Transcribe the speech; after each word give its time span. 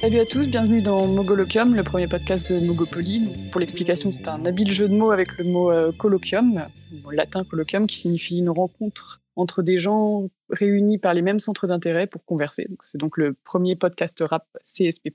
Salut 0.00 0.20
à 0.20 0.26
tous, 0.26 0.46
bienvenue 0.46 0.82
dans 0.82 1.06
Mogoloquium, 1.06 1.74
le 1.74 1.82
premier 1.82 2.06
podcast 2.06 2.52
de 2.52 2.60
Mogopoly. 2.60 3.48
Pour 3.50 3.60
l'explication, 3.60 4.10
c'est 4.10 4.28
un 4.28 4.44
habile 4.44 4.70
jeu 4.70 4.86
de 4.86 4.94
mots 4.94 5.10
avec 5.10 5.38
le 5.38 5.44
mot 5.44 5.70
euh, 5.72 5.92
colloquium, 5.92 6.66
mot 7.02 7.10
latin 7.10 7.42
colloquium, 7.42 7.86
qui 7.86 7.96
signifie 7.96 8.38
une 8.38 8.50
rencontre 8.50 9.23
entre 9.36 9.62
des 9.62 9.78
gens 9.78 10.28
réunis 10.50 10.98
par 10.98 11.14
les 11.14 11.22
mêmes 11.22 11.38
centres 11.38 11.66
d'intérêt 11.66 12.06
pour 12.06 12.24
converser. 12.24 12.68
C'est 12.80 12.98
donc 12.98 13.16
le 13.16 13.34
premier 13.44 13.76
podcast 13.76 14.18
rap 14.20 14.46
CSP+. 14.62 15.12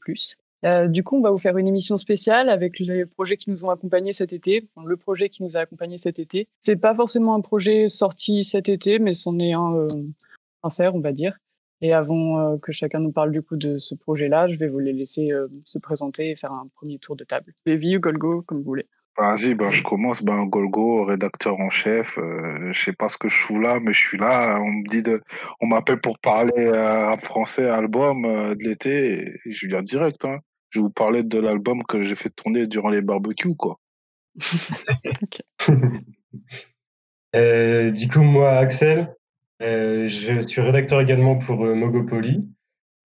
Euh, 0.66 0.88
du 0.88 1.03
coup, 1.03 1.17
on 1.17 1.21
va 1.21 1.31
vous 1.31 1.38
faire 1.38 1.57
une 1.57 1.67
émission 1.67 1.95
spéciale 1.95 2.49
avec 2.49 2.80
les 2.80 3.05
projets 3.05 3.38
qui 3.38 3.49
nous 3.49 3.63
ont 3.63 3.70
accompagnés 3.70 4.11
cet 4.11 4.34
été. 4.34 4.67
Le 4.85 4.97
projet 4.97 5.30
qui 5.30 5.44
nous 5.44 5.55
a 5.55 5.61
accompagnés 5.61 5.97
cet 5.97 6.20
été. 6.20 6.47
C'est 6.59 6.75
pas 6.75 6.94
forcément 6.94 7.34
un 7.34 7.41
projet 7.41 7.88
sorti 7.88 8.44
cet 8.44 8.67
été, 8.67 8.99
mais 8.99 9.13
c'en 9.13 9.39
est 9.39 9.53
un 9.53 9.75
euh, 9.75 9.88
sincère, 10.63 10.95
on 10.95 10.99
va 10.99 11.13
dire. 11.13 11.38
Et 11.81 11.94
avant 11.94 12.39
euh, 12.39 12.58
que 12.58 12.73
chacun 12.73 12.99
nous 12.99 13.13
parle 13.13 13.31
du 13.31 13.41
coup 13.41 13.55
de 13.55 13.77
ce 13.77 13.95
projet-là, 13.95 14.49
je 14.49 14.58
vais 14.58 14.67
vous 14.67 14.80
les 14.80 14.91
laisser 14.91 15.31
se 15.63 15.80
présenter 15.80 16.31
et 16.31 16.36
faire 16.36 16.52
un 16.52 16.67
premier 16.75 16.99
tour 16.99 17.16
de 17.16 17.23
table. 17.23 17.53
Lévi 17.66 17.95
ou 17.95 18.02
Golgo, 18.02 18.41
comme 18.41 18.58
vous 18.58 18.66
voulez. 18.66 18.86
Vas-y, 19.18 19.54
ben, 19.54 19.70
je 19.70 19.84
commence. 19.84 20.23
Ben, 20.23 20.45
Golgo, 20.45 21.04
rédacteur 21.04 21.59
en 21.59 21.70
chef. 21.70 22.17
Euh, 22.17 22.72
je 22.72 22.81
sais 22.81 22.94
pas 22.94 23.09
ce 23.09 23.17
que 23.17 23.27
je 23.27 23.36
fous 23.36 23.59
là, 23.59 23.80
mais 23.81 23.91
je 23.91 24.00
suis 24.00 24.17
là. 24.17 24.59
On 24.62 24.72
me 24.72 24.90
dit 24.90 25.02
de, 25.02 25.22
on 25.59 25.67
m'appelle 25.67 26.00
pour 26.00 26.20
parler 26.20 26.54
euh, 26.55 27.17
français 27.17 27.67
album 27.67 28.23
euh, 28.25 28.56
de 28.56 28.64
l'été. 28.64 29.30
Je 29.45 29.67
viens 29.67 29.83
direct. 29.83 30.23
Hein. 30.23 30.39
Je 30.70 30.80
vais 30.80 30.83
vous 30.83 30.89
parler 30.89 31.23
de 31.23 31.38
l'album 31.38 31.83
que 31.83 32.02
j'ai 32.02 32.16
fait 32.16 32.30
tourner 32.30 32.67
durant 32.67 32.89
les 32.89 33.02
barbecues, 33.02 33.56
quoi. 33.56 33.80
Euh, 37.36 37.92
du 37.92 38.08
coup, 38.08 38.23
moi, 38.23 38.58
Axel, 38.58 39.16
je 39.59 40.44
suis 40.48 40.61
rédacteur 40.61 41.00
également 41.00 41.38
pour 41.38 41.64
Mogopoly. 41.64 42.44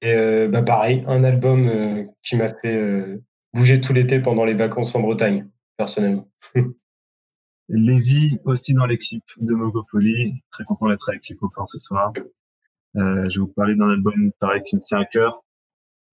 Et 0.00 0.48
bah, 0.48 0.62
pareil, 0.62 1.05
un 1.06 1.23
album 1.25 2.06
qui 2.23 2.37
m'a 2.37 2.48
fait 2.48 3.19
bouger 3.53 3.83
tout 3.83 3.93
l'été 3.93 4.21
pendant 4.21 4.47
les 4.47 4.55
vacances 4.55 4.95
en 4.95 5.00
Bretagne, 5.00 5.47
personnellement. 5.77 6.28
Lévi 7.69 8.39
aussi 8.44 8.75
dans 8.75 8.86
l'équipe 8.86 9.25
de 9.39 9.55
Mogopoly. 9.55 10.42
Très 10.50 10.64
content 10.64 10.89
d'être 10.89 11.08
avec 11.08 11.28
les 11.28 11.36
copains 11.36 11.66
ce 11.66 11.78
soir. 11.78 12.12
Euh, 12.97 13.28
je 13.31 13.41
vais 13.41 13.47
vous 13.47 13.53
parler 13.53 13.75
d'un 13.75 13.91
album 13.91 14.31
pareil 14.39 14.62
qui 14.62 14.77
me 14.77 14.81
tient 14.81 15.00
à 15.00 15.05
cœur, 15.05 15.42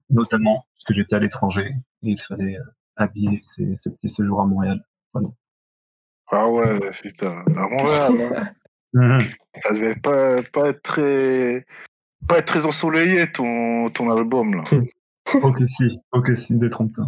notamment 0.10 0.66
parce 0.74 0.84
que 0.86 0.94
j'étais 0.94 1.16
à 1.16 1.20
l'étranger 1.20 1.74
et 2.04 2.12
il 2.12 2.20
fallait 2.20 2.58
euh, 2.58 2.64
habiller 2.96 3.40
ces, 3.44 3.76
ces 3.76 3.92
petits 3.92 4.10
séjours 4.10 4.42
à 4.42 4.46
Montréal. 4.46 4.84
Voilà. 5.14 5.28
Ah 6.32 6.50
ouais, 6.50 6.80
putain. 7.02 7.44
À 7.56 7.68
Montréal, 7.68 8.34
hein. 8.36 8.54
Ça 9.56 9.74
devait 9.74 9.96
pas, 9.96 10.42
pas 10.44 10.70
être 10.70 10.82
très, 10.82 11.66
pas 12.28 12.40
être 12.40 12.46
très 12.46 12.66
ensoleillé 12.66 13.32
ton, 13.32 13.90
ton 13.90 14.10
album, 14.12 14.56
là. 14.56 14.64
Que 15.26 15.66
si, 15.66 15.98
que 16.26 16.36
si, 16.36 16.58
détrompe-toi. 16.58 17.06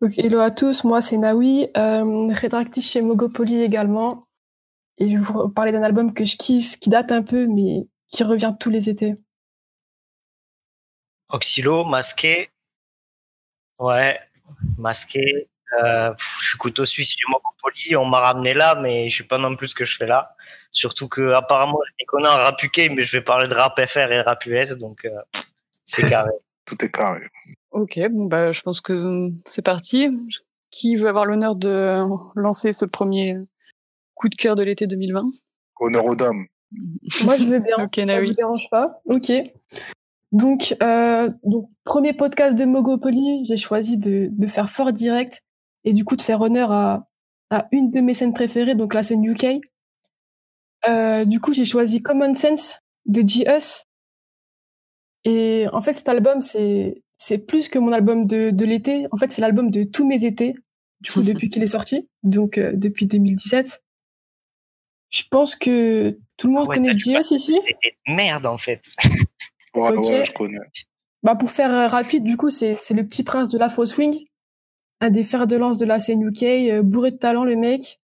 Donc, 0.00 0.16
hello 0.16 0.38
à 0.38 0.52
tous, 0.52 0.84
moi 0.84 1.02
c'est 1.02 1.16
Naoui, 1.16 1.68
euh, 1.76 2.28
rédactrice 2.32 2.88
chez 2.88 3.02
Mogopoly 3.02 3.62
également. 3.62 4.28
Et 4.98 5.10
je 5.10 5.16
vais 5.16 5.22
vous 5.22 5.48
parler 5.48 5.72
d'un 5.72 5.82
album 5.82 6.14
que 6.14 6.24
je 6.24 6.36
kiffe, 6.36 6.78
qui 6.78 6.88
date 6.88 7.10
un 7.10 7.22
peu, 7.22 7.46
mais 7.48 7.88
qui 8.08 8.22
revient 8.22 8.54
tous 8.60 8.70
les 8.70 8.88
étés. 8.88 9.16
Oxylo, 11.30 11.84
masqué. 11.84 12.50
Ouais, 13.80 14.20
masqué. 14.76 15.48
Euh, 15.82 16.10
pff, 16.12 16.38
je 16.42 16.48
suis 16.50 16.58
couteau 16.58 16.86
suisse 16.86 17.10
chez 17.10 17.26
Mogopoly. 17.28 17.96
On 17.96 18.06
m'a 18.06 18.20
ramené 18.20 18.54
là, 18.54 18.76
mais 18.76 19.08
je 19.08 19.18
sais 19.18 19.24
pas 19.24 19.38
non 19.38 19.56
plus 19.56 19.68
ce 19.68 19.74
que 19.74 19.84
je 19.84 19.96
fais 19.96 20.06
là. 20.06 20.36
Surtout 20.70 21.08
que 21.08 21.32
apparemment, 21.32 21.78
je 21.98 22.04
connais 22.06 22.28
en 22.28 22.36
rap 22.36 22.62
UK, 22.62 22.90
mais 22.94 23.02
je 23.02 23.16
vais 23.16 23.22
parler 23.22 23.48
de 23.48 23.54
rap 23.54 23.80
FR 23.84 24.12
et 24.12 24.20
rap 24.22 24.46
US, 24.46 24.78
donc 24.78 25.04
euh, 25.04 25.10
c'est 25.84 26.02
carré. 26.08 26.32
Tout 26.64 26.84
est 26.84 26.90
carré. 26.90 27.26
Ok, 27.70 28.00
bon 28.10 28.26
bah 28.26 28.52
je 28.52 28.62
pense 28.62 28.80
que 28.80 29.28
c'est 29.44 29.62
parti. 29.62 30.08
Qui 30.70 30.96
veut 30.96 31.08
avoir 31.08 31.24
l'honneur 31.24 31.56
de 31.56 32.02
lancer 32.34 32.72
ce 32.72 32.84
premier 32.84 33.36
coup 34.14 34.28
de 34.28 34.34
cœur 34.34 34.54
de 34.54 34.62
l'été 34.62 34.86
2020 34.86 35.22
Honneur 35.80 36.04
aux 36.06 36.14
dames. 36.14 36.46
Moi 37.24 37.36
je 37.36 37.44
veux 37.44 37.58
bien, 37.60 37.76
Ok, 37.84 38.00
ça 38.04 38.20
vous 38.20 38.32
dérange 38.32 38.68
pas? 38.70 39.00
Ok. 39.06 39.32
Donc, 40.30 40.76
euh, 40.82 41.30
donc, 41.44 41.68
premier 41.84 42.12
podcast 42.12 42.54
de 42.54 42.66
Mogopoly, 42.66 43.46
j'ai 43.46 43.56
choisi 43.56 43.96
de, 43.96 44.28
de 44.30 44.46
faire 44.46 44.68
fort 44.68 44.92
direct 44.92 45.40
et 45.84 45.94
du 45.94 46.04
coup 46.04 46.16
de 46.16 46.20
faire 46.20 46.42
honneur 46.42 46.70
à, 46.70 47.08
à 47.50 47.66
une 47.72 47.90
de 47.90 48.00
mes 48.00 48.12
scènes 48.12 48.34
préférées, 48.34 48.74
donc 48.74 48.92
la 48.92 49.02
scène 49.02 49.24
UK. 49.24 49.60
Euh, 50.86 51.24
du 51.24 51.40
coup, 51.40 51.54
j'ai 51.54 51.64
choisi 51.64 52.02
Common 52.02 52.34
Sense 52.34 52.80
de 53.06 53.26
G.Us. 53.26 53.84
Et 55.24 55.66
en 55.72 55.80
fait, 55.80 55.94
cet 55.94 56.08
album, 56.08 56.42
c'est 56.42 57.02
c'est 57.18 57.38
plus 57.38 57.68
que 57.68 57.78
mon 57.78 57.92
album 57.92 58.24
de, 58.24 58.48
de 58.50 58.64
l'été. 58.64 59.06
En 59.12 59.18
fait, 59.18 59.30
c'est 59.30 59.42
l'album 59.42 59.70
de 59.70 59.84
tous 59.84 60.06
mes 60.06 60.24
étés, 60.24 60.54
du 61.02 61.10
coup, 61.10 61.20
depuis 61.22 61.50
qu'il 61.50 61.62
est 61.62 61.66
sorti, 61.66 62.08
donc 62.22 62.56
euh, 62.56 62.72
depuis 62.74 63.04
2017. 63.06 63.82
Je 65.10 65.22
pense 65.30 65.54
que 65.56 66.18
tout 66.38 66.46
le 66.46 66.54
monde 66.54 66.64
Ah 66.66 66.70
ouais, 66.70 66.76
connaît 66.76 66.96
G.Us 66.96 67.30
ici. 67.32 67.58
Merde, 68.06 68.46
en 68.46 68.56
fait. 68.56 68.82
Ouais, 69.74 69.94
Ok. 69.96 70.06
ouais, 70.06 70.24
je 70.24 70.32
connais. 70.32 70.58
Bah 71.22 71.36
pour 71.36 71.50
faire 71.50 71.72
euh, 71.72 71.86
rapide, 71.88 72.24
du 72.24 72.36
coup, 72.38 72.48
c'est 72.48 72.74
c'est 72.76 72.94
le 72.94 73.04
petit 73.06 73.22
prince 73.22 73.50
de 73.50 73.58
l'afro 73.58 73.84
swing, 73.84 74.24
un 75.00 75.10
des 75.10 75.22
fers 75.24 75.46
de 75.46 75.56
lance 75.56 75.78
de 75.78 75.84
la 75.84 75.98
scène 75.98 76.22
UK, 76.22 76.42
euh, 76.42 76.82
bourré 76.82 77.10
de 77.10 77.16
talent 77.18 77.44
le 77.44 77.54
mec. 77.54 78.00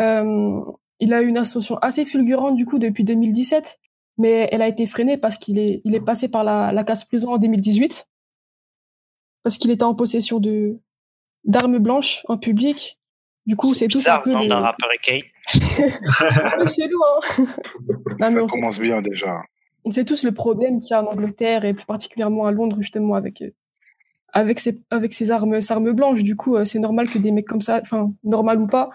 Euh, 0.00 0.60
il 1.00 1.12
a 1.12 1.22
eu 1.22 1.26
une 1.26 1.36
ascension 1.36 1.76
assez 1.78 2.06
fulgurante 2.06 2.54
du 2.54 2.64
coup 2.66 2.78
depuis 2.78 3.02
2017, 3.04 3.80
mais 4.16 4.48
elle 4.52 4.62
a 4.62 4.68
été 4.68 4.86
freinée 4.86 5.18
parce 5.18 5.38
qu'il 5.38 5.58
est 5.58 5.82
il 5.84 5.94
est 5.94 6.00
passé 6.00 6.28
par 6.28 6.44
la 6.44 6.72
la 6.72 6.84
casse 6.84 7.04
prison 7.04 7.32
en 7.32 7.38
2018 7.38 8.06
parce 9.42 9.58
qu'il 9.58 9.70
était 9.70 9.82
en 9.84 9.94
possession 9.94 10.38
de 10.40 10.76
d'armes 11.44 11.78
blanches 11.78 12.22
en 12.28 12.38
public. 12.38 12.98
Du 13.46 13.56
coup, 13.56 13.74
c'est 13.74 13.88
tout 13.88 13.98
un 14.06 14.18
peu 14.20 14.32
nom 14.32 14.42
le... 14.42 14.48
d'un 14.48 14.60
rappeur 14.60 14.88
peu 16.56 16.64
chelou, 16.68 16.98
hein. 17.04 17.20
Non, 18.20 18.30
Ça 18.30 18.30
on 18.30 18.30
sait- 18.30 18.46
commence 18.54 18.78
bien 18.78 19.02
déjà. 19.02 19.42
on 19.84 19.90
sait 19.90 20.04
tous 20.04 20.22
le 20.24 20.32
problème 20.32 20.80
qu'il 20.80 20.90
y 20.92 20.94
a 20.94 21.02
en 21.02 21.06
Angleterre 21.06 21.64
et 21.64 21.74
plus 21.74 21.84
particulièrement 21.86 22.46
à 22.46 22.52
Londres 22.52 22.76
justement 22.80 23.14
avec 23.14 23.42
euh, 23.42 23.50
avec 24.32 24.60
ces 24.60 24.80
avec 24.90 25.12
ces 25.12 25.30
armes 25.32 25.60
ces 25.60 25.72
armes 25.72 25.90
blanches 25.92 26.22
du 26.22 26.36
coup 26.36 26.54
euh, 26.56 26.64
c'est 26.64 26.78
normal 26.78 27.08
que 27.10 27.18
des 27.18 27.32
mecs 27.32 27.48
comme 27.48 27.60
ça 27.60 27.80
enfin 27.82 28.12
normal 28.22 28.60
ou 28.60 28.66
pas 28.68 28.90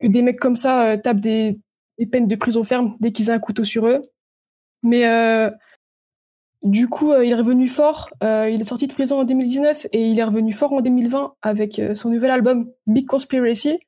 que 0.00 0.06
des 0.08 0.20
mecs 0.22 0.38
comme 0.38 0.56
ça 0.56 0.90
euh, 0.90 0.96
tapent 0.98 1.20
des, 1.20 1.58
des 1.98 2.06
peines 2.06 2.28
de 2.28 2.36
prison 2.36 2.64
ferme 2.64 2.96
dès 3.00 3.12
qu'ils 3.12 3.30
ont 3.30 3.34
un 3.34 3.38
couteau 3.38 3.64
sur 3.64 3.86
eux 3.86 4.02
mais 4.82 5.08
euh, 5.08 5.50
du 6.64 6.88
coup 6.88 7.12
euh, 7.12 7.24
il 7.24 7.30
est 7.30 7.34
revenu 7.36 7.68
fort 7.68 8.10
Euh, 8.22 8.50
il 8.50 8.60
est 8.60 8.64
sorti 8.64 8.86
de 8.88 8.92
prison 8.92 9.20
en 9.20 9.24
2019 9.24 9.86
et 9.92 10.08
il 10.10 10.18
est 10.18 10.24
revenu 10.24 10.52
fort 10.52 10.72
en 10.72 10.80
2020 10.80 11.34
avec 11.42 11.78
euh, 11.78 11.94
son 11.94 12.10
nouvel 12.10 12.30
album 12.30 12.70
Big 12.86 13.06
Conspiracy 13.06 13.78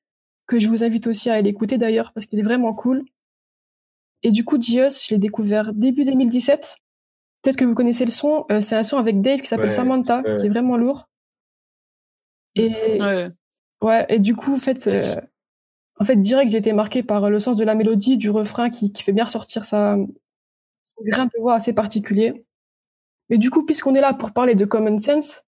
que 0.47 0.59
je 0.59 0.69
vous 0.69 0.85
invite 0.85 1.07
aussi 1.09 1.29
à 1.31 1.35
aller 1.35 1.51
écouter 1.51 1.79
d'ailleurs 1.79 2.13
parce 2.13 2.27
qu'il 2.27 2.39
est 2.39 2.43
vraiment 2.43 2.73
cool 2.75 3.05
et 4.23 4.31
du 4.33 4.45
coup, 4.45 4.61
Gios, 4.61 4.89
je 5.07 5.11
l'ai 5.15 5.19
découvert 5.19 5.73
début 5.73 6.03
2017. 6.03 6.77
Peut-être 7.43 7.57
que 7.57 7.65
vous 7.65 7.75
connaissez 7.75 8.05
le 8.05 8.11
son. 8.11 8.45
euh, 8.51 8.61
c'est 8.61 8.75
un 8.75 8.83
son 8.83 8.97
avec 8.97 9.21
Dave 9.21 9.41
qui 9.41 9.47
s'appelle 9.47 9.67
Ouais, 9.67 9.71
Samantha, 9.73 10.23
ouais. 10.23 10.37
qui 10.39 10.47
est 10.47 10.49
vraiment 10.49 10.77
lourd. 10.77 11.09
Et 12.57 12.99
Ouais. 13.01 13.29
ouais, 13.83 14.07
et 14.09 14.19
du 14.19 14.35
coup, 14.35 14.55
en 14.55 14.59
fait, 14.59 14.85
euh, 14.89 15.15
en 16.01 16.05
fait, 16.05 16.17
direct, 16.17 16.51
j'ai 16.51 16.59
été 16.59 16.73
marqué 16.73 17.03
par 17.03 17.31
le 17.31 17.39
sens 17.39 17.57
de 17.57 17.65
la 17.65 17.75
mélodie, 17.75 18.17
du 18.17 18.31
refrain 18.31 18.69
qui, 18.71 18.91
qui 18.91 19.03
fait 19.03 19.13
bien 19.13 19.27
ressortir 19.27 19.65
sa 19.65 19.97
son 19.97 21.05
grain 21.05 21.27
de 21.27 21.41
voix 21.41 21.55
assez 21.55 21.75
particulier. 21.75 22.45
Mais 23.29 23.39
du 23.39 23.51
coup, 23.51 23.65
puisqu'on 23.65 23.95
est 23.95 24.01
là 24.01 24.15
pour 24.15 24.33
parler 24.33 24.55
de 24.55 24.65
Common 24.65 24.99
Sense, 24.99 25.45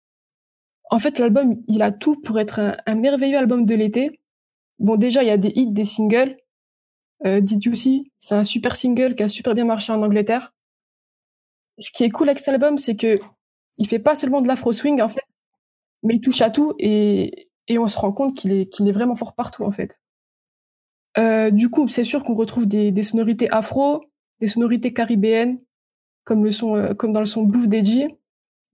en 0.90 0.98
fait, 0.98 1.18
l'album, 1.18 1.62
il 1.68 1.82
a 1.82 1.92
tout 1.92 2.20
pour 2.20 2.38
être 2.38 2.76
un, 2.86 2.94
merveilleux 2.94 3.36
album 3.36 3.66
de 3.66 3.74
l'été. 3.74 4.20
Bon, 4.78 4.96
déjà, 4.96 5.22
il 5.22 5.28
y 5.28 5.30
a 5.30 5.36
des 5.36 5.52
hits, 5.54 5.70
des 5.70 5.84
singles. 5.84 6.36
Euh, 7.26 7.40
Did 7.40 7.64
You 7.64 7.74
See, 7.74 8.12
c'est 8.18 8.36
un 8.36 8.44
super 8.44 8.76
single 8.76 9.14
qui 9.14 9.22
a 9.22 9.28
super 9.28 9.54
bien 9.54 9.64
marché 9.64 9.92
en 9.92 10.02
Angleterre. 10.02 10.54
Ce 11.78 11.90
qui 11.92 12.04
est 12.04 12.10
cool 12.10 12.28
avec 12.28 12.38
cet 12.38 12.48
album, 12.48 12.78
c'est 12.78 12.96
que 12.96 13.20
il 13.76 13.86
fait 13.86 13.98
pas 13.98 14.14
seulement 14.14 14.40
de 14.40 14.48
l'afro 14.48 14.72
swing 14.72 15.00
en 15.00 15.08
fait, 15.08 15.22
mais 16.02 16.16
il 16.16 16.20
touche 16.20 16.42
à 16.42 16.50
tout 16.50 16.74
et, 16.78 17.50
et 17.68 17.78
on 17.78 17.86
se 17.86 17.98
rend 17.98 18.12
compte 18.12 18.36
qu'il 18.36 18.52
est, 18.52 18.80
est 18.80 18.92
vraiment 18.92 19.14
fort 19.14 19.34
partout 19.34 19.64
en 19.64 19.70
fait. 19.70 20.00
Euh, 21.18 21.50
du 21.50 21.70
coup, 21.70 21.88
c'est 21.88 22.04
sûr 22.04 22.24
qu'on 22.24 22.34
retrouve 22.34 22.66
des 22.66 23.02
sonorités 23.02 23.48
afro, 23.50 24.04
des 24.40 24.48
sonorités 24.48 24.92
caribéennes, 24.92 25.60
comme 26.28 26.44
le 26.44 26.50
son, 26.50 26.76
euh, 26.76 26.92
comme 26.92 27.12
dans 27.12 27.20
le 27.20 27.26
son 27.26 27.42
Bouffe 27.42 27.68
d'Edgy, 27.68 28.06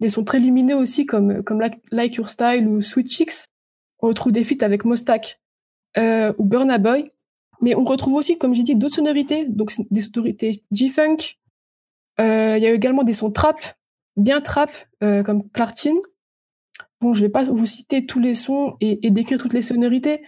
des 0.01 0.09
sons 0.09 0.25
très 0.25 0.41
lumineux 0.41 0.75
aussi 0.75 1.07
comme 1.07 1.45
comme 1.45 1.61
like, 1.93 2.17
Your 2.17 2.29
Style 2.29 2.67
ou 2.67 2.81
Sweet 2.81 3.09
Chicks. 3.09 3.47
On 4.01 4.09
retrouve 4.09 4.33
des 4.33 4.43
feats 4.43 4.65
avec 4.65 4.85
Mostak 4.85 5.41
euh, 5.97 6.33
ou 6.39 6.45
Burna 6.45 6.79
Boy. 6.79 7.13
Mais 7.61 7.77
on 7.77 7.85
retrouve 7.85 8.15
aussi, 8.15 8.37
comme 8.37 8.55
j'ai 8.55 8.65
dit, 8.65 8.75
d'autres 8.75 8.97
sonorités, 8.97 9.47
donc 9.47 9.73
des 9.91 10.01
sonorités 10.01 10.61
G-Funk. 10.73 11.37
Euh, 12.21 12.57
il 12.57 12.63
y 12.63 12.67
a 12.67 12.73
également 12.73 13.05
des 13.05 13.13
sons 13.13 13.31
trap, 13.31 13.57
bien 14.17 14.41
trap, 14.41 14.71
euh, 15.03 15.23
comme 15.23 15.49
Clartin. 15.51 15.95
Bon, 17.01 17.15
je 17.15 17.21
vais 17.21 17.29
pas 17.29 17.45
vous 17.45 17.67
citer 17.67 18.05
tous 18.05 18.19
les 18.19 18.35
sons 18.35 18.77
et, 18.81 19.11
décrire 19.11 19.39
toutes 19.39 19.55
les 19.55 19.63
sonorités, 19.63 20.23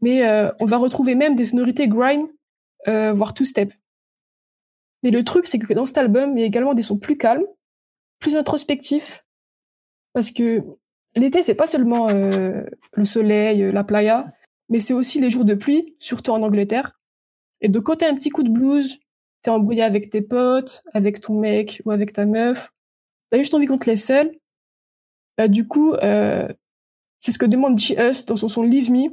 mais 0.00 0.26
euh, 0.26 0.50
on 0.60 0.64
va 0.64 0.76
retrouver 0.76 1.14
même 1.14 1.36
des 1.36 1.44
sonorités 1.44 1.86
grime, 1.88 2.26
voire 2.86 3.34
two-step. 3.34 3.72
Mais 5.02 5.10
le 5.10 5.24
truc, 5.24 5.46
c'est 5.46 5.58
que 5.58 5.72
dans 5.72 5.86
cet 5.86 5.98
album, 5.98 6.36
il 6.36 6.40
y 6.40 6.44
a 6.44 6.46
également 6.46 6.74
des 6.74 6.82
sons 6.82 6.98
plus 6.98 7.16
calmes, 7.16 7.44
plus 8.18 8.36
introspectifs, 8.36 9.24
parce 10.12 10.30
que 10.30 10.62
l'été, 11.16 11.42
c'est 11.42 11.54
pas 11.54 11.66
seulement 11.66 12.08
le 12.08 13.04
soleil, 13.04 13.72
la 13.72 13.84
playa, 13.84 14.30
mais 14.68 14.80
c'est 14.80 14.94
aussi 14.94 15.20
les 15.20 15.30
jours 15.30 15.44
de 15.44 15.54
pluie, 15.54 15.96
surtout 15.98 16.30
en 16.30 16.42
Angleterre. 16.42 17.00
Et 17.60 17.68
de 17.68 17.78
quand 17.78 17.96
t'as 17.96 18.10
un 18.10 18.14
petit 18.14 18.30
coup 18.30 18.42
de 18.42 18.50
blues, 18.50 19.00
t'es 19.42 19.50
embrouillé 19.50 19.82
avec 19.82 20.10
tes 20.10 20.22
potes, 20.22 20.82
avec 20.94 21.20
ton 21.20 21.38
mec 21.38 21.82
ou 21.84 21.90
avec 21.90 22.12
ta 22.12 22.26
meuf, 22.26 22.72
t'as 23.30 23.38
juste 23.38 23.54
envie 23.54 23.66
qu'on 23.66 23.78
te 23.78 23.90
laisse 23.90 24.04
seul, 24.04 24.32
bah, 25.36 25.48
du 25.48 25.66
coup, 25.66 25.94
euh, 25.94 26.48
c'est 27.18 27.32
ce 27.32 27.38
que 27.38 27.46
demande 27.46 27.78
G.Us 27.78 28.26
dans 28.26 28.36
son 28.36 28.48
son 28.48 28.62
Leave 28.62 28.90
Me. 28.90 29.10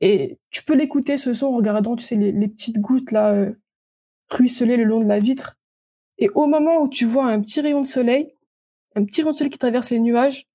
Et 0.00 0.38
tu 0.50 0.64
peux 0.64 0.74
l'écouter, 0.74 1.16
ce 1.16 1.32
son, 1.34 1.46
en 1.46 1.56
regardant, 1.56 1.96
tu 1.96 2.04
sais, 2.04 2.16
les, 2.16 2.48
petites 2.48 2.80
gouttes 2.80 3.12
là, 3.12 3.32
euh, 3.32 3.52
ruisseler 4.32 4.76
le 4.76 4.84
long 4.84 5.00
de 5.00 5.06
la 5.06 5.20
vitre. 5.20 5.56
Et 6.18 6.28
au 6.34 6.46
moment 6.46 6.82
où 6.82 6.88
tu 6.88 7.04
vois 7.04 7.26
un 7.26 7.40
petit 7.40 7.60
rayon 7.60 7.80
de 7.80 7.86
soleil, 7.86 8.34
un 8.94 9.04
petit 9.04 9.22
rayon 9.22 9.32
de 9.32 9.36
soleil 9.36 9.50
qui 9.50 9.58
traverse 9.58 9.90
les 9.90 10.00
nuages, 10.00 10.46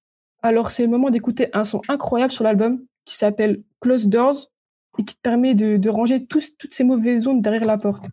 alors 0.41 0.71
c'est 0.71 0.83
le 0.83 0.89
moment 0.89 1.09
d'écouter 1.09 1.50
un 1.53 1.63
son 1.63 1.81
incroyable 1.88 2.31
sur 2.31 2.44
l'album 2.44 2.83
qui 3.06 3.15
s'appelle 3.15 3.63
Close 3.81 4.07
Doors 4.07 4.51
et 4.97 5.03
qui 5.03 5.15
te 5.15 5.21
permet 5.21 5.56
de, 5.56 5.89
ranger 5.89 6.25
toutes 6.25 6.44
ces 6.69 6.83
mauvaises 6.83 7.27
ondes 7.27 7.41
derrière 7.41 7.65
la 7.65 7.77
porte. 7.77 8.06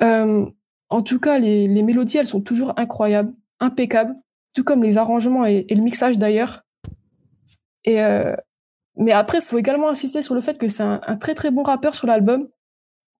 Euh, 0.00 0.46
en 0.88 1.02
tout 1.02 1.20
cas, 1.20 1.38
les, 1.38 1.82
mélodies, 1.82 2.18
elles 2.18 2.26
sont 2.26 2.40
toujours 2.40 2.72
incroyables, 2.76 3.32
impeccables, 3.60 4.14
tout 4.54 4.64
comme 4.64 4.82
les 4.82 4.98
arrangements 4.98 5.46
et, 5.46 5.66
le 5.68 5.82
mixage 5.82 6.18
d'ailleurs. 6.18 6.62
Et 7.84 8.02
euh, 8.02 8.34
mais 8.96 9.12
après, 9.12 9.38
il 9.38 9.44
faut 9.44 9.58
également 9.58 9.88
insister 9.88 10.22
sur 10.22 10.34
le 10.34 10.40
fait 10.40 10.58
que 10.58 10.68
c'est 10.68 10.82
un, 10.82 11.16
très 11.16 11.34
très 11.34 11.50
bon 11.50 11.62
rappeur 11.62 11.94
sur 11.94 12.06
l'album, 12.06 12.48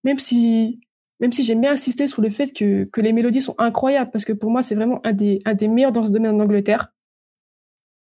même 0.05 0.19
si 0.19 0.81
même 1.23 1.31
si 1.31 1.45
j'aime 1.45 1.61
bien 1.61 1.73
insister 1.73 2.09
sur 2.09 2.21
le 2.21 2.29
fait 2.29 2.53
que, 2.53 2.83
que 2.83 3.01
les 3.01 3.13
mélodies 3.13 3.41
sont 3.41 3.55
incroyables, 3.57 4.11
parce 4.11 4.25
que 4.25 4.33
pour 4.33 4.51
moi, 4.51 4.61
c'est 4.61 4.75
vraiment 4.75 5.01
un 5.05 5.13
des, 5.13 5.41
un 5.45 5.55
des 5.55 5.69
meilleurs 5.69 5.93
dans 5.93 6.05
ce 6.05 6.11
domaine 6.11 6.35
en 6.35 6.41
Angleterre. 6.41 6.93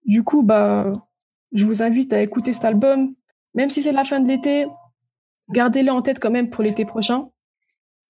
Du 0.04 0.22
coup, 0.22 0.42
bah, 0.42 0.92
je 1.52 1.64
vous 1.64 1.82
invite 1.82 2.12
à 2.12 2.20
écouter 2.20 2.52
cet 2.52 2.66
album, 2.66 3.14
même 3.54 3.70
si 3.70 3.80
c'est 3.80 3.92
la 3.92 4.04
fin 4.04 4.20
de 4.20 4.28
l'été, 4.28 4.66
gardez-le 5.48 5.90
en 5.90 6.02
tête 6.02 6.20
quand 6.20 6.30
même 6.30 6.50
pour 6.50 6.62
l'été 6.62 6.84
prochain. 6.84 7.30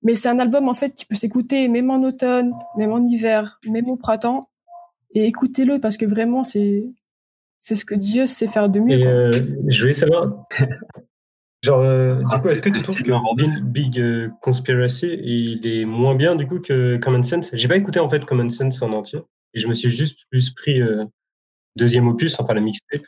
Mais 0.03 0.17
c'est 0.17 0.29
un 0.29 0.41
album 0.41 0.69
en 0.69 0.75
fait 0.75 0.93
qui 0.95 1.06
peut 1.06 1.15
s'écouter 1.15 1.69
même 1.69 1.91
en 1.91 2.03
automne, 2.03 2.53
même 2.77 2.91
en 2.91 3.05
hiver, 3.05 3.61
même 3.69 3.89
au 3.89 3.97
printemps. 3.97 4.51
Et 5.15 5.27
écoutez-le 5.27 5.79
parce 5.79 5.97
que 5.97 6.06
vraiment 6.06 6.43
c'est 6.43 6.85
c'est 7.61 7.75
ce 7.75 7.85
que 7.85 7.94
Dieu 7.94 8.27
sait 8.27 8.47
faire 8.47 8.69
de 8.69 8.81
mieux. 8.81 9.05
Euh, 9.05 9.33
je 9.67 9.81
voulais 9.81 9.93
savoir, 9.93 10.47
genre 11.62 11.81
euh, 11.81 12.16
du 12.16 12.40
coup, 12.40 12.49
est-ce 12.49 12.62
que 12.62 12.70
tu 12.70 12.81
trouves 12.81 13.02
que 13.02 13.60
Big, 13.60 13.99
euh, 13.99 14.28
Conspiracy 14.43 15.08
il 15.22 15.66
est 15.66 15.84
moins 15.84 16.14
bien 16.14 16.37
du 16.37 16.46
coup 16.46 16.60
que 16.60 16.96
Common 16.96 17.22
Sense? 17.22 17.50
J'ai 17.52 17.69
pas 17.69 17.76
écouté 17.76 18.00
en 18.00 18.08
fait 18.08 18.25
Common 18.25 18.49
Sense 18.49 18.81
en 18.82 18.93
entier 18.93 19.20
et 19.55 19.60
je 19.60 19.66
me 19.66 19.75
suis 19.75 19.90
juste 19.90 20.20
plus 20.31 20.50
pris 20.50 20.81
deuxième 21.76 22.06
opus, 22.06 22.38
enfin 22.38 22.55
la 22.55 22.60
mixtape. 22.60 23.02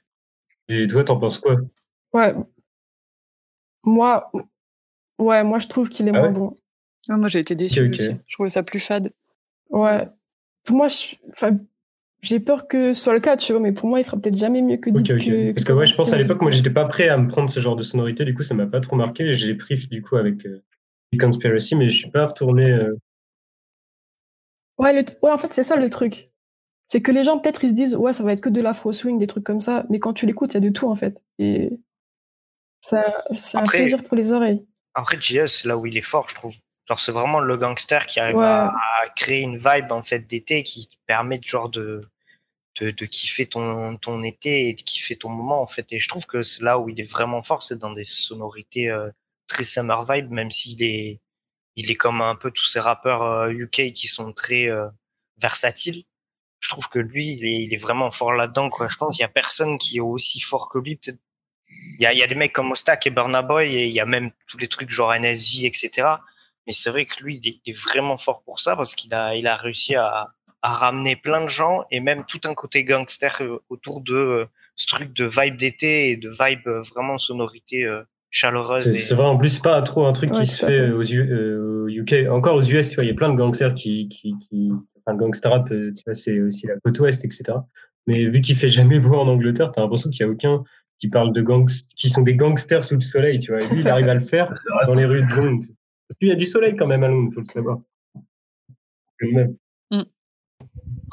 Et 0.68 0.86
toi, 0.86 1.04
t'en 1.04 1.18
penses 1.18 1.38
quoi? 1.38 1.56
Ouais. 2.12 2.34
Moi, 3.84 4.30
ouais, 5.18 5.44
moi 5.44 5.58
je 5.58 5.66
trouve 5.66 5.88
qu'il 5.88 6.06
est 6.08 6.14
ah 6.14 6.20
moins 6.20 6.30
bon. 6.30 6.58
moi 7.08 7.28
j'ai 7.28 7.40
été 7.40 7.54
déçu 7.54 7.88
aussi. 7.88 8.10
Je 8.26 8.34
trouvais 8.34 8.48
ça 8.48 8.62
plus 8.62 8.80
fade. 8.80 9.12
Ouais. 9.70 10.08
Pour 10.64 10.76
moi, 10.76 10.88
j'ai 12.22 12.40
peur 12.40 12.68
que 12.68 12.92
ce 12.92 13.02
soit 13.02 13.14
le 13.14 13.20
cas, 13.20 13.36
tu 13.36 13.52
vois, 13.52 13.60
mais 13.60 13.72
pour 13.72 13.88
moi, 13.88 14.00
il 14.00 14.04
fera 14.04 14.16
peut-être 14.16 14.36
jamais 14.36 14.62
mieux 14.62 14.76
que 14.76 14.90
dit 14.90 15.02
que. 15.02 15.52
Parce 15.52 15.64
que, 15.64 15.72
ouais, 15.72 15.86
je 15.86 15.94
pense 15.94 16.12
à 16.12 16.18
l'époque, 16.18 16.42
moi, 16.42 16.50
j'étais 16.50 16.70
pas 16.70 16.84
prêt 16.84 17.08
à 17.08 17.16
me 17.16 17.28
prendre 17.28 17.48
ce 17.48 17.60
genre 17.60 17.76
de 17.76 17.82
sonorité, 17.82 18.24
du 18.24 18.34
coup, 18.34 18.42
ça 18.42 18.54
m'a 18.54 18.66
pas 18.66 18.80
trop 18.80 18.96
marqué. 18.96 19.34
J'ai 19.34 19.54
pris, 19.54 19.76
du 19.90 20.02
coup, 20.02 20.16
avec 20.16 20.46
euh, 20.46 20.62
Conspiracy, 21.18 21.76
mais 21.76 21.88
je 21.88 21.96
suis 21.96 22.10
pas 22.10 22.26
retourné. 22.26 22.70
Euh. 22.70 22.94
Ouais, 24.78 24.94
ouais, 24.94 25.30
en 25.30 25.38
fait, 25.38 25.52
c'est 25.52 25.64
ça 25.64 25.76
le 25.76 25.88
truc 25.88 26.30
c'est 26.90 27.02
que 27.02 27.12
les 27.12 27.22
gens 27.22 27.38
peut-être 27.38 27.62
ils 27.62 27.70
se 27.70 27.74
disent 27.74 27.94
ouais 27.94 28.12
ça 28.12 28.24
va 28.24 28.32
être 28.32 28.40
que 28.40 28.48
de 28.48 28.60
l'afro 28.60 28.92
swing 28.92 29.16
des 29.16 29.28
trucs 29.28 29.44
comme 29.44 29.60
ça 29.60 29.86
mais 29.90 30.00
quand 30.00 30.12
tu 30.12 30.26
l'écoutes 30.26 30.52
il 30.52 30.54
y 30.54 30.56
a 30.56 30.60
de 30.60 30.70
tout 30.70 30.88
en 30.88 30.96
fait 30.96 31.22
et 31.38 31.70
c'est 32.80 32.98
un 33.54 33.64
plaisir 33.64 34.02
pour 34.02 34.16
les 34.16 34.32
oreilles 34.32 34.66
après 34.94 35.20
JS 35.20 35.46
c'est 35.46 35.68
là 35.68 35.76
où 35.76 35.86
il 35.86 35.96
est 35.96 36.02
fort 36.02 36.28
je 36.28 36.34
trouve 36.34 36.52
genre 36.90 37.00
c'est 37.00 37.12
vraiment 37.12 37.40
le 37.40 37.56
gangster 37.56 38.04
qui 38.04 38.18
arrive 38.20 38.40
à, 38.40 38.74
créer 39.16 39.40
une 39.40 39.56
vibe 39.56 39.92
en 39.92 40.02
fait 40.02 40.26
d'été 40.26 40.62
qui 40.62 40.88
permet 41.06 41.40
genre 41.42 41.68
de 41.68 42.04
de, 42.80 42.90
de 42.90 43.04
kiffer 43.06 43.46
ton 43.46 43.96
ton 43.96 44.22
été 44.24 44.68
et 44.68 44.74
de 44.74 44.82
kiffer 44.82 45.16
ton 45.16 45.28
moment 45.28 45.62
en 45.62 45.66
fait 45.66 45.86
et 45.92 46.00
je 46.00 46.08
trouve 46.08 46.26
que 46.26 46.42
c'est 46.42 46.62
là 46.62 46.78
où 46.78 46.88
il 46.88 47.00
est 47.00 47.10
vraiment 47.10 47.42
fort 47.42 47.62
c'est 47.62 47.78
dans 47.78 47.92
des 47.92 48.04
sonorités 48.04 48.88
euh, 48.88 49.08
très 49.46 49.64
summer 49.64 50.04
vibe 50.04 50.30
même 50.30 50.50
s'il 50.50 50.82
est 50.82 51.20
il 51.76 51.90
est 51.90 51.94
comme 51.94 52.20
un 52.20 52.34
peu 52.34 52.50
tous 52.50 52.66
ces 52.66 52.80
rappeurs 52.80 53.48
UK 53.50 53.80
euh, 53.80 53.90
qui 53.90 54.08
sont 54.08 54.32
très 54.32 54.68
euh, 54.68 54.88
versatiles 55.40 56.02
je 56.60 56.68
trouve 56.68 56.88
que 56.88 56.98
lui, 56.98 57.32
il 57.32 57.44
est, 57.46 57.62
il 57.62 57.74
est 57.74 57.78
vraiment 57.78 58.10
fort 58.10 58.34
là-dedans. 58.34 58.68
Quoi. 58.68 58.86
Je 58.86 58.96
pense 58.96 59.16
qu'il 59.16 59.22
y 59.22 59.24
a 59.24 59.28
personne 59.28 59.78
qui 59.78 59.96
est 59.96 60.00
aussi 60.00 60.40
fort 60.40 60.68
que 60.68 60.78
lui. 60.78 60.96
Peut-être 60.96 61.18
il 61.68 62.02
y 62.02 62.06
a, 62.06 62.12
il 62.12 62.18
y 62.18 62.22
a 62.22 62.26
des 62.26 62.34
mecs 62.34 62.52
comme 62.52 62.70
Ostak 62.72 63.06
et 63.06 63.10
Burna 63.10 63.42
Boy 63.42 63.74
et 63.74 63.86
il 63.86 63.92
y 63.92 64.00
a 64.00 64.06
même 64.06 64.30
tous 64.46 64.58
les 64.58 64.68
trucs 64.68 64.90
genre 64.90 65.14
NSJ, 65.14 65.64
etc. 65.64 66.08
Mais 66.70 66.74
c'est 66.74 66.90
vrai 66.90 67.04
que 67.04 67.20
lui, 67.20 67.40
il 67.42 67.60
est, 67.66 67.76
vraiment 67.76 68.16
fort 68.16 68.44
pour 68.44 68.60
ça 68.60 68.76
parce 68.76 68.94
qu'il 68.94 69.12
a, 69.12 69.34
il 69.34 69.48
a 69.48 69.56
réussi 69.56 69.96
à, 69.96 70.28
à 70.62 70.72
ramener 70.72 71.16
plein 71.16 71.42
de 71.42 71.48
gens 71.48 71.82
et 71.90 71.98
même 71.98 72.22
tout 72.28 72.38
un 72.44 72.54
côté 72.54 72.84
gangster 72.84 73.38
euh, 73.40 73.58
autour 73.70 74.02
de 74.02 74.14
euh, 74.14 74.44
ce 74.76 74.86
truc 74.86 75.12
de 75.12 75.24
vibe 75.24 75.56
d'été 75.56 76.10
et 76.10 76.16
de 76.16 76.28
vibe 76.28 76.68
euh, 76.68 76.80
vraiment 76.82 77.18
sonorité 77.18 77.84
chaleureuse. 78.30 78.84
C'est 78.84 79.16
vrai, 79.16 79.26
en 79.26 79.36
plus, 79.36 79.58
pas 79.58 79.82
trop 79.82 80.06
un 80.06 80.12
truc 80.12 80.30
qui 80.30 80.46
se 80.46 80.64
fait, 80.64 80.92
aux, 80.92 81.02
UK. 81.02 82.30
Encore 82.30 82.54
aux 82.54 82.62
US, 82.62 82.90
tu 82.90 82.94
vois, 82.94 83.02
il 83.02 83.08
y 83.08 83.10
a 83.10 83.14
plein 83.14 83.30
de 83.30 83.36
gangsters 83.36 83.74
qui, 83.74 84.08
qui, 84.08 84.32
qui, 84.48 84.70
enfin, 85.04 85.16
gangster 85.16 85.50
rap, 85.50 85.68
tu 85.68 86.02
vois, 86.06 86.14
c'est 86.14 86.40
aussi 86.40 86.68
la 86.68 86.76
côte 86.84 87.00
ouest, 87.00 87.24
etc. 87.24 87.42
Mais 88.06 88.26
vu 88.26 88.40
qu'il 88.40 88.54
fait 88.54 88.68
jamais 88.68 89.00
beau 89.00 89.16
en 89.16 89.26
Angleterre, 89.26 89.72
t'as 89.72 89.80
l'impression 89.80 90.08
qu'il 90.08 90.24
y 90.24 90.28
a 90.28 90.30
aucun 90.30 90.62
qui 91.00 91.08
parle 91.08 91.32
de 91.32 91.42
gangs, 91.42 91.68
qui 91.96 92.10
sont 92.10 92.22
des 92.22 92.36
gangsters 92.36 92.84
sous 92.84 92.94
le 92.94 93.00
soleil, 93.00 93.40
tu 93.40 93.50
vois. 93.50 93.60
Et 93.60 93.66
lui, 93.74 93.80
il 93.80 93.88
arrive 93.88 94.08
à 94.08 94.14
le 94.14 94.20
faire 94.20 94.52
dans 94.86 94.94
les 94.94 95.06
rues 95.06 95.22
de 95.22 95.34
Londres. 95.34 95.66
Parce 96.10 96.18
qu'il 96.18 96.28
y 96.28 96.32
a 96.32 96.36
du 96.36 96.46
soleil 96.46 96.74
quand 96.74 96.88
même 96.88 97.04
à 97.04 97.08
Londres, 97.08 97.30
faut 97.32 97.40
le 97.40 97.46
savoir. 97.46 97.78
Mm. 99.22 100.02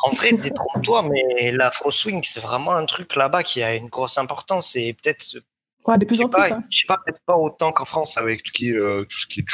En 0.03 0.09
vrai, 0.09 0.33
détrompe-toi, 0.33 1.07
mais 1.07 1.51
l'afro 1.51 1.91
swing, 1.91 2.23
c'est 2.23 2.39
vraiment 2.39 2.71
un 2.71 2.85
truc 2.85 3.15
là-bas 3.15 3.43
qui 3.43 3.61
a 3.61 3.75
une 3.75 3.89
grosse 3.89 4.17
importance 4.17 4.75
et 4.75 4.93
peut-être. 4.93 5.37
Ouais, 5.85 5.99
de 5.99 6.05
plus 6.05 6.19
en 6.19 6.29
plus. 6.29 6.41
Hein. 6.41 6.63
Je 6.71 6.79
sais 6.79 6.87
pas, 6.87 6.97
peut-être 7.05 7.21
pas 7.27 7.37
autant 7.37 7.71
qu'en 7.71 7.85
France 7.85 8.17
avec 8.17 8.41
tout 8.41 8.47
ce 8.47 8.53
qui 8.53 8.69
est, 8.69 8.75
euh, 8.75 9.05
tout 9.07 9.17
ce 9.19 9.27
qui 9.27 9.41
est 9.41 9.45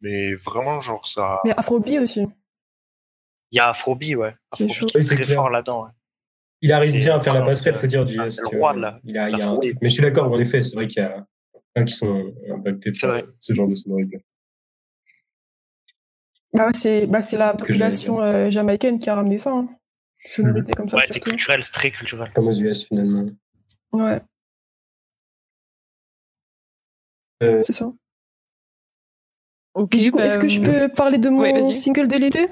mais 0.00 0.34
vraiment, 0.36 0.80
genre 0.80 1.06
ça. 1.06 1.40
Mais 1.44 1.52
afrobeat 1.54 2.00
aussi. 2.00 2.26
Il 3.50 3.56
y 3.56 3.60
a 3.60 3.68
Afrobi, 3.68 4.16
ouais. 4.16 4.34
Afrobi 4.50 4.86
qui 4.86 4.98
est 4.98 5.04
très 5.04 5.26
fort 5.26 5.50
là-dedans. 5.50 5.88
Il 6.62 6.72
arrive 6.72 6.92
bien 6.92 7.16
à 7.16 7.20
faire 7.20 7.34
la 7.34 7.42
passerelle, 7.42 7.76
faut 7.76 7.86
dire. 7.86 8.06
Du, 8.06 8.18
ah, 8.18 8.26
c'est 8.26 8.40
le 8.40 8.58
roi 8.58 8.72
de 8.72 8.80
la. 8.80 8.98
Il 9.04 9.18
a, 9.18 9.28
il 9.28 9.42
a 9.42 9.48
un... 9.50 9.58
Mais 9.82 9.88
je 9.90 9.92
suis 9.92 10.02
d'accord, 10.02 10.32
en 10.32 10.40
effet, 10.40 10.62
c'est 10.62 10.74
vrai 10.74 10.86
qu'il 10.86 11.02
y 11.02 11.04
a 11.04 11.26
un 11.76 11.84
qui 11.84 11.92
sont 11.92 12.32
impactés 12.50 12.90
par 13.02 13.20
ce 13.40 13.52
genre 13.52 13.68
de 13.68 13.74
sonorité. 13.74 14.24
Bah 16.52 16.68
c'est 16.74 17.06
bah 17.06 17.20
la 17.32 17.54
population 17.54 18.20
euh, 18.20 18.50
jamaïcaine 18.50 18.98
qui 18.98 19.08
a 19.08 19.14
ramené 19.14 19.38
ça. 19.38 19.52
Hein. 19.52 19.68
Sonorité 20.26 20.72
comme 20.72 20.88
ça. 20.88 20.98
Ouais, 20.98 21.04
c'est 21.08 21.20
culturel, 21.20 21.62
c'est 21.62 21.72
très 21.72 21.90
culturel. 21.90 22.30
Comme 22.34 22.48
aux 22.48 22.52
US 22.52 22.86
finalement. 22.86 23.26
Ouais. 23.92 24.20
Euh... 27.42 27.60
C'est 27.62 27.72
ça. 27.72 27.90
Ok. 29.74 29.96
Bah, 30.12 30.26
est-ce 30.26 30.38
que 30.38 30.48
je 30.48 30.60
peux 30.60 30.88
parler 30.88 31.18
de 31.18 31.30
mon 31.30 31.74
single 31.74 32.08
de 32.08 32.16
l'été? 32.16 32.48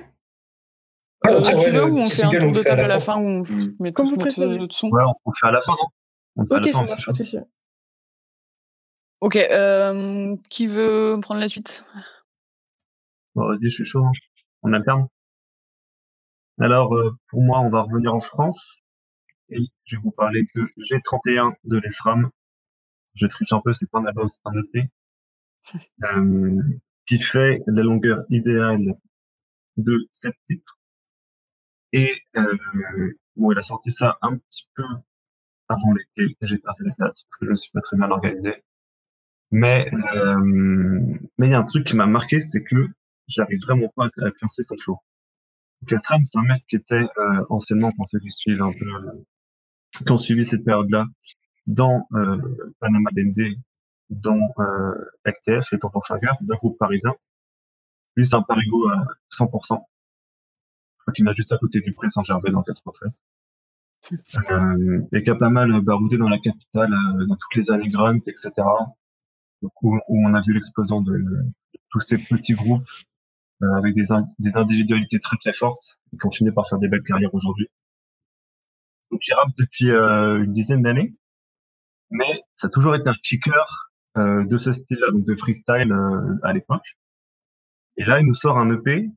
Euh, 1.27 1.43
ah, 1.45 1.53
tu 1.63 1.71
veux 1.71 1.85
ou 1.85 1.99
on 1.99 2.07
fait 2.07 2.23
un 2.23 2.31
tour 2.31 2.51
de 2.51 2.63
table 2.63 2.81
à 2.81 2.89
la 2.89 2.99
fin 2.99 3.21
ou 3.21 3.43
on 3.43 3.75
met 3.79 3.93
Comme 3.93 4.09
vous 4.09 4.17
préférez. 4.17 4.57
Notre 4.57 4.75
son 4.75 4.89
Ouais, 4.89 5.03
on 5.25 5.33
fait 5.33 5.47
à 5.47 5.51
la 5.51 5.61
fin, 5.61 5.75
non? 5.75 6.47
Ok, 6.49 6.69
ça 6.69 6.83
marche, 6.83 7.05
pas 7.05 7.13
de 7.13 7.17
souci. 7.17 7.39
Ok, 9.21 9.37
euh, 9.37 10.35
qui 10.49 10.67
veut 10.67 11.19
prendre 11.21 11.41
la 11.41 11.49
suite? 11.49 11.85
Bon, 13.35 13.49
vas-y, 13.49 13.71
je 13.71 13.77
suis 13.77 13.85
chaud. 13.85 14.05
Hein. 14.05 14.13
On 14.63 14.73
alterne. 14.73 15.07
Alors, 16.59 16.95
euh, 16.95 17.17
pour 17.29 17.43
moi, 17.43 17.61
on 17.61 17.71
va 17.71 17.83
revenir 17.83 18.15
en 18.15 18.21
France. 18.21 18.83
Et 19.49 19.59
je 19.85 19.97
vais 19.97 20.03
vous 20.03 20.11
parler 20.11 20.43
de 20.55 20.63
G31 20.79 21.55
de 21.65 21.79
l'ESRAM. 21.79 22.31
Je 23.15 23.27
triche 23.27 23.53
un 23.53 23.61
peu, 23.61 23.73
c'est 23.73 23.91
pas 23.91 23.99
un 24.01 24.07
album, 24.07 24.29
c'est 24.29 24.43
un 24.45 24.53
EP. 24.53 24.91
Euh, 26.05 26.63
qui 27.07 27.19
fait 27.19 27.61
la 27.67 27.83
longueur 27.83 28.25
idéale 28.31 28.95
de 29.77 30.09
7 30.11 30.35
titres. 30.47 30.79
Et 31.93 32.15
euh, 32.37 32.57
bon, 33.37 33.53
il 33.53 33.59
a 33.59 33.63
sorti 33.63 33.91
ça 33.91 34.17
un 34.23 34.39
petit 34.39 34.71
peu 34.75 34.85
avant 35.69 35.93
l'été. 35.93 36.37
J'ai 36.41 36.59
perdu 36.59 36.85
les 36.85 36.91
dates 36.99 36.99
parce 36.99 37.27
que 37.39 37.47
je 37.47 37.51
ne 37.51 37.57
suis 37.57 37.71
pas 37.73 37.83
très 37.83 37.97
bien 37.99 38.11
organisé. 38.11 38.65
Mais 39.51 39.91
mais 41.37 41.47
il 41.47 41.51
y 41.51 41.55
a 41.55 41.59
un 41.59 41.65
truc 41.65 41.87
qui 41.87 41.97
m'a 41.97 42.07
marqué, 42.07 42.41
c'est 42.41 42.63
que 42.63 42.89
j'arrive 43.31 43.61
vraiment 43.63 43.89
pas 43.97 44.07
à 44.07 44.31
classer 44.31 44.63
son 44.63 44.77
flow. 44.77 44.99
Castram, 45.87 46.25
c'est 46.25 46.39
un 46.39 46.43
mec 46.43 46.63
qui 46.69 46.77
était 46.77 47.07
anciennement, 47.49 47.91
quand 47.97 48.07
ceux 48.07 48.19
qui 48.19 48.53
un 48.53 48.73
peu, 48.73 50.05
qui 50.05 50.13
ont 50.13 50.19
suivi 50.19 50.45
cette 50.45 50.65
période-là, 50.65 51.07
dans 51.67 52.07
Panama 52.81 53.11
BND, 53.13 53.57
dans 54.11 54.53
euh, 54.59 54.95
FTF, 55.25 55.71
les 55.73 55.79
Tontons 55.79 56.01
Chagrin, 56.01 56.37
d'un 56.41 56.57
groupe 56.57 56.77
parisien. 56.79 57.15
Lui, 58.17 58.27
c'est 58.27 58.35
un 58.35 58.43
parigo 58.43 58.89
à 58.89 59.07
100%. 59.31 59.47
Je 59.63 59.77
crois 60.99 61.13
qu'il 61.15 61.29
est 61.29 61.37
juste 61.37 61.53
à 61.53 61.59
côté 61.59 61.81
du 61.81 61.93
Pré 61.93 62.09
Saint-Gervais 62.09 62.51
dans 62.51 62.63
93. 62.63 63.23
Euh, 64.13 65.03
et 65.13 65.23
qui 65.23 65.31
a 65.31 65.35
pas 65.35 65.51
mal 65.51 65.81
baroudé 65.83 66.17
dans 66.17 66.29
la 66.29 66.39
capitale, 66.39 66.93
euh, 66.93 67.27
dans 67.27 67.37
toutes 67.37 67.55
les 67.55 67.71
années 67.71 67.89
Grunt, 67.89 68.21
etc. 68.27 68.51
Donc, 69.63 69.73
où, 69.83 69.99
on 70.09 70.35
a 70.35 70.41
vu 70.41 70.55
l'explosion 70.55 71.03
de, 71.03 71.23
tous 71.91 72.01
ces 72.01 72.19
petits 72.19 72.55
groupes 72.55 72.83
euh, 72.83 73.10
avec 73.77 73.95
des, 73.95 74.07
des 74.39 74.57
individualités 74.57 75.21
très 75.21 75.37
très 75.37 75.53
fortes 75.53 76.01
et 76.13 76.17
qui 76.17 76.27
ont 76.27 76.31
fini 76.31 76.51
par 76.51 76.69
faire 76.69 76.79
des 76.79 76.89
belles 76.89 77.03
carrières 77.03 77.35
aujourd'hui. 77.35 77.69
Donc 79.11 79.21
il 79.27 79.35
rappe 79.35 79.51
depuis 79.59 79.91
euh, 79.91 80.43
une 80.43 80.53
dizaine 80.53 80.83
d'années, 80.83 81.13
mais 82.11 82.43
ça 82.55 82.69
a 82.69 82.71
toujours 82.71 82.95
été 82.95 83.09
un 83.09 83.15
kicker 83.23 83.91
euh, 84.17 84.45
de 84.45 84.59
ce 84.59 84.73
style-là, 84.73 85.11
donc 85.11 85.25
de 85.25 85.35
freestyle 85.35 85.93
euh, 85.93 86.39
à 86.43 86.53
l'époque. 86.53 86.97
Et 87.97 88.05
là, 88.05 88.21
il 88.21 88.27
nous 88.27 88.35
sort 88.35 88.59
un 88.59 88.71
EP 88.71 89.11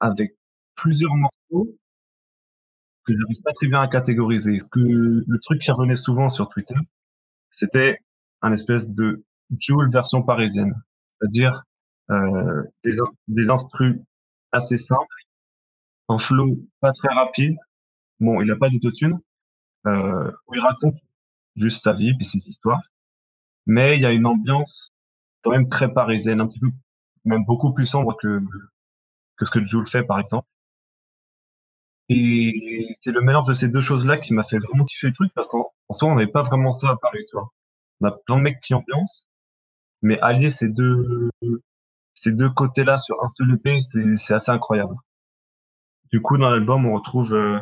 avec 0.00 0.36
plusieurs 0.74 1.14
morceaux 1.14 1.76
que 3.04 3.12
j'arrive 3.12 3.42
pas 3.42 3.52
très 3.52 3.68
bien 3.68 3.80
à 3.80 3.88
catégoriser. 3.88 4.58
Ce 4.58 4.68
que 4.68 4.80
le 4.80 5.38
truc 5.40 5.60
qui 5.60 5.70
revenait 5.70 5.96
souvent 5.96 6.30
sur 6.30 6.48
Twitter, 6.48 6.74
c'était 7.50 7.98
un 8.42 8.52
espèce 8.52 8.90
de 8.90 9.24
Joule 9.58 9.90
version 9.90 10.22
parisienne, 10.22 10.74
c'est-à-dire 11.08 11.52
euh, 11.52 11.73
des, 12.08 12.96
des 13.28 13.50
instrus 13.50 13.98
assez 14.52 14.78
simples, 14.78 15.16
un 16.08 16.18
flow 16.18 16.58
pas 16.80 16.92
très 16.92 17.12
rapide. 17.14 17.56
Bon, 18.20 18.40
il 18.42 18.50
a 18.50 18.56
pas 18.56 18.70
d'autotune, 18.70 19.18
euh, 19.86 20.30
où 20.46 20.54
il 20.54 20.60
raconte 20.60 20.96
juste 21.56 21.82
sa 21.84 21.92
vie 21.92 22.14
puis 22.14 22.24
ses 22.24 22.38
histoires, 22.48 22.82
mais 23.66 23.96
il 23.96 24.02
y 24.02 24.06
a 24.06 24.12
une 24.12 24.26
ambiance 24.26 24.92
quand 25.42 25.50
même 25.50 25.68
très 25.68 25.92
parisienne, 25.92 26.40
un 26.40 26.46
petit 26.48 26.60
peu, 26.60 26.68
même 27.24 27.44
beaucoup 27.44 27.72
plus 27.74 27.86
sombre 27.86 28.16
que 28.16 28.40
que 29.36 29.44
ce 29.44 29.50
que 29.50 29.64
Jules 29.64 29.86
fait 29.86 30.04
par 30.04 30.20
exemple. 30.20 30.48
Et 32.08 32.92
c'est 33.00 33.12
le 33.12 33.20
mélange 33.22 33.48
de 33.48 33.54
ces 33.54 33.68
deux 33.68 33.80
choses-là 33.80 34.18
qui 34.18 34.34
m'a 34.34 34.42
fait 34.42 34.58
vraiment 34.58 34.84
kiffer 34.84 35.08
le 35.08 35.14
truc 35.14 35.32
parce 35.34 35.48
qu'en 35.48 35.70
soi, 35.90 36.08
on 36.08 36.16
n'avait 36.16 36.30
pas 36.30 36.42
vraiment 36.42 36.74
ça 36.74 36.90
à 36.90 36.96
Paris, 36.96 37.24
tu 37.28 37.36
vois. 37.36 37.50
On 38.00 38.08
a 38.08 38.12
plein 38.12 38.36
de 38.36 38.42
mecs 38.42 38.60
qui 38.60 38.74
ambiancent, 38.74 39.26
mais 40.02 40.20
allier 40.20 40.50
ces 40.50 40.68
deux, 40.68 41.30
ces 42.14 42.32
deux 42.32 42.50
côtés-là 42.50 42.98
sur 42.98 43.22
un 43.22 43.30
seul 43.30 43.54
EP, 43.54 43.78
c'est 44.16 44.34
assez 44.34 44.50
incroyable. 44.50 44.94
Du 46.12 46.20
coup, 46.20 46.38
dans 46.38 46.50
l'album, 46.50 46.86
on 46.86 46.94
retrouve 46.94 47.34
euh, 47.34 47.58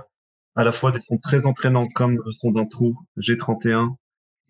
à 0.54 0.64
la 0.64 0.73
fois 0.73 0.92
des 0.92 1.00
sons 1.00 1.18
très 1.18 1.47
entraînants 1.47 1.88
comme 1.88 2.21
le 2.25 2.32
son 2.32 2.50
d'intro 2.52 2.94
G31 3.18 3.94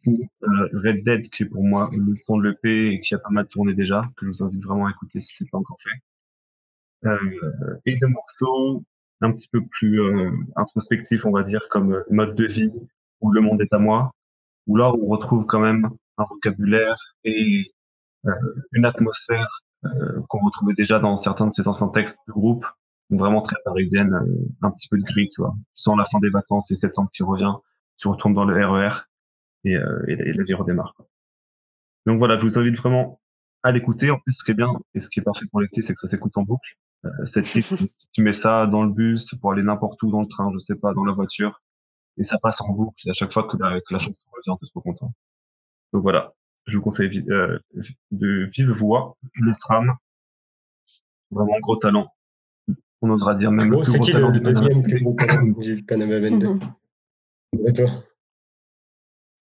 ou 0.06 0.28
euh, 0.42 0.68
Red 0.73 1.04
Dead 1.04 1.30
qui 1.30 1.44
est 1.44 1.47
pour 1.47 1.62
moi 1.62 1.88
le 1.92 2.16
son 2.16 2.37
de 2.37 2.49
l'EP 2.49 2.94
et 2.94 3.00
qui 3.00 3.14
a 3.14 3.18
pas 3.18 3.30
mal 3.30 3.47
tourné 3.47 3.75
déjà, 3.75 4.11
que 4.16 4.26
je 4.26 4.30
vous 4.30 4.42
invite 4.42 4.64
vraiment 4.64 4.87
à 4.87 4.90
écouter 4.90 5.21
si 5.21 5.37
c'est 5.37 5.50
pas 5.50 5.59
encore 5.59 5.78
fait. 5.80 7.09
Euh, 7.09 7.78
et 7.87 7.97
des 7.97 8.06
morceaux 8.06 8.85
un 9.23 9.32
petit 9.32 9.49
peu 9.49 9.64
plus 9.64 10.00
euh, 10.00 10.30
introspectifs, 10.56 11.25
on 11.25 11.30
va 11.30 11.42
dire, 11.42 11.68
comme 11.68 11.94
euh, 11.94 12.02
Mode 12.11 12.35
de 12.35 12.47
vie 12.47 12.73
ou 13.21 13.32
Le 13.32 13.40
monde 13.40 13.61
est 13.62 13.73
à 13.73 13.78
moi, 13.78 14.12
où 14.66 14.76
là 14.76 14.92
on 14.92 15.06
retrouve 15.06 15.47
quand 15.47 15.61
même 15.61 15.88
un 16.18 16.25
vocabulaire 16.25 16.97
et 17.25 17.73
euh, 18.26 18.30
une 18.73 18.85
atmosphère 18.85 19.62
qu'on 20.28 20.38
retrouvait 20.38 20.74
déjà 20.74 20.98
dans 20.98 21.16
certains 21.16 21.46
de 21.46 21.52
ces 21.52 21.66
anciens 21.66 21.88
textes 21.88 22.20
de 22.28 22.32
groupe, 22.32 22.66
vraiment 23.10 23.42
très 23.42 23.56
parisienne, 23.64 24.14
un 24.62 24.70
petit 24.70 24.88
peu 24.88 24.98
de 24.98 25.02
gris, 25.02 25.28
tu 25.28 25.40
vois. 25.40 25.54
Sans 25.74 25.96
la 25.96 26.04
fin 26.04 26.18
des 26.20 26.30
vacances 26.30 26.70
et 26.70 26.76
septembre 26.76 27.10
qui 27.12 27.22
revient, 27.22 27.54
tu 27.98 28.08
retournes 28.08 28.34
dans 28.34 28.44
le 28.44 28.66
RER 28.66 29.06
et, 29.64 29.76
euh, 29.76 30.04
et, 30.08 30.32
la 30.32 30.42
vie 30.42 30.54
redémarre. 30.54 30.94
Donc 32.06 32.18
voilà, 32.18 32.36
je 32.36 32.42
vous 32.42 32.58
invite 32.58 32.76
vraiment 32.76 33.20
à 33.62 33.72
l'écouter. 33.72 34.10
En 34.10 34.18
plus, 34.18 34.32
ce 34.32 34.44
qui 34.44 34.50
est 34.50 34.54
bien 34.54 34.72
et 34.94 35.00
ce 35.00 35.08
qui 35.08 35.20
est 35.20 35.22
parfait 35.22 35.46
pour 35.50 35.60
l'été, 35.60 35.82
c'est 35.82 35.94
que 35.94 36.00
ça 36.00 36.08
s'écoute 36.08 36.36
en 36.36 36.42
boucle. 36.42 36.76
Euh, 37.04 37.10
cette 37.24 37.46
tu 38.12 38.22
mets 38.22 38.32
ça 38.32 38.66
dans 38.66 38.84
le 38.84 38.92
bus 38.92 39.34
pour 39.40 39.52
aller 39.52 39.62
n'importe 39.62 40.02
où 40.02 40.10
dans 40.10 40.20
le 40.20 40.28
train, 40.28 40.50
je 40.52 40.58
sais 40.58 40.76
pas, 40.76 40.94
dans 40.94 41.04
la 41.04 41.12
voiture, 41.12 41.60
et 42.16 42.22
ça 42.22 42.38
passe 42.38 42.60
en 42.60 42.72
boucle. 42.72 43.06
Et 43.06 43.10
à 43.10 43.14
chaque 43.14 43.32
fois 43.32 43.44
que 43.44 43.56
la, 43.56 43.80
que 43.80 43.92
la 43.92 43.98
chanson 43.98 44.26
revient, 44.32 44.58
t'es 44.60 44.66
trop 44.68 44.80
content. 44.80 45.12
Donc 45.92 46.02
voilà, 46.02 46.32
je 46.66 46.76
vous 46.76 46.83
conseille 46.83 47.25
euh, 47.28 47.59
de 48.11 48.47
vive 48.47 48.71
voix, 48.71 49.16
l'Estram. 49.45 49.95
Vraiment 51.31 51.59
gros 51.61 51.76
talent. 51.76 52.12
On 53.00 53.11
osera 53.11 53.35
dire 53.35 53.50
même 53.50 53.71
le 53.71 53.81
plus 53.81 53.92
gros 53.92 54.07
talent 54.07 54.28
le 54.28 54.35
du 54.35 54.40
deuxième 54.40 54.83
plus 54.83 55.02
gros 55.02 55.14
talent 55.14 55.47
du 55.47 55.83
Panama 55.83 56.21
22 56.21 56.59
Et 57.66 57.73
toi? 57.73 58.04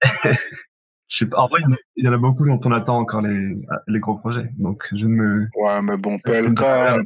je 1.10 1.18
sais 1.20 1.30
pas, 1.30 1.38
en 1.38 1.48
vrai, 1.48 1.62
il 1.96 2.06
y, 2.06 2.10
en 2.10 2.14
a 2.14 2.18
beaucoup 2.18 2.46
dont 2.46 2.60
on 2.66 2.72
attend 2.72 2.98
encore 2.98 3.22
les, 3.22 3.56
les 3.88 4.00
gros 4.00 4.16
projets. 4.16 4.50
Donc, 4.58 4.84
je 4.94 5.06
ne 5.06 5.12
me. 5.12 5.48
Ouais, 5.56 5.82
mais 5.82 5.96
bon, 5.96 6.20
PLK, 6.20 6.62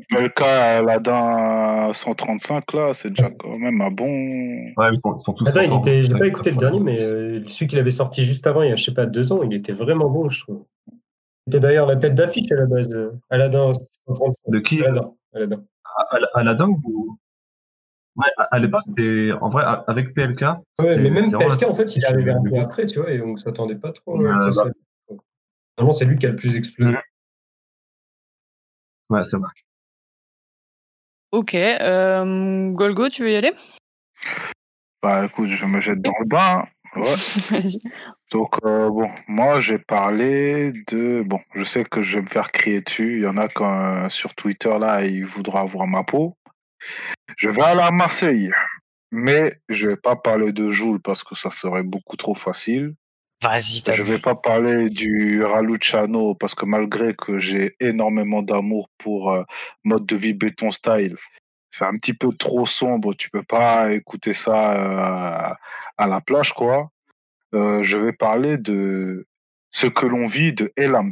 PLK 0.09 0.41
Aladdin 0.41 1.93
135, 1.93 2.73
là, 2.73 2.93
c'est 2.95 3.09
déjà 3.09 3.29
quand 3.29 3.57
même 3.59 3.79
un 3.79 3.91
bon. 3.91 4.07
Ouais, 4.07 4.89
ils 4.91 4.99
sont, 5.01 5.17
ils 5.17 5.21
sont 5.21 5.33
tous. 5.33 5.47
Attends, 5.49 5.61
il 5.61 5.79
était, 5.79 5.97
j'ai 5.99 6.17
pas 6.17 6.27
écouté 6.27 6.49
le 6.49 6.57
dernier, 6.57 6.79
mais 6.79 7.03
euh, 7.03 7.43
celui 7.45 7.67
qu'il 7.67 7.77
avait 7.77 7.91
sorti 7.91 8.23
juste 8.23 8.47
avant, 8.47 8.63
il 8.63 8.69
y 8.69 8.73
a, 8.73 8.75
je 8.75 8.83
sais 8.85 8.93
pas, 8.93 9.05
deux 9.05 9.31
ans, 9.31 9.43
il 9.43 9.53
était 9.53 9.73
vraiment 9.73 10.09
bon, 10.09 10.29
je 10.29 10.41
trouve. 10.41 10.65
C'était 11.45 11.59
d'ailleurs 11.59 11.85
la 11.85 11.95
tête 11.95 12.15
d'affiche 12.15 12.51
à 12.51 12.55
la 12.55 12.65
base 12.65 12.87
de 12.87 13.11
Aladdin 13.29 13.71
135. 14.07 14.33
De 14.47 14.59
qui? 14.59 14.81
Aladdin. 14.83 15.13
Aladdin. 15.33 15.63
Aladdin 16.33 16.69
ou 16.69 17.17
Ouais, 18.17 18.27
à, 18.51 18.59
l'époque, 18.59 18.81
c'était 18.85 19.31
en 19.39 19.49
vrai 19.49 19.63
avec 19.87 20.13
PLK. 20.13 20.41
Ouais, 20.79 20.97
mais 20.97 21.09
même 21.09 21.31
PLK, 21.31 21.63
en 21.63 21.73
fait, 21.73 21.95
il 21.95 22.03
est 22.03 22.07
arrivé 22.07 22.31
un 22.31 22.43
peu 22.43 22.59
après, 22.59 22.85
tu 22.85 22.99
vois, 22.99 23.09
et 23.09 23.21
on 23.21 23.33
ne 23.33 23.37
s'attendait 23.37 23.75
pas 23.75 23.91
trop. 23.91 24.21
Euh, 24.21 24.49
bah. 24.55 25.17
Vraiment, 25.77 25.93
c'est 25.93 26.05
lui 26.05 26.17
qui 26.17 26.25
a 26.25 26.29
le 26.29 26.35
plus 26.35 26.55
explosé. 26.55 26.95
Ouais, 29.09 29.23
c'est 29.23 29.37
vrai. 29.37 29.47
Ok. 31.31 31.55
Euh, 31.55 32.71
Golgo, 32.73 33.07
tu 33.07 33.23
veux 33.23 33.31
y 33.31 33.35
aller? 33.35 33.53
Bah 35.01 35.25
écoute, 35.25 35.47
je 35.47 35.65
me 35.65 35.79
jette 35.79 36.01
dans 36.01 36.13
le 36.19 36.25
bain. 36.25 36.65
Ouais. 36.95 37.03
Donc 38.31 38.55
euh, 38.65 38.89
bon, 38.89 39.09
moi 39.27 39.61
j'ai 39.61 39.79
parlé 39.79 40.73
de 40.87 41.23
bon, 41.23 41.39
je 41.55 41.63
sais 41.63 41.85
que 41.85 42.01
je 42.01 42.17
vais 42.17 42.23
me 42.23 42.27
faire 42.27 42.51
crier 42.51 42.81
dessus. 42.81 43.17
Il 43.17 43.23
y 43.23 43.27
en 43.27 43.37
a 43.37 43.47
quand 43.47 44.09
sur 44.09 44.35
Twitter 44.35 44.77
là, 44.77 45.05
il 45.05 45.25
voudra 45.25 45.61
avoir 45.61 45.87
ma 45.87 46.03
peau. 46.03 46.35
Je 47.37 47.49
vais 47.49 47.61
aller 47.61 47.81
à 47.81 47.91
Marseille, 47.91 48.51
mais 49.11 49.53
je 49.69 49.89
vais 49.89 49.97
pas 49.97 50.15
parler 50.15 50.51
de 50.51 50.71
Joule 50.71 51.01
parce 51.01 51.23
que 51.23 51.35
ça 51.35 51.49
serait 51.49 51.83
beaucoup 51.83 52.17
trop 52.17 52.35
facile. 52.35 52.93
Vas-y, 53.43 53.81
Je 53.91 54.03
vais 54.03 54.19
pas 54.19 54.35
parler 54.35 54.89
du 54.91 55.43
Raluciano 55.43 56.35
parce 56.35 56.53
que 56.53 56.65
malgré 56.65 57.15
que 57.15 57.39
j'ai 57.39 57.75
énormément 57.79 58.43
d'amour 58.43 58.87
pour 58.99 59.31
euh, 59.31 59.43
mode 59.83 60.05
de 60.05 60.15
vie 60.15 60.33
béton 60.33 60.69
style, 60.69 61.17
c'est 61.71 61.85
un 61.85 61.93
petit 61.93 62.13
peu 62.13 62.29
trop 62.33 62.67
sombre. 62.67 63.15
Tu 63.15 63.31
peux 63.31 63.41
pas 63.41 63.93
écouter 63.93 64.33
ça 64.33 65.49
euh, 65.51 65.55
à 65.97 66.07
la 66.07 66.21
plage, 66.21 66.53
quoi. 66.53 66.91
Euh, 67.55 67.83
je 67.83 67.97
vais 67.97 68.13
parler 68.13 68.57
de 68.57 69.25
ce 69.71 69.87
que 69.87 70.05
l'on 70.05 70.27
vit 70.27 70.53
de 70.53 70.71
Elams, 70.75 71.11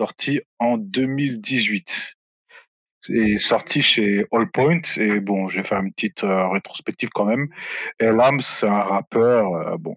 sorti 0.00 0.40
en 0.60 0.78
2018 0.78 2.17
est 3.10 3.38
sorti 3.38 3.82
chez 3.82 4.24
All 4.32 4.50
Point 4.50 4.80
et 4.96 5.20
bon, 5.20 5.48
j'ai 5.48 5.62
fait 5.62 5.76
une 5.76 5.92
petite 5.92 6.24
euh, 6.24 6.48
rétrospective 6.48 7.10
quand 7.14 7.26
même. 7.26 7.48
Et 8.00 8.06
Lams, 8.06 8.40
c'est 8.40 8.66
un 8.66 8.82
rappeur, 8.82 9.54
euh, 9.54 9.76
bon, 9.78 9.96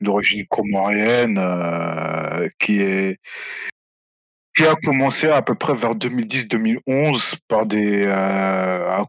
d'origine 0.00 0.46
comorienne, 0.46 1.38
euh, 1.38 2.48
qui 2.58 2.80
est 2.80 3.18
qui 4.56 4.66
a 4.66 4.74
commencé 4.74 5.28
à 5.28 5.42
peu 5.42 5.54
près 5.54 5.74
vers 5.74 5.94
2010-2011 5.94 7.36
par 7.48 7.66
des 7.66 8.04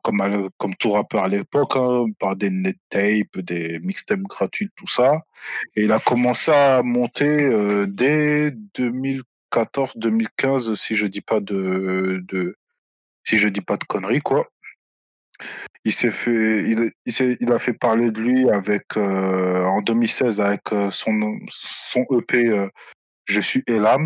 comme 0.04 0.50
comme 0.58 0.76
tout 0.76 0.92
rappeur 0.92 1.24
à 1.24 1.28
l'époque 1.28 1.76
hein, 1.76 2.06
par 2.20 2.36
des 2.36 2.52
net 2.52 2.78
tapes 2.90 3.40
des 3.40 3.80
mixtapes 3.80 4.22
gratuits 4.22 4.70
tout 4.76 4.88
ça 4.88 5.12
et 5.76 5.86
il 5.86 5.92
a 5.92 6.00
commencé 6.00 6.52
à 6.52 6.84
monter 6.84 7.50
dès 7.88 8.52
2014-2015 8.76 10.76
si 10.76 10.96
je 10.96 11.08
dis 11.08 11.22
pas 11.22 11.40
de 11.40 12.24
si 13.24 13.38
je 13.38 13.48
dis 13.48 13.62
pas 13.62 13.78
de 13.78 13.84
conneries, 13.86 14.22
quoi. 14.22 14.48
Il 15.86 15.92
s'est 15.92 16.12
fait, 16.12 16.64
il, 16.70 17.52
a 17.52 17.60
fait 17.60 17.74
parler 17.74 18.12
de 18.12 18.22
lui 18.22 18.50
avec 18.52 18.86
euh, 18.98 19.64
en 19.64 19.82
2016 19.82 20.40
avec 20.40 20.62
euh, 20.72 20.92
son 20.92 21.40
son 21.50 22.06
EP 22.12 22.46
euh, 22.46 22.68
Je 23.26 23.42
suis 23.42 23.64
Elams. 23.68 24.06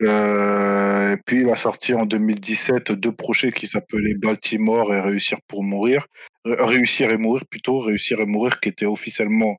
et 0.00 1.16
puis 1.26 1.40
il 1.40 1.50
a 1.50 1.56
sorti 1.56 1.94
en 1.94 2.06
2017 2.06 2.92
deux 2.92 3.12
projets 3.12 3.52
qui 3.52 3.66
s'appelaient 3.66 4.14
Baltimore 4.14 4.92
et 4.94 5.00
Réussir 5.00 5.38
pour 5.48 5.62
mourir, 5.62 6.06
Réussir 6.46 7.10
et 7.10 7.18
mourir 7.18 7.44
plutôt, 7.46 7.80
Réussir 7.80 8.20
et 8.20 8.26
mourir 8.26 8.60
qui 8.60 8.70
était 8.70 8.86
officiellement 8.86 9.56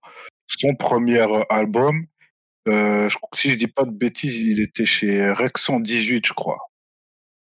son 0.47 0.75
premier 0.75 1.25
album 1.49 2.05
je, 2.67 3.15
si 3.35 3.51
je 3.51 3.57
dis 3.57 3.67
pas 3.67 3.85
de 3.85 3.91
bêtises, 3.91 4.41
il 4.41 4.59
était 4.59 4.85
chez 4.85 5.31
Rex 5.31 5.61
118, 5.61 6.25
je 6.25 6.33
crois. 6.33 6.57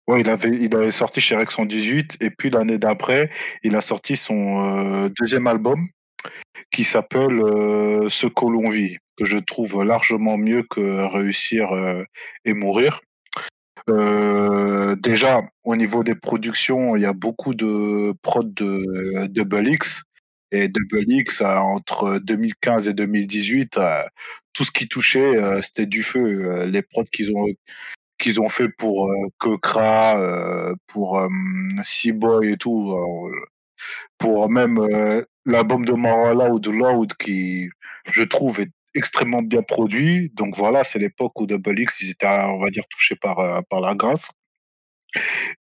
Ouais, 0.08 0.22
il 0.22 0.30
avait, 0.30 0.50
il 0.50 0.76
avait 0.76 0.92
sorti 0.92 1.22
chez 1.22 1.36
Rex 1.36 1.56
118, 1.56 2.18
et 2.22 2.32
puis 2.32 2.50
l'année 2.50 2.80
d'après, 2.80 3.30
il 3.64 3.76
a 3.76 3.82
sorti 3.82 4.18
son 4.18 5.06
euh, 5.06 5.10
deuxième 5.20 5.48
album 5.48 5.88
qui 6.72 6.84
s'appelle 6.84 7.40
euh, 7.40 8.10
Ce 8.10 8.28
que 8.28 8.46
l'on 8.46 8.70
vit, 8.70 8.98
que 9.18 9.26
je 9.26 9.38
trouve 9.38 9.84
largement 9.84 10.38
mieux 10.38 10.64
que 10.64 11.06
Réussir 11.08 11.72
euh, 11.74 12.04
et 12.46 12.54
Mourir. 12.54 13.02
Déjà, 13.88 15.42
au 15.64 15.76
niveau 15.76 16.04
des 16.04 16.16
productions, 16.16 16.96
il 16.96 17.02
y 17.02 17.06
a 17.06 17.14
beaucoup 17.14 17.54
de 17.54 18.14
prod 18.22 18.54
de 18.54 19.28
Double 19.28 19.68
X. 19.68 20.04
Et 20.52 20.68
Double 20.68 21.12
X, 21.12 21.42
entre 21.42 22.20
2015 22.20 22.88
et 22.88 22.94
2018, 22.94 23.80
tout 24.54 24.66
ce 24.66 24.72
qui 24.72 24.88
touchait, 24.88 25.62
c'était 25.62 25.88
du 25.88 26.04
feu. 26.04 26.66
Les 26.66 26.84
prods 26.84 27.06
qu'ils 27.06 27.36
ont 27.36 27.48
qu'ils 28.22 28.40
ont 28.40 28.50
fait 28.50 28.70
pour 28.70 29.12
Kokra, 29.40 30.74
pour 30.88 31.22
Seaboy 31.82 32.54
et 32.54 32.58
tout, 32.58 32.96
pour 34.18 34.50
même 34.50 34.80
l'album 35.46 35.84
de 35.86 35.94
Marala 35.94 36.50
ou 36.50 36.60
de 36.60 36.70
Loud 36.70 37.14
qui, 37.16 37.70
je 38.10 38.24
trouve, 38.24 38.62
est 38.62 38.72
extrêmement 38.94 39.42
bien 39.42 39.62
produit. 39.62 40.32
Donc 40.34 40.56
voilà, 40.56 40.84
c'est 40.84 41.00
l'époque 41.00 41.40
où 41.40 41.46
Double 41.48 41.80
X, 41.80 42.02
ils 42.02 42.12
étaient, 42.12 42.28
on 42.28 42.60
va 42.60 42.70
dire, 42.70 42.84
touchés 42.90 43.16
par, 43.16 43.40
euh, 43.40 43.62
par 43.70 43.82
la 43.82 43.96
grâce. 43.96 44.32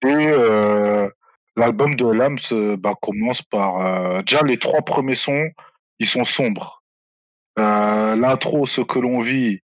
Et 0.04 0.08
euh, 0.08 1.08
l'album 1.56 1.94
de 1.94 2.06
Lams 2.06 2.76
bah, 2.78 2.94
commence 3.00 3.42
par... 3.42 3.86
Euh, 3.86 4.22
déjà, 4.22 4.42
les 4.42 4.58
trois 4.58 4.82
premiers 4.82 5.14
sons, 5.14 5.48
ils 5.98 6.06
sont 6.06 6.24
sombres. 6.24 6.82
L'intro, 7.56 8.64
ce 8.64 8.80
que 8.80 8.98
l'on 8.98 9.20
vit, 9.20 9.60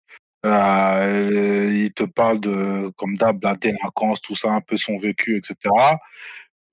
il 0.47 1.93
te 1.95 2.05
parle 2.05 2.41
de, 2.41 2.91
comme 2.97 3.17
d'hab, 3.17 3.43
la 3.43 3.55
délinquance, 3.55 4.21
tout 4.21 4.37
ça, 4.37 4.51
un 4.51 4.61
peu 4.61 4.77
son 4.77 4.97
vécu, 4.97 5.37
etc. 5.37 5.71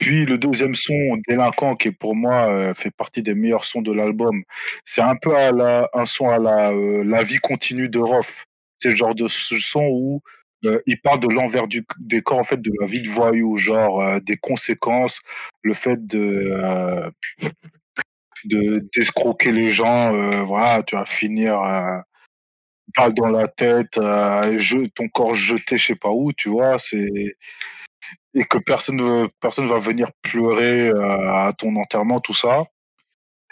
Puis 0.04 0.26
le 0.26 0.38
deuxième 0.38 0.76
son, 0.76 1.18
Délinquant, 1.28 1.76
qui 1.76 1.92
pour 1.92 2.14
moi 2.14 2.52
euh, 2.52 2.74
fait 2.74 2.92
partie 2.92 3.22
des 3.22 3.34
meilleurs 3.36 3.64
sons 3.64 3.82
de 3.82 3.94
l'album, 3.94 4.44
c'est 4.84 5.02
un 5.02 5.16
peu 5.16 5.34
un 5.36 6.06
son 6.06 6.30
à 6.30 6.40
la, 6.40 6.72
euh, 6.72 7.04
la 7.06 7.24
vie 7.24 7.38
continue 7.38 7.88
de 7.88 8.00
Roth. 8.00 8.46
C'est 8.80 8.90
le 8.90 8.96
genre 8.96 9.16
de 9.16 9.30
son 9.30 9.88
où 9.90 10.22
euh, 10.66 10.82
il 10.88 11.00
parle 11.00 11.22
de 11.22 11.34
l'envers 11.34 11.68
du 11.68 11.86
décor, 12.00 12.40
en 12.40 12.44
fait, 12.44 12.62
de 12.62 12.72
la 12.82 12.86
vie 12.86 13.02
de 13.02 13.08
voyou, 13.10 13.58
genre 13.58 14.20
des 14.22 14.36
conséquences, 14.36 15.22
le 15.62 15.74
fait 15.74 16.06
de 16.06 17.10
de 18.44 18.86
d'escroquer 18.94 19.54
les 19.54 19.72
gens, 19.72 20.12
voilà, 20.44 20.84
tu 20.84 20.96
vas 20.96 21.06
finir 21.06 21.56
dans 23.16 23.30
la 23.30 23.48
tête, 23.48 23.96
je, 23.96 24.88
ton 24.90 25.08
corps 25.10 25.36
jeté 25.36 25.78
je 25.78 25.88
sais 25.88 25.96
pas 25.96 26.12
où, 26.12 26.32
tu 26.34 26.50
vois, 26.50 26.78
c'est 26.80 27.36
et 28.34 28.46
que 28.46 28.58
personne 28.58 28.98
ne 28.98 29.28
personne 29.40 29.68
va 29.68 29.78
venir 29.78 30.12
pleurer 30.22 30.90
euh, 30.90 31.02
à 31.02 31.54
ton 31.58 31.76
enterrement, 31.76 32.20
tout 32.20 32.34
ça. 32.34 32.66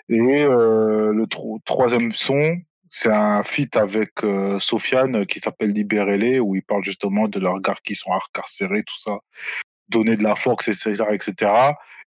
Et 0.09 0.19
euh, 0.19 1.13
le 1.13 1.25
troisième 1.65 2.11
son, 2.11 2.57
c'est 2.89 3.11
un 3.11 3.43
feat 3.43 3.77
avec 3.77 4.23
euh, 4.23 4.59
Sofiane 4.59 5.25
qui 5.25 5.39
s'appelle 5.39 5.71
Libérez-les, 5.71 6.39
où 6.39 6.55
il 6.55 6.63
parle 6.63 6.83
justement 6.83 7.27
de 7.27 7.39
leurs 7.39 7.61
gars 7.61 7.77
qui 7.83 7.95
sont 7.95 8.11
incarcérés, 8.11 8.83
tout 8.83 8.99
ça, 8.99 9.19
donner 9.87 10.15
de 10.15 10.23
la 10.23 10.35
force, 10.35 10.67
etc., 10.67 11.05
etc. 11.11 11.51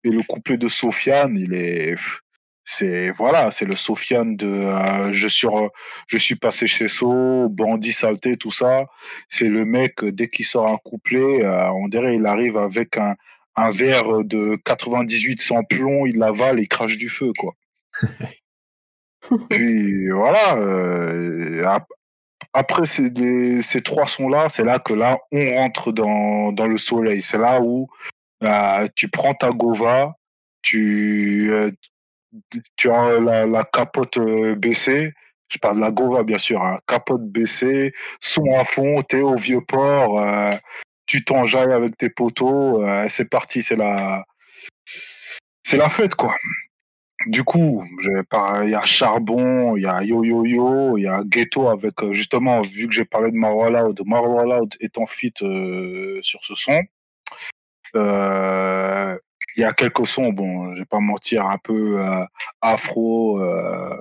Et 0.03 0.09
le 0.09 0.23
couplet 0.23 0.57
de 0.57 0.67
Sofiane, 0.67 1.37
il 1.37 1.53
est, 1.53 1.95
c'est 2.65 3.11
voilà, 3.11 3.51
c'est 3.51 3.65
le 3.65 3.75
Sofiane 3.75 4.37
de 4.37 4.47
euh, 4.47 5.11
je 5.11 5.27
suis 5.27 5.47
je 6.07 6.17
suis 6.17 6.35
passé 6.35 6.65
chez 6.65 6.87
So, 6.87 7.49
bandit 7.49 7.91
saleté, 7.91 8.37
tout 8.37 8.51
ça. 8.51 8.85
C'est 9.27 9.49
le 9.49 9.65
mec 9.65 10.03
dès 10.05 10.29
qu'il 10.29 10.45
sort 10.45 10.67
un 10.67 10.77
couplet, 10.77 11.45
euh, 11.45 11.69
on 11.71 11.87
dirait 11.89 12.15
il 12.15 12.25
arrive 12.25 12.57
avec 12.57 12.97
un, 12.97 13.15
un 13.55 13.69
verre 13.69 14.23
de 14.23 14.55
98 14.63 15.41
sans 15.41 15.63
plomb, 15.63 16.05
il 16.05 16.17
l'avale, 16.17 16.59
il 16.59 16.67
crache 16.67 16.97
du 16.97 17.09
feu 17.09 17.33
quoi. 17.37 17.53
Puis 19.49 20.09
voilà. 20.09 20.57
Euh, 20.57 21.79
après 22.53 22.85
ces, 22.85 23.11
ces 23.61 23.81
trois 23.81 24.05
sons 24.07 24.29
là, 24.29 24.47
c'est 24.49 24.63
là 24.63 24.79
que 24.79 24.93
là 24.93 25.17
on 25.31 25.55
rentre 25.55 25.91
dans, 25.91 26.53
dans 26.53 26.67
le 26.67 26.77
soleil. 26.77 27.21
C'est 27.21 27.37
là 27.37 27.59
où 27.61 27.89
tu 28.95 29.09
prends 29.09 29.33
ta 29.33 29.49
gova, 29.49 30.15
tu 30.61 31.51
tu 32.75 32.91
as 32.91 33.19
la, 33.19 33.63
capote 33.63 34.17
euh, 34.17 34.55
baissée. 34.55 35.13
Je 35.49 35.57
parle 35.59 35.75
de 35.75 35.81
la 35.81 35.91
Gova, 35.91 36.23
bien 36.23 36.37
sûr. 36.37 36.61
Hein. 36.61 36.79
Capote 36.87 37.27
baissée, 37.29 37.93
son 38.19 38.43
à 38.57 38.63
fond, 38.63 39.01
t'es 39.03 39.21
au 39.21 39.35
vieux 39.35 39.61
port, 39.61 40.19
euh, 40.19 40.55
tu 41.05 41.23
t'enjailles 41.23 41.73
avec 41.73 41.97
tes 41.97 42.09
poteaux. 42.09 42.83
Euh, 42.83 43.05
c'est 43.09 43.29
parti, 43.29 43.61
c'est 43.61 43.75
la, 43.75 44.25
c'est 45.63 45.77
la 45.77 45.89
fête, 45.89 46.15
quoi. 46.15 46.35
Du 47.27 47.43
coup, 47.43 47.85
il 48.01 48.69
y 48.69 48.75
a 48.75 48.85
Charbon, 48.85 49.77
il 49.77 49.83
y 49.83 49.85
a 49.85 50.03
Yo 50.03 50.23
Yo 50.25 50.45
Yo, 50.45 50.97
il 50.97 51.03
y 51.03 51.07
a 51.07 51.23
Ghetto 51.23 51.69
avec, 51.69 51.93
justement, 52.11 52.61
vu 52.61 52.87
que 52.87 52.93
j'ai 52.93 53.05
parlé 53.05 53.31
de 53.31 53.37
Marwa 53.37 53.69
Loud, 53.69 54.01
Marwa 54.05 54.43
Loud 54.43 54.75
étant 54.81 55.05
fit 55.05 55.33
sur 56.21 56.43
ce 56.43 56.55
son. 56.55 56.81
Il 59.55 59.61
y 59.61 59.63
a 59.63 59.73
quelques 59.73 60.05
sons, 60.07 60.31
bon, 60.31 60.73
je 60.73 60.79
vais 60.79 60.85
pas 60.85 60.99
mentir, 60.99 61.45
un 61.45 61.57
peu 61.57 61.99
euh, 61.99 62.25
afro. 62.61 63.39
Euh, 63.41 63.95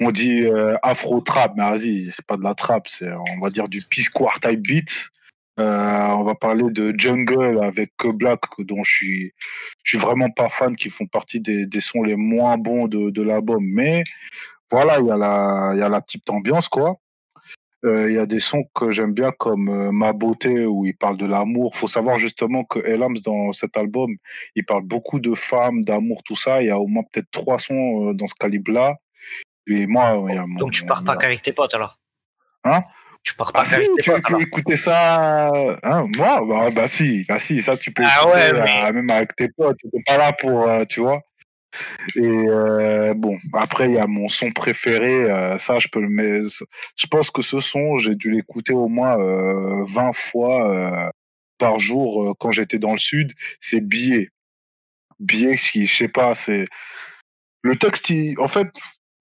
on 0.00 0.10
dit 0.10 0.44
euh, 0.44 0.76
afro 0.82 1.20
trap, 1.20 1.54
mais 1.56 1.62
vas-y, 1.62 2.10
c'est 2.10 2.26
pas 2.26 2.36
de 2.36 2.42
la 2.42 2.54
trap, 2.54 2.86
c'est 2.86 3.10
on 3.12 3.40
va 3.40 3.48
dire 3.48 3.68
du 3.68 3.80
P-Square 3.90 4.40
type 4.40 4.60
beat. 4.60 5.08
on 5.56 6.24
va 6.24 6.34
parler 6.34 6.64
de 6.70 6.94
Jungle 6.98 7.62
avec 7.62 7.92
Black, 8.04 8.40
dont 8.58 8.84
je 8.84 8.92
suis, 8.92 9.32
je 9.82 9.96
suis 9.96 9.98
vraiment 9.98 10.30
pas 10.30 10.50
fan, 10.50 10.76
qui 10.76 10.90
font 10.90 11.06
partie 11.06 11.40
des, 11.40 11.66
des 11.66 11.80
sons 11.80 12.02
les 12.02 12.16
moins 12.16 12.58
bons 12.58 12.88
de, 12.88 13.22
l'album. 13.22 13.64
Mais 13.64 14.04
voilà, 14.70 14.98
il 14.98 15.06
y 15.06 15.76
il 15.76 15.80
y 15.80 15.82
a 15.82 15.88
la 15.88 16.00
petite 16.02 16.28
ambiance, 16.28 16.68
quoi. 16.68 16.96
Euh, 17.86 18.08
il 18.08 18.16
y 18.16 18.18
a 18.18 18.26
des 18.26 18.40
sons 18.40 18.64
que 18.74 18.90
j'aime 18.90 19.12
bien 19.12 19.30
comme 19.30 19.68
euh, 19.68 19.92
Ma 19.92 20.12
beauté 20.12 20.66
où 20.66 20.84
il 20.84 20.96
parle 20.96 21.16
de 21.16 21.26
l'amour. 21.26 21.76
Faut 21.76 21.86
savoir 21.86 22.18
justement 22.18 22.64
que 22.64 22.80
Elams 22.80 23.18
dans 23.18 23.52
cet 23.52 23.76
album, 23.76 24.16
il 24.56 24.64
parle 24.64 24.82
beaucoup 24.82 25.20
de 25.20 25.34
femmes, 25.34 25.84
d'amour, 25.84 26.22
tout 26.24 26.36
ça. 26.36 26.62
Il 26.62 26.66
y 26.66 26.70
a 26.70 26.78
au 26.78 26.86
moins 26.86 27.04
peut-être 27.12 27.30
trois 27.30 27.58
sons 27.58 28.08
euh, 28.08 28.14
dans 28.14 28.26
ce 28.26 28.34
calibre-là. 28.34 28.96
Et 29.68 29.86
moi, 29.86 30.14
donc 30.58 30.72
tu 30.72 30.84
pars 30.84 31.02
pas 31.02 31.16
qu'avec 31.16 31.42
tes 31.42 31.52
potes 31.52 31.74
alors? 31.74 31.98
Hein? 32.64 32.82
Tu 33.24 33.34
pars 33.34 33.52
pas 33.52 33.62
ah, 33.62 33.64
si, 33.64 33.80
tu 34.00 34.12
peux 34.12 34.40
écouter 34.40 34.76
ça 34.76 35.50
hein, 35.82 36.06
moi? 36.16 36.44
Bah, 36.46 36.70
bah, 36.70 36.86
si. 36.86 37.24
Bah 37.28 37.40
si 37.40 37.60
ça 37.60 37.76
tu 37.76 37.92
peux 37.92 38.04
ah 38.06 38.28
ouais, 38.28 38.92
même 38.92 39.10
avec 39.10 39.34
tes 39.34 39.48
potes. 39.48 39.78
Tu 39.78 39.88
pas 40.06 40.18
là 40.18 40.32
pour 40.32 40.68
tu 40.88 41.00
vois? 41.00 41.20
Et 42.14 42.22
euh, 42.22 43.14
bon, 43.14 43.38
après, 43.52 43.86
il 43.86 43.94
y 43.94 43.98
a 43.98 44.06
mon 44.06 44.28
son 44.28 44.52
préféré. 44.52 45.30
Euh, 45.30 45.58
ça, 45.58 45.78
je 45.78 45.88
peux 45.88 46.00
le 46.00 46.08
mettre. 46.08 46.64
Je 46.96 47.06
pense 47.06 47.30
que 47.30 47.42
ce 47.42 47.60
son, 47.60 47.98
j'ai 47.98 48.14
dû 48.14 48.30
l'écouter 48.30 48.72
au 48.72 48.88
moins 48.88 49.16
20 49.16 49.20
euh, 49.20 50.12
fois 50.12 51.10
par 51.58 51.78
jour 51.78 52.36
quand 52.38 52.52
j'étais 52.52 52.78
dans 52.78 52.92
le 52.92 52.98
sud. 52.98 53.32
C'est 53.60 53.80
Billet. 53.80 54.30
Billet, 55.18 55.56
qui, 55.56 55.86
je 55.86 55.96
sais 55.96 56.08
pas, 56.08 56.34
c'est. 56.34 56.66
Le 57.62 57.76
texte, 57.76 58.12
en 58.38 58.48
fait, 58.48 58.68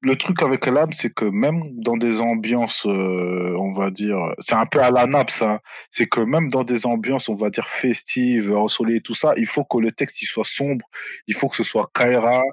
le 0.05 0.15
truc 0.15 0.41
avec 0.43 0.67
l'âme, 0.67 0.93
c'est 0.93 1.11
que 1.13 1.25
même 1.25 1.63
dans 1.81 1.97
des 1.97 2.21
ambiances, 2.21 2.85
on 2.85 3.73
va 3.73 3.89
dire, 3.89 4.17
c'est 4.39 4.55
un 4.55 4.67
peu 4.67 4.79
à 4.79 4.91
la 4.91 5.07
nappe, 5.07 5.31
ça. 5.31 5.59
C'est 5.89 6.05
que 6.05 6.21
même 6.21 6.49
dans 6.49 6.63
des 6.63 6.85
ambiances, 6.85 7.27
on 7.27 7.33
va 7.33 7.49
dire 7.49 7.67
festives, 7.67 8.55
ensoleillées, 8.55 9.01
tout 9.01 9.15
ça, 9.15 9.33
il 9.37 9.47
faut 9.47 9.65
que 9.65 9.79
le 9.79 9.91
texte 9.91 10.21
il 10.21 10.27
soit 10.27 10.45
sombre, 10.45 10.85
il 11.27 11.33
faut 11.33 11.49
que 11.49 11.55
ce 11.55 11.63
soit 11.63 11.89
Kaira, 11.93 12.43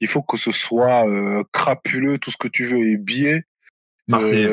il 0.00 0.06
faut 0.06 0.22
que 0.22 0.36
ce 0.36 0.52
soit 0.52 1.04
crapuleux, 1.52 2.18
tout 2.18 2.30
ce 2.30 2.36
que 2.36 2.48
tu 2.48 2.64
veux, 2.64 2.86
et 2.86 2.96
biais. 2.96 3.42
Marseille. 4.06 4.46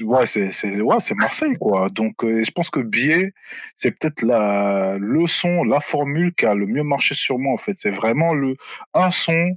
ouais, 0.00 0.26
c'est 0.26 0.80
ouais, 0.80 0.96
c'est 1.00 1.14
Marseille 1.14 1.56
quoi. 1.60 1.88
Donc 1.90 2.14
je 2.22 2.50
pense 2.50 2.70
que 2.70 2.80
biais, 2.80 3.32
c'est 3.76 3.92
peut-être 3.92 4.22
la 4.22 4.98
le 5.00 5.26
son, 5.26 5.64
la 5.64 5.80
formule 5.80 6.34
qui 6.34 6.46
a 6.46 6.54
le 6.54 6.66
mieux 6.66 6.82
marché 6.82 7.14
sur 7.14 7.38
moi 7.38 7.52
en 7.52 7.58
fait. 7.58 7.74
C'est 7.76 7.90
vraiment 7.90 8.34
le 8.34 8.56
un 8.94 9.10
son 9.10 9.56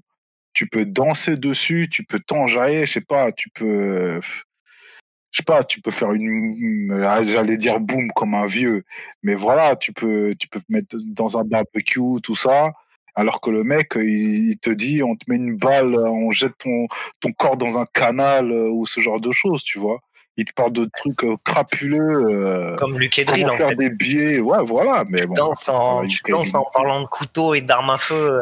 tu 0.54 0.68
peux 0.68 0.86
danser 0.86 1.38
dessus, 1.38 1.88
tu 1.90 2.04
peux 2.04 2.20
t'enjailler, 2.20 2.86
je 2.86 2.94
sais 2.94 3.02
pas, 3.02 3.32
tu 3.32 3.50
peux, 3.50 4.20
je 5.32 5.38
sais 5.38 5.44
pas, 5.44 5.64
tu 5.64 5.82
peux 5.82 5.92
faire 5.92 6.12
une, 6.12 6.92
ah, 7.06 7.24
j'allais 7.24 7.58
dire 7.58 7.80
boum 7.80 8.12
comme 8.16 8.34
un 8.34 8.46
vieux, 8.46 8.84
mais 9.24 9.36
voilà, 9.36 9.76
tu 9.76 9.94
peux, 9.94 10.36
tu 10.38 10.48
peux 10.48 10.60
mettre 10.70 10.98
dans 11.06 11.38
un 11.38 11.44
barbecue, 11.44 12.20
tout 12.22 12.36
ça, 12.36 12.74
alors 13.16 13.42
que 13.42 13.50
le 13.50 13.64
mec, 13.64 13.94
il, 13.96 14.58
te 14.62 14.70
dit, 14.70 15.04
on 15.04 15.16
te 15.16 15.26
met 15.28 15.36
une 15.36 15.58
balle, 15.58 15.98
on 15.98 16.32
jette 16.32 16.58
ton, 16.58 16.88
ton 17.20 17.32
corps 17.32 17.58
dans 17.58 17.78
un 17.78 17.86
canal 17.86 18.52
euh, 18.52 18.70
ou 18.70 18.86
ce 18.86 19.02
genre 19.02 19.20
de 19.20 19.32
choses, 19.32 19.64
tu 19.64 19.80
vois. 19.80 20.00
Il 20.38 20.46
te 20.46 20.54
parle 20.54 20.72
de 20.72 20.90
trucs 20.96 21.24
euh, 21.26 21.36
crapuleux. 21.44 22.00
Euh, 22.00 22.76
comme 22.78 22.98
Luc 22.98 23.20
Edril, 23.20 23.50
en 23.50 23.58
faire 23.58 23.76
des 23.76 23.90
billets, 23.90 24.40
ouais, 24.40 24.64
voilà. 24.64 25.04
Mais 25.10 25.28
bon, 25.28 25.36
en, 25.42 26.08
tu 26.08 26.22
danses 26.30 26.56
en 26.56 26.64
parlant 26.74 27.02
de 27.02 27.08
couteau 27.08 27.54
et 27.54 27.62
d'armes 27.62 27.90
à 27.90 27.98
feu. 27.98 28.40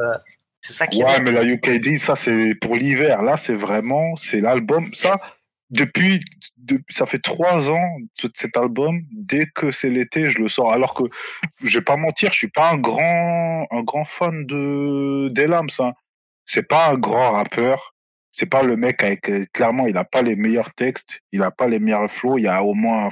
C'est 0.62 0.74
ça 0.74 0.88
qui 0.88 1.04
Ouais, 1.04 1.22
mais 1.22 1.32
la 1.32 1.44
UKD, 1.44 1.98
ça, 1.98 2.16
c'est 2.16 2.56
pour 2.56 2.76
l'hiver. 2.76 3.22
Là, 3.22 3.38
c'est 3.38 3.54
vraiment, 3.54 4.16
c'est 4.16 4.42
l'album. 4.42 4.90
Ça, 4.94 5.16
depuis, 5.70 6.20
ça 6.90 7.06
fait 7.06 7.20
trois 7.20 7.70
ans 7.70 7.98
cet 8.34 8.58
album. 8.58 9.02
Dès 9.12 9.46
que 9.48 9.72
c'est 9.72 9.90
l'été, 9.90 10.30
je 10.30 10.40
le 10.40 10.48
sors. 10.48 10.72
Alors 10.72 10.94
que 10.94 11.04
je 11.64 11.78
vais 11.78 11.84
pas 11.84 11.96
mentir, 11.96 12.32
je 12.32 12.38
suis 12.38 12.48
pas 12.50 12.72
un 12.72 12.78
grand, 12.78 13.68
un 13.70 13.84
grand 13.84 14.06
fan 14.06 14.46
de 14.46 15.30
d'Elams. 15.30 15.70
Hein. 15.80 15.94
C'est 16.46 16.68
pas 16.68 16.90
un 16.90 16.98
grand 16.98 17.32
rappeur. 17.32 17.94
C'est 18.32 18.46
pas 18.46 18.64
le 18.64 18.76
mec 18.78 19.04
avec 19.04 19.52
clairement, 19.54 19.88
il 19.88 19.98
a 19.98 20.04
pas 20.04 20.22
les 20.22 20.36
meilleurs 20.36 20.74
textes, 20.74 21.20
il 21.32 21.42
a 21.42 21.50
pas 21.52 21.68
les 21.68 21.80
meilleurs 21.80 22.12
flows. 22.12 22.38
Il 22.38 22.44
y 22.44 22.48
a 22.48 22.64
au 22.64 22.74
moins 22.76 23.10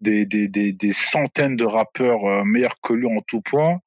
des, 0.00 0.26
des, 0.26 0.46
des, 0.46 0.72
des 0.72 0.92
centaines 0.92 1.56
de 1.56 1.64
rappeurs 1.64 2.24
euh, 2.26 2.44
meilleurs 2.44 2.80
que 2.82 2.92
lui 2.92 3.06
en 3.06 3.20
tout 3.22 3.40
point. 3.40 3.80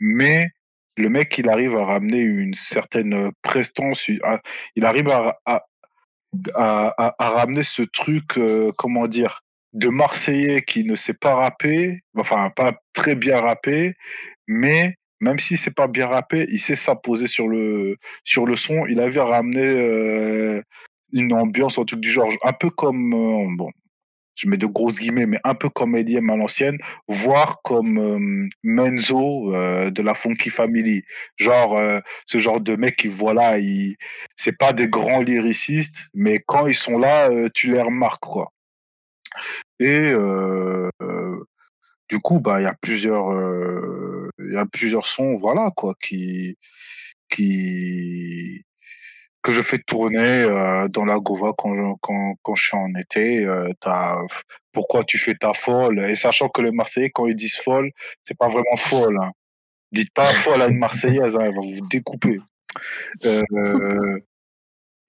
Mais 0.00 0.50
le 0.98 1.08
mec, 1.08 1.36
il 1.38 1.48
arrive 1.48 1.76
à 1.76 1.84
ramener 1.84 2.20
une 2.20 2.54
certaine 2.54 3.30
prestance. 3.42 4.08
Il 4.08 4.84
arrive 4.84 5.10
à, 5.10 5.64
ramener 7.18 7.62
ce 7.62 7.82
truc, 7.82 8.38
euh, 8.38 8.72
comment 8.76 9.06
dire, 9.06 9.42
de 9.72 9.88
Marseillais 9.88 10.62
qui 10.62 10.84
ne 10.84 10.96
sait 10.96 11.14
pas 11.14 11.34
rapper, 11.34 12.00
enfin 12.16 12.50
pas 12.50 12.74
très 12.92 13.14
bien 13.14 13.40
rapper, 13.40 13.94
mais 14.46 14.96
même 15.20 15.38
si 15.38 15.56
c'est 15.56 15.74
pas 15.74 15.88
bien 15.88 16.06
rappé, 16.06 16.46
il 16.50 16.60
sait 16.60 16.76
s'imposer 16.76 17.26
sur 17.26 17.48
le 17.48 17.96
sur 18.24 18.46
le 18.46 18.54
son. 18.56 18.86
Il 18.86 19.00
avait 19.00 19.20
ramené 19.20 19.62
euh, 19.62 20.62
une 21.12 21.32
ambiance, 21.32 21.78
un 21.78 21.84
truc 21.84 22.00
du 22.00 22.10
genre, 22.10 22.30
un 22.44 22.52
peu 22.52 22.70
comme 22.70 23.14
euh, 23.14 23.56
bon, 23.56 23.70
je 24.38 24.48
mets 24.48 24.56
de 24.56 24.66
grosses 24.66 24.98
guillemets, 24.98 25.26
mais 25.26 25.40
un 25.44 25.54
peu 25.54 25.68
comme 25.68 25.96
Eliem 25.96 26.30
à 26.30 26.36
l'ancienne, 26.36 26.78
voire 27.08 27.60
comme 27.62 27.98
euh, 27.98 28.48
Menzo 28.62 29.52
euh, 29.52 29.90
de 29.90 30.00
la 30.00 30.14
Funky 30.14 30.48
Family. 30.48 31.02
Genre, 31.36 31.76
euh, 31.76 31.98
ce 32.24 32.38
genre 32.38 32.60
de 32.60 32.76
mec 32.76 32.96
qui, 32.96 33.08
voilà, 33.08 33.58
il... 33.58 33.96
c'est 34.36 34.56
pas 34.56 34.72
des 34.72 34.88
grands 34.88 35.20
lyricistes, 35.20 36.08
mais 36.14 36.42
quand 36.46 36.68
ils 36.68 36.76
sont 36.76 36.98
là, 36.98 37.28
tu 37.52 37.72
les 37.72 37.82
remarques, 37.82 38.22
quoi. 38.22 38.52
Et 39.80 40.12
du 42.08 42.18
coup, 42.20 42.40
bah, 42.40 42.60
il 42.60 42.64
y 42.64 42.66
a 42.66 42.74
plusieurs, 42.80 43.30
il 44.38 44.52
y 44.52 44.56
a 44.56 44.66
plusieurs 44.66 45.04
sons, 45.04 45.36
voilà, 45.36 45.70
quoi, 45.76 45.94
qui, 46.00 46.56
qui, 47.28 48.64
que 49.48 49.54
je 49.54 49.62
fais 49.62 49.78
tourner 49.78 50.42
euh, 50.44 50.88
dans 50.88 51.06
la 51.06 51.18
Gova 51.20 51.54
quand 51.56 51.74
je, 51.74 51.94
quand, 52.02 52.34
quand 52.42 52.54
je 52.54 52.66
suis 52.66 52.76
en 52.76 52.94
été. 52.94 53.46
Euh, 53.46 53.72
pourquoi 54.72 55.04
tu 55.04 55.16
fais 55.16 55.34
ta 55.34 55.54
folle? 55.54 56.00
Et 56.00 56.16
sachant 56.16 56.50
que 56.50 56.60
les 56.60 56.70
Marseillais, 56.70 57.08
quand 57.08 57.26
ils 57.26 57.34
disent 57.34 57.56
folle, 57.56 57.90
c'est 58.24 58.36
pas 58.36 58.48
vraiment 58.48 58.76
folle. 58.76 59.18
Hein. 59.22 59.30
Dites 59.90 60.12
pas 60.12 60.24
folle 60.44 60.60
à 60.60 60.68
une 60.68 60.76
Marseillaise, 60.76 61.34
hein, 61.34 61.44
elle 61.46 61.54
va 61.54 61.62
vous 61.62 61.88
découper. 61.88 62.40
Euh, 63.24 64.20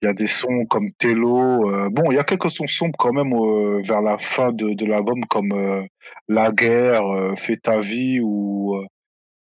il 0.00 0.06
y 0.06 0.08
a 0.08 0.14
des 0.14 0.26
sons 0.26 0.64
comme 0.70 0.90
Tello. 0.92 1.90
bon, 1.90 2.10
il 2.10 2.14
y 2.14 2.18
a 2.18 2.24
quelques 2.24 2.50
sons 2.50 2.66
sombres 2.66 2.96
quand 2.98 3.12
même 3.12 3.34
vers 3.82 4.00
la 4.00 4.16
fin 4.16 4.52
de, 4.52 4.72
de 4.72 4.86
l'album, 4.86 5.26
comme 5.26 5.86
La 6.28 6.50
guerre, 6.50 7.04
Fais 7.36 7.58
ta 7.58 7.80
vie 7.80 8.20
ou 8.22 8.82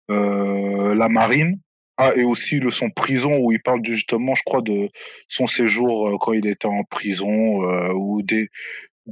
La 0.09 1.09
marine. 1.09 1.61
Ah, 2.03 2.13
et 2.17 2.25
aussi 2.25 2.61
le 2.61 2.71
son 2.71 2.89
prison 2.89 3.37
où 3.41 3.53
il 3.53 3.61
parle 3.61 3.85
justement, 3.85 4.35
je 4.35 4.43
crois, 4.43 4.63
de 4.63 4.89
son 5.29 5.47
séjour 5.47 6.09
euh, 6.09 6.17
quand 6.19 6.33
il 6.33 6.47
était 6.47 6.67
en 6.67 6.83
prison 6.83 7.63
euh, 7.63 7.93
ou 7.93 8.23
des 8.23 8.49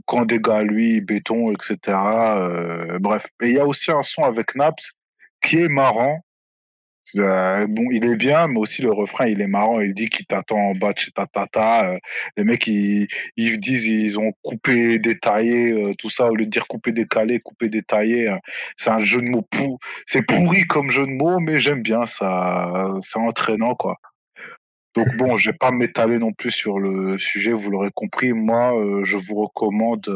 quand 0.06 0.24
des 0.24 0.38
gars 0.40 0.62
lui 0.62 1.02
béton, 1.02 1.52
etc. 1.52 1.76
Euh, 2.38 2.98
bref, 2.98 3.26
et 3.42 3.48
il 3.48 3.54
y 3.54 3.58
a 3.58 3.66
aussi 3.66 3.90
un 3.90 4.02
son 4.02 4.24
avec 4.24 4.54
Naps 4.54 4.92
qui 5.42 5.58
est 5.58 5.68
marrant 5.68 6.24
euh, 7.16 7.66
bon, 7.68 7.84
il 7.90 8.04
est 8.06 8.16
bien, 8.16 8.46
mais 8.48 8.58
aussi 8.58 8.82
le 8.82 8.92
refrain, 8.92 9.26
il 9.26 9.40
est 9.40 9.46
marrant. 9.46 9.80
Il 9.80 9.94
dit 9.94 10.08
qu'il 10.08 10.26
t'attend 10.26 10.58
en 10.58 10.74
bas 10.74 10.92
de 10.92 10.98
chez 10.98 11.10
ta 11.10 11.26
tata. 11.26 11.92
Euh, 11.92 11.98
les 12.36 12.44
mecs, 12.44 12.66
ils, 12.66 13.08
ils 13.36 13.58
disent 13.58 13.86
ils 13.86 14.18
ont 14.18 14.32
coupé, 14.42 14.98
détaillé, 14.98 15.72
euh, 15.72 15.92
tout 15.98 16.10
ça. 16.10 16.26
Au 16.26 16.34
lieu 16.34 16.44
de 16.46 16.50
dire 16.50 16.66
coupé, 16.66 16.92
décalé, 16.92 17.40
coupé, 17.40 17.68
détaillé, 17.68 18.34
c'est 18.76 18.90
un 18.90 19.00
jeu 19.00 19.20
de 19.20 19.26
mots. 19.28 19.46
C'est 20.06 20.22
pourri 20.22 20.66
comme 20.66 20.90
jeu 20.90 21.06
de 21.06 21.12
mots, 21.12 21.40
mais 21.40 21.60
j'aime 21.60 21.82
bien 21.82 22.06
ça. 22.06 22.94
C'est 23.02 23.18
entraînant, 23.18 23.74
quoi. 23.74 23.96
Donc 24.98 25.16
bon, 25.16 25.36
je 25.36 25.50
vais 25.50 25.56
pas 25.56 25.70
m'étaler 25.70 26.18
non 26.18 26.32
plus 26.32 26.50
sur 26.50 26.80
le 26.80 27.18
sujet, 27.18 27.52
vous 27.52 27.70
l'aurez 27.70 27.90
compris. 27.94 28.32
Moi, 28.32 28.74
je 29.04 29.16
vous 29.16 29.36
recommande 29.36 30.08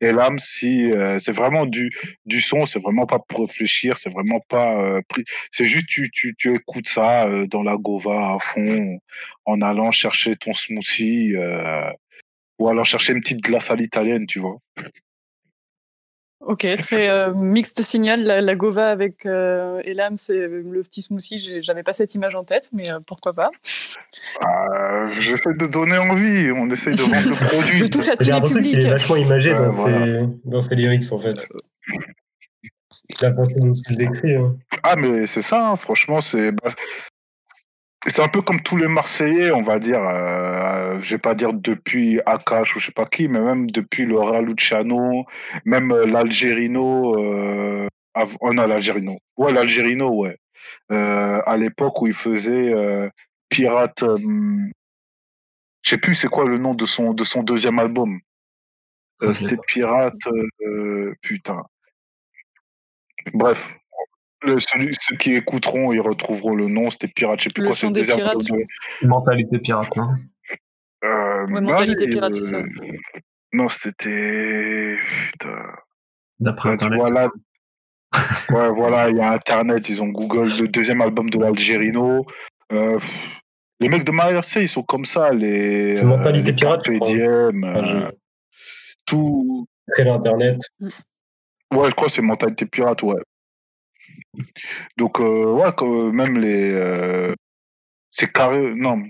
Elam 0.00 0.38
si 0.38 0.90
c'est 1.20 1.32
vraiment 1.32 1.66
du 1.66 1.90
du 2.24 2.40
son, 2.40 2.64
c'est 2.64 2.80
vraiment 2.80 3.04
pas 3.04 3.18
pour 3.18 3.40
réfléchir, 3.40 3.98
c'est 3.98 4.08
vraiment 4.08 4.40
pas 4.48 5.02
c'est 5.50 5.66
juste 5.66 5.88
tu, 5.88 6.10
tu, 6.10 6.34
tu 6.38 6.54
écoutes 6.54 6.88
ça 6.88 7.28
dans 7.48 7.62
la 7.62 7.76
gova 7.76 8.32
à 8.32 8.38
fond 8.40 8.98
en 9.44 9.60
allant 9.60 9.90
chercher 9.90 10.36
ton 10.36 10.54
smoothie 10.54 11.34
ou 12.58 12.68
allant 12.70 12.84
chercher 12.84 13.12
une 13.12 13.20
petite 13.20 13.42
glace 13.42 13.70
à 13.70 13.76
l'italienne, 13.76 14.26
tu 14.26 14.38
vois. 14.38 14.56
Ok, 16.44 16.66
très 16.80 17.08
euh, 17.08 17.32
mixte 17.34 17.82
signal, 17.82 18.24
la, 18.24 18.54
Gova 18.56 18.90
avec 18.90 19.26
euh, 19.26 19.80
Elam, 19.84 20.16
c'est 20.16 20.36
euh, 20.36 20.62
le 20.68 20.82
petit 20.82 21.00
smoothie, 21.00 21.62
j'avais 21.62 21.84
pas 21.84 21.92
cette 21.92 22.16
image 22.16 22.34
en 22.34 22.42
tête, 22.42 22.68
mais 22.72 22.90
euh, 22.90 22.98
pourquoi 23.06 23.32
pas 23.32 23.50
J'essaie 25.20 25.54
de 25.54 25.66
donner 25.68 25.98
envie, 25.98 26.50
on 26.50 26.68
essaie 26.68 26.94
de 26.94 27.00
vendre 27.00 27.28
le 27.28 27.46
produit. 27.48 27.78
Je 27.78 27.86
touche 27.86 28.08
à 28.08 28.16
tous 28.16 28.24
J'ai 28.24 28.32
l'impression 28.32 28.60
qu'il 28.60 28.78
est 28.80 28.90
vachement 28.90 29.16
imagé 29.16 29.54
dans, 29.54 29.76
ses, 29.76 30.22
dans 30.44 30.60
ses 30.60 30.74
lyrics 30.74 31.12
en 31.12 31.20
fait. 31.20 31.46
Il 33.20 33.26
a 33.26 33.30
pensé 33.30 33.54
qu'il 33.86 33.96
décrit. 33.96 34.34
Hein. 34.34 34.56
Ah 34.82 34.96
mais 34.96 35.28
c'est 35.28 35.42
ça, 35.42 35.68
hein, 35.68 35.76
franchement, 35.76 36.20
c'est... 36.20 36.50
Bah, 36.50 36.70
c'est 38.06 38.22
un 38.22 38.28
peu 38.28 38.42
comme 38.42 38.60
tous 38.60 38.76
les 38.76 38.88
Marseillais, 38.88 39.52
on 39.52 39.62
va 39.62 39.78
dire. 39.78 40.00
Euh, 40.00 41.00
je 41.02 41.12
vais 41.12 41.20
pas 41.20 41.34
dire 41.34 41.52
depuis 41.52 42.20
Akash 42.26 42.76
ou 42.76 42.80
je 42.80 42.86
sais 42.86 42.92
pas 42.92 43.06
qui, 43.06 43.28
mais 43.28 43.40
même 43.40 43.70
depuis 43.70 44.04
le 44.04 44.18
Raluciano, 44.18 45.24
même 45.64 45.92
euh, 45.92 46.06
l'Algérino. 46.06 47.18
Euh, 47.18 47.86
oh 48.40 48.52
non, 48.52 48.66
l'Algérino. 48.66 49.18
Ouais, 49.36 49.52
l'Algérino, 49.52 50.10
ouais. 50.10 50.36
Euh, 50.90 51.40
à 51.46 51.56
l'époque 51.56 52.00
où 52.02 52.06
il 52.06 52.12
faisait 52.12 52.74
euh, 52.74 53.08
Pirate. 53.48 54.02
Euh, 54.02 54.18
je 55.82 55.90
sais 55.90 55.98
plus 55.98 56.14
c'est 56.14 56.28
quoi 56.28 56.44
le 56.44 56.58
nom 56.58 56.74
de 56.74 56.86
son 56.86 57.12
de 57.12 57.24
son 57.24 57.42
deuxième 57.42 57.78
album. 57.78 58.20
C'était 59.34 59.56
Pirate. 59.68 60.14
putain. 61.20 61.62
Bref, 63.32 63.72
le, 64.44 64.58
celui, 64.60 64.94
ceux 65.00 65.16
qui 65.16 65.34
écouteront, 65.34 65.92
ils 65.92 66.00
retrouveront 66.00 66.54
le 66.54 66.66
nom. 66.68 66.90
C'était 66.90 67.08
Pirate, 67.08 67.38
je 67.40 67.44
sais 67.44 67.50
plus 67.54 67.62
Le 67.62 67.68
quoi. 67.68 67.76
son 67.76 67.88
C'est 67.88 67.92
des 68.02 68.04
pirates. 68.04 68.36
album. 68.36 68.58
Mentalité 69.02 69.58
pirate, 69.58 69.96
non 69.96 70.14
Euh, 71.04 71.46
Ouais, 71.46 71.60
mentalité 71.60 72.08
pirate, 72.08 72.34
c'est 72.34 72.44
ça. 72.44 72.62
Non, 73.52 73.68
c'était. 73.68 74.96
Putain. 75.32 75.62
D'après 76.40 76.70
tu 76.70 76.84
Internet. 76.84 76.98
vois, 77.00 77.10
là. 77.10 77.30
Ouais, 78.50 78.70
voilà, 78.74 79.10
il 79.10 79.16
y 79.16 79.20
a 79.20 79.32
Internet, 79.32 79.88
ils 79.88 80.00
ont 80.02 80.08
Google, 80.08 80.48
le 80.60 80.68
deuxième 80.68 81.00
album 81.00 81.28
de 81.30 81.38
l'Algérino. 81.38 82.24
Euh, 82.72 82.98
les 83.80 83.88
mecs 83.88 84.04
de 84.04 84.12
Marseille, 84.12 84.64
ils 84.64 84.68
sont 84.68 84.82
comme 84.82 85.04
ça, 85.04 85.32
les. 85.32 85.96
C'est 85.96 86.04
Mentalité 86.04 86.50
les 86.52 86.56
Pirate, 86.56 86.80
Enfin, 86.88 87.14
euh, 87.18 87.50
je- 87.84 88.10
tout. 89.06 89.66
Après 89.88 90.04
l'internet. 90.04 90.58
Ouais, 90.80 91.90
je 91.90 91.94
crois 91.94 92.06
que 92.08 92.12
c'est 92.12 92.22
Mentalité 92.22 92.66
Pirate, 92.66 93.02
ouais. 93.02 93.16
Donc, 94.96 95.20
euh, 95.20 95.44
ouais, 95.52 95.70
quand- 95.76 96.12
même 96.12 96.38
les. 96.38 96.70
euh, 96.72 97.34
c'est 98.10 98.32
carré. 98.32 98.74
Non. 98.74 99.02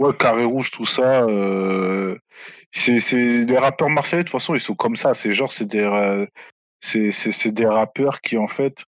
Ouais, 0.00 0.16
carré 0.18 0.44
rouge, 0.44 0.70
tout 0.72 0.86
ça. 0.86 1.22
euh, 1.24 2.16
c'est 2.72 3.00
les 3.46 3.58
rappeurs 3.58 3.90
marseillais, 3.90 4.24
de 4.24 4.28
toute 4.28 4.32
façon, 4.40 4.54
ils 4.54 4.60
sont 4.60 4.74
comme 4.74 4.96
ça. 4.96 5.14
C'est 5.14 5.32
genre, 5.32 5.52
c'est 5.52 5.66
des, 5.66 5.80
euh, 5.80 6.26
c'est 6.80 7.52
des 7.52 7.66
rappeurs 7.66 8.20
qui, 8.22 8.38
en 8.38 8.48
fait, 8.48 8.84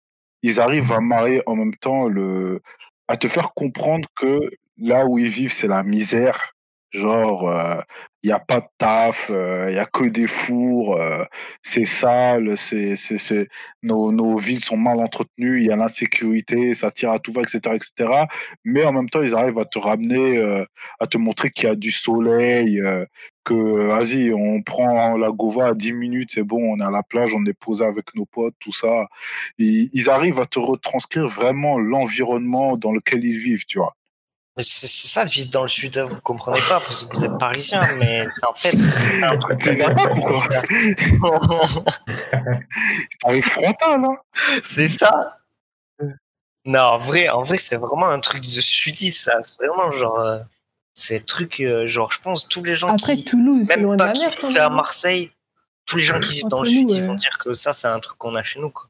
ils 0.43 0.59
arrivent 0.61 0.91
à 0.93 1.01
marier 1.01 1.41
en 1.47 1.55
même 1.55 1.75
temps 1.77 2.07
le. 2.09 2.61
à 3.07 3.17
te 3.17 3.27
faire 3.27 3.53
comprendre 3.53 4.07
que 4.15 4.39
là 4.77 5.05
où 5.07 5.19
ils 5.19 5.29
vivent, 5.29 5.53
c'est 5.53 5.67
la 5.67 5.83
misère. 5.83 6.53
Genre, 6.91 7.83
il 8.23 8.27
n'y 8.27 8.33
a 8.33 8.39
pas 8.39 8.59
de 8.59 8.65
taf, 8.77 9.29
il 9.29 9.73
y 9.73 9.79
a 9.79 9.85
que 9.85 10.05
des 10.05 10.27
fours, 10.27 10.95
euh, 10.95 11.23
c'est 11.63 11.85
sale, 11.85 12.57
c'est, 12.57 12.95
c'est, 12.95 13.17
c'est, 13.17 13.47
nos, 13.81 14.11
nos 14.11 14.37
villes 14.37 14.63
sont 14.63 14.77
mal 14.77 14.99
entretenues, 14.99 15.61
il 15.61 15.65
y 15.67 15.71
a 15.71 15.75
l'insécurité, 15.75 16.73
ça 16.75 16.91
tire 16.91 17.11
à 17.11 17.19
tout 17.19 17.31
va, 17.33 17.41
etc., 17.41 17.75
etc. 17.75 18.25
Mais 18.63 18.83
en 18.85 18.93
même 18.93 19.09
temps, 19.09 19.21
ils 19.23 19.35
arrivent 19.35 19.57
à 19.59 19.65
te 19.65 19.79
ramener, 19.79 20.37
euh, 20.37 20.63
à 20.99 21.07
te 21.07 21.17
montrer 21.17 21.49
qu'il 21.49 21.65
y 21.69 21.71
a 21.71 21.75
du 21.75 21.89
soleil, 21.91 22.79
euh, 22.81 23.05
que, 23.43 23.55
vas-y, 23.55 24.31
on 24.33 24.61
prend 24.61 25.17
la 25.17 25.31
Gova 25.31 25.69
à 25.69 25.73
10 25.73 25.93
minutes, 25.93 26.31
c'est 26.33 26.43
bon, 26.43 26.73
on 26.73 26.79
est 26.79 26.85
à 26.85 26.91
la 26.91 27.03
plage, 27.03 27.33
on 27.33 27.45
est 27.45 27.57
posé 27.59 27.83
avec 27.85 28.13
nos 28.15 28.25
potes, 28.25 28.55
tout 28.59 28.73
ça. 28.73 29.07
Ils 29.57 30.09
arrivent 30.09 30.39
à 30.39 30.45
te 30.45 30.59
retranscrire 30.59 31.27
vraiment 31.27 31.79
l'environnement 31.79 32.77
dans 32.77 32.91
lequel 32.91 33.25
ils 33.25 33.39
vivent, 33.39 33.65
tu 33.65 33.79
vois. 33.79 33.95
Mais 34.57 34.63
c'est 34.63 34.87
ça, 34.87 35.23
vivre 35.23 35.49
dans 35.49 35.61
le 35.61 35.69
sud, 35.69 35.97
vous 35.97 36.19
comprenez 36.21 36.59
pas 36.67 36.81
parce 36.81 37.05
que 37.05 37.15
vous 37.15 37.23
êtes 37.23 37.37
parisien, 37.37 37.87
mais 37.97 38.27
c'est 38.33 38.45
en 38.45 38.53
fait 38.53 38.77
c'est 38.77 39.23
un 39.23 39.37
truc 39.37 39.59
T'arrives 43.21 43.43
frontal, 43.49 44.03
hein 44.03 44.17
C'est 44.61 44.89
ça. 44.89 45.37
Non, 46.65 46.81
en 46.81 46.97
vrai, 46.99 47.29
en 47.29 47.43
vrai, 47.43 47.57
c'est 47.57 47.77
vraiment 47.77 48.09
un 48.09 48.19
truc 48.19 48.43
de 48.43 48.61
sudiste, 48.61 49.23
ça. 49.25 49.39
C'est 49.41 49.65
vraiment 49.65 49.89
genre, 49.91 50.19
euh, 50.19 50.39
C'est 50.93 51.19
le 51.19 51.25
truc, 51.25 51.59
euh, 51.61 51.87
genre, 51.87 52.11
je 52.11 52.19
pense, 52.21 52.47
tous 52.47 52.63
les 52.63 52.75
gens 52.75 52.89
Après, 52.89 53.15
qui. 53.15 53.23
Toulouse, 53.25 53.65
c'est 53.67 53.77
Même 53.77 53.97
pas 53.97 54.11
qui 54.11 54.27
vivent 54.27 54.57
à 54.57 54.67
même. 54.67 54.75
Marseille, 54.75 55.31
tous 55.85 55.97
les 55.97 56.03
gens 56.03 56.19
qui 56.19 56.33
vivent 56.33 56.49
dans 56.49 56.61
le 56.61 56.69
sud, 56.69 56.91
ils 56.91 57.03
vont 57.03 57.15
dire 57.15 57.37
que 57.39 57.53
ça, 57.53 57.73
c'est 57.73 57.87
un 57.87 57.99
truc 57.99 58.17
qu'on 58.17 58.35
a 58.35 58.43
chez 58.43 58.59
nous, 58.59 58.69
quoi. 58.69 58.89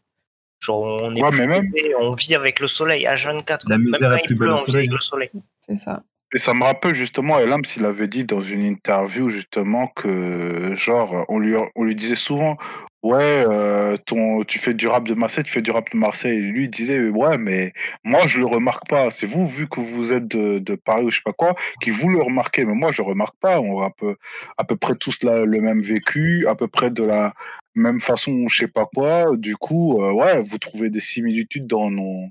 Genre, 0.62 1.00
on 1.02 1.16
est 1.16 1.22
Ouais, 1.24 1.30
plus 1.30 1.40
mais 1.40 1.48
même- 1.48 1.66
équipés, 1.66 1.96
on 2.00 2.14
vit 2.14 2.36
avec 2.36 2.60
le 2.60 2.68
soleil 2.68 3.06
H24. 3.06 3.68
La 3.68 3.78
Même 3.78 3.86
misère 3.88 4.00
quand 4.10 4.16
est 4.16 4.20
il 4.24 4.28
plus 4.28 4.36
belle 4.36 4.48
pleut, 4.50 4.54
on 4.54 4.64
vit 4.66 4.78
avec 4.78 4.92
le 4.92 5.00
soleil. 5.00 5.30
C'est 5.68 5.76
ça. 5.76 6.04
Et 6.34 6.40
ça 6.40 6.54
me 6.54 6.64
rappelle 6.64 6.96
justement, 6.96 7.40
Elams, 7.40 7.64
il 7.76 7.84
avait 7.84 8.08
dit 8.08 8.24
dans 8.24 8.40
une 8.42 8.64
interview 8.64 9.28
justement 9.30 9.88
que, 9.88 10.74
genre, 10.76 11.26
on 11.28 11.40
lui, 11.40 11.56
on 11.76 11.84
lui 11.84 11.94
disait 11.94 12.16
souvent, 12.16 12.56
ouais, 13.04 13.44
euh, 13.52 13.98
ton, 14.06 14.44
tu 14.46 14.58
fais 14.58 14.74
du 14.74 14.88
rap 14.88 15.06
de 15.06 15.14
Marseille, 15.14 15.44
tu 15.44 15.52
fais 15.52 15.62
du 15.62 15.72
rap 15.72 15.92
de 15.92 15.98
Marseille. 15.98 16.38
Et 16.38 16.42
lui, 16.42 16.64
il 16.66 16.70
disait, 16.70 17.10
ouais, 17.10 17.38
mais 17.38 17.74
moi, 18.06 18.28
je 18.28 18.40
le 18.40 18.46
remarque 18.46 18.88
pas. 18.88 19.12
C'est 19.12 19.26
vous, 19.26 19.46
vu 19.46 19.68
que 19.68 19.82
vous 19.82 20.14
êtes 20.14 20.28
de, 20.30 20.60
de 20.60 20.76
Paris 20.76 21.04
ou 21.04 21.10
je 21.12 21.18
sais 21.18 21.22
pas 21.26 21.34
quoi, 21.34 21.54
qui 21.82 21.90
vous 21.90 22.08
le 22.08 22.22
remarquez. 22.22 22.64
Mais 22.64 22.76
moi, 22.76 22.94
je 22.94 23.02
remarque 23.02 23.36
pas. 23.42 23.60
On 23.60 23.82
a 23.82 23.88
à 23.88 23.90
peu, 23.90 24.16
à 24.58 24.64
peu 24.64 24.78
près 24.78 24.96
tous 24.96 25.24
la- 25.24 25.44
le 25.44 25.60
même 25.60 25.82
vécu, 25.82 26.46
à 26.48 26.56
peu 26.56 26.70
près 26.70 26.92
de 26.92 27.04
la 27.04 27.34
même 27.76 28.00
façon, 28.00 28.48
je 28.48 28.58
sais 28.58 28.68
pas 28.68 28.86
quoi. 28.94 29.36
Du 29.38 29.56
coup, 29.56 30.02
euh, 30.02 30.12
ouais, 30.14 30.42
vous 30.44 30.58
trouvez 30.58 30.90
des 30.90 31.00
similitudes 31.00 31.68
dans 31.68 31.90
nos 31.92 32.26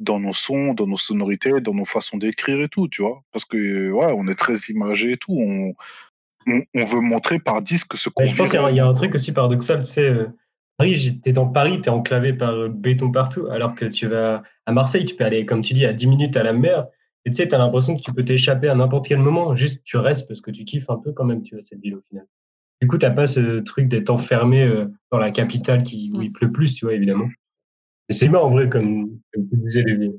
dans 0.00 0.20
nos 0.20 0.32
sons, 0.32 0.74
dans 0.74 0.86
nos 0.86 0.96
sonorités, 0.96 1.60
dans 1.60 1.74
nos 1.74 1.84
façons 1.84 2.18
d'écrire 2.18 2.60
et 2.60 2.68
tout, 2.68 2.86
tu 2.86 3.02
vois. 3.02 3.20
Parce 3.32 3.44
que, 3.44 3.90
ouais, 3.90 4.14
on 4.16 4.28
est 4.28 4.36
très 4.36 4.54
imagé 4.68 5.12
et 5.12 5.16
tout. 5.16 5.32
On, 5.36 5.74
on, 6.46 6.62
on 6.76 6.84
veut 6.84 7.00
montrer 7.00 7.40
par 7.40 7.62
disque 7.62 7.96
ce 7.96 8.08
qu'on 8.08 8.24
je 8.24 8.36
pense 8.36 8.50
qu'il 8.50 8.60
y, 8.60 8.62
a- 8.62 8.70
y 8.70 8.80
un 8.80 8.94
truc 8.94 9.14
aussi 9.16 9.32
paradoxal, 9.32 9.84
c'est 9.84 10.08
euh, 10.08 10.28
Paris, 10.76 11.20
t'es 11.24 11.32
dans 11.32 11.48
Paris, 11.48 11.80
t'es 11.82 11.90
enclavé 11.90 12.32
par 12.32 12.50
euh, 12.50 12.68
béton 12.68 13.10
partout, 13.10 13.48
alors 13.50 13.74
que 13.74 13.84
tu 13.86 14.06
vas 14.06 14.44
à 14.66 14.72
Marseille, 14.72 15.04
tu 15.04 15.16
peux 15.16 15.24
aller, 15.24 15.44
comme 15.44 15.62
tu 15.62 15.74
dis, 15.74 15.84
à 15.84 15.92
10 15.92 16.06
minutes 16.06 16.36
à 16.36 16.44
la 16.44 16.52
mer, 16.52 16.86
et 17.24 17.30
tu 17.30 17.36
sais, 17.36 17.48
t'as 17.48 17.58
l'impression 17.58 17.96
que 17.96 18.00
tu 18.00 18.12
peux 18.12 18.24
t'échapper 18.24 18.68
à 18.68 18.76
n'importe 18.76 19.08
quel 19.08 19.18
moment, 19.18 19.54
juste 19.56 19.82
tu 19.82 19.96
restes 19.96 20.28
parce 20.28 20.40
que 20.40 20.52
tu 20.52 20.64
kiffes 20.64 20.88
un 20.90 20.98
peu 20.98 21.12
quand 21.12 21.24
même, 21.24 21.42
tu 21.42 21.56
vois, 21.56 21.62
cette 21.62 21.80
ville 21.80 21.96
au 21.96 22.02
final. 22.08 22.24
Du 22.80 22.86
coup, 22.86 22.98
t'as 22.98 23.10
pas 23.10 23.26
ce 23.26 23.60
truc 23.60 23.88
d'être 23.88 24.10
enfermé 24.10 24.64
euh, 24.64 24.86
dans 25.10 25.18
la 25.18 25.30
capitale 25.30 25.82
qui, 25.82 26.10
où 26.14 26.22
il 26.22 26.32
pleut 26.32 26.52
plus, 26.52 26.74
tu 26.74 26.84
vois, 26.84 26.94
évidemment. 26.94 27.28
Et 28.08 28.12
c'est 28.12 28.28
bien 28.28 28.38
en 28.38 28.50
vrai, 28.50 28.68
comme, 28.68 29.20
comme 29.32 29.48
tu 29.48 29.56
disais, 29.56 29.82
Lévi. 29.82 30.12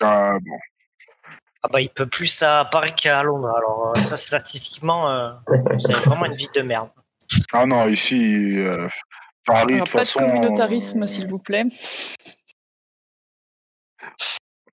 Ah, 0.00 0.38
bon. 0.40 0.58
Ah 1.64 1.68
bah, 1.72 1.80
il 1.80 1.90
peut 1.90 2.06
plus 2.06 2.42
à 2.42 2.64
Paris 2.64 2.92
qu'à 2.94 3.22
Londres. 3.22 3.52
Alors, 3.56 3.92
euh, 3.96 4.02
ça, 4.02 4.16
statistiquement, 4.16 5.10
euh, 5.10 5.32
c'est 5.78 5.92
vraiment 5.92 6.26
une 6.26 6.34
vie 6.34 6.48
de 6.54 6.62
merde. 6.62 6.90
Ah 7.52 7.66
non, 7.66 7.88
ici, 7.88 8.58
euh, 8.58 8.88
Paris, 9.46 9.74
Alors, 9.74 9.88
pas 9.88 10.04
de 10.04 10.10
communautarisme, 10.10 11.02
euh, 11.02 11.06
s'il 11.06 11.28
vous 11.28 11.38
plaît. 11.38 11.64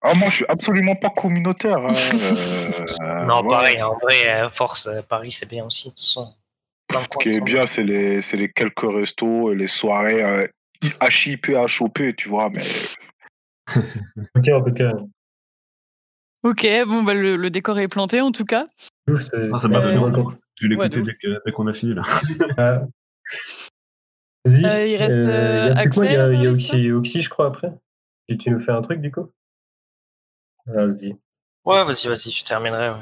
Ah, 0.01 0.13
moi, 0.13 0.29
je 0.29 0.35
suis 0.38 0.45
absolument 0.47 0.95
pas 0.95 1.09
communautaire. 1.09 1.77
hein, 1.77 1.91
euh, 3.01 3.25
non, 3.25 3.43
pareil, 3.47 3.81
en 3.81 3.97
vrai, 3.97 4.33
euh, 4.33 4.49
force, 4.49 4.88
euh, 4.88 5.01
Paris, 5.01 5.31
c'est 5.31 5.49
bien 5.49 5.65
aussi. 5.65 5.89
De 5.89 5.93
toute 5.93 5.99
façon. 5.99 6.33
Plein 6.88 7.01
de 7.01 7.07
Ce 7.12 7.17
qui 7.19 7.29
est 7.29 7.41
bien, 7.41 7.65
c'est 7.65 7.83
les, 7.83 8.21
c'est 8.21 8.38
les 8.38 8.49
quelques 8.51 8.81
restos 8.89 9.51
et 9.51 9.55
les 9.55 9.67
soirées 9.67 10.23
euh, 10.23 10.47
HIP, 10.83 11.49
HOP, 11.79 12.15
tu 12.15 12.29
vois, 12.29 12.49
mais 12.49 12.63
Ok, 14.35 14.47
en 14.47 14.63
tout 14.63 14.73
cas, 14.73 14.93
Ok, 16.43 16.65
bon, 16.88 17.03
bah, 17.03 17.13
le, 17.13 17.35
le 17.35 17.49
décor 17.49 17.77
est 17.79 17.89
planté 17.89 18.21
en 18.21 18.31
tout 18.31 18.45
cas. 18.45 18.65
ouf, 19.09 19.27
Ah, 19.53 19.57
ça 19.59 19.67
m'a 19.67 19.81
donné 19.81 19.97
envie. 19.97 20.23
Je 20.55 20.67
vais 20.67 20.75
l'écouter 20.75 21.03
dès 21.45 21.51
qu'on 21.51 21.67
a 21.67 21.73
fini 21.73 21.93
là. 21.93 22.03
Ah. 22.57 22.81
Vas-y. 24.45 24.65
Euh, 24.65 24.88
il 24.88 24.95
reste, 24.95 25.17
Euh, 25.17 25.73
il 25.73 25.75
y 25.75 25.77
a 25.77 25.81
plus 25.81 25.89
que 25.89 25.95
moi, 25.97 26.05
il 26.05 26.13
y 26.13 26.15
a, 26.15 26.23
Axel, 26.23 26.79
il 26.79 26.85
y 26.85 26.89
a 26.91 26.95
Oxy, 26.95 27.21
je 27.21 27.29
crois, 27.29 27.47
après. 27.47 27.71
Et 28.29 28.38
tu 28.38 28.49
nous 28.51 28.59
fais 28.59 28.71
un 28.71 28.81
truc, 28.81 29.01
du 29.01 29.12
coup? 29.12 29.29
Vas-y. 30.73 31.15
Ouais, 31.65 31.84
vas-y, 31.84 32.08
vas-y, 32.08 32.32
je 32.32 32.43
terminerai. 32.45 32.89
ouais. 32.89 32.95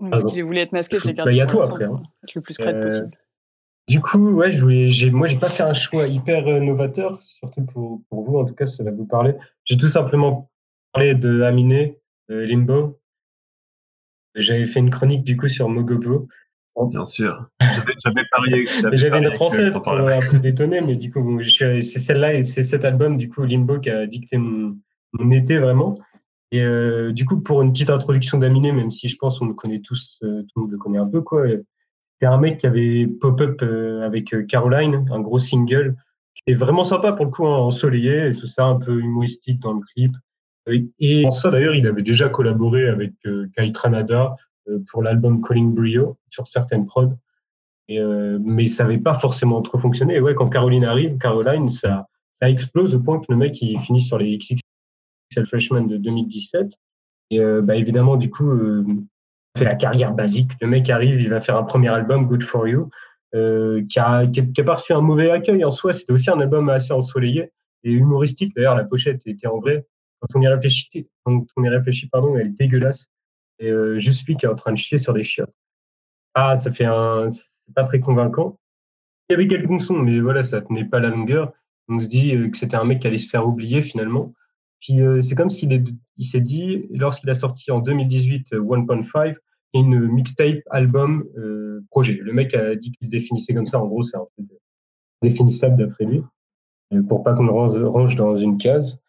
Ouais, 0.00 0.10
Parce 0.10 0.24
qu'il 0.24 0.42
voulait 0.44 0.62
être 0.62 0.72
masqué, 0.72 0.98
je 0.98 1.06
l'ai 1.06 1.14
gardé. 1.14 1.34
y 1.34 1.40
a 1.40 1.46
pour 1.46 1.60
toi 1.64 1.68
après, 1.70 1.84
hein. 1.84 2.02
être 2.24 2.34
le 2.34 2.40
plus 2.40 2.56
crade 2.56 2.74
Euh, 2.76 2.82
possible. 2.84 3.08
Du 3.88 4.00
coup, 4.00 4.30
ouais, 4.30 4.50
je 4.50 4.60
voulais, 4.62 4.88
j'ai, 4.88 5.10
moi, 5.10 5.26
j'ai 5.26 5.36
pas 5.38 5.48
fait 5.48 5.62
un 5.62 5.72
choix 5.72 6.06
hyper 6.06 6.46
euh, 6.46 6.60
novateur, 6.60 7.20
surtout 7.22 7.64
pour, 7.64 8.00
pour 8.08 8.22
vous, 8.22 8.38
en 8.38 8.44
tout 8.44 8.54
cas, 8.54 8.66
ça 8.66 8.82
va 8.84 8.90
vous 8.92 9.04
parler. 9.06 9.34
J'ai 9.64 9.76
tout 9.76 9.88
simplement 9.88 10.50
parlé 10.92 11.14
de 11.14 11.42
Aminé, 11.42 11.98
euh, 12.30 12.46
Limbo. 12.46 12.98
J'avais 14.34 14.66
fait 14.66 14.78
une 14.80 14.90
chronique, 14.90 15.24
du 15.24 15.36
coup, 15.36 15.48
sur 15.48 15.68
Mogopo. 15.68 16.28
Bien 16.88 17.04
sûr. 17.04 17.46
J'avais 18.04 18.22
parié. 18.30 18.66
J'avais 18.92 19.18
une 19.18 19.30
française 19.32 19.74
pour 19.74 19.88
un 19.92 20.20
peu 20.20 20.38
détonner, 20.38 20.80
mais 20.80 20.94
du 20.94 21.12
coup, 21.12 21.20
bon, 21.22 21.40
je 21.42 21.48
suis- 21.50 21.82
c'est 21.82 21.98
celle-là 21.98 22.34
et 22.34 22.42
c'est 22.42 22.62
cet 22.62 22.84
album, 22.84 23.16
du 23.16 23.28
coup, 23.28 23.42
Limbo, 23.44 23.80
qui 23.80 23.90
a 23.90 24.06
dicté 24.06 24.38
mon, 24.38 24.78
mon 25.12 25.30
été 25.30 25.58
vraiment. 25.58 25.94
Et 26.52 26.62
euh, 26.62 27.12
du 27.12 27.24
coup, 27.24 27.40
pour 27.40 27.62
une 27.62 27.72
petite 27.72 27.90
introduction 27.90 28.38
d'Aminé, 28.38 28.72
même 28.72 28.90
si 28.90 29.08
je 29.08 29.16
pense 29.16 29.38
qu'on 29.38 29.46
le 29.46 29.54
connaît 29.54 29.80
tous, 29.80 30.20
euh, 30.22 30.42
tout 30.42 30.52
le 30.56 30.62
monde 30.62 30.72
le 30.72 30.78
connaît 30.78 30.98
un 30.98 31.06
peu, 31.06 31.20
quoi. 31.20 31.46
C'était 31.46 32.26
un 32.26 32.38
mec 32.38 32.58
qui 32.58 32.66
avait 32.66 33.06
pop-up 33.06 33.60
euh, 33.62 34.02
avec 34.02 34.34
euh, 34.34 34.42
Caroline, 34.44 35.04
un 35.10 35.20
gros 35.20 35.38
single, 35.38 35.96
qui 36.34 36.52
est 36.52 36.56
vraiment 36.56 36.84
sympa 36.84 37.12
pour 37.12 37.24
le 37.24 37.30
coup, 37.30 37.46
hein, 37.46 37.56
ensoleillé 37.56 38.28
et 38.28 38.34
tout 38.34 38.46
ça, 38.46 38.64
un 38.64 38.76
peu 38.76 39.00
humoristique 39.00 39.60
dans 39.60 39.74
le 39.74 39.80
clip. 39.94 40.12
Euh, 40.68 40.80
Et 40.98 41.24
en 41.26 41.30
ça, 41.30 41.50
d'ailleurs, 41.50 41.74
il 41.74 41.86
avait 41.86 42.02
déjà 42.02 42.28
collaboré 42.28 42.88
avec 42.88 43.12
euh, 43.26 43.48
Kai 43.56 43.72
Tranada 43.72 44.36
euh, 44.68 44.78
pour 44.90 45.02
l'album 45.02 45.40
Calling 45.40 45.72
Brio 45.72 46.18
sur 46.28 46.46
certaines 46.46 46.84
prods. 46.84 47.16
Euh, 47.90 48.38
mais 48.42 48.66
ça 48.66 48.84
n'avait 48.84 48.98
pas 48.98 49.14
forcément 49.14 49.62
trop 49.62 49.78
fonctionné. 49.78 50.16
Et 50.16 50.20
ouais, 50.20 50.34
quand 50.34 50.48
Caroline 50.48 50.84
arrive, 50.84 51.18
Caroline, 51.18 51.68
ça, 51.68 52.06
explose 52.42 52.94
au 52.94 53.00
point 53.00 53.18
que 53.18 53.26
le 53.28 53.36
mec 53.36 53.60
il 53.60 53.78
finit 53.78 54.00
sur 54.00 54.16
les 54.16 54.38
XXL 55.30 55.46
Freshman 55.46 55.82
de 55.82 55.96
2017. 55.96 56.72
Et 57.30 57.40
euh, 57.40 57.62
bah, 57.62 57.76
évidemment, 57.76 58.16
du 58.16 58.30
coup, 58.30 58.50
euh, 58.50 58.84
fait 59.56 59.64
la 59.64 59.74
carrière 59.74 60.12
basique. 60.12 60.50
Le 60.60 60.66
mec 60.66 60.88
arrive, 60.90 61.20
il 61.20 61.28
va 61.28 61.40
faire 61.40 61.56
un 61.56 61.64
premier 61.64 61.88
album, 61.88 62.26
Good 62.26 62.42
for 62.42 62.68
You, 62.68 62.90
euh, 63.34 63.84
qui, 63.88 63.98
a, 63.98 64.26
qui, 64.26 64.40
a, 64.40 64.64
pas 64.64 64.74
reçu 64.74 64.92
un 64.92 65.00
mauvais 65.00 65.30
accueil 65.30 65.64
en 65.64 65.70
soi. 65.70 65.92
C'était 65.92 66.12
aussi 66.12 66.30
un 66.30 66.40
album 66.40 66.68
assez 66.68 66.92
ensoleillé 66.92 67.52
et 67.84 67.92
humoristique. 67.92 68.54
D'ailleurs, 68.54 68.76
la 68.76 68.84
pochette 68.84 69.26
était 69.26 69.46
en 69.46 69.58
vrai. 69.58 69.86
Quand 70.20 70.38
on 70.38 70.42
y 70.42 70.48
réfléchit, 70.48 71.08
quand 71.24 71.46
on 71.56 71.64
y 71.64 71.68
réfléchit, 71.68 72.08
pardon, 72.08 72.36
elle 72.36 72.48
est 72.48 72.50
dégueulasse. 72.50 73.06
Et 73.58 73.70
euh, 73.70 73.98
juste 73.98 74.26
lui 74.26 74.36
qui 74.36 74.46
est 74.46 74.48
en 74.48 74.54
train 74.54 74.72
de 74.72 74.78
chier 74.78 74.98
sur 74.98 75.12
des 75.12 75.22
chiottes. 75.22 75.54
Ah, 76.34 76.56
ça 76.56 76.72
fait 76.72 76.84
un, 76.84 77.28
c'est 77.28 77.74
pas 77.74 77.84
très 77.84 78.00
convaincant. 78.00 78.58
Il 79.28 79.34
y 79.34 79.36
avait 79.36 79.46
quelques 79.46 79.80
sons, 79.80 79.98
mais 79.98 80.18
voilà, 80.20 80.42
ça 80.42 80.60
tenait 80.60 80.84
pas 80.84 81.00
la 81.00 81.08
longueur. 81.08 81.52
On 81.88 81.98
se 81.98 82.06
dit 82.06 82.34
euh, 82.34 82.48
que 82.48 82.56
c'était 82.56 82.76
un 82.76 82.84
mec 82.84 83.00
qui 83.00 83.06
allait 83.06 83.18
se 83.18 83.28
faire 83.28 83.46
oublier 83.46 83.82
finalement. 83.82 84.34
Puis 84.80 85.00
euh, 85.02 85.20
c'est 85.22 85.34
comme 85.34 85.50
s'il 85.50 85.72
est, 85.72 85.84
il 86.16 86.26
s'est 86.26 86.40
dit, 86.40 86.86
lorsqu'il 86.90 87.30
a 87.30 87.34
sorti 87.34 87.70
en 87.70 87.80
2018 87.80 88.54
euh, 88.54 88.60
1.5, 88.60 89.34
il 89.72 89.80
y 89.80 89.82
a 89.82 89.86
une 89.86 90.08
mixtape, 90.08 90.62
album, 90.70 91.24
euh, 91.36 91.84
projet. 91.90 92.18
Le 92.20 92.32
mec 92.32 92.54
a 92.54 92.74
dit 92.74 92.92
qu'il 92.92 93.08
définissait 93.08 93.54
comme 93.54 93.66
ça. 93.66 93.80
En 93.80 93.86
gros, 93.86 94.02
c'est 94.02 94.16
un 94.16 94.26
truc 94.36 94.48
définissable 95.22 95.76
d'après 95.76 96.04
lui, 96.04 96.22
euh, 96.92 97.02
pour 97.02 97.22
pas 97.22 97.34
qu'on 97.34 97.44
le 97.44 97.52
range, 97.52 98.16
dans 98.16 98.36
une 98.36 98.58
case. 98.58 99.02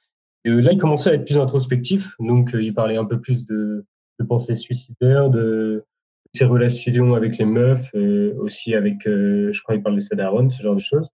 Et 0.45 0.49
euh, 0.49 0.59
là, 0.59 0.71
il 0.71 0.77
commençait 0.77 1.11
à 1.11 1.13
être 1.13 1.25
plus 1.25 1.37
introspectif, 1.37 2.15
donc 2.19 2.53
euh, 2.53 2.61
il 2.61 2.73
parlait 2.73 2.97
un 2.97 3.05
peu 3.05 3.19
plus 3.19 3.45
de, 3.45 3.85
de 4.19 4.25
pensées 4.25 4.55
suicidaires, 4.55 5.29
de 5.29 5.85
ses 6.33 6.45
relations 6.45 7.13
avec 7.13 7.37
les 7.37 7.45
meufs, 7.45 7.91
euh, 7.95 8.33
aussi 8.39 8.73
avec, 8.73 9.07
euh, 9.07 9.51
je 9.51 9.61
crois, 9.61 9.75
il 9.75 9.83
parle 9.83 9.95
de 9.95 10.01
Sadaron, 10.01 10.49
ce 10.49 10.63
genre 10.63 10.75
de 10.75 10.81
choses. 10.81 11.09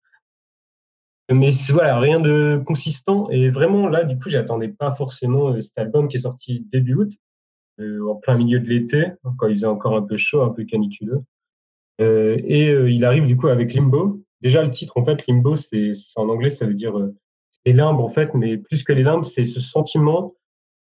Mais 1.32 1.50
voilà, 1.70 1.98
rien 1.98 2.20
de 2.20 2.62
consistant. 2.66 3.30
Et 3.30 3.48
vraiment, 3.48 3.88
là, 3.88 4.04
du 4.04 4.18
coup, 4.18 4.28
j'attendais 4.28 4.68
pas 4.68 4.90
forcément 4.90 5.48
euh, 5.48 5.60
cet 5.62 5.78
album 5.78 6.08
qui 6.08 6.18
est 6.18 6.20
sorti 6.20 6.66
début 6.70 6.94
août, 6.94 7.12
euh, 7.80 8.06
en 8.10 8.16
plein 8.16 8.36
milieu 8.36 8.60
de 8.60 8.68
l'été, 8.68 9.06
quand 9.38 9.48
il 9.48 9.54
faisait 9.54 9.66
encore 9.66 9.96
un 9.96 10.02
peu 10.02 10.16
chaud, 10.16 10.42
un 10.42 10.50
peu 10.50 10.64
caniculeux. 10.64 11.20
Euh, 12.00 12.36
et 12.44 12.70
il 12.92 13.04
arrive 13.04 13.24
du 13.24 13.36
coup 13.36 13.48
avec 13.48 13.72
Limbo. 13.72 14.20
Déjà, 14.42 14.62
le 14.62 14.70
titre, 14.70 14.98
en 14.98 15.04
fait, 15.04 15.26
Limbo, 15.26 15.56
c'est 15.56 15.92
en 16.16 16.28
anglais, 16.28 16.50
ça 16.50 16.66
veut 16.66 16.74
dire 16.74 16.94
les 17.64 17.72
limbes, 17.72 18.00
en 18.00 18.08
fait, 18.08 18.34
mais 18.34 18.58
plus 18.58 18.82
que 18.82 18.92
les 18.92 19.02
limbes, 19.02 19.24
c'est 19.24 19.44
ce 19.44 19.60
sentiment 19.60 20.26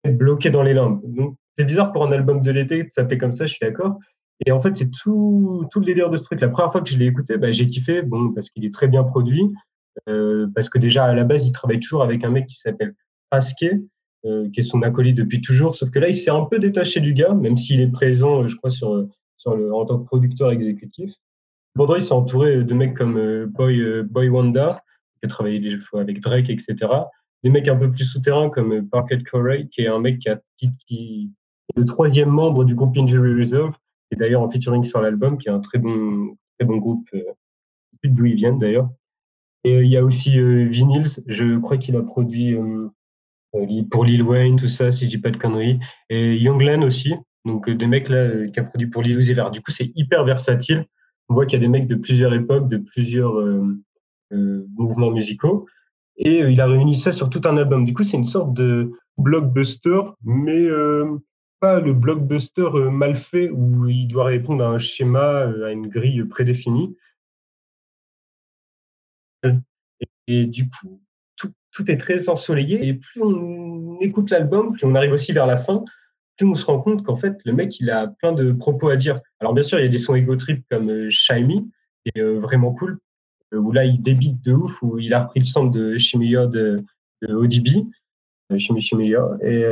d'être 0.05 0.17
bloqué 0.17 0.49
dans 0.49 0.63
les 0.63 0.73
limbes. 0.73 1.01
Donc, 1.05 1.37
c'est 1.57 1.65
bizarre 1.65 1.93
pour 1.93 2.05
un 2.05 2.13
album 2.13 2.41
de 2.41 2.51
l'été 2.51 2.83
de 2.83 2.91
s'appeler 2.91 3.19
comme 3.19 3.33
ça, 3.33 3.45
je 3.45 3.55
suis 3.55 3.67
d'accord. 3.67 3.99
Et 4.47 4.53
en 4.53 4.59
fait, 4.59 4.77
c'est 4.77 4.91
tout, 4.91 5.67
tout 5.71 5.81
le 5.81 5.87
délire 5.87 6.11
de 6.11 6.17
ce 6.17 6.25
truc. 6.25 6.41
La 6.41 6.49
première 6.49 6.73
fois 6.73 6.81
que 6.81 6.89
je 6.89 6.99
l'ai 6.99 7.07
écouté, 7.07 7.37
bah, 7.37 7.53
j'ai 7.53 7.67
kiffé, 7.67 8.03
bon, 8.03 8.33
parce 8.33 8.49
qu'il 8.51 8.65
est 8.65 8.73
très 8.73 8.89
bien 8.89 9.05
produit, 9.05 9.53
parce 10.07 10.69
que 10.69 10.79
déjà, 10.79 11.05
à 11.05 11.15
la 11.15 11.25
base, 11.25 11.47
il 11.47 11.53
travaille 11.53 11.81
toujours 11.81 12.03
avec 12.03 12.25
un 12.25 12.31
mec 12.31 12.47
qui 12.47 12.59
s'appelle 12.59 12.95
Pasquet, 13.31 13.81
euh, 14.25 14.49
qui 14.51 14.61
est 14.61 14.63
son 14.63 14.83
acolyte 14.83 15.17
depuis 15.17 15.41
toujours, 15.41 15.75
sauf 15.75 15.91
que 15.91 15.99
là, 15.99 16.09
il 16.09 16.15
s'est 16.15 16.31
un 16.31 16.45
peu 16.45 16.59
détaché 16.59 17.01
du 17.01 17.13
gars, 17.13 17.35
même 17.35 17.57
s'il 17.57 17.81
est 17.81 17.91
présent, 17.91 18.43
euh, 18.43 18.49
je 18.49 18.57
crois, 18.57 18.71
sur, 18.71 19.07
en 19.47 19.85
tant 19.85 19.99
que 19.99 20.05
producteur 20.05 20.51
exécutif. 20.51 21.15
Cependant, 21.75 21.97
il 21.97 22.03
s'est 22.03 22.13
entouré 22.13 22.63
de 22.63 22.75
mecs 22.75 22.95
comme 22.95 23.17
euh, 23.17 23.47
Boy, 23.47 23.81
euh, 23.81 24.05
Boy 24.05 24.29
Wonder, 24.29 24.75
qui 25.19 25.27
a 25.27 25.29
travaillé 25.29 25.59
des 25.59 25.77
fois 25.77 26.03
avec 26.03 26.21
Drake, 26.21 26.49
etc. 26.49 26.77
Des 27.43 27.51
mecs 27.51 27.67
un 27.67 27.77
peu 27.77 27.91
plus 27.91 28.05
souterrains 28.05 28.49
comme 28.49 28.73
euh, 28.73 28.83
Parquet 28.83 29.19
Corey, 29.19 29.69
qui 29.73 29.83
est 29.83 29.89
un 29.89 29.99
mec 29.99 30.21
qui, 30.21 30.67
est 30.67 31.79
le 31.79 31.85
troisième 31.85 32.29
membre 32.29 32.65
du 32.65 32.77
groupe 32.77 32.97
Injury 32.97 33.35
Reserve, 33.35 33.77
est 34.13 34.17
d'ailleurs 34.17 34.43
en 34.43 34.49
featuring 34.49 34.85
sur 34.85 35.01
l'album, 35.01 35.37
qui 35.37 35.49
est 35.49 35.53
un 35.53 35.59
très 35.59 35.79
bon, 35.79 36.37
très 36.59 36.67
bon 36.67 36.77
groupe, 36.77 37.09
euh, 37.15 37.23
plus 38.01 38.11
d'où 38.11 38.27
ils 38.27 38.37
viennent 38.37 38.61
d'ailleurs. 38.61 38.89
Et 39.65 39.79
il 39.79 39.89
y 39.89 39.97
a 39.97 40.05
aussi 40.05 40.39
euh, 40.39 40.67
Vinyls, 40.67 41.23
je 41.27 41.59
crois 41.59 41.79
qu'il 41.79 41.97
a 41.97 42.03
produit 42.03 42.55
euh, 42.55 42.89
pour 43.91 44.05
Lil 44.05 44.23
Wayne, 44.23 44.57
tout 44.57 44.69
ça, 44.69 44.93
si 44.93 45.07
je 45.07 45.11
dis 45.11 45.19
pas 45.19 45.31
de 45.31 45.39
conneries. 45.39 45.81
Et 46.11 46.37
Younglen 46.37 46.85
aussi, 46.85 47.15
Donc 47.47 47.71
des 47.71 47.87
mecs 47.87 48.11
là 48.11 48.47
qui 48.47 48.61
a 48.61 48.63
produit 48.63 48.89
pour 48.89 49.03
Lil 49.03 49.19
Uzi 49.19 49.33
Vert. 49.33 49.51
Du 49.51 49.63
coup, 49.63 49.71
c'est 49.71 49.91
hyper 49.95 50.25
versatile. 50.25 50.85
On 51.29 51.35
voit 51.35 51.47
qu'il 51.47 51.59
y 51.59 51.63
a 51.63 51.65
des 51.65 51.71
mecs 51.71 51.87
de 51.87 51.95
plusieurs 51.95 52.35
époques, 52.35 52.69
de 52.69 52.77
plusieurs 52.77 53.35
mouvements 54.31 55.11
musicaux. 55.11 55.67
Et 56.17 56.41
il 56.41 56.61
a 56.61 56.67
réuni 56.67 56.97
ça 56.97 57.13
sur 57.13 57.31
tout 57.31 57.41
un 57.47 57.57
album. 57.57 57.85
Du 57.85 57.95
coup, 57.95 58.03
c'est 58.03 58.19
une 58.19 58.25
sorte 58.25 58.53
de 58.53 58.93
blockbuster, 59.17 60.01
mais 60.25 60.67
pas 61.61 61.81
le 61.81 61.95
blockbuster 61.95 62.69
mal 62.91 63.17
fait 63.17 63.49
où 63.49 63.89
il 63.89 64.09
doit 64.09 64.25
répondre 64.25 64.63
à 64.65 64.69
un 64.69 64.79
schéma, 64.79 65.51
à 65.65 65.71
une 65.71 65.89
grille 65.89 66.25
prédéfinie. 66.25 66.95
Et, 70.27 70.47
du 70.47 70.69
coup, 70.69 71.01
tout, 71.37 71.91
est 71.91 71.97
très 71.97 72.29
ensoleillé. 72.29 72.87
Et 72.87 72.95
plus 72.95 73.21
on 73.21 73.99
écoute 74.01 74.31
l'album, 74.31 74.73
plus 74.73 74.85
on 74.85 74.95
arrive 74.95 75.13
aussi 75.13 75.33
vers 75.33 75.47
la 75.47 75.57
fin, 75.57 75.85
plus 76.37 76.47
on 76.47 76.55
se 76.55 76.65
rend 76.65 76.81
compte 76.81 77.03
qu'en 77.03 77.17
fait, 77.17 77.37
le 77.45 77.53
mec, 77.53 77.79
il 77.81 77.91
a 77.91 78.09
plein 78.09 78.33
de 78.33 78.53
propos 78.53 78.89
à 78.89 78.97
dire. 78.97 79.21
Alors, 79.41 79.55
bien 79.55 79.63
sûr, 79.63 79.79
il 79.79 79.83
y 79.83 79.87
a 79.87 79.91
des 79.91 79.99
sons 79.99 80.15
ego 80.15 80.37
comme 80.71 80.91
euh, 80.91 81.11
Shiny, 81.11 81.69
qui 82.05 82.13
est 82.15 82.21
euh, 82.21 82.39
vraiment 82.39 82.73
cool, 82.73 82.99
euh, 83.53 83.59
où 83.59 83.73
là, 83.73 83.85
il 83.85 84.01
débite 84.01 84.41
de 84.43 84.53
ouf, 84.53 84.83
où 84.83 84.99
il 84.99 85.15
a 85.15 85.25
repris 85.25 85.41
le 85.41 85.47
son 85.47 85.67
de 85.67 85.97
Shimiya 85.99 86.47
de, 86.47 86.85
de 87.23 87.35
ODB. 87.35 87.87
Shimi 88.57 88.81
Shimiya. 88.81 89.39
Et 89.43 89.65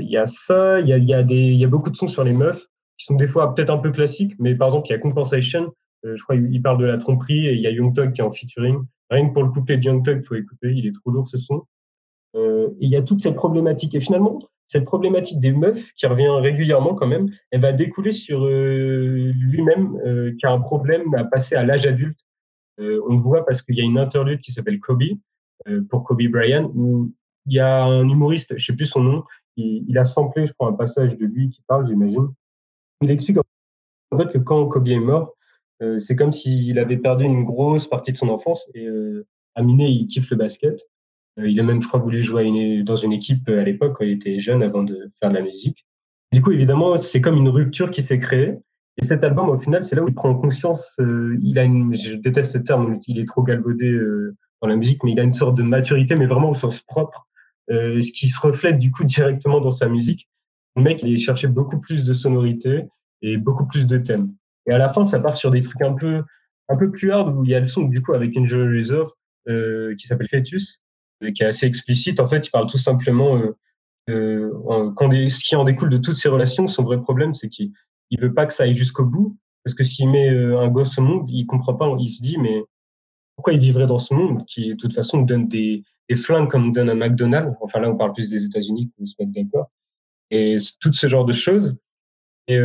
il 0.00 0.10
y 0.10 0.16
a 0.16 0.26
ça, 0.26 0.80
il 0.80 0.88
y 0.88 0.92
a, 0.92 0.98
y, 0.98 1.14
a 1.14 1.22
y 1.22 1.64
a 1.64 1.68
beaucoup 1.68 1.88
de 1.88 1.96
sons 1.96 2.08
sur 2.08 2.24
les 2.24 2.32
meufs, 2.32 2.66
qui 2.98 3.06
sont 3.06 3.14
des 3.14 3.28
fois 3.28 3.54
peut-être 3.54 3.70
un 3.70 3.78
peu 3.78 3.90
classiques, 3.90 4.34
mais 4.38 4.54
par 4.54 4.68
exemple, 4.68 4.88
il 4.88 4.92
y 4.92 4.94
a 4.94 4.98
Compensation, 4.98 5.72
je 6.04 6.22
crois 6.22 6.36
qu'il 6.36 6.62
parle 6.62 6.78
de 6.78 6.84
la 6.84 6.98
tromperie, 6.98 7.46
et 7.46 7.54
il 7.54 7.60
y 7.60 7.66
a 7.66 7.70
Young 7.70 7.94
Thug 7.94 8.12
qui 8.12 8.20
est 8.20 8.24
en 8.24 8.30
featuring. 8.30 8.78
Rien 9.10 9.28
que 9.28 9.32
pour 9.32 9.42
le 9.42 9.50
couplet 9.50 9.76
de 9.76 9.84
Young 9.84 10.04
Thug, 10.04 10.18
il 10.20 10.26
faut 10.26 10.34
écouter, 10.34 10.72
il 10.72 10.86
est 10.86 10.94
trop 10.94 11.10
lourd 11.10 11.28
ce 11.28 11.38
son. 11.38 11.66
Euh, 12.34 12.70
il 12.80 12.88
y 12.88 12.96
a 12.96 13.02
toutes 13.02 13.20
ces 13.20 13.32
problématiques. 13.32 13.94
Et 13.94 14.00
finalement, 14.00 14.40
cette 14.66 14.84
problématique 14.84 15.40
des 15.40 15.52
meufs, 15.52 15.92
qui 15.92 16.06
revient 16.06 16.28
régulièrement 16.28 16.94
quand 16.94 17.06
même, 17.06 17.28
elle 17.50 17.60
va 17.60 17.72
découler 17.72 18.12
sur 18.12 18.44
euh, 18.44 19.32
lui-même, 19.36 19.98
euh, 20.06 20.34
qui 20.38 20.46
a 20.46 20.52
un 20.52 20.60
problème 20.60 21.14
à 21.14 21.24
passer 21.24 21.56
à 21.56 21.64
l'âge 21.64 21.86
adulte. 21.86 22.18
on 22.78 23.14
le 23.16 23.20
voit 23.20 23.44
parce 23.44 23.60
qu'il 23.62 23.76
y 23.76 23.80
a 23.80 23.84
une 23.84 23.98
interlude 23.98 24.40
qui 24.40 24.52
s'appelle 24.52 24.80
Kobe, 24.80 25.02
pour 25.90 26.02
Kobe 26.02 26.22
Bryant, 26.28 26.72
où 26.74 27.12
il 27.46 27.54
y 27.54 27.60
a 27.60 27.84
un 27.84 28.08
humoriste, 28.08 28.54
je 28.56 28.64
sais 28.64 28.74
plus 28.74 28.86
son 28.86 29.00
nom, 29.00 29.24
il, 29.56 29.84
il 29.86 29.98
a 29.98 30.04
samplé, 30.04 30.46
je 30.46 30.52
crois, 30.52 30.68
un 30.68 30.72
passage 30.72 31.16
de 31.16 31.26
lui 31.26 31.50
qui 31.50 31.62
parle, 31.66 31.86
j'imagine. 31.86 32.28
Il 33.02 33.10
explique 33.10 33.38
en 34.10 34.18
fait 34.18 34.30
que 34.30 34.38
quand 34.38 34.66
Kobe 34.66 34.88
est 34.88 34.98
mort, 34.98 35.34
c'est 35.98 36.16
comme 36.16 36.32
s'il 36.32 36.78
avait 36.78 36.96
perdu 36.96 37.24
une 37.24 37.44
grosse 37.44 37.86
partie 37.88 38.12
de 38.12 38.16
son 38.16 38.28
enfance. 38.28 38.66
Et 38.74 38.86
Aminé, 39.54 39.88
il 39.88 40.06
kiffe 40.06 40.30
le 40.30 40.36
basket. 40.36 40.80
Euh, 41.38 41.48
il 41.48 41.58
a 41.60 41.62
même, 41.62 41.80
je 41.80 41.88
crois, 41.88 42.00
voulu 42.00 42.22
jouer 42.22 42.82
dans 42.82 42.96
une 42.96 43.12
équipe 43.12 43.48
euh, 43.48 43.60
à 43.60 43.64
l'époque 43.64 43.96
quand 43.96 44.04
il 44.04 44.12
était 44.12 44.38
jeune 44.38 44.62
avant 44.62 44.82
de 44.82 45.10
faire 45.18 45.30
de 45.30 45.34
la 45.34 45.42
musique. 45.42 45.86
Du 46.32 46.40
coup, 46.40 46.52
évidemment, 46.52 46.96
c'est 46.96 47.20
comme 47.20 47.36
une 47.36 47.48
rupture 47.48 47.90
qui 47.90 48.02
s'est 48.02 48.18
créée. 48.18 48.56
Et 48.98 49.04
cet 49.04 49.24
album, 49.24 49.48
au 49.48 49.56
final, 49.56 49.84
c'est 49.84 49.96
là 49.96 50.02
où 50.02 50.08
il 50.08 50.14
prend 50.14 50.34
conscience. 50.34 50.96
Euh, 51.00 51.36
il 51.42 51.58
a 51.58 51.64
je 51.64 52.16
déteste 52.16 52.52
ce 52.52 52.58
terme, 52.58 52.98
il 53.06 53.18
est 53.18 53.26
trop 53.26 53.42
galvaudé 53.42 53.98
dans 54.60 54.68
la 54.68 54.76
musique, 54.76 55.02
mais 55.04 55.12
il 55.12 55.20
a 55.20 55.22
une 55.22 55.32
sorte 55.32 55.56
de 55.56 55.62
maturité, 55.62 56.14
mais 56.14 56.26
vraiment 56.26 56.50
au 56.50 56.54
sens 56.54 56.80
propre, 56.80 57.26
ce 57.68 58.12
qui 58.12 58.28
se 58.28 58.38
reflète 58.38 58.78
du 58.78 58.90
coup 58.90 59.04
directement 59.04 59.60
dans 59.60 59.70
sa 59.70 59.88
musique. 59.88 60.28
Le 60.76 60.82
mec, 60.82 61.02
il 61.02 61.18
cherchait 61.18 61.48
beaucoup 61.48 61.80
plus 61.80 62.04
de 62.04 62.12
sonorité 62.12 62.84
et 63.22 63.38
beaucoup 63.38 63.66
plus 63.66 63.86
de 63.86 63.96
thèmes. 63.96 64.34
Et 64.66 64.72
à 64.72 64.78
la 64.78 64.88
fin, 64.88 65.06
ça 65.06 65.18
part 65.20 65.36
sur 65.36 65.50
des 65.50 65.62
trucs 65.62 65.82
un 65.82 65.94
peu, 65.94 66.22
un 66.68 66.76
peu 66.76 66.90
plus 66.90 67.10
hard 67.10 67.34
où 67.34 67.44
il 67.44 67.50
y 67.50 67.54
a 67.54 67.60
le 67.60 67.66
son 67.66 67.82
du 67.82 68.00
coup 68.02 68.14
avec 68.14 68.36
Injury 68.36 68.78
Reserve 68.78 69.10
qui 69.46 70.06
s'appelle 70.06 70.28
Fetus 70.28 70.82
qui 71.30 71.44
est 71.44 71.46
assez 71.46 71.66
explicite. 71.66 72.18
En 72.18 72.26
fait, 72.26 72.46
il 72.46 72.50
parle 72.50 72.66
tout 72.66 72.78
simplement 72.78 73.36
euh, 73.36 73.56
euh, 74.10 74.90
quand 74.96 75.10
ce 75.12 75.44
qui 75.44 75.54
en 75.54 75.64
découle 75.64 75.90
de 75.90 75.98
toutes 75.98 76.16
ces 76.16 76.28
relations, 76.28 76.66
son 76.66 76.82
vrai 76.82 77.00
problème, 77.00 77.34
c'est 77.34 77.48
qu'il 77.48 77.70
il 78.10 78.20
veut 78.20 78.34
pas 78.34 78.46
que 78.46 78.52
ça 78.52 78.64
aille 78.64 78.74
jusqu'au 78.74 79.04
bout, 79.04 79.36
parce 79.64 79.74
que 79.74 79.84
s'il 79.84 80.10
met 80.10 80.30
euh, 80.30 80.58
un 80.58 80.68
gosse 80.68 80.98
au 80.98 81.02
monde, 81.02 81.28
il 81.28 81.46
comprend 81.46 81.74
pas, 81.74 81.94
il 82.00 82.10
se 82.10 82.20
dit 82.20 82.36
mais 82.38 82.62
pourquoi 83.36 83.52
il 83.52 83.60
vivrait 83.60 83.86
dans 83.86 83.98
ce 83.98 84.12
monde 84.12 84.44
qui 84.46 84.70
de 84.70 84.74
toute 84.74 84.92
façon 84.92 85.22
donne 85.22 85.48
des, 85.48 85.84
des 86.08 86.16
flingues 86.16 86.50
comme 86.50 86.66
on 86.66 86.72
donne 86.72 86.90
à 86.90 86.94
McDonald's? 86.94 87.56
Enfin 87.60 87.78
là, 87.78 87.90
on 87.90 87.96
parle 87.96 88.12
plus 88.12 88.28
des 88.28 88.44
États-Unis 88.44 88.90
qu'on 88.98 89.06
se 89.06 89.14
mettre 89.18 89.32
d'accord. 89.32 89.70
Et 90.30 90.56
tout 90.80 90.92
ce 90.92 91.06
genre 91.06 91.24
de 91.24 91.32
choses. 91.32 91.76
Et 92.48 92.58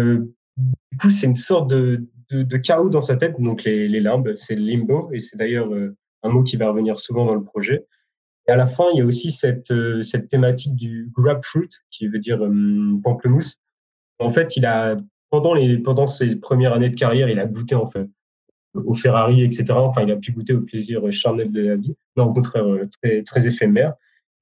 du 0.57 0.97
coup, 0.99 1.09
c'est 1.09 1.27
une 1.27 1.35
sorte 1.35 1.69
de, 1.69 2.05
de, 2.31 2.57
chaos 2.57 2.89
dans 2.89 3.01
sa 3.01 3.15
tête. 3.15 3.39
Donc 3.39 3.63
les, 3.63 3.87
les 3.87 3.99
limbes, 3.99 4.33
c'est 4.35 4.55
le 4.55 4.63
limbo, 4.63 5.09
et 5.13 5.19
c'est 5.19 5.37
d'ailleurs 5.37 5.69
un 6.23 6.29
mot 6.29 6.43
qui 6.43 6.57
va 6.57 6.69
revenir 6.69 6.99
souvent 6.99 7.25
dans 7.25 7.35
le 7.35 7.43
projet. 7.43 7.85
Et 8.47 8.51
à 8.51 8.55
la 8.55 8.65
fin, 8.65 8.85
il 8.93 8.99
y 8.99 9.01
a 9.01 9.05
aussi 9.05 9.31
cette, 9.31 9.71
euh, 9.71 10.01
cette 10.01 10.29
thématique 10.29 10.75
du 10.75 11.11
grapefruit, 11.13 11.69
qui 11.91 12.07
veut 12.07 12.19
dire 12.19 12.43
euh, 12.43 12.99
pamplemousse. 13.03 13.57
En 14.19 14.29
fait, 14.29 14.55
il 14.55 14.65
a, 14.65 14.97
pendant, 15.29 15.53
les, 15.53 15.77
pendant 15.77 16.07
ses 16.07 16.37
premières 16.37 16.73
années 16.73 16.89
de 16.89 16.95
carrière, 16.95 17.29
il 17.29 17.39
a 17.39 17.45
goûté 17.45 17.75
en 17.75 17.85
fait 17.85 18.07
au 18.73 18.93
Ferrari, 18.93 19.43
etc. 19.43 19.65
Enfin, 19.71 20.03
il 20.03 20.11
a 20.11 20.17
pu 20.17 20.31
goûter 20.31 20.53
au 20.53 20.61
plaisir 20.61 21.01
charnel 21.11 21.51
de 21.51 21.61
la 21.61 21.75
vie, 21.75 21.95
mais 22.15 22.23
au 22.23 22.31
contraire 22.31 22.65
euh, 22.67 22.87
très, 23.01 23.23
très 23.23 23.47
éphémère. 23.47 23.93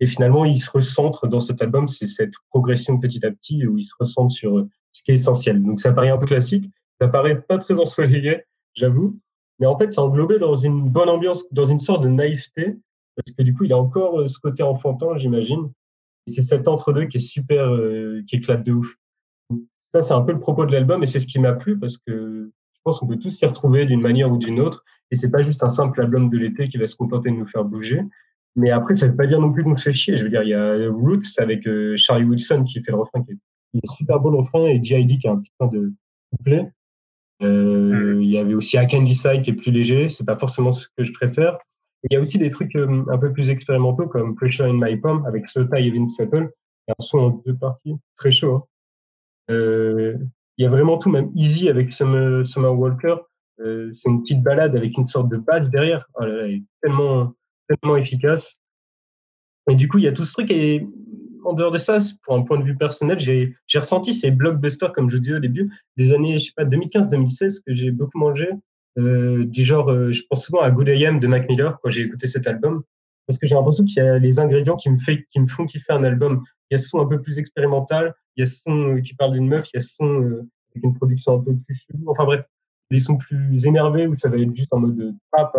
Et 0.02 0.08
finalement, 0.08 0.46
il 0.46 0.58
se 0.58 0.70
recentre 0.70 1.28
dans 1.28 1.40
cet 1.40 1.62
album, 1.62 1.88
c'est 1.88 2.08
cette 2.08 2.34
progression 2.50 3.00
petit 3.00 3.26
à 3.26 3.32
petit 3.32 3.66
où 3.66 3.78
il 3.78 3.84
se 3.84 3.94
recentre 3.98 4.34
sur 4.34 4.68
ce 4.96 5.04
qui 5.04 5.12
est 5.12 5.16
essentiel. 5.16 5.62
Donc 5.62 5.80
ça 5.80 5.92
paraît 5.92 6.10
un 6.10 6.18
peu 6.18 6.26
classique, 6.26 6.70
ça 7.02 7.08
paraît 7.08 7.42
pas 7.42 7.58
très 7.58 7.80
ensoleillé, 7.80 8.44
j'avoue, 8.74 9.20
mais 9.60 9.68
en 9.68 9.78
fait, 9.78 9.92
c'est 9.92 10.00
englobé 10.00 10.40
dans 10.40 10.56
une 10.56 10.90
bonne 10.90 11.10
ambiance, 11.10 11.46
dans 11.52 11.66
une 11.66 11.80
sorte 11.80 12.04
de 12.04 12.10
naïveté 12.10 12.78
parce 13.16 13.32
que 13.36 13.44
du 13.44 13.54
coup, 13.54 13.64
il 13.64 13.74
a 13.74 13.78
encore 13.78 14.20
euh, 14.20 14.28
ce 14.28 14.40
côté 14.40 14.64
enfantin, 14.64 15.16
j'imagine. 15.16 15.72
C'est 16.28 16.42
cet 16.42 16.68
entre-deux 16.68 17.06
qui 17.06 17.18
est 17.18 17.20
super, 17.20 17.68
euh, 17.68 18.22
qui 18.28 18.38
éclate 18.38 18.64
de 18.66 18.74
ouf. 18.74 18.96
Ça, 19.90 20.02
c'est 20.02 20.14
un 20.14 20.22
peu 20.22 20.34
le 20.34 20.40
propos 20.40 20.66
de 20.66 20.72
l'album 20.72 21.04
et 21.04 21.08
c'est 21.08 21.20
ce 21.20 21.28
qui 21.28 21.40
m'a 21.40 21.54
plu 21.54 21.80
parce 21.80 21.98
que 21.98 22.52
je 22.74 22.80
pense 22.84 23.00
qu'on 23.00 23.08
peut 23.08 23.18
tous 23.18 23.30
s'y 23.30 23.46
retrouver 23.46 23.86
d'une 23.86 24.02
manière 24.02 24.32
ou 24.32 24.38
d'une 24.38 24.60
autre. 24.60 24.84
Et 25.12 25.16
c'est 25.16 25.30
pas 25.30 25.44
juste 25.44 25.64
un 25.64 25.72
simple 25.72 26.02
album 26.02 26.30
de 26.30 26.38
l'été 26.38 26.68
qui 26.68 26.78
va 26.78 26.88
se 26.88 26.96
contenter 26.96 27.30
de 27.30 27.36
nous 27.36 27.48
faire 27.48 27.64
bouger. 27.64 28.02
Mais 28.56 28.72
après, 28.72 28.96
ça 28.96 29.08
veut 29.08 29.16
pas 29.16 29.28
dire 29.28 29.40
non 29.40 29.52
plus 29.52 29.64
qu'on 29.64 29.76
se 29.78 29.84
fait 29.84 29.94
chier. 29.94 30.18
Je 30.18 30.24
veux 30.24 30.30
dire, 30.30 30.44
il 30.44 30.50
y 30.50 30.54
a 30.54 30.90
Roots 30.90 31.38
avec 31.38 31.68
euh, 31.68 31.96
Charlie 31.96 32.26
Wilson 32.26 32.64
qui 32.64 32.82
fait 32.82 32.92
le 32.92 32.98
refrain, 32.98 33.24
qui 33.24 33.34
est, 33.34 33.38
super 33.86 34.20
beau 34.20 34.32
le 34.32 34.38
refrain, 34.38 34.66
et 34.66 34.84
G.I.D. 34.84 35.18
qui 35.18 35.28
a 35.28 35.32
un 35.32 35.38
petit 35.38 35.52
peu 35.60 35.68
de 35.68 35.94
couplet. 36.32 36.72
Euh, 37.42 38.20
il 38.22 38.30
y 38.30 38.38
avait 38.38 38.54
aussi 38.54 38.78
I 38.78 38.88
Can 38.88 39.04
Decide 39.04 39.42
qui 39.42 39.52
est 39.52 39.56
plus 39.56 39.72
léger. 39.72 40.10
C'est 40.10 40.26
pas 40.26 40.36
forcément 40.36 40.72
ce 40.72 40.88
que 40.98 41.04
je 41.04 41.14
préfère. 41.14 41.58
Il 42.10 42.14
y 42.14 42.18
a 42.18 42.22
aussi 42.22 42.38
des 42.38 42.52
trucs 42.52 42.76
euh, 42.76 43.04
un 43.10 43.18
peu 43.18 43.34
plus 43.34 43.50
expérimentaux 43.50 44.08
comme 44.08 44.36
Pressure 44.36 44.66
in 44.66 44.74
My 44.74 44.96
Palm 44.98 45.26
avec 45.26 45.48
Sota 45.48 45.80
et. 45.80 45.88
Il 45.88 45.96
y 45.96 46.92
a 46.92 46.96
un 47.00 47.04
son 47.04 47.18
en 47.18 47.30
deux 47.46 47.56
parties, 47.56 47.96
très 48.16 48.32
chaud. 48.32 48.56
Hein. 48.56 48.64
Euh, 49.52 50.18
il 50.58 50.64
y 50.64 50.66
a 50.66 50.70
vraiment 50.70 50.98
tout, 50.98 51.10
même 51.10 51.32
Easy 51.34 51.68
avec 51.68 51.92
Summer, 51.92 52.46
Summer 52.46 52.78
Walker. 52.78 53.16
C'est 53.58 54.10
une 54.10 54.22
petite 54.22 54.44
balade 54.44 54.76
avec 54.76 54.98
une 54.98 55.08
sorte 55.08 55.30
de 55.30 55.38
basse 55.38 55.70
derrière. 55.70 56.06
Oh 56.16 56.26
là 56.26 56.36
là, 56.36 56.48
est 56.48 56.64
tellement, 56.82 57.34
tellement 57.68 57.98
efficace. 57.98 58.54
Et 59.70 59.76
du 59.76 59.88
coup, 59.88 59.98
il 59.98 60.04
y 60.04 60.08
a 60.08 60.12
tout 60.12 60.24
ce 60.24 60.34
truc. 60.34 60.52
Et 60.52 60.86
en 61.46 61.54
dehors 61.54 61.72
de 61.72 61.78
ça, 61.78 61.98
pour 62.24 62.36
un 62.36 62.42
point 62.42 62.58
de 62.58 62.64
vue 62.64 62.76
personnel, 62.76 63.20
j'ai 63.20 63.56
ressenti 63.76 64.14
ces 64.14 64.32
blockbusters, 64.32 64.92
comme 64.92 65.10
je 65.10 65.18
disais 65.18 65.36
au 65.36 65.40
début, 65.40 65.72
des 65.98 66.12
années, 66.12 66.38
je 66.38 66.46
sais 66.46 66.54
pas, 66.56 66.66
2015-2016 66.66 67.62
que 67.66 67.74
j'ai 67.74 67.92
beaucoup 67.92 68.18
mangé. 68.18 68.50
Euh, 68.98 69.46
du 69.46 69.64
genre, 69.64 69.92
euh, 69.92 70.12
je 70.12 70.24
pense 70.30 70.46
souvent 70.46 70.62
à 70.62 70.72
Good 70.72 70.90
AM 70.90 71.20
de 71.20 71.28
Mac 71.28 71.50
Miller 71.50 71.78
quand 71.82 71.90
j'ai 71.90 72.02
écouté 72.02 72.28
cet 72.28 72.48
album, 72.48 72.84
parce 73.28 73.38
que 73.38 73.46
j'ai 73.46 73.56
l'impression 73.56 73.84
qu'il 73.84 73.98
y 73.98 74.08
a 74.08 74.18
les 74.18 74.40
ingrédients 74.40 74.78
qui 74.78 74.90
me, 74.90 74.98
fait, 74.98 75.26
qui 75.26 75.40
me 75.40 75.48
font 75.48 75.66
kiffer 75.66 75.92
un 75.92 76.04
album. 76.04 76.44
Il 76.70 76.76
y 76.76 76.76
a 76.76 76.78
ce 76.78 76.90
son 76.90 77.00
un 77.00 77.06
peu 77.06 77.20
plus 77.20 77.38
expérimental, 77.38 78.14
il 78.36 78.42
y 78.42 78.44
a 78.44 78.46
ce 78.46 78.62
son 78.66 78.96
euh, 78.96 79.02
qui 79.02 79.14
parle 79.14 79.34
d'une 79.34 79.48
meuf, 79.48 79.68
il 79.74 79.78
y 79.78 79.80
a 79.80 79.82
ce 79.82 79.96
son 79.96 80.48
avec 80.72 80.84
une 80.84 80.94
production 80.94 81.36
un 81.36 81.40
peu 81.40 81.56
plus 81.56 81.76
chelou. 81.76 82.06
Enfin 82.08 82.26
bref, 82.26 82.46
des 82.90 83.00
sons 83.00 83.18
plus 83.18 83.66
énervés 83.66 84.08
où 84.08 84.16
ça 84.16 84.30
va 84.30 84.38
être 84.38 84.56
juste 84.56 84.74
en 84.74 84.80
mode 84.80 85.14
trap. 85.32 85.56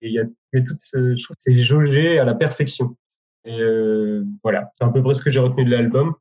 Et 0.00 0.08
il 0.08 0.14
y 0.14 0.18
a, 0.18 0.24
il 0.52 0.60
y 0.60 0.62
a 0.62 0.64
tout 0.64 0.76
ce, 0.80 1.16
je 1.16 1.22
trouve 1.22 1.36
que 1.36 1.42
c'est 1.42 1.54
jaugé 1.54 2.18
à 2.18 2.24
la 2.24 2.34
perfection. 2.34 2.96
Et 3.44 3.60
euh, 3.60 4.24
voilà, 4.42 4.70
c'est 4.74 4.84
un 4.84 4.90
peu 4.90 5.02
près 5.02 5.14
ce 5.14 5.22
que 5.22 5.30
j'ai 5.30 5.40
retenu 5.40 5.64
de 5.64 5.70
l'album. 5.70 6.14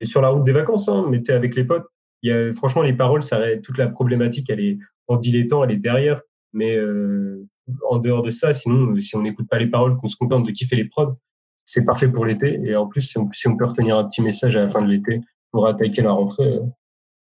Et 0.00 0.04
sur 0.04 0.20
la 0.20 0.28
route 0.28 0.44
des 0.44 0.52
vacances, 0.52 0.88
hein, 0.88 1.06
mais 1.08 1.28
avec 1.30 1.56
les 1.56 1.64
potes, 1.64 1.86
il 2.22 2.30
y 2.30 2.32
a, 2.32 2.52
franchement, 2.52 2.82
les 2.82 2.92
paroles, 2.92 3.22
ça, 3.22 3.40
toute 3.58 3.78
la 3.78 3.88
problématique, 3.88 4.48
elle 4.50 4.60
est 4.60 4.78
en 5.08 5.16
dilettant, 5.16 5.64
elle 5.64 5.72
est 5.72 5.76
derrière. 5.76 6.20
Mais 6.52 6.76
euh, 6.76 7.46
en 7.88 7.98
dehors 7.98 8.22
de 8.22 8.30
ça, 8.30 8.52
sinon, 8.52 8.98
si 9.00 9.16
on 9.16 9.22
n'écoute 9.22 9.48
pas 9.48 9.58
les 9.58 9.66
paroles, 9.66 9.96
qu'on 9.96 10.08
se 10.08 10.16
contente 10.16 10.46
de 10.46 10.52
kiffer 10.52 10.76
les 10.76 10.84
prods, 10.84 11.16
c'est 11.64 11.84
parfait 11.84 12.08
pour 12.08 12.24
l'été. 12.24 12.60
Et 12.64 12.76
en 12.76 12.86
plus, 12.86 13.02
si 13.02 13.18
on, 13.18 13.30
si 13.32 13.48
on, 13.48 13.56
peut 13.56 13.66
retenir 13.66 13.98
un 13.98 14.08
petit 14.08 14.22
message 14.22 14.56
à 14.56 14.60
la 14.60 14.70
fin 14.70 14.82
de 14.82 14.88
l'été 14.88 15.20
pour 15.50 15.66
attaquer 15.66 16.02
la 16.02 16.12
rentrée, 16.12 16.54
euh, 16.54 16.60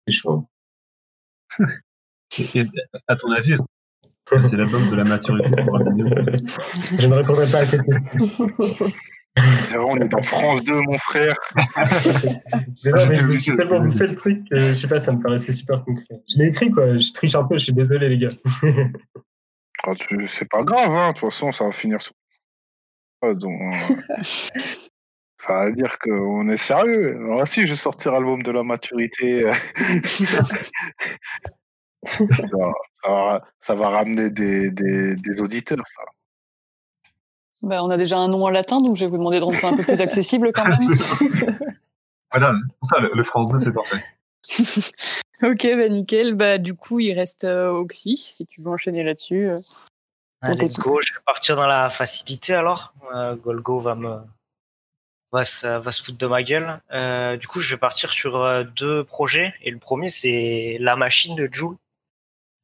c'est 0.06 0.14
chaud. 0.14 0.48
à 3.08 3.16
ton 3.16 3.30
avis, 3.30 3.54
c'est 4.40 4.56
l'album 4.56 4.90
de 4.90 4.96
la 4.96 5.04
maturité 5.04 5.50
pour 5.62 5.78
Je 6.98 7.06
ne 7.06 7.14
répondrai 7.14 7.50
pas 7.50 7.58
à 7.58 7.66
cette 7.66 7.82
question. 7.82 8.46
on 9.78 9.96
est 9.96 10.14
en 10.14 10.22
France 10.22 10.64
2, 10.64 10.74
mon 10.82 10.98
frère. 10.98 11.34
mais 12.84 13.38
j'ai 13.38 13.56
tellement 13.56 13.80
bouffé 13.80 14.06
le 14.06 14.14
truc 14.14 14.48
que 14.48 14.58
je 14.58 14.74
sais 14.74 14.88
pas, 14.88 15.00
ça 15.00 15.12
me 15.12 15.20
paraissait 15.20 15.52
super 15.52 15.84
concret. 15.84 16.22
Je 16.28 16.38
l'ai 16.38 16.48
écrit, 16.48 16.70
quoi. 16.70 16.98
Je 16.98 17.12
triche 17.12 17.34
un 17.34 17.44
peu, 17.44 17.58
je 17.58 17.64
suis 17.64 17.72
désolé, 17.72 18.08
les 18.08 18.18
gars. 18.18 18.34
Ah, 19.86 19.92
c'est 20.28 20.48
pas 20.48 20.62
grave, 20.62 20.90
hein. 20.92 21.08
De 21.08 21.12
toute 21.12 21.30
façon, 21.30 21.52
ça 21.52 21.64
va 21.64 21.70
finir 21.70 22.00
sur. 22.00 22.14
Donc, 23.22 23.52
Ça 25.38 25.66
veut 25.66 25.74
dire 25.74 25.98
qu'on 25.98 26.48
est 26.48 26.56
sérieux. 26.56 27.16
Alors, 27.16 27.46
si 27.46 27.66
je 27.66 27.72
vais 27.72 27.76
sortir 27.76 28.12
l'album 28.12 28.42
de 28.42 28.50
la 28.50 28.62
maturité, 28.62 29.52
ça, 30.04 30.42
va, 33.04 33.42
ça, 33.60 33.74
va, 33.74 33.88
ramener 33.90 34.30
des, 34.30 34.70
des, 34.70 35.14
des 35.16 35.40
auditeurs, 35.42 35.84
ça. 35.86 36.04
Bah, 37.64 37.82
on 37.82 37.90
a 37.90 37.96
déjà 37.96 38.18
un 38.18 38.28
nom 38.28 38.44
en 38.44 38.50
latin, 38.50 38.78
donc 38.78 38.96
je 38.96 39.04
vais 39.04 39.10
vous 39.10 39.16
demander 39.16 39.38
de 39.38 39.44
rendre 39.44 39.56
ça 39.56 39.68
un 39.68 39.76
peu 39.76 39.84
plus 39.84 40.00
accessible 40.00 40.52
quand 40.52 40.68
même. 40.68 40.80
voilà, 42.30 42.52
pour 42.78 42.88
ça, 42.88 43.00
le, 43.00 43.24
France 43.24 43.48
2, 43.48 43.60
c'est 43.60 43.72
parfait. 43.72 44.04
ok, 45.42 45.76
bah 45.76 45.88
nickel. 45.88 46.34
Bah, 46.34 46.58
du 46.58 46.74
coup, 46.74 47.00
il 47.00 47.14
reste 47.14 47.44
euh, 47.44 47.70
Oxy, 47.70 48.16
si 48.16 48.46
tu 48.46 48.60
veux 48.60 48.70
enchaîner 48.70 49.02
là-dessus. 49.02 49.48
Euh. 49.48 49.60
let's 50.42 50.78
go, 50.78 51.00
je 51.00 51.14
vais 51.14 51.20
partir 51.24 51.56
dans 51.56 51.66
la 51.66 51.88
facilité 51.88 52.54
alors. 52.54 52.92
Euh, 53.14 53.34
Golgo 53.34 53.80
va 53.80 53.94
me 53.94 54.18
va 55.32 55.42
se, 55.42 55.66
va 55.66 55.90
se 55.90 56.02
foutre 56.02 56.18
de 56.18 56.26
ma 56.26 56.42
gueule. 56.42 56.80
du 57.38 57.48
coup, 57.48 57.60
je 57.60 57.70
vais 57.70 57.78
partir 57.78 58.12
sur 58.12 58.64
deux 58.76 59.04
projets. 59.04 59.54
Et 59.62 59.70
le 59.70 59.78
premier, 59.78 60.10
c'est 60.10 60.76
La 60.80 60.96
Machine 60.96 61.34
de 61.34 61.48
Joule. 61.50 61.76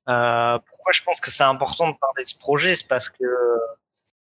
pourquoi 0.04 0.92
je 0.92 1.02
pense 1.02 1.20
que 1.20 1.30
c'est 1.30 1.42
important 1.42 1.90
de 1.90 1.96
parler 1.96 2.22
de 2.22 2.28
ce 2.28 2.38
projet 2.38 2.74
C'est 2.74 2.86
parce 2.86 3.08
que 3.08 3.24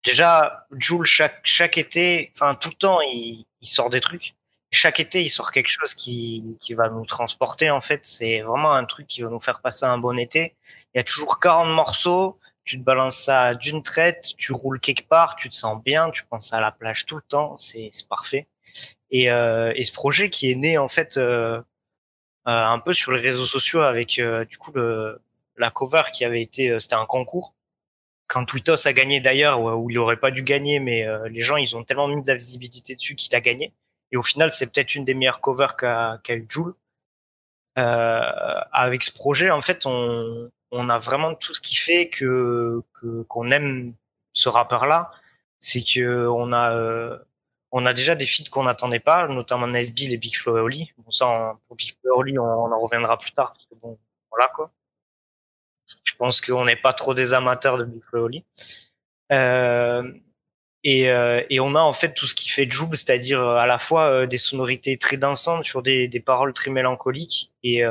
déjà, 0.06 0.66
Joule, 0.78 1.06
chaque, 1.06 1.42
chaque 1.44 1.78
été, 1.78 2.32
enfin 2.34 2.56
tout 2.56 2.70
le 2.70 2.76
temps, 2.76 3.02
il, 3.02 3.46
il, 3.62 3.68
sort 3.68 3.90
des 3.90 4.02
trucs. 4.02 4.36
Chaque 4.72 5.00
été, 5.00 5.22
il 5.24 5.30
sort 5.30 5.52
quelque 5.52 5.70
chose 5.70 5.94
qui, 5.94 6.44
qui 6.62 6.74
va 6.74 6.90
nous 6.90 7.06
transporter. 7.06 7.70
En 7.70 7.82
fait, 7.82 8.02
c'est 8.04 8.42
vraiment 8.42 8.74
un 8.74 8.86
truc 8.86 9.08
qui 9.08 9.22
va 9.22 9.30
nous 9.30 9.40
faire 9.42 9.62
passer 9.62 9.86
un 9.86 9.98
bon 9.98 10.18
été. 10.18 10.56
Il 10.94 10.98
y 10.98 11.02
a 11.02 11.04
toujours 11.04 11.40
40 11.40 11.70
morceaux. 11.70 12.40
Tu 12.64 12.80
te 12.80 12.84
balances 12.84 13.18
ça 13.18 13.54
d'une 13.54 13.84
traite, 13.84 14.34
tu 14.38 14.52
roules 14.52 14.80
quelque 14.80 15.08
part, 15.08 15.36
tu 15.36 15.50
te 15.50 15.56
sens 15.56 15.84
bien, 15.84 16.10
tu 16.10 16.24
penses 16.26 16.52
à 16.52 16.60
la 16.60 16.72
plage 16.72 17.06
tout 17.06 17.16
le 17.16 17.22
temps, 17.22 17.58
c'est 17.58 17.92
parfait. 18.10 18.48
Et, 19.12 19.30
euh, 19.30 19.72
et, 19.76 19.84
ce 19.84 19.94
projet 19.94 20.32
qui 20.32 20.52
est 20.52 20.56
né 20.56 20.80
en 20.80 20.88
fait 20.88 21.18
euh, 21.18 21.62
euh, 22.48 22.64
un 22.66 22.78
peu 22.78 22.94
sur 22.94 23.12
les 23.12 23.22
réseaux 23.22 23.46
sociaux 23.46 23.82
avec 23.82 24.20
euh, 24.20 24.46
du 24.46 24.60
coup 24.60 24.72
le, 24.74 25.20
la 25.58 25.72
cover 25.72 26.04
qui 26.14 26.26
avait 26.26 26.44
été, 26.44 26.70
euh, 26.70 26.80
c'était 26.80 26.94
un 26.94 27.08
concours 27.08 27.55
quand 28.28 28.46
Twitos 28.46 28.88
a 28.88 28.94
gagné 28.94 29.20
d'ailleurs, 29.20 29.62
où 29.62 29.90
il 29.90 29.98
aurait 29.98 30.18
pas 30.18 30.32
dû 30.32 30.44
gagner, 30.44 30.80
mais 30.80 31.06
euh, 31.08 31.28
les 31.30 31.42
gens 31.42 31.58
ils 31.58 31.76
ont 31.78 31.84
tellement 31.84 32.08
mis 32.08 32.22
de 32.22 32.28
la 32.28 32.36
visibilité 32.36 32.96
dessus 32.96 33.16
qu'il 33.16 33.36
a 33.36 33.42
gagné. 33.42 33.74
Et 34.12 34.18
au 34.18 34.24
final, 34.24 34.52
c'est 34.52 34.72
peut-être 34.72 34.96
une 34.96 35.06
des 35.06 35.14
meilleures 35.14 35.42
covers 35.42 35.76
qu'a 35.76 36.20
qu 36.24 36.34
eu 36.34 36.46
Joule. 36.50 36.76
Euh, 37.78 38.22
avec 38.72 39.04
ce 39.04 39.12
projet, 39.12 39.52
en 39.52 39.62
fait, 39.62 39.86
on, 39.86 40.50
on 40.72 40.90
a 40.90 40.98
vraiment 40.98 41.36
tout 41.36 41.54
ce 41.54 41.62
qui 41.62 41.76
fait 41.76 42.10
que 42.10 42.82
qu'on 43.28 43.52
aime 43.52 43.94
ce 44.34 44.50
rappeur-là. 44.50 45.12
C'est 45.60 45.82
que 45.82 46.28
on 46.28 46.54
a 46.54 46.74
euh, 46.74 47.18
on 47.72 47.86
a 47.86 47.94
déjà 47.94 48.16
des 48.16 48.26
feats 48.26 48.50
qu'on 48.52 48.64
n'attendait 48.64 49.00
pas, 49.00 49.28
notamment 49.28 49.68
Nesbill 49.68 50.14
et 50.14 50.18
Big 50.18 50.36
Flo 50.36 50.58
et 50.58 50.62
Oli. 50.62 50.94
Bon 50.98 51.12
ça, 51.12 51.58
pour 51.68 51.76
Big 51.76 51.90
Flo 52.02 52.16
et 52.16 52.18
Oli, 52.18 52.40
on, 52.40 52.44
on, 52.44 52.72
en 52.72 52.80
reviendra 52.80 53.18
plus 53.18 53.32
tard 53.34 53.54
parce 53.54 53.66
que 53.66 53.76
bon, 53.76 53.98
voilà 54.32 54.48
quoi. 54.56 54.72
Je 56.16 56.18
pense 56.18 56.40
qu'on 56.40 56.64
n'est 56.64 56.78
pas 56.78 56.94
trop 56.94 57.14
des 57.14 57.34
amateurs 57.34 57.78
de 57.78 57.84
Big 57.84 58.02
Flo 58.02 58.30
euh, 59.34 60.14
et, 60.86 61.10
euh, 61.10 61.44
et, 61.50 61.60
on 61.60 61.76
a 61.76 61.82
en 61.82 61.92
fait 61.92 62.14
tout 62.14 62.26
ce 62.26 62.34
qui 62.34 62.48
fait 62.48 62.72
Joule, 62.72 62.96
c'est-à-dire 62.96 63.42
euh, 63.42 63.58
à 63.58 63.66
la 63.66 63.78
fois 63.78 64.26
des 64.26 64.38
sonorités 64.38 64.98
très 64.98 65.18
dansantes 65.18 65.66
sur 65.66 65.82
des, 65.82 66.08
paroles 66.26 66.54
très 66.54 66.72
mélancoliques 66.72 67.52
et, 67.64 67.84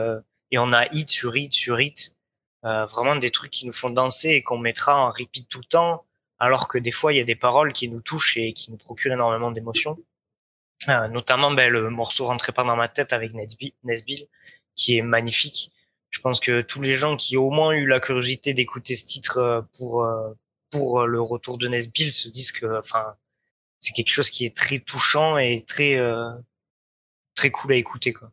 on 0.57 0.73
a 0.73 0.87
hit 0.93 1.11
sur 1.11 1.37
hit 1.37 1.53
sur 1.53 1.79
hit, 1.79 2.17
vraiment 2.63 3.17
des 3.17 3.31
trucs 3.31 3.51
qui 3.51 3.67
nous 3.67 3.75
font 3.75 3.91
danser 3.91 4.31
et 4.31 4.43
qu'on 4.43 4.57
mettra 4.57 4.97
en 4.97 5.11
repeat 5.11 5.47
tout 5.47 5.59
le 5.59 5.67
temps, 5.67 6.07
alors 6.39 6.67
que 6.67 6.79
des 6.79 6.93
fois 6.93 7.13
il 7.13 7.17
y 7.17 7.21
a 7.21 7.25
des 7.25 7.37
paroles 7.37 7.75
qui 7.75 7.89
nous 7.91 8.01
touchent 8.01 8.39
et 8.39 8.55
qui 8.55 8.71
nous 8.71 8.79
procurent 8.79 9.13
énormément 9.13 9.51
d'émotions. 9.51 9.99
notamment 11.11 11.51
ben, 11.51 11.69
le 11.69 11.91
morceau 11.91 12.25
Rentrez 12.25 12.53
pas 12.53 12.65
dans 12.65 12.77
ma 12.77 12.89
tête 12.89 13.13
avec 13.13 13.35
Nesbill, 13.35 14.29
qui 14.77 14.97
est 14.97 15.03
magnifique 15.03 15.74
je 16.15 16.21
pense 16.21 16.39
que 16.39 16.61
tous 16.61 16.81
les 16.81 16.95
gens 16.95 17.17
qui 17.17 17.37
ont 17.37 17.49
au 17.49 17.51
moins 17.51 17.73
eu 17.73 17.87
la 17.87 17.99
curiosité 17.99 18.55
d'écouter 18.55 18.95
ce 18.95 19.05
titre 19.05 19.39
euh, 19.39 19.63
pour 19.77 20.05
euh, 20.05 20.33
pour 20.71 21.01
euh, 21.01 21.07
le 21.07 21.21
retour 21.21 21.59
de 21.59 21.67
Nesbill 21.67 22.13
se 22.13 22.29
disent 22.29 22.53
que 22.53 22.79
enfin 22.79 23.17
c'est 23.81 23.93
quelque 23.93 24.11
chose 24.11 24.31
qui 24.31 24.47
est 24.47 24.57
très 24.57 24.79
touchant 24.79 25.39
et 25.39 25.65
très 25.67 25.99
très 27.35 27.51
cool 27.51 27.73
à 27.73 27.77
écouter 27.77 28.13
quoi. 28.13 28.31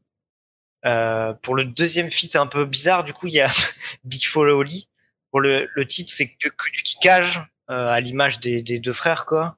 Euh, 0.85 1.33
pour 1.33 1.55
le 1.55 1.65
deuxième 1.65 2.09
feat 2.09 2.35
un 2.35 2.47
peu 2.47 2.65
bizarre, 2.65 3.03
du 3.03 3.13
coup, 3.13 3.27
il 3.27 3.33
y 3.33 3.41
a 3.41 3.49
Big 4.03 4.25
Follow 4.25 4.59
Oli. 4.59 4.87
Pour 5.29 5.41
le, 5.41 5.69
le 5.75 5.85
titre, 5.85 6.11
c'est 6.11 6.27
que, 6.27 6.49
du 6.71 6.83
kickage, 6.83 7.41
euh, 7.69 7.87
à 7.87 7.99
l'image 7.99 8.39
des, 8.39 8.61
des, 8.63 8.79
deux 8.79 8.93
frères, 8.93 9.25
quoi. 9.25 9.57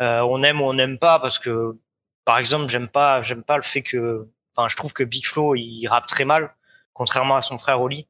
Euh, 0.00 0.20
on 0.20 0.42
aime 0.42 0.60
ou 0.60 0.64
on 0.64 0.74
n'aime 0.74 0.98
pas 0.98 1.18
parce 1.18 1.38
que, 1.38 1.76
par 2.24 2.38
exemple, 2.38 2.70
j'aime 2.70 2.88
pas, 2.88 3.22
j'aime 3.22 3.42
pas 3.42 3.56
le 3.56 3.62
fait 3.62 3.82
que, 3.82 4.28
enfin, 4.54 4.68
je 4.68 4.76
trouve 4.76 4.92
que 4.92 5.02
Big 5.02 5.26
Flo 5.26 5.54
il 5.56 5.86
rappe 5.88 6.06
très 6.06 6.24
mal 6.24 6.54
contrairement 6.98 7.36
à 7.36 7.42
son 7.42 7.56
frère 7.58 7.80
Oli. 7.80 8.08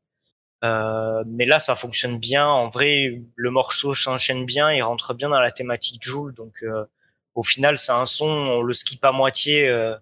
Euh, 0.65 1.23
mais 1.27 1.45
là, 1.45 1.61
ça 1.61 1.77
fonctionne 1.77 2.19
bien. 2.19 2.47
En 2.49 2.69
vrai, 2.69 3.23
le 3.37 3.51
morceau 3.51 3.95
s'enchaîne 3.95 4.47
bien, 4.47 4.73
il 4.73 4.83
rentre 4.83 5.15
bien 5.15 5.29
dans 5.29 5.41
la 5.41 5.53
thématique 5.53 6.03
Joule. 6.03 6.35
Donc, 6.35 6.63
euh, 6.63 6.87
au 7.35 7.45
final, 7.45 7.79
c'est 7.79 7.93
un 7.93 8.07
son, 8.07 8.27
on 8.27 8.63
le 8.63 8.73
skip 8.73 9.05
à 9.05 9.13
moitié 9.13 9.69
euh, 9.69 9.95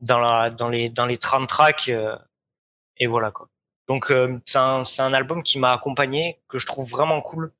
dans, 0.00 0.20
la, 0.20 0.50
dans, 0.50 0.68
les, 0.68 0.90
dans 0.90 1.06
les 1.06 1.16
30 1.16 1.48
tracks. 1.48 1.88
Euh, 1.88 2.16
et 2.98 3.06
voilà 3.06 3.30
quoi. 3.32 3.48
Donc, 3.88 4.10
euh, 4.10 4.38
c'est 4.44 4.58
un, 4.58 4.84
un, 4.98 5.14
album 5.14 5.42
qui 5.42 5.58
m'a 5.58 5.72
accompagné, 5.72 6.38
que 6.48 6.58
je 6.58 6.66
trouve 6.66 6.88
vraiment 6.88 7.20
cool. 7.22 7.52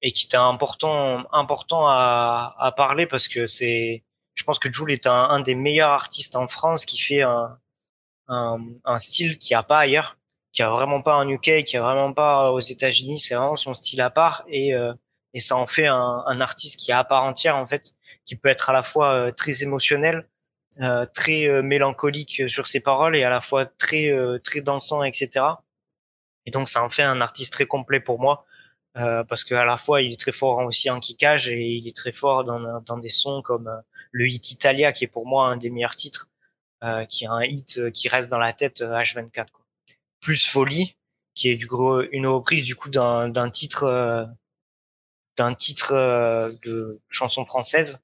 et 0.00 0.12
qui 0.12 0.26
était 0.26 0.36
important, 0.36 1.24
important 1.32 1.86
à, 1.88 2.54
à 2.58 2.72
parler 2.72 3.06
parce 3.06 3.28
que 3.28 3.46
c'est, 3.46 4.04
je 4.34 4.44
pense 4.44 4.58
que 4.58 4.70
Joule 4.72 4.92
est 4.92 5.06
un, 5.06 5.24
un 5.30 5.40
des 5.40 5.54
meilleurs 5.54 5.90
artistes 5.90 6.36
en 6.36 6.48
France 6.48 6.84
qui 6.86 6.98
fait 6.98 7.22
un, 7.22 7.58
un, 8.28 8.58
un 8.84 8.98
style 8.98 9.38
qu'il 9.38 9.54
n'y 9.54 9.58
a 9.58 9.62
pas 9.62 9.80
ailleurs, 9.80 10.18
qui 10.52 10.62
a 10.62 10.70
vraiment 10.70 11.02
pas 11.02 11.16
en 11.16 11.28
UK, 11.28 11.64
qui 11.64 11.76
a 11.76 11.82
vraiment 11.82 12.12
pas 12.12 12.52
aux 12.52 12.60
États-Unis. 12.60 13.18
C'est 13.18 13.34
vraiment 13.34 13.56
son 13.56 13.74
style 13.74 14.00
à 14.00 14.10
part 14.10 14.44
et 14.48 14.74
euh, 14.74 14.92
et 15.34 15.40
ça 15.40 15.56
en 15.56 15.66
fait 15.66 15.86
un, 15.86 16.24
un, 16.26 16.40
artiste 16.40 16.80
qui 16.80 16.90
est 16.90 16.94
à 16.94 17.04
part 17.04 17.24
entière 17.24 17.56
en 17.56 17.66
fait, 17.66 17.94
qui 18.24 18.36
peut 18.36 18.48
être 18.48 18.70
à 18.70 18.72
la 18.72 18.82
fois 18.82 19.12
euh, 19.12 19.32
très 19.32 19.62
émotionnel, 19.62 20.26
euh, 20.80 21.06
très 21.14 21.46
euh, 21.46 21.62
mélancolique 21.62 22.48
sur 22.48 22.66
ses 22.66 22.80
paroles 22.80 23.16
et 23.16 23.24
à 23.24 23.30
la 23.30 23.40
fois 23.40 23.66
très 23.66 24.10
très 24.44 24.60
dansant, 24.60 25.02
etc. 25.04 25.44
Et 26.46 26.50
donc 26.50 26.68
ça 26.68 26.82
en 26.82 26.90
fait 26.90 27.02
un 27.02 27.20
artiste 27.20 27.52
très 27.52 27.66
complet 27.66 28.00
pour 28.00 28.20
moi. 28.20 28.44
parce 29.28 29.44
qu'à 29.44 29.64
la 29.64 29.76
fois 29.76 30.02
il 30.02 30.12
est 30.12 30.20
très 30.20 30.32
fort 30.32 30.58
aussi 30.66 30.90
en 30.90 30.98
kickage 30.98 31.48
et 31.48 31.62
il 31.78 31.86
est 31.86 31.94
très 31.94 32.12
fort 32.12 32.44
dans, 32.44 32.80
dans 32.80 32.98
des 32.98 33.10
sons 33.10 33.42
comme 33.42 33.70
le 34.12 34.26
hit 34.26 34.50
Italia 34.50 34.92
qui 34.92 35.04
est 35.04 35.12
pour 35.16 35.26
moi 35.26 35.48
un 35.48 35.56
des 35.56 35.70
meilleurs 35.70 35.94
titres 35.94 36.28
euh, 36.84 37.04
qui 37.06 37.26
a 37.26 37.32
un 37.32 37.42
hit 37.42 37.78
euh, 37.78 37.90
qui 37.90 38.08
reste 38.08 38.28
dans 38.28 38.38
la 38.38 38.52
tête 38.52 38.82
H24. 38.82 39.40
Euh, 39.40 39.44
quoi. 39.52 39.64
Plus 40.20 40.46
Folie, 40.46 40.96
qui 41.34 41.48
est 41.50 41.56
du 41.56 41.66
gros 41.66 42.02
une 42.12 42.26
reprise 42.26 42.64
du 42.64 42.76
coup 42.76 42.88
d'un 42.88 43.28
d'un 43.28 43.50
titre 43.50 44.28
d'un 45.36 45.54
titre 45.54 45.94
de 46.64 47.00
chanson 47.08 47.44
française. 47.44 48.00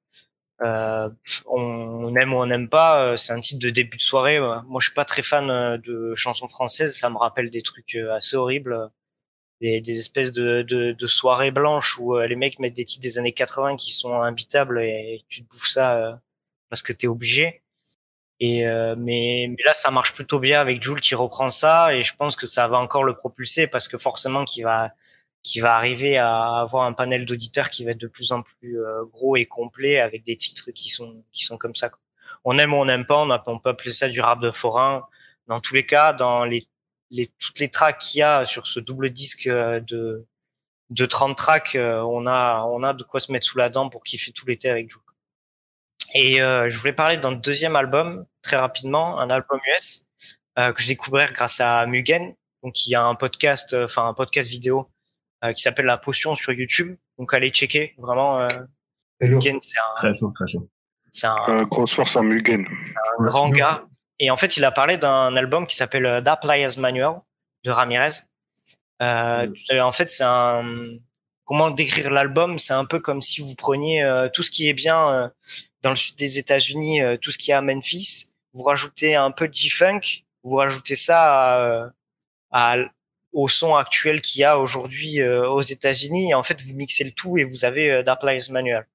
Euh, 0.63 1.11
on, 1.47 2.15
aime 2.17 2.33
ou 2.33 2.37
on 2.37 2.47
n'aime 2.47 2.69
pas, 2.69 3.17
c'est 3.17 3.33
un 3.33 3.41
titre 3.41 3.65
de 3.65 3.71
début 3.71 3.97
de 3.97 4.03
soirée. 4.03 4.39
Moi, 4.41 4.81
je 4.81 4.87
suis 4.87 4.95
pas 4.95 5.05
très 5.05 5.23
fan 5.23 5.49
de 5.79 6.15
chansons 6.15 6.49
françaises, 6.49 6.97
ça 6.97 7.11
me 7.11 7.17
rappelle 7.17 7.51
des 7.51 7.63
trucs 7.63 7.97
assez 7.97 8.37
horribles, 8.37 8.91
des, 9.61 9.81
des 9.81 9.99
espèces 9.99 10.33
de, 10.33 10.63
de, 10.63 10.93
de, 10.93 11.07
soirées 11.09 11.51
blanches 11.51 11.99
où 11.99 12.17
les 12.19 12.37
mecs 12.37 12.61
mettent 12.61 12.75
des 12.75 12.85
titres 12.85 13.03
des 13.03 13.19
années 13.19 13.33
80 13.33 13.77
qui 13.77 13.93
sont 13.93 14.15
imbitables 14.23 14.81
et 14.81 15.25
tu 15.29 15.45
te 15.45 15.49
bouffes 15.51 15.69
ça 15.69 16.21
parce 16.71 16.83
que 16.83 16.93
t'es 16.93 17.09
obligé. 17.09 17.64
Euh, 18.45 18.95
mais, 18.99 19.47
mais, 19.49 19.63
là, 19.65 19.75
ça 19.75 19.91
marche 19.91 20.15
plutôt 20.15 20.39
bien 20.39 20.61
avec 20.61 20.83
Jules 20.83 21.01
qui 21.01 21.15
reprend 21.15 21.49
ça, 21.49 21.95
et 21.95 22.03
je 22.03 22.15
pense 22.17 22.37
que 22.37 22.47
ça 22.47 22.69
va 22.69 22.79
encore 22.79 23.05
le 23.05 23.15
propulser 23.15 23.67
parce 23.67 23.89
que 23.89 23.99
forcément, 23.99 24.45
qu'il 24.45 24.65
va 24.65 24.93
qui 25.43 25.61
va 25.61 25.75
arriver 25.77 26.17
à 26.17 26.61
avoir 26.61 26.85
un 26.85 26.95
panel 26.95 27.27
d'auditeurs 27.27 27.69
qui 27.69 27.85
va 27.85 27.91
être 27.91 28.01
de 28.01 28.07
plus 28.07 28.33
en 28.33 28.43
plus 28.43 28.81
euh, 28.81 29.05
gros 29.13 29.37
et 29.37 29.45
complet 29.45 30.01
avec 30.01 30.25
des 30.25 30.37
titres 30.39 30.71
qui 30.71 30.89
sont 30.89 31.23
qui 31.33 31.45
sont 31.45 31.59
comme 31.59 31.75
ça. 31.75 31.91
On 32.45 32.59
aime 32.59 32.73
ou 32.75 32.77
on 32.79 32.87
n'aime 32.87 33.07
pas, 33.07 33.19
on, 33.47 33.59
peut 33.59 33.71
appeler 33.71 33.93
ça 33.93 34.09
du 34.09 34.21
rap 34.21 34.41
de 34.41 34.51
forain. 34.51 35.07
Dans 35.49 35.61
tous 35.61 35.75
les 35.75 35.87
cas, 35.87 36.13
dans 36.15 36.45
les, 36.45 36.67
les 37.11 37.31
toutes 37.39 37.59
les 37.61 37.69
tracks 37.71 37.99
qu'il 37.99 38.21
y 38.21 38.23
a 38.23 38.47
sur 38.47 38.67
ce 38.67 38.81
double 38.81 39.11
disque 39.11 39.47
euh, 39.47 39.81
de 39.81 40.27
de 40.91 41.07
30 41.07 41.37
tracks, 41.37 41.77
on 41.77 42.27
a 42.27 42.65
on 42.65 42.83
a 42.83 42.95
de 42.95 43.03
quoi 43.05 43.21
se 43.21 43.33
mettre 43.33 43.47
sous 43.47 43.59
la 43.59 43.71
dent 43.71 43.89
pour 43.91 44.05
kiffer 44.05 44.33
tout 44.33 44.47
l'été 44.47 44.71
avec 44.71 44.91
Jules. 44.91 45.04
Et 46.15 46.41
euh, 46.41 46.69
je 46.69 46.79
voulais 46.79 46.93
parler 46.93 47.19
d'un 47.19 47.33
deuxième 47.33 47.77
album 47.77 48.25
très 48.43 48.57
rapidement, 48.57 49.19
un 49.19 49.31
album 49.31 49.61
US 49.77 50.07
euh, 50.59 50.73
que 50.73 50.81
j'ai 50.81 50.89
découvert 50.89 51.33
grâce 51.33 51.61
à 51.61 51.85
Mugen, 51.87 52.35
donc 52.65 52.87
il 52.87 52.91
y 52.91 52.95
a 52.95 53.05
un 53.05 53.15
podcast, 53.15 53.75
euh, 53.75 53.85
enfin 53.85 54.09
un 54.09 54.15
podcast 54.15 54.49
vidéo 54.49 54.89
euh, 55.45 55.53
qui 55.53 55.61
s'appelle 55.61 55.85
La 55.85 55.99
Potion 55.99 56.35
sur 56.35 56.53
YouTube. 56.53 56.97
Donc 57.19 57.35
allez 57.35 57.51
checker 57.51 57.95
vraiment. 57.99 58.41
Euh, 58.41 58.49
Mugen, 59.21 59.61
c'est 59.61 59.79
un 59.79 59.95
très 59.97 60.15
chaud, 60.15 60.33
très 60.35 60.47
chaud. 60.49 60.69
C'est 61.13 61.27
un 61.27 61.65
grosse 61.65 61.95
force 61.95 62.17
en 62.17 62.23
Mugen. 62.23 62.67
Un 63.19 63.25
grand 63.25 63.51
gars. 63.51 63.85
Et 64.19 64.31
en 64.31 64.37
fait, 64.37 64.57
il 64.57 64.65
a 64.65 64.71
parlé 64.71 64.97
d'un 64.97 65.37
album 65.37 65.67
qui 65.67 65.77
s'appelle 65.77 66.23
The 66.25 66.41
Player's 66.41 66.79
Manual 66.79 67.21
de 67.65 67.71
Ramirez. 67.71 68.23
Euh, 69.03 69.47
mm. 69.47 69.81
En 69.81 69.93
fait, 69.93 70.09
c'est 70.09 70.25
un 70.25 70.65
comment 71.45 71.71
décrire 71.71 72.11
l'album? 72.11 72.59
C'est 72.59 72.73
un 72.73 72.87
peu 72.87 72.99
comme 72.99 73.21
si 73.21 73.43
vous 73.43 73.55
preniez 73.55 74.29
tout 74.33 74.43
ce 74.43 74.51
qui 74.51 74.69
est 74.69 74.75
bien 74.75 75.31
dans 75.85 75.91
le 75.91 75.97
sud 75.97 76.17
des 76.17 76.41
États-Unis, 76.41 77.01
tout 77.21 77.31
ce 77.31 77.39
qui 77.39 77.53
est 77.53 77.55
à 77.55 77.61
Memphis, 77.61 78.33
vous 78.53 78.65
rajoutez 78.65 79.15
un 79.15 79.31
peu 79.31 79.47
de 79.47 79.55
G-funk, 79.55 80.25
vous 80.43 80.57
rajoutez 80.57 80.97
ça 80.97 81.93
à, 82.51 82.77
au 83.33 83.49
son 83.49 83.77
actuel 83.77 84.21
qu'il 84.21 84.41
y 84.41 84.45
a 84.45 84.59
aujourd'hui 84.59 85.23
aux 85.23 85.63
États-Unis, 85.63 86.31
et 86.31 86.35
en 86.35 86.43
fait 86.43 86.61
vous 86.61 86.75
mixez 86.75 87.05
le 87.05 87.13
tout 87.13 87.39
et 87.39 87.45
vous 87.45 87.65
avez 87.65 88.03
Dark 88.03 88.25
Lives 88.25 88.51
Manual 88.51 88.87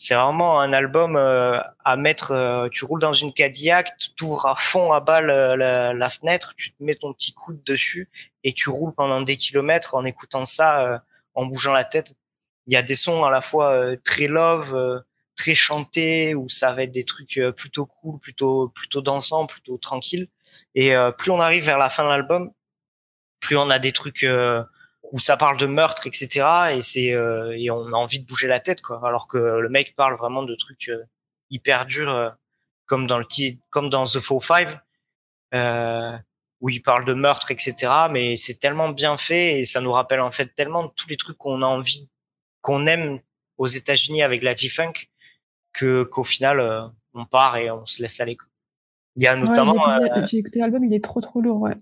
c'est 0.00 0.14
vraiment 0.14 0.60
un 0.60 0.72
album 0.72 1.14
euh, 1.16 1.60
à 1.84 1.96
mettre. 1.96 2.30
Euh, 2.32 2.68
tu 2.70 2.86
roules 2.86 3.00
dans 3.00 3.12
une 3.12 3.34
Cadillac, 3.34 3.92
tu 4.16 4.24
ouvres 4.24 4.46
à 4.46 4.54
fond 4.54 4.92
à 4.92 5.00
balle 5.00 5.28
euh, 5.28 5.92
la, 5.92 6.10
fenêtre, 6.10 6.54
tu 6.56 6.72
te 6.72 6.82
mets 6.82 6.94
ton 6.94 7.12
petit 7.12 7.34
coude 7.34 7.62
dessus 7.64 8.08
et 8.42 8.54
tu 8.54 8.70
roules 8.70 8.94
pendant 8.94 9.20
des 9.20 9.36
kilomètres 9.36 9.94
en 9.94 10.06
écoutant 10.06 10.46
ça, 10.46 11.02
en 11.34 11.44
bougeant 11.44 11.74
la 11.74 11.84
tête. 11.84 12.14
Il 12.66 12.72
y 12.72 12.76
a 12.76 12.82
des 12.82 12.94
sons 12.94 13.24
à 13.24 13.30
la 13.30 13.42
fois 13.42 13.94
très 14.02 14.26
love, 14.26 15.02
très 15.40 15.54
chantés, 15.54 16.34
où 16.34 16.48
ça 16.48 16.72
va 16.72 16.82
être 16.84 16.92
des 16.92 17.04
trucs 17.04 17.40
plutôt 17.56 17.86
cool, 17.86 18.18
plutôt 18.20 18.68
plutôt 18.68 19.00
dansants, 19.00 19.46
plutôt 19.46 19.78
tranquilles. 19.78 20.28
Et 20.74 20.94
plus 21.18 21.30
on 21.30 21.40
arrive 21.40 21.64
vers 21.64 21.78
la 21.78 21.88
fin 21.88 22.04
de 22.04 22.08
l'album, 22.08 22.50
plus 23.40 23.56
on 23.56 23.70
a 23.70 23.78
des 23.78 23.92
trucs 23.92 24.24
où 25.12 25.18
ça 25.18 25.36
parle 25.36 25.56
de 25.56 25.66
meurtre, 25.66 26.06
etc. 26.06 26.76
Et 26.76 26.82
c'est 26.82 27.12
euh, 27.12 27.56
et 27.56 27.70
on 27.70 27.86
a 27.88 27.96
envie 27.96 28.20
de 28.20 28.26
bouger 28.26 28.48
la 28.48 28.60
tête, 28.60 28.82
quoi. 28.82 29.00
Alors 29.06 29.28
que 29.28 29.38
le 29.38 29.68
mec 29.68 29.94
parle 29.96 30.16
vraiment 30.16 30.42
de 30.42 30.54
trucs 30.54 30.88
euh, 30.88 31.04
hyper 31.50 31.86
durs, 31.86 32.14
euh, 32.14 32.30
comme 32.86 33.06
dans 33.06 33.18
le 33.18 33.26
comme 33.70 33.90
dans 33.90 34.06
The 34.06 34.20
Four 34.20 34.44
Five, 34.44 34.80
où 36.60 36.68
il 36.68 36.82
parle 36.82 37.04
de 37.04 37.14
meurtre, 37.14 37.50
etc. 37.50 37.74
Mais 38.10 38.36
c'est 38.36 38.58
tellement 38.58 38.90
bien 38.90 39.16
fait 39.16 39.60
et 39.60 39.64
ça 39.64 39.80
nous 39.80 39.92
rappelle 39.92 40.20
en 40.20 40.30
fait 40.30 40.54
tellement 40.54 40.88
tous 40.88 41.08
les 41.08 41.16
trucs 41.16 41.38
qu'on 41.38 41.62
a 41.62 41.66
envie, 41.66 42.10
qu'on 42.62 42.86
aime 42.86 43.20
aux 43.58 43.66
États-Unis 43.66 44.22
avec 44.22 44.42
la 44.42 44.54
G-funk, 44.54 44.92
que 45.72 46.02
qu'au 46.04 46.24
final 46.24 46.90
on 47.14 47.24
part 47.24 47.56
et 47.56 47.70
on 47.70 47.86
se 47.86 48.02
laisse 48.02 48.20
aller. 48.20 48.36
Quoi. 48.36 48.48
Il 49.16 49.22
y 49.22 49.26
a 49.26 49.36
notamment. 49.36 49.74
J'ai 50.26 50.38
écouté 50.38 50.60
l'album, 50.60 50.84
il 50.84 50.94
est 50.94 51.02
trop 51.02 51.20
trop 51.20 51.40
lourd, 51.40 51.60
ouais. 51.60 51.74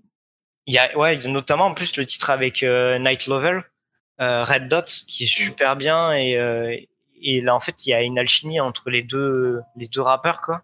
Il 0.65 0.73
y 0.73 0.77
a, 0.77 0.95
ouais, 0.97 1.17
notamment 1.27 1.65
en 1.65 1.73
plus 1.73 1.97
le 1.97 2.05
titre 2.05 2.29
avec 2.29 2.61
euh, 2.63 2.99
Night 2.99 3.27
Lovel, 3.27 3.63
euh, 4.21 4.43
Red 4.43 4.67
Dot, 4.67 4.85
qui 5.07 5.23
est 5.23 5.27
super 5.27 5.75
bien 5.75 6.13
et 6.13 6.37
euh, 6.37 6.75
et 7.21 7.41
là 7.41 7.55
en 7.55 7.59
fait 7.59 7.85
il 7.85 7.89
y 7.89 7.93
a 7.93 8.01
une 8.01 8.19
alchimie 8.19 8.59
entre 8.59 8.89
les 8.89 9.01
deux 9.01 9.61
les 9.75 9.87
deux 9.87 10.01
rappeurs 10.01 10.41
quoi, 10.41 10.63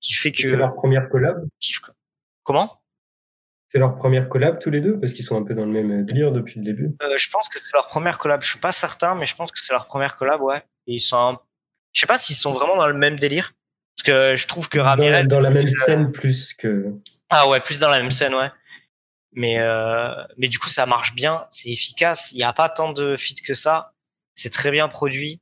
qui 0.00 0.12
fait 0.14 0.32
que. 0.32 0.50
C'est 0.50 0.56
leur 0.56 0.74
première 0.74 1.08
collab? 1.08 1.46
Comment? 2.42 2.82
C'est 3.68 3.78
leur 3.78 3.96
première 3.96 4.28
collab 4.28 4.58
tous 4.58 4.70
les 4.70 4.82
deux? 4.82 5.00
Parce 5.00 5.14
qu'ils 5.14 5.24
sont 5.24 5.36
un 5.36 5.44
peu 5.44 5.54
dans 5.54 5.64
le 5.64 5.72
même 5.72 6.04
délire 6.04 6.30
depuis 6.32 6.58
le 6.58 6.64
début. 6.66 6.94
Euh, 7.02 7.16
je 7.16 7.30
pense 7.30 7.48
que 7.48 7.58
c'est 7.58 7.72
leur 7.72 7.86
première 7.86 8.18
collab. 8.18 8.42
Je 8.42 8.48
suis 8.48 8.58
pas 8.58 8.72
certain, 8.72 9.14
mais 9.14 9.24
je 9.24 9.34
pense 9.34 9.50
que 9.50 9.58
c'est 9.58 9.72
leur 9.72 9.86
première 9.86 10.16
collab, 10.16 10.42
ouais. 10.42 10.62
Et 10.86 10.96
ils 10.96 11.00
sont, 11.00 11.38
je 11.92 12.00
sais 12.00 12.06
pas 12.06 12.18
s'ils 12.18 12.36
sont 12.36 12.52
vraiment 12.52 12.76
dans 12.76 12.88
le 12.88 12.94
même 12.94 13.18
délire 13.18 13.52
parce 13.96 14.16
que 14.16 14.36
je 14.36 14.46
trouve 14.46 14.68
que 14.68 14.78
Ramirez 14.78 15.22
dans, 15.22 15.36
dans 15.36 15.40
la 15.40 15.50
même 15.50 15.66
scène 15.66 16.12
plus 16.12 16.54
que. 16.54 16.92
Ah 17.28 17.48
ouais, 17.48 17.60
plus 17.60 17.80
dans 17.80 17.88
la 17.88 18.00
même 18.00 18.10
scène, 18.10 18.34
ouais. 18.34 18.50
Mais 19.34 19.58
euh, 19.58 20.12
mais 20.36 20.48
du 20.48 20.58
coup 20.58 20.68
ça 20.68 20.84
marche 20.84 21.14
bien, 21.14 21.46
c'est 21.50 21.70
efficace. 21.70 22.32
Il 22.32 22.36
n'y 22.36 22.42
a 22.42 22.52
pas 22.52 22.68
tant 22.68 22.92
de 22.92 23.16
feats 23.16 23.42
que 23.46 23.54
ça. 23.54 23.94
C'est 24.34 24.50
très 24.50 24.70
bien 24.70 24.88
produit. 24.88 25.40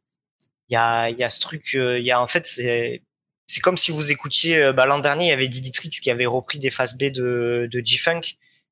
Il 0.68 0.74
y 0.74 0.76
a 0.76 1.10
il 1.10 1.18
y 1.18 1.24
a 1.24 1.28
ce 1.28 1.40
truc. 1.40 1.74
Euh, 1.74 1.98
il 1.98 2.04
y 2.04 2.12
a 2.12 2.20
en 2.20 2.28
fait 2.28 2.46
c'est 2.46 3.02
c'est 3.46 3.60
comme 3.60 3.76
si 3.76 3.90
vous 3.90 4.12
écoutiez. 4.12 4.62
Euh, 4.62 4.72
bah, 4.72 4.86
L'an 4.86 5.00
dernier 5.00 5.26
il 5.26 5.28
y 5.30 5.32
avait 5.32 5.48
Diditrix 5.48 5.90
qui 5.90 6.10
avait 6.10 6.26
repris 6.26 6.60
des 6.60 6.70
phases 6.70 6.96
B 6.96 7.04
de 7.04 7.68
de 7.70 7.80
G-Funk 7.84 8.20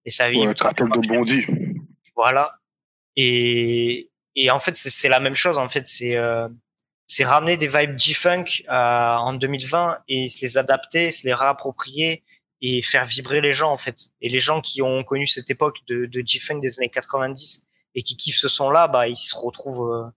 et 0.05 0.11
ça 0.11 0.26
avait. 0.26 0.37
Ouais, 0.37 0.55
de 0.55 1.09
Bondy. 1.09 1.47
Voilà. 2.14 2.53
Et 3.16 4.11
et 4.37 4.51
en 4.53 4.61
fait 4.61 4.76
c'est 4.76 5.09
la 5.09 5.18
même 5.18 5.35
chose. 5.35 5.59
En 5.59 5.68
fait 5.68 5.89
c'est 5.89 6.16
euh, 6.16 6.49
c'est 7.09 7.25
ramener 7.25 7.57
des 7.57 7.67
vibes 7.67 7.99
G-Funk 7.99 8.45
en 8.69 9.33
2020 9.33 9.99
et 10.07 10.29
se 10.29 10.43
les 10.43 10.57
adapter, 10.57 11.11
se 11.11 11.27
les 11.27 11.35
réapproprier 11.35 12.23
et 12.61 12.83
faire 12.83 13.05
vibrer 13.05 13.41
les 13.41 13.53
gens 13.53 13.73
en 13.73 13.79
fait. 13.79 14.11
Et 14.21 14.29
les 14.29 14.41
gens 14.41 14.61
qui 14.61 14.83
ont 14.83 15.03
connu 15.03 15.27
cette 15.27 15.51
époque 15.51 15.79
de, 15.89 16.07
de 16.07 16.23
G-Funk 16.25 16.61
des 16.61 16.79
années 16.79 16.89
90 16.89 17.67
et 17.97 18.03
qui 18.03 18.17
kiffent 18.17 18.39
ce 18.39 18.49
son-là, 18.49 18.87
bah 18.87 19.09
ils 19.09 19.17
se 19.17 19.35
retrouvent, 19.35 19.93
euh, 19.93 20.11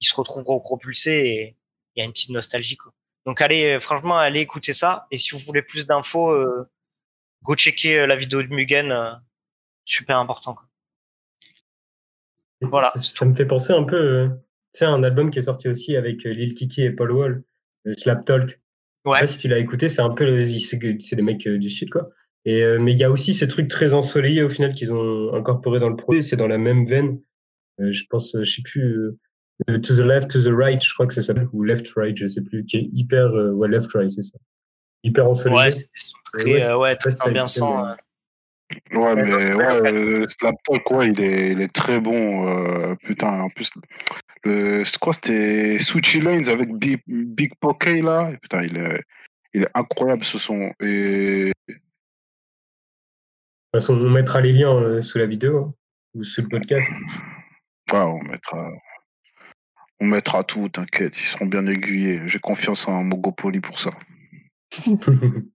ils 0.00 0.06
se 0.06 0.14
retrouvent 0.14 0.44
propulsés 0.60 1.26
et 1.26 1.56
il 1.96 2.00
y 2.00 2.02
a 2.02 2.04
une 2.04 2.12
petite 2.12 2.30
nostalgie 2.30 2.76
quoi. 2.76 2.92
Donc 3.26 3.40
allez, 3.40 3.76
euh, 3.76 3.80
franchement, 3.80 4.18
allez 4.18 4.40
écouter 4.40 4.72
ça. 4.72 5.06
Et 5.10 5.18
si 5.18 5.30
vous 5.30 5.38
voulez 5.38 5.62
plus 5.62 5.86
d'infos, 5.86 6.30
euh, 6.30 6.68
go 7.42 7.54
checker 7.54 8.00
euh, 8.00 8.06
la 8.06 8.16
vidéo 8.16 8.42
de 8.42 8.48
Mugen, 8.48 9.20
super 9.84 10.18
important 10.18 10.54
quoi. 10.54 10.66
Voilà. 12.60 12.92
Ça, 12.96 13.24
me 13.24 13.34
fait 13.34 13.44
penser 13.44 13.72
un 13.72 13.84
peu, 13.84 14.30
sais, 14.78 14.84
un 14.84 15.02
album 15.02 15.30
qui 15.30 15.38
est 15.38 15.42
sorti 15.42 15.68
aussi 15.68 15.96
avec 15.96 16.24
Lil 16.24 16.54
Kiki 16.54 16.82
et 16.82 16.90
Paul 16.90 17.12
Wall, 17.12 17.42
Slap 17.96 18.24
Talk. 18.24 18.58
Ouais. 19.04 19.26
si 19.26 19.38
tu 19.38 19.48
l'as 19.48 19.58
écouté, 19.58 19.88
c'est 19.88 20.00
un 20.00 20.10
peu, 20.10 20.44
c'est 20.44 21.16
des 21.16 21.22
mecs 21.22 21.46
euh, 21.46 21.58
du 21.58 21.68
sud, 21.68 21.90
quoi. 21.90 22.08
Et, 22.46 22.62
euh, 22.62 22.78
mais 22.78 22.92
il 22.92 22.98
y 22.98 23.04
a 23.04 23.10
aussi 23.10 23.34
ce 23.34 23.44
truc 23.44 23.68
très 23.68 23.94
ensoleillé 23.94 24.42
au 24.42 24.48
final 24.48 24.72
qu'ils 24.72 24.92
ont 24.92 25.32
incorporé 25.34 25.78
dans 25.78 25.88
le 25.88 25.96
projet. 25.96 26.22
C'est 26.22 26.36
dans 26.36 26.46
la 26.46 26.58
même 26.58 26.86
veine. 26.86 27.20
Euh, 27.80 27.90
je 27.90 28.04
pense, 28.08 28.36
je 28.38 28.50
sais 28.50 28.62
plus, 28.62 29.10
to 29.66 29.78
the 29.96 30.00
left, 30.00 30.30
to 30.30 30.42
the 30.42 30.52
right, 30.52 30.82
je 30.82 30.92
crois 30.94 31.06
que 31.06 31.14
ça 31.14 31.22
s'appelle, 31.22 31.48
ou 31.52 31.62
left 31.62 31.88
right, 31.96 32.16
je 32.16 32.26
sais 32.26 32.42
plus, 32.42 32.64
qui 32.64 32.78
est 32.78 32.88
hyper, 32.92 33.32
ouais, 33.32 33.68
left 33.68 33.90
right, 33.92 34.10
c'est 34.10 34.22
ça. 34.22 34.38
Hyper 35.02 35.28
ensoleillé. 35.28 35.58
Ouais, 35.58 35.70
c'est 35.70 36.12
très, 36.32 36.74
ouais, 36.74 36.96
très 36.96 37.20
ambiançant. 37.22 37.86
Ouais, 38.92 39.14
mais 39.16 39.54
ouais, 39.54 40.26
Slap 40.38 40.54
Talk, 40.64 40.90
ouais, 40.90 41.08
il 41.08 41.20
est, 41.20 41.52
il 41.52 41.60
est 41.60 41.74
très 41.74 42.00
bon. 42.00 42.48
Euh, 42.48 42.94
putain, 43.04 43.40
en 43.40 43.50
plus, 43.50 43.70
le, 44.44 44.84
c'est 44.84 44.98
quoi 44.98 45.12
C'était 45.12 45.78
Switchy 45.78 46.20
Lanes 46.20 46.48
avec 46.48 46.72
Big, 46.74 47.00
Big 47.06 47.54
Poké, 47.60 48.02
là? 48.02 48.32
putain, 48.40 48.62
il 48.62 48.76
est, 48.76 49.02
il 49.52 49.62
est 49.62 49.70
incroyable 49.74 50.24
ce 50.24 50.38
son. 50.38 50.72
Et... 50.80 51.52
De 51.68 51.74
toute 51.74 51.80
façon, 53.72 53.94
on 53.94 54.10
mettra 54.10 54.40
les 54.40 54.52
liens 54.52 54.74
euh, 54.74 55.02
sous 55.02 55.18
la 55.18 55.26
vidéo 55.26 55.58
hein, 55.58 55.74
ou 56.14 56.22
sous 56.22 56.42
le 56.42 56.48
podcast. 56.48 56.90
Ouais, 57.92 57.98
on 57.98 58.22
mettra, 58.22 58.70
on 60.00 60.06
mettra 60.06 60.44
tout, 60.44 60.68
t'inquiète, 60.68 61.20
ils 61.20 61.26
seront 61.26 61.46
bien 61.46 61.66
aiguillés. 61.66 62.20
J'ai 62.26 62.38
confiance 62.38 62.88
en 62.88 63.02
Mogopoly 63.02 63.60
pour 63.60 63.78
ça. 63.78 63.90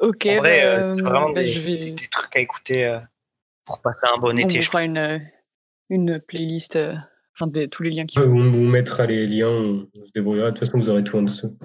Ok, 0.00 0.26
en 0.26 0.36
vrai, 0.36 0.62
bah, 0.62 0.82
c'est 0.82 1.00
vraiment 1.02 1.30
bah, 1.30 1.40
des, 1.40 1.46
je 1.46 1.60
vais... 1.60 1.78
des, 1.78 2.08
trucs 2.10 2.34
à 2.34 2.40
écouter 2.40 2.86
euh, 2.86 3.00
pour 3.64 3.80
passer 3.82 4.06
un 4.14 4.18
bon 4.18 4.38
été. 4.38 4.58
On 4.58 4.62
fera 4.62 4.82
une, 4.82 4.98
euh, 4.98 5.18
une 5.90 6.20
playlist, 6.20 6.76
euh, 6.76 6.94
enfin 7.40 7.50
tous 7.70 7.82
les 7.82 7.90
liens 7.90 8.06
qu'il 8.06 8.20
faut. 8.20 8.28
on, 8.28 8.38
on, 8.38 8.68
mettra 8.68 9.06
les 9.06 9.26
liens, 9.26 9.48
on, 9.48 9.86
se 10.04 10.12
débrouillera. 10.14 10.50
De 10.50 10.56
toute 10.56 10.66
façon, 10.66 10.78
vous 10.78 10.90
aurez 10.90 11.04
tout 11.04 11.16
en 11.16 11.22
dessous. 11.22 11.56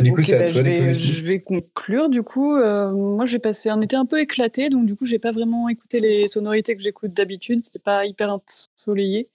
Du 0.00 0.12
coup, 0.12 0.20
okay, 0.20 0.32
bah, 0.32 0.50
je, 0.50 0.60
vais, 0.60 0.94
je, 0.94 1.24
vais, 1.24 1.38
conclure. 1.38 2.08
Du 2.08 2.22
coup, 2.22 2.56
euh, 2.56 2.90
moi, 2.90 3.26
j'ai 3.26 3.38
passé 3.38 3.70
un 3.70 3.80
été 3.80 3.94
un 3.94 4.06
peu 4.06 4.20
éclaté, 4.20 4.68
donc 4.68 4.86
du 4.86 4.96
coup, 4.96 5.06
j'ai 5.06 5.20
pas 5.20 5.32
vraiment 5.32 5.68
écouté 5.68 6.00
les 6.00 6.26
sonorités 6.26 6.74
que 6.74 6.82
j'écoute 6.82 7.12
d'habitude. 7.12 7.60
C'était 7.64 7.78
pas 7.78 8.04
hyper 8.04 8.30
ensoleillé. 8.76 9.28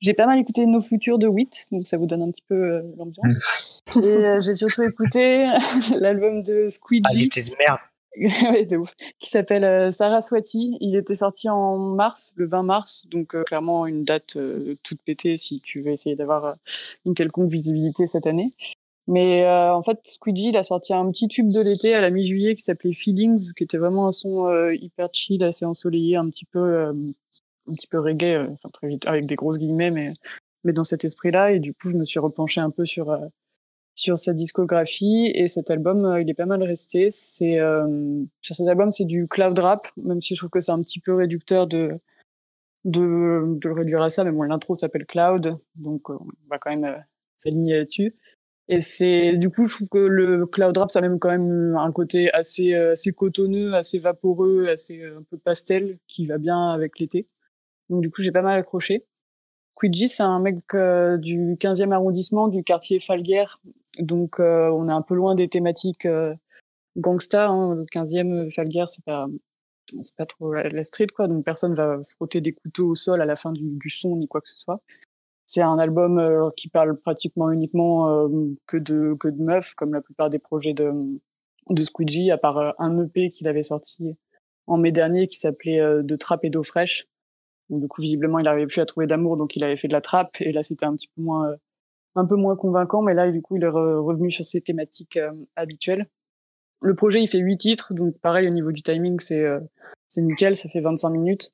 J'ai 0.00 0.14
pas 0.14 0.26
mal 0.26 0.38
écouté 0.38 0.66
Nos 0.66 0.80
Futurs 0.80 1.18
de 1.18 1.26
Wit, 1.26 1.68
donc 1.72 1.86
ça 1.86 1.96
vous 1.96 2.06
donne 2.06 2.22
un 2.22 2.30
petit 2.30 2.44
peu 2.46 2.54
euh, 2.54 2.82
l'ambiance. 2.96 3.82
Et 3.96 3.98
euh, 3.98 4.40
j'ai 4.40 4.54
surtout 4.54 4.82
écouté 4.82 5.48
l'album 6.00 6.42
de 6.42 6.68
Squeegee. 6.68 7.02
Ah, 7.06 7.12
il 7.14 7.24
était 7.24 7.42
de 7.42 7.54
merde. 7.58 7.78
Qui 9.18 9.28
s'appelle 9.28 9.64
euh, 9.64 9.90
Sarah 9.90 10.22
Swati. 10.22 10.78
Il 10.80 10.96
était 10.96 11.14
sorti 11.14 11.48
en 11.48 11.76
mars, 11.78 12.32
le 12.36 12.46
20 12.46 12.62
mars, 12.62 13.06
donc 13.10 13.36
clairement 13.44 13.86
une 13.86 14.04
date 14.04 14.38
toute 14.82 15.02
pétée 15.02 15.36
si 15.38 15.60
tu 15.60 15.82
veux 15.82 15.90
essayer 15.92 16.16
d'avoir 16.16 16.56
une 17.04 17.14
quelconque 17.14 17.50
visibilité 17.50 18.06
cette 18.06 18.26
année. 18.26 18.54
Mais 19.08 19.46
en 19.48 19.82
fait, 19.82 20.00
Squeegee, 20.02 20.48
il 20.48 20.56
a 20.56 20.64
sorti 20.64 20.92
un 20.92 21.08
petit 21.12 21.28
tube 21.28 21.48
de 21.48 21.60
l'été 21.60 21.94
à 21.94 22.00
la 22.00 22.10
mi-juillet 22.10 22.56
qui 22.56 22.62
s'appelait 22.62 22.92
Feelings, 22.92 23.52
qui 23.56 23.62
était 23.62 23.78
vraiment 23.78 24.08
un 24.08 24.12
son 24.12 24.50
hyper 24.70 25.10
chill, 25.12 25.44
assez 25.44 25.64
ensoleillé, 25.64 26.16
un 26.16 26.28
petit 26.28 26.46
peu 26.46 26.92
un 27.68 27.72
petit 27.72 27.86
peu 27.86 27.98
reggae, 27.98 28.36
euh, 28.36 28.48
enfin 28.52 28.68
très 28.70 28.88
vite, 28.88 29.06
avec 29.06 29.26
des 29.26 29.34
grosses 29.34 29.58
guillemets, 29.58 29.90
mais, 29.90 30.12
mais 30.64 30.72
dans 30.72 30.84
cet 30.84 31.04
esprit-là. 31.04 31.52
Et 31.52 31.60
du 31.60 31.74
coup, 31.74 31.90
je 31.90 31.96
me 31.96 32.04
suis 32.04 32.18
repenché 32.18 32.60
un 32.60 32.70
peu 32.70 32.84
sur, 32.84 33.10
euh, 33.10 33.26
sur 33.96 34.16
sa 34.16 34.32
discographie. 34.32 35.32
Et 35.34 35.48
cet 35.48 35.70
album, 35.70 36.04
euh, 36.04 36.20
il 36.20 36.30
est 36.30 36.34
pas 36.34 36.46
mal 36.46 36.62
resté. 36.62 37.08
C'est, 37.10 37.58
sur 38.40 38.54
cet 38.54 38.68
album, 38.68 38.92
c'est 38.92 39.04
du 39.04 39.26
cloud 39.26 39.58
rap, 39.58 39.88
même 39.96 40.20
si 40.20 40.34
je 40.34 40.40
trouve 40.40 40.50
que 40.50 40.60
c'est 40.60 40.72
un 40.72 40.82
petit 40.82 41.00
peu 41.00 41.14
réducteur 41.14 41.66
de, 41.66 41.98
de, 42.84 43.38
de 43.58 43.68
le 43.68 43.74
réduire 43.74 44.02
à 44.02 44.10
ça. 44.10 44.22
Mais 44.22 44.30
bon, 44.30 44.42
l'intro 44.42 44.76
s'appelle 44.76 45.06
Cloud, 45.06 45.56
donc 45.74 46.10
on 46.10 46.26
va 46.48 46.58
quand 46.58 46.70
même 46.70 47.02
s'aligner 47.36 47.78
là-dessus. 47.78 48.14
Et 48.68 48.80
c'est 48.80 49.36
du 49.36 49.48
coup, 49.48 49.66
je 49.66 49.74
trouve 49.76 49.88
que 49.88 49.98
le 49.98 50.44
cloud 50.46 50.76
rap, 50.76 50.90
ça 50.90 50.98
a 50.98 51.02
même 51.02 51.20
quand 51.20 51.30
même 51.30 51.76
un 51.76 51.92
côté 51.92 52.32
assez, 52.32 52.74
assez 52.74 53.12
cotonneux, 53.12 53.74
assez 53.74 53.98
vaporeux, 53.98 54.66
assez 54.66 55.04
un 55.04 55.22
peu 55.22 55.38
pastel, 55.38 55.98
qui 56.08 56.26
va 56.26 56.38
bien 56.38 56.70
avec 56.70 56.98
l'été. 56.98 57.26
Donc 57.88 58.02
du 58.02 58.10
coup, 58.10 58.22
j'ai 58.22 58.32
pas 58.32 58.42
mal 58.42 58.58
accroché. 58.58 59.06
Quidji, 59.76 60.08
c'est 60.08 60.22
un 60.22 60.40
mec 60.40 60.56
euh, 60.74 61.18
du 61.18 61.56
15e 61.60 61.92
arrondissement 61.92 62.48
du 62.48 62.64
quartier 62.64 62.98
Falguière. 62.98 63.58
Donc 63.98 64.40
euh, 64.40 64.70
on 64.70 64.88
est 64.88 64.92
un 64.92 65.02
peu 65.02 65.14
loin 65.14 65.34
des 65.34 65.46
thématiques 65.46 66.06
euh, 66.06 66.34
gangsta. 66.96 67.48
Hein. 67.48 67.74
Le 67.74 67.84
15e 67.84 68.52
Falguière, 68.54 68.88
c'est 68.88 69.04
pas 69.04 69.26
c'est 70.00 70.16
pas 70.16 70.26
trop 70.26 70.52
la, 70.52 70.82
street 70.82 71.08
quoi. 71.14 71.28
Donc 71.28 71.44
personne 71.44 71.74
va 71.74 72.00
frotter 72.16 72.40
des 72.40 72.52
couteaux 72.52 72.88
au 72.88 72.94
sol 72.94 73.20
à 73.20 73.24
la 73.24 73.36
fin 73.36 73.52
du, 73.52 73.62
du 73.62 73.90
son 73.90 74.16
ni 74.16 74.26
quoi 74.26 74.40
que 74.40 74.48
ce 74.48 74.58
soit. 74.58 74.82
C'est 75.46 75.62
un 75.62 75.78
album 75.78 76.18
euh, 76.18 76.50
qui 76.56 76.68
parle 76.68 76.98
pratiquement 76.98 77.50
uniquement 77.52 78.08
euh, 78.10 78.28
que 78.66 78.76
de 78.76 79.14
que 79.14 79.28
de 79.28 79.40
meufs, 79.40 79.74
comme 79.74 79.94
la 79.94 80.00
plupart 80.00 80.28
des 80.28 80.40
projets 80.40 80.74
de 80.74 80.90
de 81.70 81.82
Squeegee, 81.84 82.30
à 82.32 82.38
part 82.38 82.58
euh, 82.58 82.72
un 82.78 83.04
EP 83.04 83.30
qu'il 83.30 83.46
avait 83.46 83.62
sorti 83.62 84.16
en 84.66 84.76
mai 84.78 84.90
dernier 84.90 85.28
qui 85.28 85.38
s'appelait 85.38 86.02
De 86.02 86.16
trappe 86.16 86.44
et 86.44 86.50
d'eau 86.50 86.64
fraîche. 86.64 87.06
Donc, 87.70 87.80
du 87.82 87.88
coup, 87.88 88.00
visiblement, 88.02 88.40
il 88.40 88.44
n'arrivait 88.44 88.66
plus 88.66 88.80
à 88.80 88.86
trouver 88.86 89.06
d'amour, 89.06 89.36
donc 89.36 89.54
il 89.56 89.62
avait 89.62 89.76
fait 89.76 89.88
de 89.88 89.92
la 89.92 90.00
trappe. 90.00 90.40
Et 90.40 90.52
là, 90.52 90.62
c'était 90.64 90.86
un 90.86 90.94
petit 90.96 91.08
peu 91.14 91.22
moins 91.22 91.54
un 92.16 92.26
peu 92.26 92.36
moins 92.36 92.56
convaincant, 92.56 93.02
mais 93.02 93.14
là, 93.14 93.30
du 93.30 93.42
coup, 93.42 93.56
il 93.56 93.64
est 93.64 93.68
revenu 93.68 94.30
sur 94.30 94.44
ses 94.44 94.60
thématiques 94.60 95.18
habituelles. 95.54 96.06
Le 96.82 96.94
projet, 96.94 97.22
il 97.22 97.28
fait 97.28 97.38
huit 97.38 97.58
titres, 97.58 97.94
donc 97.94 98.18
pareil, 98.18 98.48
au 98.48 98.52
niveau 98.52 98.72
du 98.72 98.82
timing, 98.82 99.20
c'est 99.20 99.44
c'est 100.08 100.22
nickel, 100.22 100.56
ça 100.56 100.68
fait 100.68 100.80
25 100.80 101.10
minutes. 101.10 101.50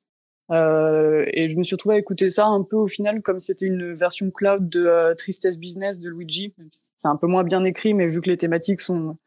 Euh, 0.51 1.25
et 1.33 1.47
je 1.47 1.57
me 1.57 1.63
suis 1.63 1.75
retrouvé 1.75 1.95
à 1.95 1.97
écouter 1.97 2.29
ça 2.29 2.47
un 2.47 2.63
peu 2.63 2.75
au 2.75 2.87
final 2.87 3.21
comme 3.21 3.39
c'était 3.39 3.65
une 3.65 3.93
version 3.93 4.29
cloud 4.29 4.67
de 4.67 4.85
euh, 4.85 5.15
Tristesse 5.15 5.57
Business 5.57 5.99
de 5.99 6.09
Luigi. 6.09 6.53
C'est 6.71 7.07
un 7.07 7.15
peu 7.15 7.27
moins 7.27 7.43
bien 7.43 7.63
écrit, 7.63 7.93
mais 7.93 8.07
vu 8.07 8.21
que 8.21 8.29
les 8.29 8.37
thématiques 8.37 8.81
sont 8.81 9.17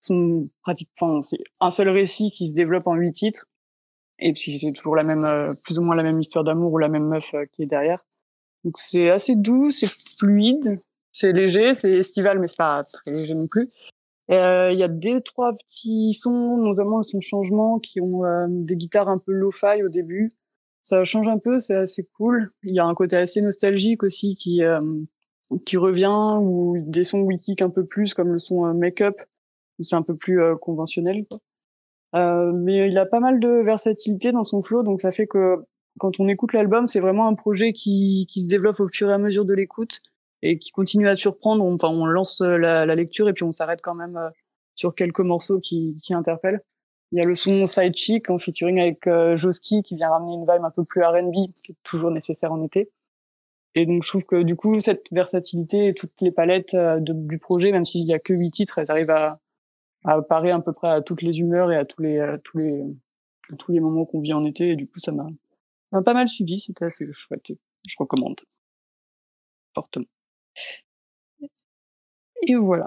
sont 0.00 0.48
pratiques, 0.62 0.90
enfin 1.00 1.22
c'est 1.22 1.38
un 1.60 1.70
seul 1.70 1.88
récit 1.88 2.30
qui 2.30 2.48
se 2.48 2.54
développe 2.54 2.86
en 2.86 2.94
huit 2.94 3.12
titres. 3.12 3.46
Et 4.20 4.32
puis 4.32 4.58
c'est 4.58 4.72
toujours 4.72 4.96
la 4.96 5.04
même, 5.04 5.24
euh, 5.24 5.52
plus 5.64 5.78
ou 5.78 5.82
moins 5.82 5.96
la 5.96 6.02
même 6.02 6.20
histoire 6.20 6.44
d'amour 6.44 6.72
ou 6.72 6.78
la 6.78 6.88
même 6.88 7.08
meuf 7.08 7.34
euh, 7.34 7.44
qui 7.46 7.62
est 7.62 7.66
derrière. 7.66 8.04
Donc 8.68 8.76
c'est 8.76 9.08
assez 9.10 9.34
doux, 9.34 9.70
c'est 9.70 9.88
fluide, 9.88 10.78
c'est 11.10 11.32
léger, 11.32 11.74
c'est 11.74 11.90
estival, 11.90 12.38
mais 12.38 12.46
c'est 12.46 12.58
pas 12.58 12.82
très 12.84 13.12
léger 13.12 13.34
non 13.34 13.46
plus. 13.46 13.68
Il 14.28 14.34
y 14.78 14.82
a 14.82 14.88
des 14.88 15.22
trois 15.22 15.54
petits 15.54 16.12
sons, 16.12 16.58
notamment 16.58 17.02
son 17.02 17.18
changement, 17.20 17.78
qui 17.78 18.00
ont 18.02 18.22
des 18.48 18.76
guitares 18.76 19.08
un 19.08 19.16
peu 19.16 19.32
lo-fi 19.32 19.82
au 19.82 19.88
début 19.88 20.30
ça 20.88 21.04
change 21.04 21.28
un 21.28 21.36
peu, 21.36 21.60
c'est 21.60 21.74
assez 21.74 22.08
cool. 22.16 22.48
Il 22.62 22.74
y 22.74 22.78
a 22.78 22.86
un 22.86 22.94
côté 22.94 23.16
assez 23.16 23.42
nostalgique 23.42 24.02
aussi 24.02 24.36
qui 24.36 24.62
euh, 24.62 24.80
qui 25.66 25.76
revient 25.76 26.38
ou 26.40 26.76
des 26.78 27.04
sons 27.04 27.20
wiki 27.20 27.56
un 27.60 27.68
peu 27.68 27.84
plus 27.84 28.14
comme 28.14 28.32
le 28.32 28.38
son 28.38 28.64
euh, 28.66 28.72
Make 28.72 29.02
Up 29.02 29.20
où 29.78 29.82
c'est 29.82 29.96
un 29.96 30.02
peu 30.02 30.16
plus 30.16 30.40
euh, 30.40 30.54
conventionnel. 30.54 31.26
Euh, 32.14 32.52
mais 32.54 32.88
il 32.88 32.96
a 32.96 33.04
pas 33.04 33.20
mal 33.20 33.38
de 33.38 33.62
versatilité 33.62 34.32
dans 34.32 34.44
son 34.44 34.62
flow, 34.62 34.82
donc 34.82 35.02
ça 35.02 35.10
fait 35.10 35.26
que 35.26 35.58
quand 35.98 36.20
on 36.20 36.28
écoute 36.28 36.52
l'album, 36.52 36.86
c'est 36.86 37.00
vraiment 37.00 37.26
un 37.28 37.34
projet 37.34 37.72
qui, 37.72 38.26
qui 38.30 38.42
se 38.42 38.48
développe 38.48 38.80
au 38.80 38.88
fur 38.88 39.10
et 39.10 39.12
à 39.12 39.18
mesure 39.18 39.44
de 39.44 39.54
l'écoute 39.54 39.98
et 40.42 40.58
qui 40.58 40.70
continue 40.70 41.08
à 41.08 41.14
surprendre. 41.14 41.64
Enfin, 41.64 41.88
on 41.88 42.06
lance 42.06 42.40
la, 42.40 42.86
la 42.86 42.94
lecture 42.94 43.28
et 43.28 43.32
puis 43.32 43.44
on 43.44 43.52
s'arrête 43.52 43.80
quand 43.82 43.94
même 43.94 44.18
sur 44.74 44.94
quelques 44.94 45.20
morceaux 45.20 45.58
qui, 45.58 46.00
qui 46.02 46.14
interpellent. 46.14 46.62
Il 47.10 47.18
y 47.18 47.22
a 47.22 47.24
le 47.24 47.34
son 47.34 47.66
Side 47.66 47.96
Chick 47.96 48.30
en 48.30 48.38
featuring 48.38 48.78
avec 48.78 49.06
euh, 49.06 49.36
Joski 49.36 49.82
qui 49.82 49.96
vient 49.96 50.10
ramener 50.10 50.34
une 50.34 50.42
vibe 50.42 50.64
un 50.64 50.70
peu 50.70 50.84
plus 50.84 51.02
R&B 51.02 51.32
qui 51.64 51.72
est 51.72 51.76
toujours 51.82 52.10
nécessaire 52.10 52.52
en 52.52 52.62
été. 52.62 52.90
Et 53.74 53.86
donc 53.86 54.04
je 54.04 54.08
trouve 54.08 54.24
que 54.24 54.42
du 54.42 54.56
coup 54.56 54.78
cette 54.78 55.04
versatilité 55.10 55.88
et 55.88 55.94
toutes 55.94 56.20
les 56.20 56.30
palettes 56.30 56.74
euh, 56.74 56.98
du 57.00 57.38
projet, 57.38 57.72
même 57.72 57.84
s'il 57.84 58.06
y 58.06 58.12
a 58.12 58.18
que 58.18 58.34
huit 58.34 58.50
titres, 58.50 58.78
elles 58.78 58.90
arrivent 58.90 59.10
à, 59.10 59.40
à 60.04 60.20
parer 60.22 60.50
à 60.50 60.60
peu 60.60 60.72
près 60.72 60.88
à 60.88 61.02
toutes 61.02 61.22
les 61.22 61.38
humeurs 61.40 61.72
et 61.72 61.76
à 61.76 61.84
tous 61.84 62.02
les 62.02 62.36
tous 62.44 62.58
les 62.58 62.84
à 63.52 63.56
tous 63.56 63.72
les 63.72 63.80
moments 63.80 64.04
qu'on 64.04 64.20
vit 64.20 64.34
en 64.34 64.44
été. 64.44 64.70
Et 64.70 64.76
du 64.76 64.86
coup 64.86 65.00
ça 65.00 65.12
m'a 65.12 65.26
pas 65.90 66.14
mal 66.14 66.28
suivi, 66.28 66.58
c'était 66.58 66.84
assez 66.84 67.06
chouette. 67.12 67.52
Je 67.86 67.96
recommande 67.98 68.36
fortement. 69.74 70.06
Et 72.46 72.54
voilà. 72.56 72.86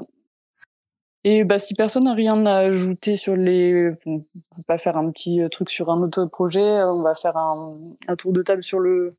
Et 1.23 1.43
bah, 1.43 1.59
si 1.59 1.75
personne 1.75 2.05
n'a 2.05 2.13
rien 2.13 2.45
à 2.45 2.55
ajouter 2.55 3.15
sur 3.15 3.35
les, 3.35 3.91
on 4.05 4.17
va 4.17 4.63
pas 4.67 4.77
faire 4.79 4.97
un 4.97 5.11
petit 5.11 5.39
truc 5.51 5.69
sur 5.69 5.91
un 5.91 6.01
autre 6.01 6.25
projet, 6.25 6.83
on 6.83 7.03
va 7.03 7.13
faire 7.13 7.37
un, 7.37 7.77
un 8.07 8.15
tour 8.15 8.33
de 8.33 8.41
table 8.41 8.63
sur 8.63 8.79
le, 8.79 9.11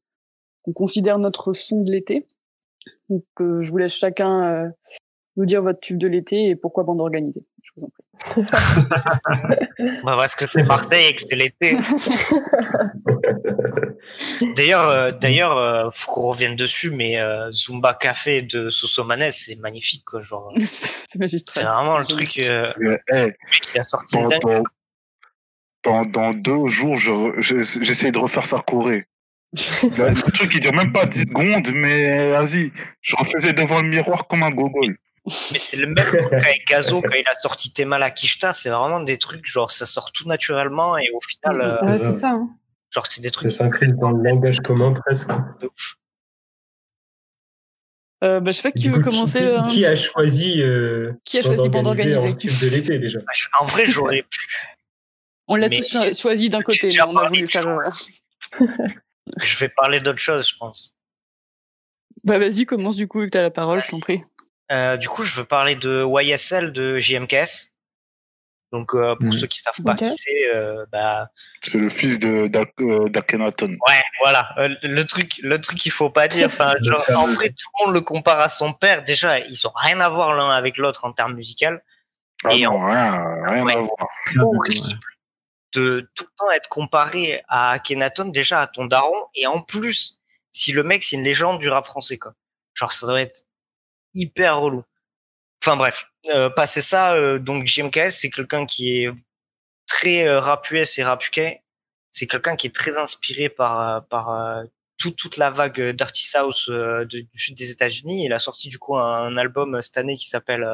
on 0.67 0.73
considère 0.73 1.19
notre 1.19 1.53
son 1.53 1.83
de 1.83 1.93
l'été. 1.93 2.27
Donc, 3.09 3.25
euh, 3.41 3.59
je 3.61 3.71
vous 3.71 3.79
laisse 3.79 3.95
chacun 3.95 4.43
euh, 4.43 4.69
nous 5.37 5.45
dire 5.45 5.63
votre 5.63 5.81
tube 5.81 5.99
de 5.99 6.07
l'été 6.07 6.49
et 6.51 6.57
pourquoi 6.57 6.85
bande 6.85 7.01
organisée. 7.01 7.45
Je 7.63 7.71
vous 7.77 7.85
en 7.85 7.89
prie. 7.89 8.03
bah 10.05 10.17
parce 10.17 10.35
que 10.35 10.49
c'est 10.49 10.63
Marseille 10.63 11.11
et 11.11 11.15
que 11.15 11.21
c'est 11.21 11.37
l'été. 11.37 11.77
d'ailleurs, 14.57 14.89
euh, 14.89 15.11
d'ailleurs, 15.13 15.57
euh, 15.57 15.89
faut 15.93 16.11
qu'on 16.13 16.29
revienne 16.31 16.57
dessus, 16.57 16.91
mais 16.91 17.21
euh, 17.21 17.51
Zumba 17.53 17.95
Café 17.95 18.43
de 18.43 18.71
Sosomanes, 18.71 19.31
c'est 19.31 19.57
magnifique, 19.57 20.05
quoi, 20.05 20.21
genre. 20.21 20.53
c'est 20.63 21.19
magistral. 21.19 21.65
C'est 21.65 21.71
vraiment 21.71 21.99
le 21.99 22.05
truc 22.07 22.39
euh, 22.49 22.73
Mais, 22.79 22.99
hey, 23.09 23.25
le 23.27 23.27
mec 23.27 23.61
qui 23.61 23.79
a 23.79 23.85
sorti 23.85 24.17
pendant 25.83 26.33
deux 26.33 26.67
jours, 26.67 26.97
je- 26.97 27.41
je- 27.41 27.61
j'essaye 27.83 28.13
de 28.13 28.19
refaire 28.19 28.47
ça 28.47 28.59
Corée. 28.67 29.07
Le 29.83 30.09
le 30.09 30.33
truc, 30.33 30.51
il 30.55 30.61
dure 30.61 30.73
même 30.73 30.93
pas 30.93 31.05
10 31.05 31.23
secondes, 31.23 31.69
mais 31.75 32.31
vas-y, 32.31 32.73
je 33.03 33.15
refaisais 33.17 33.53
devant 33.53 33.83
le 33.83 33.89
miroir 33.89 34.27
comme 34.27 34.43
un 34.45 34.51
gogol. 34.51 34.97
Mais 35.27 35.59
c'est 35.59 35.77
le 35.77 35.87
même 35.89 36.05
truc 36.07 36.21
qu'avec 36.31 36.67
Gazo 36.67 37.03
quand 37.03 37.15
il 37.15 37.29
a 37.29 37.35
sorti 37.35 37.73
Tema 37.73 37.99
la 37.99 38.11
Kishta, 38.11 38.53
c'est 38.55 38.71
vraiment 38.71 39.01
des 39.01 39.19
trucs, 39.19 39.45
genre, 39.47 39.71
ça 39.71 39.85
sort 39.87 40.11
tout 40.13 40.27
naturellement 40.27 40.97
et 40.97 41.05
au 41.15 41.21
final, 41.21 41.61
euh, 41.61 41.81
Ouais, 41.85 41.99
c'est 41.99 42.15
ça. 42.19 42.31
hein. 42.31 42.49
Genre, 42.93 43.07
c'est 43.09 43.21
des 43.23 43.29
Ça 43.29 43.33
trucs 43.33 43.53
s'incrise 43.53 43.97
dans 43.97 44.11
le 44.11 44.23
langage 44.23 44.61
commun 44.61 44.93
presque. 44.93 45.29
de 45.61 45.67
ouf. 45.67 45.97
Euh, 48.25 48.39
bah, 48.41 48.53
je 48.53 48.57
sais 48.59 48.63
pas 48.63 48.73
qui 48.73 48.89
veut 48.89 48.99
coup, 49.01 49.11
commencer. 49.11 49.41
Qui, 49.41 49.47
hein. 49.47 49.67
qui 49.69 49.85
a 49.87 49.97
choisi 49.97 50.61
euh, 50.63 51.13
Qui 51.25 51.39
a 51.39 51.43
choisi 51.43 51.69
bande 51.69 51.89
organisée 51.89 52.29
en 52.29 52.31
de 52.33 52.69
l'été 52.69 52.99
déjà 53.01 53.19
Bah, 53.19 53.33
je- 53.35 53.49
En 53.61 53.65
vrai, 53.67 53.85
j'aurais 53.85 54.23
pu. 54.31 54.47
On 55.49 55.57
l'a 55.57 55.69
tous 55.69 55.89
cho- 55.89 56.15
choisi 56.15 56.49
d'un 56.49 56.63
côté, 56.63 56.89
mais 56.89 57.01
on 57.03 57.17
a 57.17 57.27
voulu 57.29 57.49
faire. 57.49 57.67
euh, 57.67 57.91
Je 59.41 59.59
vais 59.59 59.69
parler 59.69 60.01
d'autre 60.01 60.19
chose, 60.21 60.49
je 60.49 60.57
pense. 60.57 60.97
Bah 62.25 62.39
vas-y, 62.39 62.65
commence 62.65 62.95
du 62.97 63.09
coup, 63.09 63.21
vu 63.21 63.27
que 63.27 63.31
t'as 63.31 63.43
la 63.43 63.51
parole, 63.51 63.83
je 63.85 63.91
t'en 63.91 63.99
prie. 64.01 64.23
Euh, 64.71 64.97
du 64.97 65.09
coup, 65.09 65.23
je 65.25 65.35
veux 65.35 65.45
parler 65.45 65.75
de 65.75 66.05
YSL 66.23 66.73
de 66.73 66.99
JMKS. 66.99 67.72
Donc, 68.73 68.95
euh, 68.95 69.15
pour 69.17 69.29
Mhm. 69.29 69.33
ceux 69.35 69.47
qui 69.47 69.59
savent 69.61 69.83
pas 69.85 69.95
qui 69.95 70.07
c'est, 70.07 70.49
euh, 70.55 70.87
bah, 70.91 71.29
C'est 71.63 71.77
le 71.77 71.91
fils 71.91 72.19
de 72.19 72.49
euh, 72.81 73.09
d'Akhenaton. 73.11 73.69
ouais, 73.69 74.03
voilà, 74.23 74.55
Euh, 74.59 74.75
le 74.83 75.05
truc, 75.05 75.39
le 75.43 75.61
truc 75.61 75.79
qu'il 75.79 75.93
faut 75.93 76.09
pas 76.09 76.27
dire. 76.27 76.47
Enfin, 76.47 76.73
genre, 76.83 77.05
en 77.15 77.27
vrai, 77.27 77.51
tout 77.51 77.69
le 77.81 77.85
monde 77.87 77.95
le 77.95 78.01
compare 78.01 78.41
à 78.41 78.49
son 78.49 78.73
père. 78.73 79.05
Déjà, 79.05 79.41
ils 79.41 79.67
ont 79.67 79.73
rien 79.75 80.01
à 80.01 80.09
voir 80.09 80.35
l'un 80.35 80.49
avec 80.51 80.79
l'autre 80.79 81.05
en 81.05 81.13
termes 81.13 81.35
musicaux. 81.35 81.67
Ah 82.45 82.53
Et 82.55 82.63
non, 82.65 82.81
rien, 82.85 83.23
rien 83.45 83.65
Ouais. 83.67 83.77
à 83.77 83.81
voir. 83.81 84.09
Horrible 84.41 84.99
de 85.75 86.07
tout 86.15 86.25
le 86.25 86.31
temps 86.39 86.51
être 86.51 86.69
comparé 86.69 87.43
à 87.49 87.71
Akhenaton, 87.73 88.27
déjà 88.27 88.61
à 88.63 88.67
ton 88.67 88.85
daron, 88.87 89.17
et 89.35 89.47
en 89.47 89.63
plus, 89.63 90.19
si 90.51 90.73
le 90.73 90.83
mec 90.83 91.03
c'est 91.03 91.17
une 91.17 91.23
légende 91.25 91.61
du 91.61 91.69
rap 91.71 91.87
français, 91.87 92.19
quoi. 92.19 92.35
Genre, 92.75 92.93
ça 92.93 93.07
doit 93.07 93.21
être 93.23 93.45
hyper 94.15 94.59
relou. 94.61 94.83
Enfin 95.65 95.77
bref, 95.77 96.07
euh, 96.31 96.51
passer 96.51 96.83
ça, 96.83 97.15
euh, 97.15 97.39
donc 97.39 97.67
JMKS, 97.67 98.11
c'est 98.11 98.31
quelqu'un 98.31 98.67
qui 98.67 99.05
est 99.05 99.11
très 99.87 100.27
euh, 100.27 100.41
rap 100.41 100.69
US 100.71 100.99
et. 100.99 101.63
C'est 102.11 102.27
quelqu'un 102.27 102.57
qui 102.57 102.67
est 102.67 102.75
très 102.75 102.99
inspiré 102.99 103.49
par 103.49 103.81
euh, 103.81 104.01
par 104.11 104.31
euh, 104.31 104.65
tout- 104.99 105.13
toute 105.13 105.37
la 105.37 105.51
vague 105.51 105.81
d'Artist 105.93 106.35
House 106.37 106.69
euh, 106.71 107.05
de- 107.05 107.21
du 107.21 107.39
sud 107.39 107.57
des 107.57 107.71
États-Unis. 107.71 108.25
Il 108.27 108.33
a 108.33 108.39
sorti 108.41 108.69
du 108.69 108.79
coup 108.79 108.97
un, 108.99 109.37
album 109.37 109.77
euh, 109.77 109.83
cette 109.83 109.99
année 109.99 110.17
qui 110.17 110.29
s'appelle, 110.29 110.69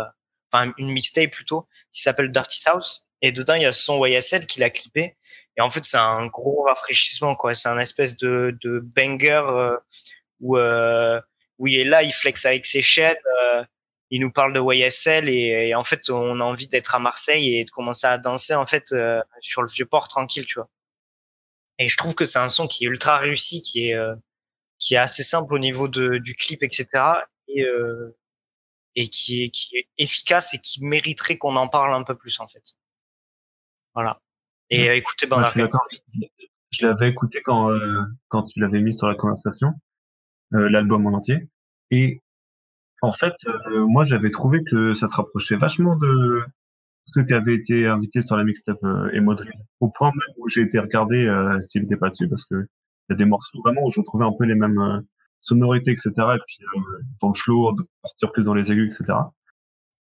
enfin 0.52 0.72
une 0.78 0.88
mixtape 0.90 1.30
plutôt, 1.30 1.66
qui 1.92 2.02
s'appelle 2.02 2.32
Dirty 2.32 2.60
House. 2.68 3.06
Et 3.22 3.32
dedans 3.32 3.54
il 3.54 3.62
y 3.62 3.66
a 3.66 3.72
son 3.72 4.04
YSL 4.06 4.46
qu'il 4.46 4.62
a 4.64 4.70
clippé. 4.70 5.16
Et 5.56 5.60
en 5.60 5.70
fait 5.70 5.84
c'est 5.84 5.96
un 5.98 6.26
gros 6.28 6.62
rafraîchissement 6.64 7.34
quoi. 7.36 7.54
C'est 7.54 7.68
un 7.68 7.78
espèce 7.78 8.16
de, 8.16 8.56
de 8.62 8.80
banger 8.80 9.42
où 10.40 10.56
où 11.58 11.66
il 11.66 11.80
est 11.80 11.84
là, 11.84 12.02
il 12.04 12.12
flex 12.12 12.46
avec 12.46 12.64
ses 12.66 12.82
chaînes. 12.82 13.16
Il 14.10 14.20
nous 14.20 14.32
parle 14.32 14.52
de 14.52 14.60
YSL 14.60 15.28
et, 15.28 15.68
et 15.68 15.74
en 15.74 15.84
fait 15.84 16.08
on 16.10 16.40
a 16.40 16.44
envie 16.44 16.68
d'être 16.68 16.94
à 16.94 16.98
Marseille 16.98 17.56
et 17.56 17.64
de 17.64 17.70
commencer 17.70 18.06
à 18.06 18.18
danser 18.18 18.54
en 18.54 18.66
fait 18.66 18.92
euh, 18.92 19.22
sur 19.40 19.62
le 19.62 19.68
vieux 19.68 19.86
port 19.86 20.08
tranquille 20.08 20.46
tu 20.46 20.54
vois. 20.54 20.68
Et 21.78 21.88
je 21.88 21.96
trouve 21.96 22.14
que 22.14 22.24
c'est 22.24 22.38
un 22.38 22.48
son 22.48 22.66
qui 22.66 22.84
est 22.84 22.88
ultra 22.88 23.18
réussi 23.18 23.60
qui 23.60 23.88
est 23.88 23.94
euh, 23.94 24.14
qui 24.78 24.94
est 24.94 24.98
assez 24.98 25.22
simple 25.22 25.52
au 25.54 25.58
niveau 25.58 25.88
de, 25.88 26.18
du 26.18 26.34
clip 26.34 26.62
etc 26.62 26.86
et 27.48 27.62
euh, 27.62 28.16
et 28.94 29.08
qui 29.08 29.44
est 29.44 29.50
qui 29.50 29.76
est 29.76 29.88
efficace 29.98 30.54
et 30.54 30.58
qui 30.58 30.84
mériterait 30.84 31.36
qu'on 31.36 31.56
en 31.56 31.68
parle 31.68 31.94
un 31.94 32.02
peu 32.02 32.16
plus 32.16 32.40
en 32.40 32.48
fait. 32.48 32.62
Voilà. 33.94 34.20
Et 34.70 34.88
euh, 34.88 34.96
écoutez 34.96 35.26
ben 35.26 35.42
je 35.44 35.58
d'accord. 35.60 35.86
Je 36.70 36.86
l'avais 36.86 37.08
écouté 37.08 37.40
quand, 37.42 37.70
euh, 37.70 38.02
quand 38.28 38.42
tu 38.42 38.60
l'avais 38.60 38.80
mis 38.80 38.94
sur 38.94 39.08
la 39.08 39.14
conversation, 39.14 39.72
euh, 40.54 40.68
l'album 40.68 41.06
en 41.06 41.16
entier. 41.16 41.48
Et 41.90 42.20
en 43.02 43.12
fait, 43.12 43.34
euh, 43.46 43.86
moi, 43.86 44.04
j'avais 44.04 44.30
trouvé 44.30 44.60
que 44.64 44.94
ça 44.94 45.06
se 45.08 45.14
rapprochait 45.16 45.56
vachement 45.56 45.96
de 45.96 46.42
ceux 47.06 47.24
qui 47.24 47.32
avaient 47.32 47.54
été 47.54 47.86
invités 47.86 48.20
sur 48.22 48.36
la 48.36 48.44
mixtape 48.44 48.82
euh, 48.84 49.08
Emo 49.12 49.34
Drill. 49.34 49.52
Au 49.80 49.88
point 49.88 50.10
même 50.10 50.34
où 50.38 50.48
j'ai 50.48 50.62
été 50.62 50.78
regarder 50.78 51.26
euh, 51.26 51.60
s'il 51.62 51.82
n'était 51.82 51.96
pas 51.96 52.08
dessus, 52.10 52.28
parce 52.28 52.44
que 52.44 52.54
il 52.56 53.12
y 53.12 53.14
a 53.14 53.16
des 53.16 53.24
morceaux 53.24 53.60
vraiment 53.64 53.82
où 53.84 53.90
je 53.90 54.00
retrouvais 54.00 54.24
un 54.26 54.32
peu 54.38 54.44
les 54.44 54.54
mêmes 54.54 54.78
euh, 54.78 55.00
sonorités, 55.40 55.92
etc. 55.92 56.10
Et 56.16 56.38
puis 56.46 56.58
euh, 56.76 56.80
dans 57.22 57.28
le 57.28 57.34
flow, 57.34 57.72
de 57.72 57.82
partir 58.02 58.30
plus 58.32 58.44
dans 58.46 58.54
les 58.54 58.70
aigus, 58.72 58.94
etc. 59.00 59.18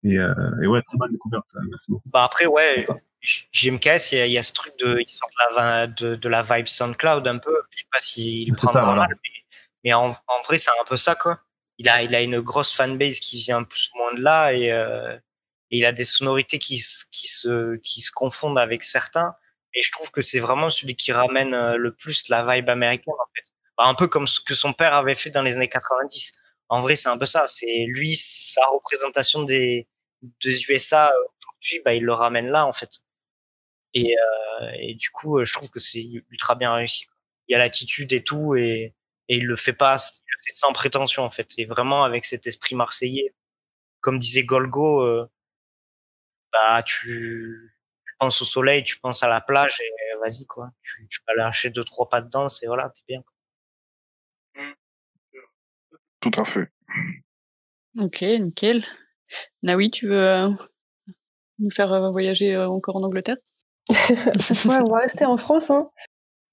Et, 0.03 0.17
euh, 0.17 0.33
et 0.63 0.67
ouais, 0.67 0.81
très 0.87 0.97
bonne 0.97 1.11
découverte. 1.11 1.45
Merci 1.69 1.91
beaucoup. 1.91 2.09
Bah 2.11 2.23
après, 2.23 2.45
ouais, 2.47 2.85
JMKS, 3.21 4.11
il 4.11 4.17
y, 4.17 4.21
a- 4.21 4.25
il 4.27 4.31
y 4.33 4.37
a 4.37 4.43
ce 4.43 4.53
truc 4.53 4.73
de, 4.79 4.97
il 4.99 5.07
sort 5.07 5.29
de 5.29 5.55
la, 5.57 5.87
de, 5.87 6.15
de 6.15 6.29
la 6.29 6.41
vibe 6.41 6.67
SoundCloud 6.67 7.27
un 7.27 7.37
peu. 7.39 7.55
Je 7.71 7.79
sais 7.79 7.85
pas 7.91 7.99
s'il 8.01 8.55
C'est 8.55 8.63
prend 8.63 8.73
ça, 8.73 8.79
normal, 8.81 8.95
voilà. 8.97 9.09
mais, 9.23 9.29
Mais 9.83 9.93
en, 9.93 10.09
en 10.09 10.41
vrai, 10.45 10.57
c'est 10.57 10.69
un 10.71 10.85
peu 10.87 10.97
ça, 10.97 11.15
quoi. 11.15 11.39
Il 11.77 11.89
a, 11.89 12.03
il 12.03 12.15
a 12.15 12.21
une 12.21 12.39
grosse 12.39 12.73
fanbase 12.73 13.19
qui 13.19 13.37
vient 13.37 13.63
plus 13.63 13.89
ou 13.93 13.97
moins 13.97 14.13
de 14.13 14.21
là 14.21 14.53
et, 14.53 14.71
euh, 14.71 15.17
il 15.71 15.85
a 15.85 15.91
des 15.91 16.05
sonorités 16.05 16.59
qui, 16.59 16.81
qui, 17.11 17.27
se, 17.27 17.75
qui 17.77 18.01
se 18.01 18.11
confondent 18.11 18.59
avec 18.59 18.83
certains. 18.83 19.35
Et 19.73 19.81
je 19.81 19.91
trouve 19.91 20.09
que 20.11 20.21
c'est 20.21 20.39
vraiment 20.39 20.69
celui 20.69 20.95
qui 20.95 21.11
ramène 21.11 21.53
euh, 21.53 21.75
le 21.75 21.91
plus 21.93 22.29
la 22.29 22.43
vibe 22.43 22.69
américaine, 22.69 23.13
en 23.13 23.29
fait. 23.35 23.51
Bah, 23.77 23.83
un 23.87 23.93
peu 23.93 24.07
comme 24.07 24.27
ce 24.27 24.39
que 24.39 24.55
son 24.55 24.73
père 24.73 24.93
avait 24.93 25.15
fait 25.15 25.31
dans 25.31 25.41
les 25.41 25.55
années 25.55 25.67
90. 25.67 26.33
En 26.69 26.81
vrai, 26.81 26.95
c'est 26.95 27.09
un 27.09 27.17
peu 27.17 27.25
ça. 27.25 27.45
C'est 27.47 27.85
lui, 27.87 28.15
sa 28.15 28.61
représentation 28.71 29.43
des, 29.43 29.87
des 30.43 30.63
USA 30.69 31.07
euh, 31.09 31.23
aujourd'hui, 31.39 31.81
bah, 31.83 31.93
il 31.93 32.03
le 32.03 32.13
ramène 32.13 32.47
là, 32.47 32.65
en 32.65 32.73
fait. 32.73 33.01
Et, 33.93 34.15
euh, 34.17 34.71
et 34.79 34.95
du 34.95 35.09
coup, 35.09 35.39
euh, 35.39 35.45
je 35.45 35.53
trouve 35.53 35.69
que 35.69 35.79
c'est 35.79 36.03
ultra 36.31 36.55
bien 36.55 36.73
réussi. 36.73 37.07
Il 37.47 37.53
y 37.53 37.55
a 37.55 37.59
l'attitude 37.59 38.13
et 38.13 38.23
tout, 38.23 38.55
et, 38.55 38.93
et 39.27 39.37
il 39.37 39.45
le 39.45 39.55
fait 39.55 39.73
pas, 39.73 39.95
il 39.95 40.31
le 40.31 40.43
fait 40.43 40.53
sans 40.53 40.73
prétention, 40.73 41.23
en 41.23 41.29
fait. 41.29 41.53
Et 41.57 41.65
vraiment 41.65 42.03
avec 42.03 42.25
cet 42.25 42.47
esprit 42.47 42.75
marseillais. 42.75 43.33
Comme 44.01 44.19
disait 44.19 44.43
Golgo, 44.43 45.01
euh, 45.01 45.27
bah, 46.53 46.83
tu, 46.83 47.73
tu 48.05 48.13
penses 48.19 48.41
au 48.41 48.45
soleil, 48.45 48.83
tu 48.83 48.99
penses 48.99 49.23
à 49.23 49.27
la 49.27 49.41
plage, 49.41 49.79
et 49.81 50.17
vas-y, 50.19 50.45
quoi. 50.45 50.71
Tu, 50.83 51.07
tu 51.07 51.19
vas 51.27 51.33
lâcher 51.35 51.69
deux, 51.71 51.83
trois 51.83 52.07
pas 52.07 52.21
de 52.21 52.29
danse, 52.29 52.61
et 52.63 52.67
voilà, 52.67 52.89
t'es 52.89 53.01
bien. 53.07 53.23
Tout 56.19 56.31
à 56.37 56.45
fait. 56.45 56.71
Ok, 57.99 58.21
nickel. 58.21 58.83
Naoui, 59.63 59.91
tu 59.91 60.07
veux 60.07 60.21
euh, 60.21 60.49
nous 61.59 61.69
faire 61.69 61.91
euh, 61.93 62.11
voyager 62.11 62.57
encore 62.57 62.97
en 62.97 63.03
Angleterre? 63.03 63.37
Cette 64.39 64.57
fois, 64.57 64.79
on 64.81 64.91
va 64.91 64.99
rester 64.99 65.25
en 65.25 65.37
France. 65.37 65.69
Hein. 65.69 65.89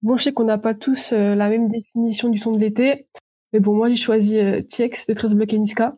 Bon, 0.02 0.16
je 0.16 0.24
sais 0.24 0.32
qu'on 0.32 0.44
n'a 0.44 0.58
pas 0.58 0.74
tous 0.74 1.12
euh, 1.12 1.34
la 1.34 1.48
même 1.48 1.68
définition 1.68 2.28
du 2.28 2.38
son 2.38 2.52
de 2.52 2.58
l'été. 2.58 3.06
Mais 3.52 3.60
bon, 3.60 3.74
moi, 3.76 3.88
j'ai 3.88 3.96
choisi 3.96 4.38
euh, 4.38 4.60
TX 4.62 5.06
de 5.08 5.14
13 5.14 5.34
blocs 5.34 5.52
et 5.52 5.58
Niska. 5.58 5.96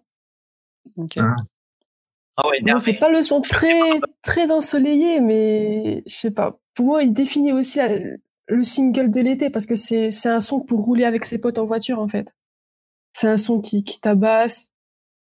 Ok. 0.97 1.13
Ah. 1.19 1.37
Ah 2.37 2.49
ouais, 2.49 2.61
Bon, 2.63 2.79
c'est 2.81 2.95
pas 2.95 3.09
le 3.09 3.23
son 3.23 3.41
très, 3.41 3.81
très 4.23 4.51
ensoleillé, 4.51 5.21
mais 5.21 6.03
je 6.07 6.15
sais 6.15 6.31
pas. 6.33 6.59
Pour 6.75 6.87
moi, 6.87 7.03
il 7.05 7.13
définit 7.13 7.53
aussi 7.53 7.79
la- 7.79 7.99
le 8.49 8.63
single 8.65 9.11
de 9.11 9.21
l'été 9.21 9.49
parce 9.51 9.65
que 9.67 9.77
c'est 9.77 10.11
c'est 10.11 10.29
un 10.29 10.41
son 10.41 10.61
pour 10.61 10.85
rouler 10.85 11.05
avec 11.05 11.25
ses 11.25 11.39
potes 11.39 11.59
en 11.59 11.65
voiture, 11.65 12.01
en 12.01 12.09
fait. 12.09 12.35
C'est 13.13 13.29
un 13.29 13.37
son 13.37 13.61
qui, 13.61 13.85
qui 13.85 14.01
tabasse, 14.01 14.71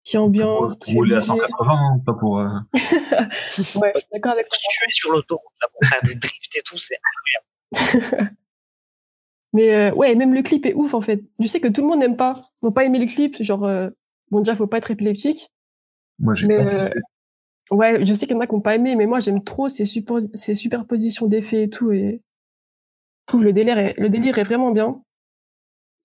qui 0.04 0.18
ambiance, 0.18 0.78
qui 0.78 0.94
fait 0.94 0.98
rouler 0.98 1.16
à 1.16 1.20
bouger. 1.20 1.28
180, 1.28 1.74
hein, 1.74 2.02
pas 2.06 2.14
pour. 2.14 2.40
euh, 2.40 2.48
Ouais, 3.76 3.94
d'accord 4.14 4.32
avec 4.32 4.48
Si 4.54 4.66
tu 4.70 4.86
es 4.90 4.92
sur 4.92 5.12
l'autoroute, 5.12 5.44
là, 5.62 5.68
pour 5.72 5.88
faire 5.88 6.02
des 6.04 6.16
drifts 6.16 6.56
et 6.56 6.62
tout, 6.64 6.78
c'est 6.78 6.96
Mais 9.56 9.74
euh, 9.74 9.96
ouais, 9.96 10.14
même 10.16 10.34
le 10.34 10.42
clip 10.42 10.66
est 10.66 10.74
ouf 10.74 10.94
en 10.94 11.00
fait. 11.00 11.22
Je 11.40 11.48
sais 11.48 11.62
que 11.62 11.70
tout 11.70 11.82
le 11.82 11.88
monde 11.88 12.00
n'aime 12.00 12.18
pas, 12.18 12.42
n'ont 12.62 12.74
pas 12.74 12.84
aimé 12.84 13.00
le 13.00 13.06
clip. 13.06 13.42
Genre, 13.42 13.64
euh, 13.64 13.90
bon, 14.30 14.40
déjà, 14.40 14.54
faut 14.54 14.68
pas 14.68 14.80
être 14.80 14.92
épileptique. 14.92 15.50
Moi, 16.20 16.36
j'ai 16.36 16.48
Mais 16.48 16.58
pas 16.58 16.84
euh, 16.86 16.90
ouais, 17.72 18.06
je 18.06 18.14
sais 18.14 18.26
qu'il 18.28 18.36
y 18.36 18.38
en 18.38 18.42
a 18.42 18.48
qui 18.48 18.54
n'ont 18.54 18.60
pas 18.62 18.76
aimé, 18.76 18.96
mais 18.98 19.06
moi, 19.06 19.22
j'aime 19.22 19.42
trop 19.44 19.70
ces, 19.70 19.86
super, 19.86 20.18
ces 20.34 20.56
superpositions 20.56 21.28
d'effets 21.28 21.64
et 21.64 21.70
tout. 21.70 21.94
Et 21.94 22.22
je 23.22 23.28
trouve 23.28 23.46
le 23.46 23.54
délire 23.54 23.78
est, 23.78 23.96
le 23.98 24.10
délire 24.10 24.38
est 24.40 24.44
vraiment 24.44 24.72
bien. 24.72 25.02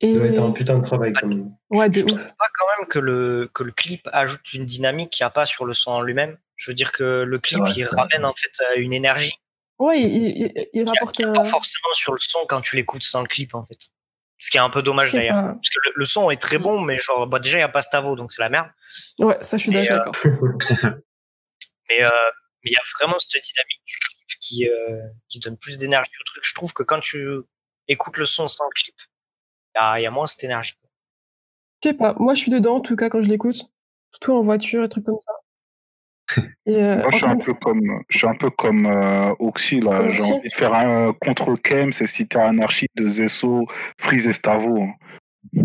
Et 0.00 0.12
Ça 0.12 0.18
doit 0.20 0.28
être 0.28 0.42
un 0.42 0.52
putain 0.52 0.78
de 0.78 0.84
travail 0.84 1.12
quand 1.12 1.26
même. 1.26 1.52
ouais, 1.70 1.88
de 1.88 1.94
je 1.96 2.04
ouf. 2.04 2.12
trouve 2.12 2.22
pas 2.38 2.46
quand 2.56 2.66
même 2.78 2.88
que 2.88 2.98
le, 3.00 3.50
que 3.52 3.64
le 3.64 3.72
clip 3.72 4.08
ajoute 4.12 4.54
une 4.54 4.64
dynamique 4.64 5.10
qu'il 5.10 5.24
n'y 5.24 5.26
a 5.28 5.30
pas 5.30 5.44
sur 5.44 5.64
le 5.66 5.74
son 5.74 5.90
en 5.90 6.02
lui-même. 6.02 6.38
Je 6.54 6.70
veux 6.70 6.74
dire 6.74 6.92
que 6.92 7.24
le 7.26 7.38
clip, 7.40 7.62
il 7.76 7.84
ramène 7.84 8.24
en 8.24 8.32
fait 8.34 8.52
une 8.76 8.92
énergie 8.92 9.34
Ouais, 9.80 10.00
il, 10.00 10.26
il, 10.26 10.52
il- 10.72 10.82
a, 10.88 10.92
rapporte 10.92 11.20
a 11.20 11.32
pas 11.32 11.44
forcément 11.44 11.92
sur 11.94 12.12
le 12.12 12.20
son 12.20 12.38
quand 12.48 12.60
tu 12.60 12.76
l'écoutes 12.76 13.02
sans 13.02 13.22
le 13.22 13.26
clip 13.26 13.54
en 13.54 13.64
fait. 13.64 13.78
Ce 14.38 14.50
qui 14.50 14.56
est 14.56 14.60
un 14.60 14.70
peu 14.70 14.82
dommage 14.82 15.12
d'ailleurs. 15.12 15.34
pas. 15.34 15.54
Parce 15.54 15.68
que 15.70 15.78
le, 15.86 15.92
le 15.96 16.04
son 16.04 16.30
est 16.30 16.36
très 16.40 16.58
bon, 16.58 16.80
mais 16.80 16.96
genre, 16.98 17.26
bah, 17.26 17.38
déjà, 17.40 17.58
il 17.58 17.60
n'y 17.60 17.64
a 17.64 17.68
pas 17.68 17.82
Stavo, 17.82 18.14
donc 18.16 18.32
c'est 18.32 18.40
la 18.42 18.48
merde. 18.48 18.68
Ouais, 19.18 19.36
ça, 19.42 19.56
je 19.58 19.62
suis 19.62 19.70
Mais, 19.72 19.86
d'accord. 19.86 20.14
Mais 21.88 22.04
euh, 22.04 22.10
mais 22.62 22.70
il 22.70 22.72
y 22.72 22.76
a 22.76 22.82
vraiment 22.98 23.18
cette 23.18 23.42
dynamique 23.42 23.80
du 23.86 23.96
clip 23.98 24.38
qui, 24.40 24.68
euh, 24.68 25.00
qui 25.28 25.40
donne 25.40 25.56
plus 25.56 25.78
d'énergie 25.78 26.12
au 26.20 26.24
truc. 26.24 26.44
Je 26.46 26.54
trouve 26.54 26.72
que 26.72 26.82
quand 26.82 27.00
tu 27.00 27.26
écoutes 27.88 28.16
le 28.18 28.24
son 28.26 28.46
sans 28.46 28.64
le 28.64 28.70
clip, 28.74 28.94
il 29.76 29.98
y 30.00 30.02
y 30.02 30.06
a 30.06 30.10
moins 30.10 30.26
cette 30.26 30.44
énergie. 30.44 30.74
Je 31.82 31.88
sais 31.88 31.94
pas. 31.94 32.14
Moi, 32.18 32.34
je 32.34 32.40
suis 32.40 32.50
dedans, 32.50 32.76
en 32.76 32.80
tout 32.80 32.96
cas, 32.96 33.08
quand 33.08 33.22
je 33.22 33.28
l'écoute. 33.28 33.62
Surtout 34.12 34.32
en 34.32 34.42
voiture 34.42 34.84
et 34.84 34.88
trucs 34.88 35.04
comme 35.04 35.18
ça. 35.18 35.32
Et 36.66 36.74
euh, 36.76 36.96
Moi, 37.02 37.08
je 37.10 37.16
suis 37.16 37.26
un 37.26 37.36
peu 37.36 37.54
comme, 37.54 38.02
je 38.08 38.18
suis 38.18 38.26
un 38.26 38.34
peu 38.34 38.50
comme 38.50 38.86
euh, 38.86 39.34
Oxy, 39.38 39.80
là. 39.80 40.10
J'ai 40.12 40.22
envie 40.22 40.48
de 40.48 40.54
faire 40.54 40.74
un 40.74 41.12
contre 41.14 41.54
Kems 41.56 41.92
et 42.00 42.06
citer 42.06 42.38
Anarchie 42.38 42.88
de 42.96 43.08
Zesso, 43.08 43.66
Freeze 43.98 44.26
et 44.26 44.32
Stavo. 44.32 44.82
hein. 44.82 44.92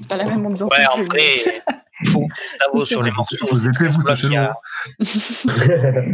C'est 0.00 0.08
pas 0.08 0.16
la 0.16 0.24
même 0.24 0.46
ambiance. 0.46 0.70
Ouais, 0.72 0.86
en 0.86 1.02
vrai, 1.02 1.20
faut 2.06 2.26
Stavo 2.54 2.84
sur 2.84 3.02
les 3.02 3.10
morceaux. 3.10 3.46
Vous 3.50 3.56
c'est 3.56 3.68
êtes 3.68 3.74
très 3.74 3.88
vous, 3.88 4.00
c'est 4.16 4.36
a- 4.36 4.54
Ouais, 5.00 6.10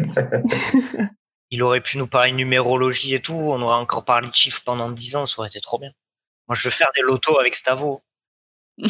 il 1.51 1.63
aurait 1.63 1.81
pu 1.81 1.99
nous 1.99 2.07
parler 2.09 2.33
de 2.33 2.37
numérologie 2.37 3.15
et 3.15 3.21
tout. 3.21 3.33
On 3.35 3.63
aurait 3.63 3.77
encore 3.77 4.05
parlé 4.05 4.29
de 4.29 4.35
chiffres 4.35 4.63
pendant 4.65 4.91
10 4.91 5.15
ans, 5.17 5.27
ça 5.27 5.39
aurait 5.39 5.49
été 5.49 5.61
trop 5.61 5.79
bien. 5.79 5.93
Moi, 6.49 6.57
je 6.57 6.65
veux 6.65 6.71
faire 6.73 6.91
des 6.97 7.03
lotos 7.03 7.39
avec 7.39 7.55
Stavo. 7.55 8.03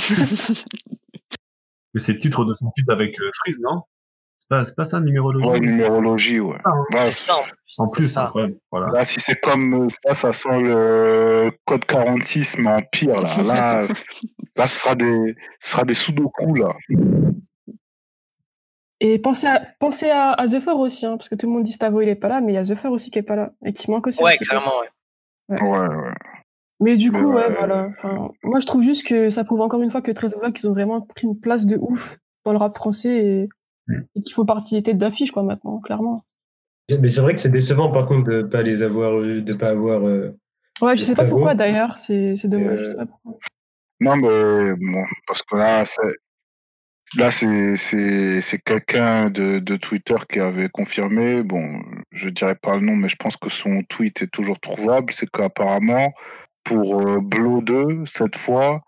Mais 1.94 2.00
c'est 2.00 2.12
le 2.12 2.18
titre 2.18 2.44
de 2.44 2.52
son 2.54 2.70
feat 2.76 2.88
avec 2.90 3.18
euh, 3.20 3.30
Freeze, 3.40 3.60
non? 3.60 3.82
C'est 4.50 4.76
pas, 4.76 4.84
ça, 4.84 5.00
numérologie? 5.00 5.48
Ouais, 5.48 5.60
numérologie, 5.60 6.40
ouais. 6.40 6.58
Ah. 6.64 6.74
Ouais, 6.76 6.84
C'est 6.96 7.12
ça, 7.12 7.36
en 7.78 7.88
plus. 7.88 8.02
Plus, 8.02 8.12
ça. 8.12 8.24
incroyable. 8.24 8.56
Voilà. 8.70 8.88
Là, 8.92 9.04
si 9.04 9.18
c'est 9.18 9.40
comme 9.40 9.88
ça, 9.88 10.14
ça 10.14 10.32
sent 10.32 10.60
le 10.60 11.50
code 11.64 11.84
46, 11.86 12.58
mais 12.58 12.70
en 12.70 12.82
pire, 12.82 13.14
là. 13.14 13.42
Là, 13.42 13.86
là 14.56 14.66
ce 14.66 14.80
sera 14.80 14.94
des, 14.94 15.34
ce 15.60 15.70
sera 15.70 15.84
des 15.84 15.94
sudoku, 15.94 16.56
là. 16.56 16.76
Et 19.00 19.18
pensez 19.18 19.46
à, 19.46 19.66
pensez 19.80 20.10
à, 20.10 20.32
à 20.32 20.46
The 20.46 20.60
Four 20.60 20.78
aussi, 20.80 21.06
hein, 21.06 21.16
parce 21.16 21.28
que 21.28 21.34
tout 21.34 21.46
le 21.46 21.52
monde 21.52 21.62
dit 21.62 21.72
Stavo 21.72 22.00
il 22.00 22.08
est 22.08 22.14
pas 22.14 22.28
là, 22.28 22.40
mais 22.40 22.52
il 22.52 22.54
y 22.54 22.58
a 22.58 22.64
The 22.64 22.74
Four 22.74 22.92
aussi 22.92 23.10
qui 23.10 23.18
est 23.18 23.22
pas 23.22 23.36
là 23.36 23.52
et 23.64 23.72
qui 23.72 23.90
manque 23.90 24.06
aussi. 24.06 24.22
Ouais, 24.22 24.36
carrément, 24.36 24.72
ouais. 24.80 25.60
Ouais, 25.62 25.88
ouais. 25.88 26.14
Mais 26.80 26.96
du 26.96 27.12
coup, 27.12 27.32
Ouais. 27.32 27.48
voilà. 27.50 27.88
Enfin, 27.90 28.30
moi, 28.42 28.58
je 28.60 28.66
trouve 28.66 28.82
juste 28.82 29.06
que 29.06 29.30
ça 29.30 29.44
prouve 29.44 29.60
encore 29.60 29.80
une 29.82 29.90
fois 29.90 30.02
que 30.02 30.10
13 30.10 30.36
Blocs, 30.40 30.60
ils 30.62 30.68
ont 30.68 30.72
vraiment 30.72 31.00
pris 31.02 31.26
une 31.26 31.38
place 31.38 31.66
de 31.66 31.76
ouf 31.80 32.18
dans 32.44 32.52
le 32.52 32.58
rap 32.58 32.76
français 32.76 33.24
et, 33.26 33.48
Mm. 33.86 34.00
et 34.16 34.22
qu'il 34.22 34.32
faut 34.34 34.44
partie 34.46 34.74
des 34.76 34.82
têtes 34.82 34.98
d'affiche, 34.98 35.30
quoi, 35.30 35.42
maintenant, 35.42 35.78
clairement. 35.80 36.24
Mais 37.00 37.08
c'est 37.08 37.20
vrai 37.20 37.34
que 37.34 37.40
c'est 37.40 37.50
décevant 37.50 37.90
par 37.92 38.06
contre 38.06 38.30
de 38.30 38.42
pas 38.42 38.62
les 38.62 38.82
avoir, 38.82 39.22
eu- 39.22 39.42
de 39.42 39.54
pas 39.54 39.68
avoir. 39.70 40.06
euh, 40.06 40.30
Ouais, 40.82 40.96
je 40.96 41.02
sais 41.02 41.14
pas 41.14 41.24
pourquoi 41.24 41.54
d'ailleurs, 41.54 41.98
c'est 41.98 42.34
c'est 42.36 42.48
dommage. 42.48 42.78
Euh, 42.78 42.84
je 42.84 42.90
sais 42.90 42.96
pas 42.96 43.06
pourquoi. 43.06 43.38
Non, 44.00 44.16
mais 44.16 44.74
bon, 44.74 45.04
parce 45.26 45.42
que 45.42 45.56
là, 45.56 45.84
c'est, 45.84 46.16
là, 47.16 47.30
c'est, 47.30 47.76
c'est, 47.76 48.40
c'est 48.40 48.58
quelqu'un 48.58 49.30
de, 49.30 49.60
de 49.60 49.76
Twitter 49.76 50.16
qui 50.30 50.40
avait 50.40 50.68
confirmé. 50.68 51.42
Bon, 51.42 51.80
je 52.10 52.28
dirais 52.28 52.56
pas 52.56 52.74
le 52.76 52.80
nom, 52.84 52.96
mais 52.96 53.08
je 53.08 53.16
pense 53.16 53.36
que 53.36 53.48
son 53.50 53.82
tweet 53.84 54.22
est 54.22 54.30
toujours 54.32 54.58
trouvable. 54.58 55.12
C'est 55.12 55.30
qu'apparemment, 55.30 56.12
pour 56.64 57.00
euh, 57.00 57.20
Blow 57.20 57.60
2, 57.60 58.04
cette 58.06 58.36
fois, 58.36 58.82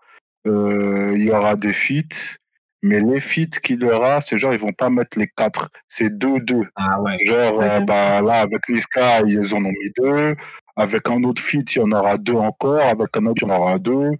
euh, 0.47 1.13
il 1.15 1.23
y 1.23 1.31
aura 1.31 1.55
des 1.55 1.73
feats. 1.73 2.37
Mais 2.83 2.99
les 2.99 3.19
feats 3.19 3.59
qu'il 3.63 3.81
y 3.81 3.85
aura, 3.85 4.21
c'est 4.21 4.37
genre, 4.37 4.53
ils 4.53 4.59
vont 4.59 4.73
pas 4.73 4.89
mettre 4.89 5.17
les 5.17 5.27
quatre. 5.27 5.69
C'est 5.87 6.15
deux, 6.15 6.39
deux. 6.39 6.61
Ah 6.75 7.01
ouais. 7.01 7.17
Genre, 7.25 7.59
euh, 7.61 7.79
bah, 7.79 8.21
là, 8.21 8.41
avec 8.41 8.69
Niska, 8.69 9.21
ils 9.21 9.53
en 9.53 9.65
ont 9.65 9.71
mis 9.71 9.91
deux. 9.97 10.35
Avec 10.75 11.09
un 11.09 11.23
autre 11.23 11.41
feat, 11.41 11.75
il 11.75 11.79
y 11.79 11.81
en 11.81 11.91
aura 11.91 12.17
deux 12.17 12.35
encore. 12.35 12.79
Avec 12.79 13.17
un 13.17 13.25
autre, 13.25 13.41
il 13.41 13.47
y 13.47 13.51
en 13.51 13.55
aura 13.55 13.79
deux. 13.79 14.11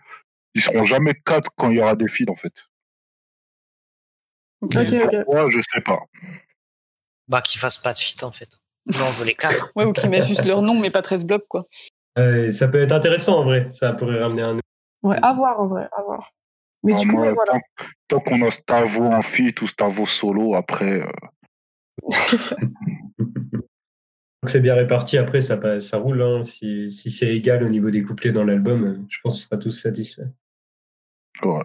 Ils 0.55 0.62
seront 0.62 0.86
jamais 0.86 1.14
quatre 1.14 1.51
quand 1.55 1.70
il 1.70 1.78
y 1.78 1.82
aura 1.82 1.95
des 1.95 2.08
feats, 2.08 2.30
en 2.30 2.36
fait. 2.36 2.68
Ok, 4.62 4.76
ok. 4.76 5.16
Pourquoi, 5.24 5.49
je 5.51 5.60
sais 5.62 5.82
pas. 5.82 5.99
Bah, 7.28 7.41
qu'ils 7.41 7.62
fassent 7.62 7.78
pas 7.78 7.93
de 7.93 7.99
fit, 7.99 8.24
en 8.24 8.32
fait. 8.32 8.49
Nous, 8.88 8.99
on 8.99 9.12
veut 9.12 9.26
les 9.26 9.36
quatre. 9.36 9.72
Ouais, 9.76 9.86
ou 9.86 9.93
qui 9.93 10.08
met 10.08 10.22
juste 10.22 10.45
leur 10.45 10.64
nom, 10.64 10.80
mais 10.80 10.89
pas 10.89 11.03
13 11.03 11.26
blocs, 11.26 11.47
quoi. 11.47 11.66
Euh, 12.18 12.51
ça 12.51 12.68
peut 12.68 12.82
être 12.82 12.91
intéressant 12.91 13.39
en 13.39 13.43
vrai. 13.43 13.68
Ça 13.74 13.93
pourrait 13.93 14.22
ramener 14.22 14.41
un. 14.43 14.59
Ouais, 15.03 15.18
à 15.22 15.34
voir 15.34 15.59
en 15.59 15.68
vrai, 15.68 15.88
à 15.95 16.01
voir. 16.01 16.32
Mais 16.84 16.93
du 16.95 17.07
coup, 17.07 17.15
moi, 17.18 17.34
voilà. 17.34 17.53
tant, 17.53 17.86
tant 18.07 18.20
qu'on 18.20 18.41
a 18.45 18.51
Stavo 18.51 19.03
en 19.05 19.22
feat 19.22 19.61
ou 19.61 19.68
Stavo 19.68 20.05
solo, 20.05 20.55
après, 20.55 21.01
euh, 21.01 22.07
C'est 24.45 24.59
bien 24.61 24.76
réparti. 24.76 25.18
Après, 25.18 25.41
ça, 25.41 25.57
passe- 25.57 25.88
ça 25.88 25.97
roule. 25.97 26.22
hein. 26.22 26.43
Si, 26.43 26.91
si 26.91 27.11
c'est 27.11 27.36
égal 27.36 27.63
au 27.63 27.70
niveau 27.70 27.89
des 27.89 28.03
couplets 28.03 28.32
dans 28.32 28.43
l'album, 28.43 28.84
euh, 28.86 29.05
je 29.09 29.18
pense 29.24 29.34
qu'on 29.34 29.47
sera 29.49 29.57
tous 29.57 29.72
satisfaits. 29.72 30.28
ouais. 31.43 31.63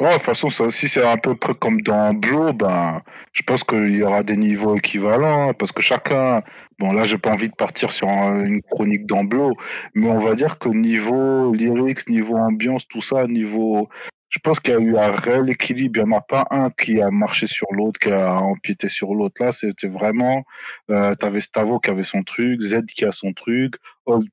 De 0.00 0.06
toute 0.14 0.22
façon, 0.22 0.48
ça 0.48 0.64
aussi, 0.64 0.88
c'est 0.88 1.04
un 1.04 1.18
peu 1.18 1.34
près 1.36 1.54
comme 1.54 1.80
dans 1.82 2.14
Blow. 2.14 2.52
Ben, 2.54 3.02
je 3.32 3.42
pense 3.42 3.62
qu'il 3.64 3.94
y 3.96 4.02
aura 4.02 4.22
des 4.22 4.36
niveaux 4.36 4.74
équivalents. 4.76 5.50
hein, 5.50 5.52
parce 5.52 5.72
que 5.72 5.82
chacun. 5.82 6.42
Bon, 6.78 6.92
là, 6.92 7.04
j'ai 7.04 7.18
pas 7.18 7.30
envie 7.32 7.50
de 7.50 7.54
partir 7.54 7.90
sur 7.92 8.08
un- 8.08 8.44
une 8.46 8.62
chronique 8.62 9.04
dans 9.06 9.24
Blow. 9.24 9.52
Mais 9.94 10.08
on 10.08 10.18
va 10.18 10.34
dire 10.34 10.58
que 10.58 10.70
niveau 10.70 11.52
lyrics, 11.52 12.08
niveau 12.08 12.36
ambiance, 12.36 12.88
tout 12.88 13.02
ça, 13.02 13.26
niveau 13.26 13.88
je 14.30 14.38
pense 14.38 14.60
qu'il 14.60 14.72
y 14.72 14.76
a 14.76 14.80
eu 14.80 14.96
un 14.96 15.10
réel 15.10 15.50
équilibre. 15.50 16.00
Il 16.00 16.04
n'y 16.06 16.14
en 16.14 16.18
a 16.18 16.20
pas 16.20 16.46
un 16.50 16.70
qui 16.70 17.00
a 17.02 17.10
marché 17.10 17.46
sur 17.48 17.66
l'autre, 17.72 17.98
qui 17.98 18.10
a 18.12 18.34
empiété 18.40 18.88
sur 18.88 19.12
l'autre. 19.14 19.42
Là, 19.44 19.50
c'était 19.52 19.88
vraiment, 19.88 20.44
euh, 20.90 21.14
tu 21.18 21.26
avais 21.26 21.40
Stavo 21.40 21.80
qui 21.80 21.90
avait 21.90 22.04
son 22.04 22.22
truc, 22.22 22.60
Z 22.62 22.86
qui 22.86 23.04
a 23.04 23.10
son 23.12 23.32
truc, 23.32 23.74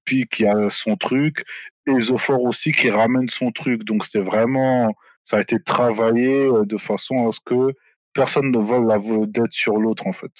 P 0.05 0.26
qui 0.30 0.45
a 0.45 0.70
son 0.70 0.95
truc, 0.97 1.43
et 1.88 1.99
Zofor 1.99 2.43
aussi 2.43 2.72
qui 2.72 2.89
ramène 2.91 3.28
son 3.30 3.51
truc. 3.51 3.84
Donc, 3.86 4.05
c'était 4.05 4.24
vraiment, 4.24 4.93
ça 5.28 5.36
a 5.36 5.41
été 5.41 5.61
travaillé 5.61 6.45
euh, 6.45 6.63
de 6.63 6.78
façon 6.78 7.28
à 7.28 7.34
ce 7.34 7.41
que 7.43 7.75
personne 8.13 8.49
ne 8.49 8.59
vole 8.59 8.88
la 8.88 8.97
vedette 8.97 9.51
sur 9.51 9.75
l'autre, 9.75 10.07
en 10.07 10.13
fait. 10.13 10.32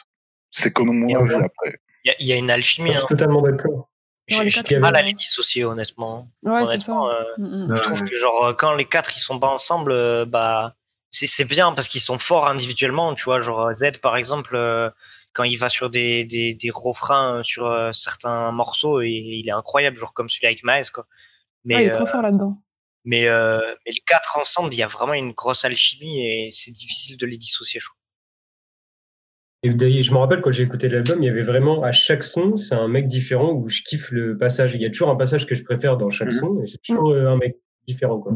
C'est 0.50 0.72
comme 0.72 0.98
mon 0.98 1.14
avis 1.14 1.36
après. 1.36 1.82
Il 2.06 2.26
y, 2.26 2.32
a 2.32 2.38
une 2.38 2.50
alchimie. 2.50 2.92
Je 2.92 2.96
suis 2.96 3.04
hein. 3.04 3.08
totalement 3.10 3.42
d'accord. 3.42 3.90
J'ai 4.30 4.62
du 4.64 4.80
mal 4.80 4.96
à 4.96 5.02
les 5.02 5.12
dissocier, 5.12 5.66
honnêtement. 5.66 6.30
Ouais, 6.42 6.62
honnêtement, 6.62 7.10
euh, 7.10 7.22
mm, 7.38 7.72
mm. 7.72 7.76
je 7.76 7.84
trouve 7.84 8.04
que 8.06 8.16
genre 8.16 8.56
quand 8.58 8.76
les 8.76 8.86
quatre 8.86 9.18
ils 9.18 9.20
sont 9.20 9.40
pas 9.40 9.50
ensemble, 9.50 9.92
euh, 9.92 10.26
bah 10.26 10.74
c'est 11.10 11.48
bien 11.48 11.74
parce 11.74 11.90
qu'ils 11.90 12.02
sont 12.02 12.18
forts 12.18 12.48
individuellement. 12.48 13.14
Tu 13.14 13.26
vois, 13.26 13.40
genre 13.40 13.74
Z 13.76 13.98
par 14.02 14.16
exemple, 14.16 14.56
euh, 14.56 14.90
quand 15.34 15.44
il 15.44 15.58
va 15.58 15.68
sur 15.68 15.90
des, 15.90 16.24
des, 16.24 16.54
des 16.54 16.72
refrains 16.72 17.42
sur 17.44 17.90
certains 17.94 18.54
morceaux, 18.54 19.02
il 19.02 19.44
est 19.48 19.52
incroyable, 19.52 19.98
genre 19.98 20.14
comme 20.14 20.30
celui 20.30 20.48
avec 20.48 20.64
Maes 20.64 20.92
quoi. 20.94 21.06
Mais 21.66 21.84
il 21.84 21.88
est 21.90 21.92
trop 21.92 22.08
fort 22.08 22.22
là-dedans. 22.22 22.58
Mais, 23.06 23.26
mais 23.26 23.92
les 23.92 24.02
quatre 24.06 24.38
ensemble, 24.38 24.74
il 24.74 24.78
y 24.78 24.84
a 24.84 24.88
vraiment 24.88 25.14
une 25.14 25.32
grosse 25.32 25.64
alchimie 25.66 26.26
et 26.26 26.50
c'est 26.52 26.72
difficile 26.72 27.18
de 27.18 27.26
les 27.26 27.38
dissocier, 27.38 27.80
je 27.80 27.86
trouve. 27.86 27.98
Et 29.64 30.04
je 30.04 30.14
me 30.14 30.18
rappelle 30.18 30.42
quand 30.42 30.52
j'ai 30.52 30.64
écouté 30.64 30.88
l'album, 30.88 31.22
il 31.24 31.26
y 31.26 31.30
avait 31.30 31.42
vraiment 31.42 31.84
à 31.84 31.92
chaque 31.92 32.24
son, 32.24 32.58
c'est 32.58 32.76
un 32.76 32.88
mec 32.88 33.08
différent 33.08 33.54
où 33.54 33.68
je 33.70 33.82
kiffe 33.82 34.12
le 34.12 34.38
passage. 34.38 34.76
Il 34.76 34.82
y 34.82 34.86
a 34.86 34.90
toujours 34.90 35.10
un 35.10 35.16
passage 35.16 35.48
que 35.48 35.56
je 35.56 35.64
préfère 35.64 35.98
dans 35.98 36.12
chaque 36.12 36.32
mhm. 36.32 36.40
son 36.40 36.62
et 36.62 36.68
c'est 36.68 36.82
toujours 36.82 37.12
euh, 37.12 37.32
un 37.32 37.38
mec 37.38 37.58
différent. 37.88 38.20
Quoi. 38.20 38.34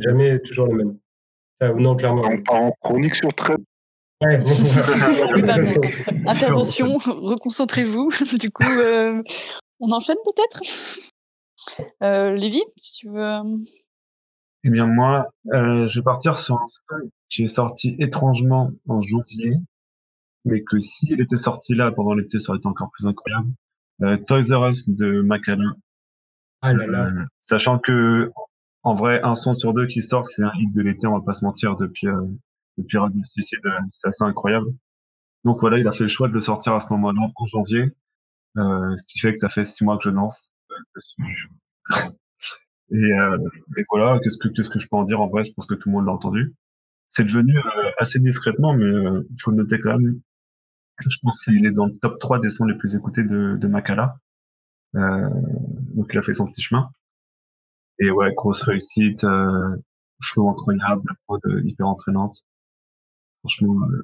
Jamais 0.00 0.40
toujours 0.40 0.66
le 0.66 0.76
même. 0.76 0.98
Ah, 1.60 1.72
non, 1.72 1.96
clairement. 1.96 2.22
On 2.24 2.42
part 2.42 2.62
en 2.62 2.72
chronique 2.80 3.16
sur 3.16 3.32
très. 3.34 3.56
Ouais. 4.22 4.38
Intervention, 6.26 6.96
reconcentrez-vous. 7.06 8.10
du 8.38 8.50
coup, 8.50 8.62
euh, 8.62 9.20
on 9.80 9.90
enchaîne 9.90 10.16
peut-être? 10.24 10.60
Euh, 12.02 12.32
Lévi, 12.32 12.62
si 12.80 12.92
tu 13.00 13.08
veux. 13.10 13.40
Euh. 14.64 14.68
Eh 14.68 14.70
bien, 14.70 14.86
moi, 14.86 15.28
je 15.46 15.98
vais 15.98 16.04
partir 16.04 16.38
sur 16.38 16.56
un 16.56 16.68
son 16.68 17.10
qui 17.30 17.44
est 17.44 17.48
sorti 17.48 17.96
étrangement 17.98 18.70
en 18.88 19.00
janvier 19.00 19.54
mais 20.44 20.62
que 20.62 20.78
s'il 20.78 21.20
était 21.20 21.36
sorti 21.36 21.74
là 21.74 21.92
pendant 21.92 22.14
l'été, 22.14 22.38
ça 22.38 22.50
aurait 22.50 22.58
été 22.58 22.68
encore 22.68 22.90
plus 22.90 23.06
incroyable. 23.06 23.50
Euh, 24.02 24.16
Toys 24.16 24.54
R 24.54 24.68
Us 24.68 24.88
de 24.88 25.20
Macalin. 25.22 25.76
Ah 26.62 26.72
là 26.72 26.86
là. 26.86 27.06
Euh, 27.06 27.24
sachant 27.40 27.78
que, 27.78 28.30
en 28.82 28.94
vrai, 28.94 29.20
un 29.22 29.34
son 29.34 29.54
sur 29.54 29.72
deux 29.72 29.86
qui 29.86 30.02
sort, 30.02 30.26
c'est 30.26 30.42
un 30.42 30.52
hit 30.54 30.72
de 30.74 30.82
l'été, 30.82 31.06
on 31.06 31.18
va 31.18 31.24
pas 31.24 31.34
se 31.34 31.44
mentir, 31.44 31.76
depuis, 31.76 32.08
euh, 32.08 32.26
depuis 32.78 32.98
Radio 32.98 33.20
Suicide, 33.24 33.60
euh, 33.66 33.78
c'est 33.92 34.08
assez 34.08 34.24
incroyable. 34.24 34.66
Donc 35.44 35.60
voilà, 35.60 35.78
il 35.78 35.86
a 35.86 35.92
fait 35.92 36.04
le 36.04 36.08
choix 36.08 36.28
de 36.28 36.32
le 36.32 36.40
sortir 36.40 36.74
à 36.74 36.80
ce 36.80 36.92
moment-là, 36.92 37.30
en 37.34 37.46
janvier, 37.46 37.92
euh, 38.58 38.96
ce 38.96 39.06
qui 39.08 39.18
fait 39.18 39.32
que 39.32 39.38
ça 39.38 39.48
fait 39.48 39.64
six 39.64 39.84
mois 39.84 39.96
que 39.96 40.04
je 40.04 40.10
lance 40.10 40.52
et, 42.92 43.10
et 43.78 43.84
voilà, 43.90 44.18
qu'est-ce 44.22 44.38
que, 44.38 44.48
qu'est-ce 44.48 44.70
que 44.70 44.78
je 44.78 44.86
peux 44.88 44.96
en 44.96 45.04
dire 45.04 45.20
en 45.20 45.28
vrai, 45.28 45.44
je 45.44 45.52
pense 45.52 45.66
que 45.66 45.74
tout 45.74 45.88
le 45.88 45.94
monde 45.94 46.06
l'a 46.06 46.12
entendu. 46.12 46.54
C'est 47.08 47.24
devenu 47.24 47.54
assez 47.98 48.20
discrètement, 48.20 48.74
mais 48.74 48.86
il 48.86 49.36
faut 49.42 49.52
noter 49.52 49.80
quand 49.80 49.98
même 49.98 50.20
je 51.08 51.18
pense 51.22 51.44
qu'il 51.44 51.64
est 51.66 51.70
dans 51.72 51.86
le 51.86 51.98
top 51.98 52.18
3 52.18 52.40
des 52.40 52.50
sons 52.50 52.64
les 52.64 52.76
plus 52.76 52.94
écoutés 52.96 53.22
de, 53.24 53.56
de 53.56 53.68
Makala. 53.68 54.16
Euh, 54.96 55.28
donc 55.94 56.10
il 56.12 56.18
a 56.18 56.22
fait 56.22 56.34
son 56.34 56.46
petit 56.46 56.62
chemin. 56.62 56.90
Et 57.98 58.10
ouais, 58.10 58.32
grosse 58.34 58.62
réussite, 58.62 59.24
euh, 59.24 59.76
flow 60.22 60.48
incroyable, 60.50 61.10
prod 61.26 61.40
hyper 61.64 61.88
entraînante. 61.88 62.42
Franchement, 63.40 63.74
euh, 63.90 64.02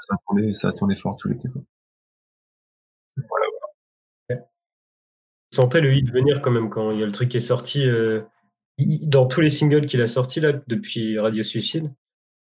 ça 0.00 0.14
a 0.14 0.18
tourné, 0.26 0.52
ça 0.52 0.68
a 0.68 0.72
tourné 0.72 0.96
fort 0.96 1.16
tout 1.16 1.28
l'été. 1.28 1.48
Voilà, 3.16 3.26
voilà. 3.26 3.45
Sentais 5.56 5.80
le 5.80 5.94
hit 5.94 6.10
venir 6.10 6.40
quand 6.40 6.50
même 6.50 6.70
quand 6.70 6.90
il 6.92 7.00
y 7.00 7.02
a 7.02 7.06
le 7.06 7.12
truc 7.12 7.28
qui 7.30 7.36
est 7.36 7.40
sorti 7.40 7.86
euh, 7.86 8.22
dans 8.78 9.26
tous 9.26 9.40
les 9.40 9.50
singles 9.50 9.86
qu'il 9.86 10.00
a 10.02 10.06
sortis 10.06 10.40
là 10.40 10.52
depuis 10.66 11.18
Radio 11.18 11.42
Suicide, 11.42 11.92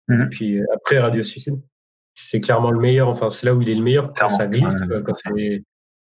mm 0.08 0.30
puis 0.30 0.60
après 0.74 1.00
Radio 1.00 1.24
Suicide 1.24 1.60
c'est 2.14 2.40
clairement 2.42 2.72
le 2.72 2.80
meilleur. 2.80 3.10
Enfin, 3.10 3.30
c'est 3.30 3.46
là 3.46 3.54
où 3.56 3.62
il 3.62 3.70
est 3.70 3.76
le 3.76 3.84
meilleur 3.84 4.14
quand 4.14 4.30
ça 4.30 4.48
glisse, 4.48 4.76
quand 5.06 5.14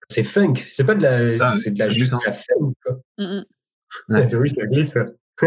c'est 0.09 0.23
funk. 0.23 0.53
C'est 0.69 0.83
pas 0.83 0.95
de 0.95 1.01
la, 1.01 1.31
c'est 1.57 1.71
de 1.71 1.79
la 1.79 1.89
juste 1.89 2.13
de 2.13 2.19
la 2.25 2.31
funk. 2.31 2.73
Quoi. 2.83 2.99
Mm 3.17 3.43
oui, 4.39 4.49
ça 4.49 4.65
glisse. 4.67 4.97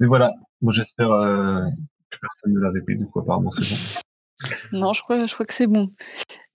Mais 0.00 0.06
voilà, 0.06 0.32
moi 0.60 0.72
j'espère 0.72 1.10
euh, 1.12 1.66
que 2.10 2.18
personne 2.20 2.54
ne 2.54 2.60
l'a 2.60 2.70
répété 2.70 2.98
du 2.98 3.06
coup 3.06 3.20
apparemment 3.20 3.50
c'est 3.50 3.60
bon. 3.60 3.76
Non, 4.72 4.92
je 4.92 5.02
crois, 5.02 5.24
je 5.26 5.34
crois 5.34 5.46
que 5.46 5.54
c'est 5.54 5.66
bon. 5.66 5.90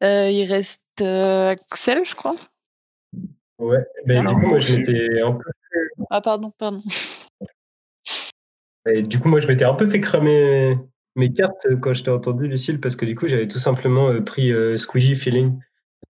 Euh, 0.04 0.30
il 0.30 0.46
reste 0.52 0.82
euh, 1.02 1.50
Axel, 1.50 2.04
je 2.06 2.16
crois. 2.16 2.36
Ouais, 3.58 3.86
mais 4.06 4.20
du 4.20 4.26
coup 4.26 4.48
moi 4.48 4.60
j'étais 4.60 5.22
un 5.22 5.34
peu. 5.34 5.50
Ah 6.10 6.22
pardon, 6.22 6.52
pardon. 6.58 6.80
Et 8.88 9.02
du 9.02 9.20
coup, 9.20 9.30
moi, 9.30 9.40
je 9.40 9.48
m'étais 9.48 9.66
un 9.66 9.74
peu 9.74 9.88
fait 9.88 10.00
cramer 10.00 10.78
mes 11.16 11.34
cartes 11.34 11.66
quand 11.82 11.94
je 11.94 12.04
t'ai 12.04 12.12
entendu, 12.12 12.48
Lucille, 12.48 12.80
parce 12.80 12.96
que 12.96 13.06
du 13.06 13.16
coup, 13.16 13.28
j'avais 13.28 13.48
tout 13.48 13.58
simplement 13.58 14.10
euh, 14.10 14.22
pris 14.22 14.54
Squeezie 14.78 15.16
Feeling. 15.16 15.58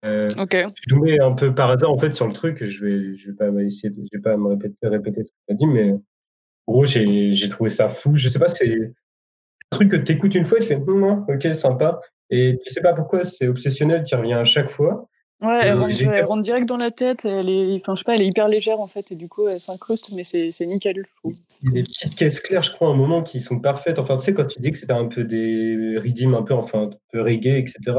Ok. 0.04 0.54
Je 0.54 0.94
tombé 0.94 1.18
un 1.20 1.32
peu 1.32 1.54
par 1.54 1.70
hasard, 1.70 1.90
en 1.90 1.96
fait, 1.96 2.12
sur 2.12 2.26
le 2.26 2.34
truc. 2.34 2.62
Je 2.62 2.84
vais, 2.84 3.16
je 3.16 3.30
vais 3.30 3.36
pas 3.36 3.48
essayer, 3.62 3.88
de, 3.88 3.96
je 3.96 4.18
vais 4.18 4.22
pas 4.22 4.36
me 4.36 4.48
répéter, 4.48 4.76
répéter 4.82 5.24
ce 5.24 5.30
que 5.30 5.36
tu 5.48 5.54
as 5.54 5.56
dit, 5.56 5.66
mais 5.66 5.92
en 6.66 6.72
gros, 6.72 6.84
j'ai, 6.84 7.48
trouvé 7.48 7.70
ça 7.70 7.88
fou. 7.88 8.16
Je 8.16 8.28
sais 8.28 8.38
pas, 8.38 8.48
c'est 8.48 8.92
truc 9.76 9.90
que 9.90 9.96
tu 9.96 10.12
écoutes 10.12 10.34
une 10.34 10.44
fois, 10.44 10.58
tu 10.58 10.66
fais, 10.66 10.76
hum, 10.76 11.24
ok, 11.28 11.54
sympa. 11.54 12.00
Et 12.30 12.58
tu 12.64 12.72
sais 12.72 12.80
pas 12.80 12.92
pourquoi, 12.92 13.24
c'est 13.24 13.46
obsessionnel, 13.46 14.02
qui 14.02 14.14
revient 14.14 14.34
à 14.34 14.44
chaque 14.44 14.68
fois. 14.68 15.08
Ouais, 15.42 15.66
elle 15.66 16.24
rentre, 16.24 16.40
direct 16.40 16.66
dans 16.66 16.78
la 16.78 16.90
tête. 16.90 17.26
Elle 17.26 17.50
est, 17.50 17.76
enfin, 17.76 17.94
je 17.94 17.98
sais 17.98 18.04
pas, 18.04 18.14
elle 18.14 18.22
est 18.22 18.26
hyper 18.26 18.48
légère 18.48 18.80
en 18.80 18.86
fait, 18.86 19.12
et 19.12 19.14
du 19.14 19.28
coup, 19.28 19.46
elle 19.48 19.60
s'incruste, 19.60 20.12
mais 20.16 20.24
c'est, 20.24 20.66
nickel. 20.66 21.04
Il 21.24 21.32
y 21.62 21.68
a 21.68 21.70
des 21.72 21.82
petites 21.82 22.14
caisses 22.14 22.40
claires, 22.40 22.62
je 22.62 22.72
crois, 22.72 22.88
à 22.88 22.92
un 22.92 22.96
moment 22.96 23.22
qui 23.22 23.40
sont 23.40 23.60
parfaites. 23.60 23.98
Enfin, 23.98 24.16
tu 24.16 24.24
sais, 24.24 24.34
quand 24.34 24.46
tu 24.46 24.60
dis 24.60 24.72
que 24.72 24.78
c'était 24.78 24.94
un 24.94 25.06
peu 25.06 25.24
des 25.24 25.96
rythmes 25.98 26.34
un 26.34 26.42
peu, 26.42 26.54
enfin, 26.54 26.84
un 26.84 26.90
peu 27.12 27.20
reggae, 27.20 27.58
etc. 27.58 27.98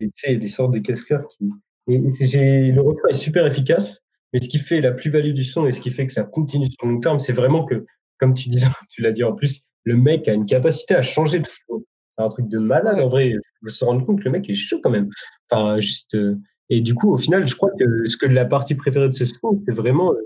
Et 0.00 0.06
tu 0.06 0.12
sais, 0.16 0.28
il 0.28 0.32
y 0.32 0.36
a 0.36 0.38
des 0.38 0.48
sortes 0.48 0.72
de 0.72 0.78
caisses 0.78 1.02
claires 1.02 1.26
qui. 1.28 1.50
Et 1.86 2.02
j'ai, 2.26 2.72
le 2.72 2.80
refrain 2.80 3.08
est 3.10 3.12
super 3.12 3.46
efficace, 3.46 4.00
mais 4.32 4.40
ce 4.40 4.48
qui 4.48 4.58
fait 4.58 4.80
la 4.80 4.92
plus-value 4.92 5.32
du 5.32 5.44
son 5.44 5.66
et 5.66 5.72
ce 5.72 5.82
qui 5.82 5.90
fait 5.90 6.06
que 6.06 6.14
ça 6.14 6.22
continue 6.22 6.66
sur 6.66 6.86
le 6.86 6.94
long 6.94 7.00
terme, 7.00 7.20
c'est 7.20 7.34
vraiment 7.34 7.66
que, 7.66 7.84
comme 8.18 8.32
tu 8.32 8.48
disais, 8.48 8.66
tu 8.90 9.02
l'as 9.02 9.12
dit 9.12 9.22
en 9.22 9.34
plus, 9.34 9.66
le 9.84 9.96
mec 9.96 10.26
a 10.28 10.32
une 10.32 10.46
capacité 10.46 10.94
à 10.94 11.02
changer 11.02 11.38
de 11.38 11.46
flow. 11.46 11.84
C'est 12.16 12.24
un 12.24 12.28
truc 12.28 12.48
de 12.48 12.58
malade 12.58 13.00
en 13.00 13.08
vrai. 13.08 13.30
Je 13.30 13.38
me 13.62 13.70
suis 13.70 13.84
rendu 13.84 14.04
compte 14.04 14.20
que 14.20 14.24
le 14.24 14.30
mec 14.30 14.48
est 14.48 14.54
chaud 14.54 14.80
quand 14.82 14.90
même. 14.90 15.08
Enfin, 15.50 15.78
juste. 15.78 16.14
Euh, 16.14 16.36
et 16.70 16.80
du 16.80 16.94
coup, 16.94 17.12
au 17.12 17.18
final, 17.18 17.46
je 17.46 17.54
crois 17.54 17.70
que 17.78 18.06
ce 18.06 18.16
que 18.16 18.26
la 18.26 18.46
partie 18.46 18.74
préférée 18.74 19.08
de 19.08 19.14
ce 19.14 19.26
son, 19.26 19.62
c'est 19.66 19.74
vraiment 19.74 20.12
euh, 20.12 20.16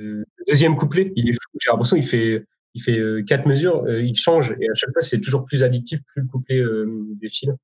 euh, 0.00 0.24
le 0.36 0.44
deuxième 0.46 0.76
couplet. 0.76 1.12
Il 1.16 1.28
est 1.28 1.32
fou. 1.32 1.58
J'ai 1.60 1.70
l'impression 1.70 1.96
qu'il 1.96 2.06
fait, 2.06 2.44
il 2.74 2.82
fait 2.82 3.24
quatre 3.26 3.46
mesures, 3.46 3.88
il 3.88 4.14
change 4.16 4.54
et 4.60 4.70
à 4.70 4.74
chaque 4.74 4.92
fois, 4.92 5.02
c'est 5.02 5.20
toujours 5.20 5.44
plus 5.44 5.62
addictif, 5.62 6.00
plus 6.04 6.22
le 6.22 6.28
couplet 6.28 6.62
défile. 7.20 7.56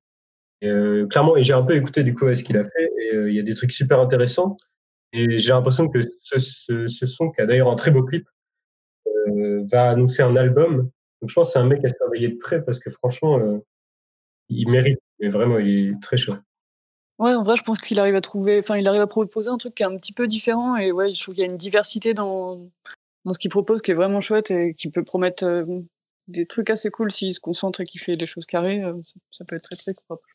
Et, 0.61 0.71
clairement, 1.09 1.37
et 1.37 1.43
j'ai 1.43 1.53
un 1.53 1.61
peu 1.61 1.75
écouté 1.75 2.03
du 2.03 2.13
coup 2.13 2.33
ce 2.33 2.43
qu'il 2.43 2.57
a 2.57 2.63
fait 2.63 2.91
et 2.99 3.15
il 3.27 3.33
y 3.33 3.39
a 3.39 3.43
des 3.43 3.53
trucs 3.53 3.71
super 3.71 3.99
intéressants. 3.99 4.57
Et 5.13 5.37
j'ai 5.37 5.51
l'impression 5.51 5.87
que 5.87 5.99
ce, 6.01 6.39
ce, 6.39 6.87
ce, 6.87 7.05
son, 7.05 7.29
qui 7.29 7.41
a 7.41 7.45
d'ailleurs 7.45 7.69
un 7.69 7.75
très 7.75 7.91
beau 7.91 8.03
clip, 8.03 8.27
va 9.71 9.89
annoncer 9.89 10.23
un 10.23 10.35
album. 10.35 10.89
Donc 11.23 11.29
je 11.29 11.35
pense 11.35 11.47
que 11.47 11.53
c'est 11.53 11.59
un 11.59 11.65
mec 11.65 11.85
à 11.85 11.89
surveiller 11.89 12.27
de 12.27 12.37
près 12.37 12.61
parce 12.61 12.79
que 12.79 12.89
franchement, 12.89 13.39
il 14.49 14.69
mérite. 14.69 14.99
Mais 15.21 15.29
vraiment, 15.29 15.57
il 15.57 15.91
est 15.91 16.01
très 16.01 16.17
chaud. 16.17 16.35
Ouais, 17.17 17.33
en 17.33 17.43
vrai, 17.43 17.55
je 17.55 17.63
pense 17.63 17.79
qu'il 17.79 17.97
arrive 17.97 18.15
à 18.15 18.19
trouver, 18.19 18.59
enfin, 18.59 18.75
il 18.75 18.85
arrive 18.89 18.99
à 18.99 19.07
proposer 19.07 19.49
un 19.49 19.57
truc 19.57 19.75
qui 19.75 19.83
est 19.83 19.85
un 19.85 19.95
petit 19.95 20.11
peu 20.11 20.27
différent 20.27 20.75
et 20.75 20.91
ouais, 20.91 21.13
je 21.13 21.21
trouve 21.21 21.33
qu'il 21.33 21.45
y 21.45 21.47
a 21.47 21.49
une 21.49 21.57
diversité 21.57 22.13
dans, 22.13 22.57
dans 23.23 23.31
ce 23.31 23.39
qu'il 23.39 23.49
propose 23.49 23.81
qui 23.81 23.91
est 23.91 23.93
vraiment 23.93 24.19
chouette 24.19 24.51
et 24.51 24.73
qui 24.73 24.89
peut 24.89 25.05
promettre 25.05 25.45
euh, 25.45 25.63
des 26.27 26.45
trucs 26.45 26.69
assez 26.69 26.89
cool 26.89 27.09
s'il 27.09 27.33
se 27.33 27.39
concentre 27.39 27.79
et 27.79 27.85
qu'il 27.85 28.01
fait 28.01 28.17
des 28.17 28.25
choses 28.25 28.45
carrées. 28.45 28.83
Euh, 28.83 28.99
ça, 29.31 29.45
peut 29.47 29.55
être 29.55 29.69
très 29.69 29.77
très 29.77 29.93
propre. 30.05 30.25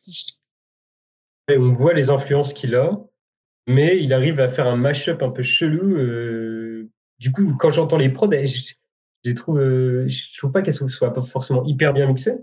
on 1.50 1.72
voit 1.72 1.92
les 1.92 2.08
influences 2.08 2.54
qu'il 2.54 2.74
a, 2.74 2.98
mais 3.66 4.02
il 4.02 4.14
arrive 4.14 4.40
à 4.40 4.48
faire 4.48 4.68
un 4.68 4.76
mash-up 4.76 5.22
un 5.22 5.30
peu 5.30 5.42
chelou. 5.42 5.96
Euh, 5.96 6.88
du 7.18 7.32
coup, 7.32 7.56
quand 7.58 7.70
j'entends 7.70 7.98
les 7.98 8.08
prods, 8.08 8.32
eh, 8.32 8.46
je, 8.46 8.74
je 9.28 9.34
trouve, 9.34 9.58
je 9.60 10.38
trouve 10.38 10.52
pas 10.52 10.62
qu'elles 10.62 10.74
soient 10.74 11.12
pas 11.12 11.20
forcément 11.20 11.64
hyper 11.64 11.92
bien 11.92 12.06
mixées, 12.06 12.36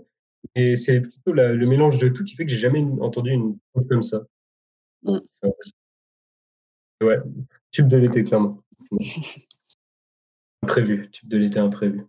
et 0.54 0.76
c'est 0.76 1.00
plutôt 1.00 1.32
le 1.32 1.66
mélange 1.66 1.98
de 1.98 2.08
tout 2.08 2.24
qui 2.24 2.34
fait 2.34 2.44
que 2.44 2.50
j'ai 2.50 2.58
jamais 2.58 2.84
entendu 3.00 3.30
une 3.30 3.58
chose 3.74 3.86
comme 3.88 4.02
ça. 4.02 4.22
Mm. 5.02 5.18
Ouais, 7.02 7.18
tube 7.70 7.88
de 7.88 7.96
l'été, 7.98 8.24
clairement. 8.24 8.62
imprévu, 10.62 11.10
tube 11.10 11.28
de 11.28 11.36
l'été 11.36 11.58
imprévu. 11.58 12.06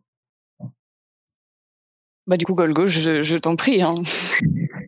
Bah, 2.25 2.36
du 2.36 2.45
coup, 2.45 2.55
Golgo, 2.55 2.88
je, 2.88 3.21
je 3.21 3.38
t'en 3.38 3.55
prie. 3.55 3.82
Hein. 3.82 3.95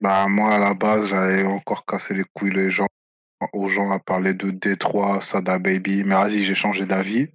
Bah, 0.00 0.28
moi, 0.28 0.54
à 0.54 0.58
la 0.60 0.74
base, 0.74 1.08
j'avais 1.08 1.42
encore 1.42 1.84
cassé 1.84 2.14
les 2.14 2.22
couilles 2.22 2.52
les 2.52 2.70
gens, 2.70 2.86
aux 3.52 3.68
gens 3.68 3.90
à 3.90 3.98
parler 3.98 4.32
de 4.32 4.52
Détroit, 4.52 5.20
Sada 5.22 5.58
Baby, 5.58 6.04
mais 6.04 6.14
vas-y, 6.14 6.44
j'ai 6.44 6.54
changé 6.54 6.86
d'avis. 6.86 7.26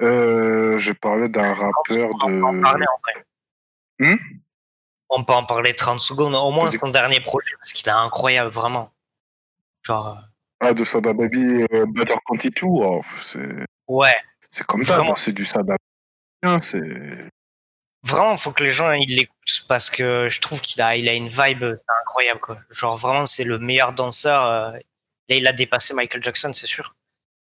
Euh, 0.00 0.76
je 0.78 0.92
parlais 0.92 1.28
d'un 1.28 1.52
rappeur 1.54 2.10
On 2.22 2.26
peut 2.28 2.42
en 2.44 2.60
parler 2.60 2.84
en 2.86 3.00
vrai. 3.02 3.24
Hmm? 4.00 4.16
On 5.10 5.24
peut 5.24 5.32
en 5.34 5.44
parler 5.46 5.74
30 5.74 6.00
secondes, 6.00 6.34
au 6.34 6.50
moins 6.50 6.70
son 6.70 6.88
dernier 6.90 7.20
projet, 7.20 7.54
parce 7.58 7.72
qu'il 7.72 7.86
est 7.86 7.92
incroyable, 7.92 8.50
vraiment. 8.50 8.90
Genre, 9.84 10.08
euh, 10.08 10.20
Ah, 10.60 10.74
de 10.74 10.82
Sada 10.84 11.12
Baby, 11.12 11.64
euh, 11.72 11.86
Better 11.88 12.16
Quantity, 12.24 12.60
oh, 12.64 13.02
c'est 13.20 13.64
ouais. 13.86 14.16
c'est 14.50 14.66
comme 14.66 14.84
ça, 14.84 15.00
c'est 15.16 15.32
du 15.32 15.44
Sada 15.44 15.76
Baby. 16.42 16.62
C'est. 16.62 17.28
Vraiment, 18.02 18.36
faut 18.36 18.52
que 18.52 18.62
les 18.64 18.72
gens 18.72 18.92
ils 18.92 19.14
l'écoutent 19.16 19.64
parce 19.68 19.88
que 19.88 20.28
je 20.28 20.40
trouve 20.42 20.60
qu'il 20.60 20.82
a, 20.82 20.94
il 20.96 21.08
a 21.08 21.14
une 21.14 21.28
vibe 21.28 21.64
incroyable 22.02 22.40
quoi. 22.40 22.58
Genre 22.70 22.96
vraiment, 22.96 23.24
c'est 23.24 23.44
le 23.44 23.58
meilleur 23.58 23.92
danseur. 23.92 24.44
euh, 24.46 24.72
Là, 25.30 25.36
il 25.36 25.46
a 25.46 25.52
dépassé 25.54 25.94
Michael 25.94 26.22
Jackson, 26.22 26.52
c'est 26.52 26.66
sûr. 26.66 26.94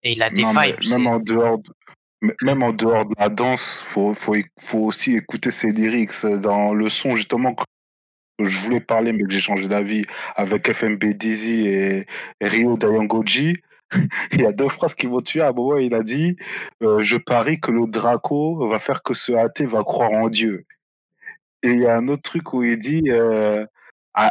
Et 0.04 0.12
il 0.12 0.22
a 0.22 0.30
des 0.30 0.42
Non, 0.42 0.52
vibes. 0.52 0.76
même 0.90 1.06
en 1.08 1.18
dehors 1.18 1.58
de, 1.58 1.70
même 2.42 2.62
en 2.62 2.72
dehors 2.72 3.06
de 3.06 3.14
la 3.18 3.28
danse, 3.28 3.80
faut, 3.84 4.14
faut, 4.14 4.78
aussi 4.78 5.16
écouter 5.16 5.50
ses 5.50 5.70
lyrics 5.70 6.24
dans 6.26 6.74
le 6.74 6.88
son 6.88 7.16
justement 7.16 7.54
que 7.54 7.64
je 8.38 8.58
voulais 8.60 8.80
parler 8.80 9.12
mais 9.12 9.24
que 9.24 9.30
j'ai 9.30 9.40
changé 9.40 9.68
d'avis 9.68 10.04
avec 10.34 10.72
FMB 10.72 11.04
Dizzy 11.14 11.66
et, 11.66 12.06
et 12.40 12.48
Rio 12.48 12.76
Dayangoji. 12.76 13.54
Il 14.32 14.40
y 14.40 14.46
a 14.46 14.52
deux 14.52 14.68
phrases 14.68 14.94
qui 14.94 15.06
m'ont 15.06 15.20
tué. 15.20 15.40
À 15.40 15.48
un 15.48 15.52
moment, 15.52 15.76
il 15.76 15.94
a 15.94 16.02
dit 16.02 16.36
euh, 16.82 17.00
Je 17.00 17.16
parie 17.16 17.60
que 17.60 17.70
le 17.70 17.86
Draco 17.86 18.68
va 18.68 18.78
faire 18.78 19.02
que 19.02 19.14
ce 19.14 19.32
athée 19.32 19.66
va 19.66 19.82
croire 19.82 20.10
en 20.10 20.28
Dieu. 20.28 20.64
Et 21.62 21.70
il 21.70 21.80
y 21.80 21.86
a 21.86 21.96
un 21.96 22.08
autre 22.08 22.22
truc 22.22 22.52
où 22.52 22.62
il 22.62 22.78
dit 22.78 23.04
euh, 23.08 23.64
I, 24.16 24.30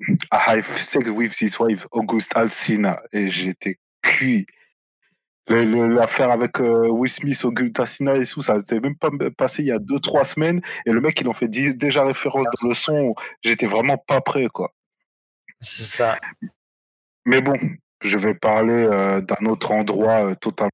I 0.00 0.16
have 0.30 0.78
sex 0.78 1.08
with 1.08 1.40
his 1.40 1.58
wife, 1.58 1.86
August 1.90 2.36
Alsina. 2.36 3.00
Et 3.12 3.30
j'étais 3.30 3.78
cuit. 4.02 4.46
L'affaire 5.48 6.30
avec 6.30 6.60
euh, 6.60 6.88
Will 6.88 7.10
Smith, 7.10 7.42
August 7.44 7.80
Alsina 7.80 8.14
et 8.16 8.26
tout, 8.26 8.42
ça 8.42 8.60
s'est 8.60 8.80
même 8.80 8.96
pas 8.96 9.08
passé 9.36 9.62
il 9.62 9.68
y 9.68 9.72
a 9.72 9.78
deux, 9.78 9.98
trois 9.98 10.24
semaines. 10.24 10.60
Et 10.84 10.92
le 10.92 11.00
mec, 11.00 11.20
il 11.20 11.28
en 11.28 11.32
fait 11.32 11.48
déjà 11.48 12.04
référence 12.04 12.46
dans 12.62 12.68
le 12.68 12.74
son. 12.74 13.14
J'étais 13.42 13.66
vraiment 13.66 13.96
pas 13.96 14.20
prêt, 14.20 14.48
quoi. 14.52 14.72
C'est 15.60 15.84
ça. 15.84 16.18
Mais 17.24 17.40
bon, 17.40 17.58
je 18.02 18.18
vais 18.18 18.34
parler 18.34 18.88
euh, 18.92 19.20
d'un 19.20 19.46
autre 19.46 19.72
endroit 19.72 20.30
euh, 20.30 20.34
totalement 20.34 20.70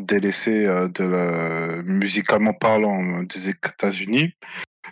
délaissé 0.00 0.66
euh, 0.66 0.88
de 0.88 1.04
la- 1.04 1.82
musicalement 1.82 2.52
parlant 2.52 3.22
des 3.22 3.48
États-Unis. 3.48 4.34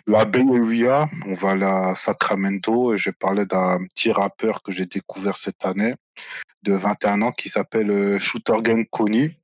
La 0.07 0.19
Area, 0.19 1.09
on 1.25 1.33
va 1.33 1.89
à 1.89 1.95
Sacramento 1.95 2.93
et 2.93 2.97
je 2.97 3.09
vais 3.09 3.15
parler 3.17 3.45
d'un 3.45 3.83
petit 3.85 4.11
rappeur 4.11 4.61
que 4.61 4.71
j'ai 4.71 4.85
découvert 4.85 5.37
cette 5.37 5.65
année 5.65 5.95
de 6.63 6.73
21 6.73 7.21
ans 7.21 7.31
qui 7.31 7.49
s'appelle 7.49 7.91
euh, 7.91 8.19
Shooter 8.19 8.61
Gang 8.61 8.85
Coney. 8.89 9.37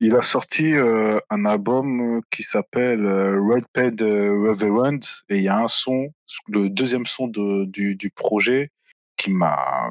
Il 0.00 0.16
a 0.16 0.20
sorti 0.20 0.74
euh, 0.74 1.18
un 1.28 1.44
album 1.44 2.18
euh, 2.18 2.20
qui 2.30 2.42
s'appelle 2.42 3.06
Red 3.06 3.64
Pad 3.72 4.00
Reverend 4.00 5.00
et 5.28 5.36
il 5.36 5.42
y 5.42 5.48
a 5.48 5.58
un 5.58 5.68
son, 5.68 6.12
le 6.48 6.68
deuxième 6.68 7.06
son 7.06 7.28
du, 7.28 8.12
projet 8.14 8.70
qui 9.16 9.30
m'a... 9.30 9.90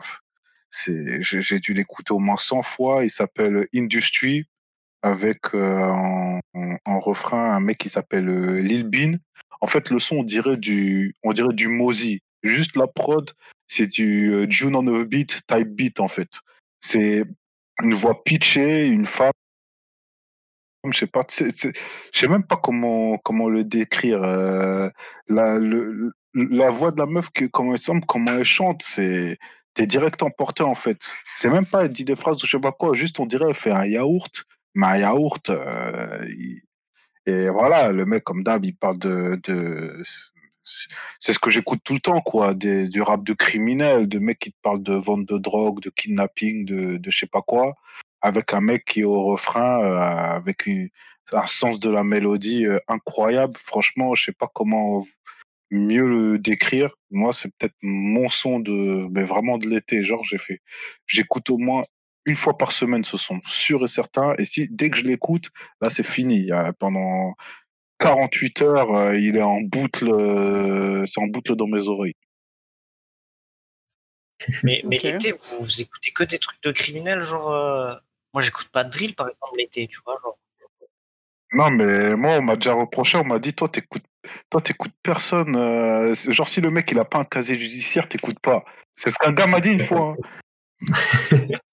J'ai 0.72 1.22
j'ai 1.22 1.60
dû 1.60 1.74
l'écouter 1.74 2.14
au 2.14 2.20
moins 2.20 2.38
100 2.38 2.62
fois. 2.62 3.04
Il 3.04 3.10
s'appelle 3.10 3.68
Industry 3.74 4.46
avec 5.02 5.56
en, 5.56 6.40
refrain 6.86 7.56
un 7.56 7.60
mec 7.60 7.80
qui 7.80 7.90
s'appelle 7.90 8.28
Lil 8.60 8.84
Bean. 8.84 9.18
En 9.62 9.68
fait, 9.68 9.89
le 9.89 9.99
son, 9.99 10.18
on 10.18 10.24
dirait 10.24 10.57
du, 10.57 11.16
on 11.24 11.34
dirait 11.34 11.53
du 11.53 11.68
Mozy. 11.68 12.22
Juste 12.43 12.76
la 12.78 12.88
prod, 12.88 13.32
c'est 13.68 13.88
du 13.88 14.32
euh, 14.34 14.47
June 14.49 14.76
on 14.76 14.88
a 15.01 15.03
beat 15.05 15.41
type 15.47 15.68
beat 15.70 15.99
en 15.99 16.07
fait. 16.07 16.30
C'est 16.80 17.26
une 17.82 17.93
voix 17.93 18.24
pitchée, 18.24 18.88
une 18.88 19.05
femme. 19.05 19.32
Je 20.89 20.97
sais 20.97 21.07
pas, 21.07 21.26
je 21.30 21.72
sais 22.14 22.28
même 22.30 22.43
pas 22.45 22.55
comment 22.55 23.18
comment 23.18 23.49
le 23.49 23.64
décrire. 23.66 24.24
euh, 24.24 24.89
la, 25.28 25.60
la 26.34 26.70
voix 26.70 26.91
de 26.91 26.97
la 26.99 27.05
meuf, 27.05 27.28
comment 27.51 27.74
elle 27.74 27.80
semble, 27.80 28.05
comment 28.05 28.32
elle 28.32 28.45
chante, 28.45 28.82
c'est 28.84 29.38
t'es 29.74 29.86
direct 29.86 30.24
emporté 30.24 30.64
en 30.64 30.76
fait. 30.76 31.14
C'est 31.36 31.49
même 31.49 31.66
pas 31.66 31.84
elle 31.84 31.91
dit 31.91 32.05
des 32.05 32.16
phrases 32.16 32.41
ou 32.43 32.47
je 32.47 32.51
sais 32.51 32.62
pas 32.62 32.72
quoi, 32.72 32.93
juste 32.93 33.20
on 33.20 33.26
dirait 33.26 33.47
elle 33.49 33.53
fait 33.55 33.72
un 33.72 33.86
yaourt, 33.86 34.45
mais 34.74 34.88
un 34.88 34.97
yaourt. 34.97 35.49
euh, 35.49 36.26
et 37.30 37.50
voilà, 37.50 37.92
le 37.92 38.06
mec 38.06 38.24
comme 38.24 38.44
d'hab, 38.44 38.66
il 38.66 38.76
parle 38.76 38.98
de, 38.98 39.40
c'est 41.20 41.34
ce 41.34 41.40
que 41.40 41.52
j'écoute 41.52 41.80
tout 41.84 41.94
le 41.94 42.00
temps 42.00 42.22
quoi, 42.22 42.54
des, 42.54 42.88
du 42.88 43.02
rap 43.02 43.24
de 43.24 43.34
criminel, 43.34 44.08
de 44.08 44.20
mecs 44.20 44.40
qui 44.40 44.52
te 44.52 44.58
parlent 44.62 44.84
de 44.84 44.94
vente 44.94 45.26
de 45.26 45.38
drogue, 45.38 45.82
de 45.82 45.90
kidnapping, 45.90 46.66
de, 46.66 46.98
de 46.98 47.10
je 47.10 47.18
sais 47.18 47.28
pas 47.28 47.42
quoi 47.42 47.74
avec 48.22 48.54
un 48.54 48.62
mec 48.62 48.86
qui 48.86 49.02
est 49.02 49.06
au 49.06 49.24
refrain, 49.24 49.84
euh, 49.84 50.00
avec 50.36 50.70
un 51.32 51.46
sens 51.46 51.80
de 51.80 51.90
la 51.90 52.04
mélodie 52.04 52.66
euh, 52.66 52.80
incroyable. 52.88 53.56
Franchement, 53.58 54.16
je 54.16 54.26
sais 54.26 54.32
pas 54.32 54.50
comment 54.54 55.06
mieux 55.72 56.08
le 56.08 56.40
décrire. 56.40 56.94
Moi, 57.12 57.34
c'est 57.34 57.50
peut-être 57.56 57.76
mon 57.82 58.28
son 58.28 58.60
de, 58.60 59.08
mais 59.12 59.24
vraiment 59.24 59.58
de 59.58 59.70
l'été. 59.70 60.04
Genre, 60.04 60.24
j'ai 60.24 60.38
fait, 60.38 60.62
j'écoute 61.06 61.50
au 61.50 61.58
moins 61.58 61.86
une 62.30 62.36
fois 62.36 62.58
par 62.58 62.72
semaine 62.72 63.04
ce 63.04 63.18
son, 63.18 63.40
sûr 63.46 63.84
et 63.84 63.88
certain. 63.88 64.34
Et 64.38 64.46
si 64.46 64.68
dès 64.70 64.90
que 64.90 64.98
je 64.98 65.04
l'écoute, 65.04 65.50
là, 65.82 65.90
c'est 65.90 66.06
fini. 66.06 66.50
Pendant 66.80 67.36
48 68.00 68.62
heures, 68.62 68.96
euh, 68.96 69.18
il 69.18 69.36
est 69.36 69.42
en 69.42 69.62
boucle, 69.62 70.10
euh, 70.10 71.06
c'est 71.06 71.22
en 71.22 71.28
boucle 71.28 71.56
dans 71.56 71.68
mes 71.68 71.88
oreilles. 71.88 72.16
Mais, 74.64 74.82
mais 74.86 74.98
l'été, 75.04 75.34
vous, 75.34 75.64
vous 75.66 75.82
écoutez 75.82 76.12
que 76.12 76.24
des 76.24 76.40
trucs 76.40 76.64
de 76.64 76.72
criminels, 76.72 77.22
genre. 77.22 77.52
euh, 77.52 77.94
Moi, 78.34 78.42
j'écoute 78.42 78.70
pas 78.70 78.86
de 78.86 78.90
drill, 78.90 79.14
par 79.16 79.28
exemple, 79.28 79.58
l'été, 79.58 79.88
tu 79.88 80.00
vois. 80.06 80.18
Genre. 80.24 80.38
Non, 81.52 81.72
mais 81.72 82.16
moi, 82.16 82.38
on 82.38 82.42
m'a 82.42 82.56
déjà 82.56 82.74
reproché, 82.74 83.18
on 83.18 83.26
m'a 83.26 83.40
dit, 83.40 83.54
toi, 83.54 83.68
t'écoutes, 83.68 84.06
toi, 84.50 84.62
t'écoutes 84.62 84.94
personne. 85.04 85.56
euh, 85.56 86.14
genre, 86.16 86.48
si 86.48 86.62
le 86.62 86.72
mec, 86.72 86.90
il 86.92 87.00
a 87.00 87.06
pas 87.06 87.20
un 87.20 87.26
casier 87.26 87.60
judiciaire, 87.60 88.08
t'écoutes 88.08 88.40
pas. 88.40 88.64
C'est 88.96 89.12
ce 89.12 89.18
qu'un 89.20 89.34
gars 89.34 89.48
m'a 89.48 89.60
dit 89.60 89.72
une 89.72 89.80
fois. 89.82 90.16
hein. 90.18 90.24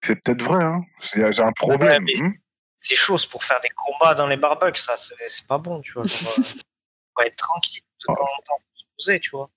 C'est 0.00 0.16
peut-être 0.16 0.42
vrai, 0.42 0.64
hein. 0.64 0.82
J'ai 1.14 1.22
un 1.42 1.52
problème. 1.52 2.04
mais- 2.04 2.20
hein. 2.20 2.32
C'est 2.76 2.96
chaud, 2.96 3.16
c'est 3.16 3.28
pour 3.30 3.44
faire 3.44 3.60
des 3.60 3.68
combats 3.68 4.14
dans 4.14 4.26
les 4.26 4.36
barbecues, 4.36 4.80
ça, 4.80 4.96
c'est 4.96 5.46
pas 5.46 5.58
bon, 5.58 5.80
tu 5.80 5.92
vois. 5.92 6.02
Genre, 6.02 6.32
euh, 6.38 6.42
faut 6.42 7.22
être 7.24 7.36
tranquille, 7.36 7.82
de 8.00 8.06
temps 8.06 8.12
en 8.14 8.16
temps, 8.42 8.58
faut 8.58 8.74
se 8.74 8.84
poser, 8.96 9.20
tu 9.20 9.30
vois. 9.30 9.48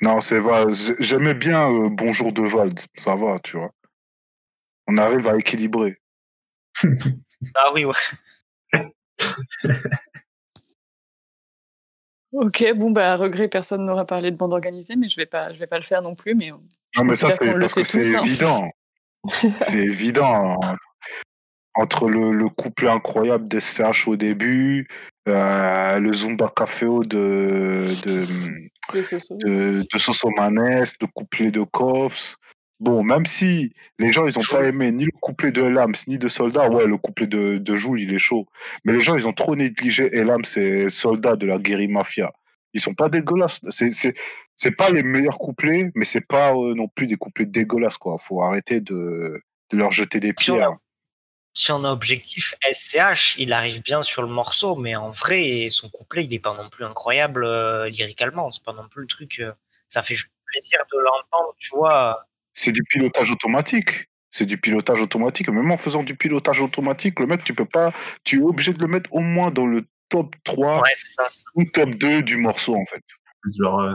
Non, 0.00 0.20
c'est 0.22 0.38
vrai. 0.38 0.64
J'ai- 0.72 0.96
J'aimais 1.00 1.34
bien 1.34 1.70
euh, 1.70 1.88
Bonjour 1.90 2.32
de 2.32 2.42
Vald. 2.42 2.80
Ça 2.96 3.14
va, 3.14 3.38
tu 3.40 3.58
vois. 3.58 3.70
On 4.86 4.96
arrive 4.98 5.28
à 5.28 5.36
équilibrer. 5.36 5.98
Ah 7.54 7.72
oui, 7.74 7.84
ouais. 7.84 7.94
Ok, 12.32 12.64
bon 12.74 12.90
bah 12.90 13.12
à 13.12 13.16
regret, 13.16 13.46
personne 13.48 13.84
n'aura 13.84 14.04
parlé 14.06 14.32
de 14.32 14.36
bande 14.36 14.52
organisée, 14.52 14.96
mais 14.96 15.08
je 15.08 15.14
vais 15.16 15.26
pas, 15.26 15.52
je 15.52 15.58
vais 15.58 15.68
pas 15.68 15.78
le 15.78 15.84
faire 15.84 16.02
non 16.02 16.14
plus. 16.16 16.34
Mais 16.34 16.50
Non, 16.96 17.04
mais 17.04 17.14
ça, 17.14 17.30
c'est 17.30 17.54
parce 17.54 17.74
que 17.74 17.84
c'est 17.84 17.98
évident. 18.00 18.70
c'est 19.60 19.78
évident. 19.78 20.60
Entre 21.76 22.08
le, 22.08 22.30
le 22.30 22.48
couple 22.48 22.88
incroyable 22.88 23.48
d'SCH 23.48 24.06
au 24.06 24.14
début, 24.14 24.86
euh, 25.26 25.98
le 25.98 26.12
Zumba 26.12 26.52
Caféo 26.54 27.02
de, 27.02 27.86
de, 28.04 29.82
de, 29.82 29.98
Sosomanes, 29.98 30.84
le 31.00 31.06
couplet 31.06 31.50
de 31.50 31.62
Koffs. 31.62 32.36
Bon, 32.78 33.02
même 33.02 33.24
si 33.24 33.72
les 33.98 34.12
gens, 34.12 34.26
ils 34.26 34.38
ont 34.38 34.42
pas 34.50 34.64
aimé 34.64 34.92
ni 34.92 35.04
le 35.06 35.12
couplet 35.20 35.50
de 35.50 35.62
Elams, 35.62 35.94
ni 36.06 36.18
de 36.18 36.28
Soldat, 36.28 36.68
ouais, 36.68 36.86
le 36.86 36.98
couplet 36.98 37.26
de, 37.26 37.56
de 37.56 37.76
Joule, 37.76 38.00
il 38.00 38.12
est 38.12 38.18
chaud. 38.18 38.46
Mais 38.84 38.92
les 38.92 39.00
gens, 39.00 39.16
ils 39.16 39.26
ont 39.26 39.32
trop 39.32 39.56
négligé 39.56 40.14
Elams 40.14 40.42
et 40.56 40.90
Soldat 40.90 41.36
de 41.36 41.46
la 41.46 41.58
guérilla 41.58 41.92
mafia. 41.92 42.32
Ils 42.74 42.80
sont 42.80 42.94
pas 42.94 43.08
dégueulasses. 43.08 43.60
C'est, 43.70 43.92
c'est, 43.92 44.14
c'est 44.56 44.70
pas 44.72 44.90
les 44.90 45.02
meilleurs 45.02 45.38
couplets, 45.38 45.90
mais 45.94 46.04
c'est 46.04 46.26
pas 46.26 46.52
euh, 46.52 46.74
non 46.74 46.88
plus 46.88 47.06
des 47.06 47.16
couplets 47.16 47.46
dégueulasses, 47.46 47.96
quoi. 47.98 48.18
Faut 48.18 48.42
arrêter 48.42 48.80
de, 48.80 49.40
de 49.70 49.76
leur 49.76 49.90
jeter 49.92 50.20
des 50.20 50.32
Si 50.38 50.50
on, 50.50 50.54
pierres. 50.56 50.68
a, 50.70 50.78
si 51.54 51.72
on 51.72 51.84
a 51.84 51.90
objectif, 51.92 52.54
SCH, 52.70 53.36
il 53.38 53.52
arrive 53.52 53.82
bien 53.82 54.02
sur 54.02 54.22
le 54.22 54.28
morceau, 54.28 54.76
mais 54.76 54.96
en 54.96 55.10
vrai, 55.10 55.68
son 55.70 55.88
couplet, 55.88 56.24
il 56.24 56.34
est 56.34 56.38
pas 56.40 56.54
non 56.54 56.68
plus 56.68 56.84
incroyable 56.84 57.44
euh, 57.44 57.88
lyricalement. 57.88 58.50
C'est 58.52 58.64
pas 58.64 58.72
non 58.72 58.88
plus 58.88 59.02
le 59.02 59.08
truc. 59.08 59.40
euh, 59.40 59.52
ça 59.88 60.02
fait 60.02 60.14
juste 60.14 60.32
plaisir 60.46 60.78
de 60.92 60.98
l'entendre, 60.98 61.54
tu 61.58 61.70
vois. 61.74 62.26
C'est 62.54 62.72
du 62.72 62.82
pilotage 62.84 63.30
automatique. 63.30 64.08
C'est 64.30 64.46
du 64.46 64.58
pilotage 64.58 65.00
automatique. 65.00 65.48
Même 65.48 65.70
en 65.70 65.76
faisant 65.76 66.02
du 66.02 66.16
pilotage 66.16 66.60
automatique, 66.60 67.20
le 67.20 67.26
mec, 67.26 67.44
tu 67.44 67.54
peux 67.54 67.64
pas, 67.66 67.92
tu 68.24 68.38
es 68.40 68.42
obligé 68.42 68.72
de 68.72 68.80
le 68.80 68.88
mettre 68.88 69.08
au 69.12 69.20
moins 69.20 69.50
dans 69.52 69.66
le 69.66 69.84
top 70.08 70.34
3 70.42 70.80
Ouais, 70.80 70.90
c'est 70.94 71.12
ça. 71.12 71.26
c'est- 71.28 71.44
ou 71.54 71.64
top 71.64 71.90
2 71.90 72.22
du 72.22 72.36
morceau, 72.36 72.74
en 72.74 72.84
fait. 72.86 73.02
Genre, 73.56 73.80
euh, 73.80 73.94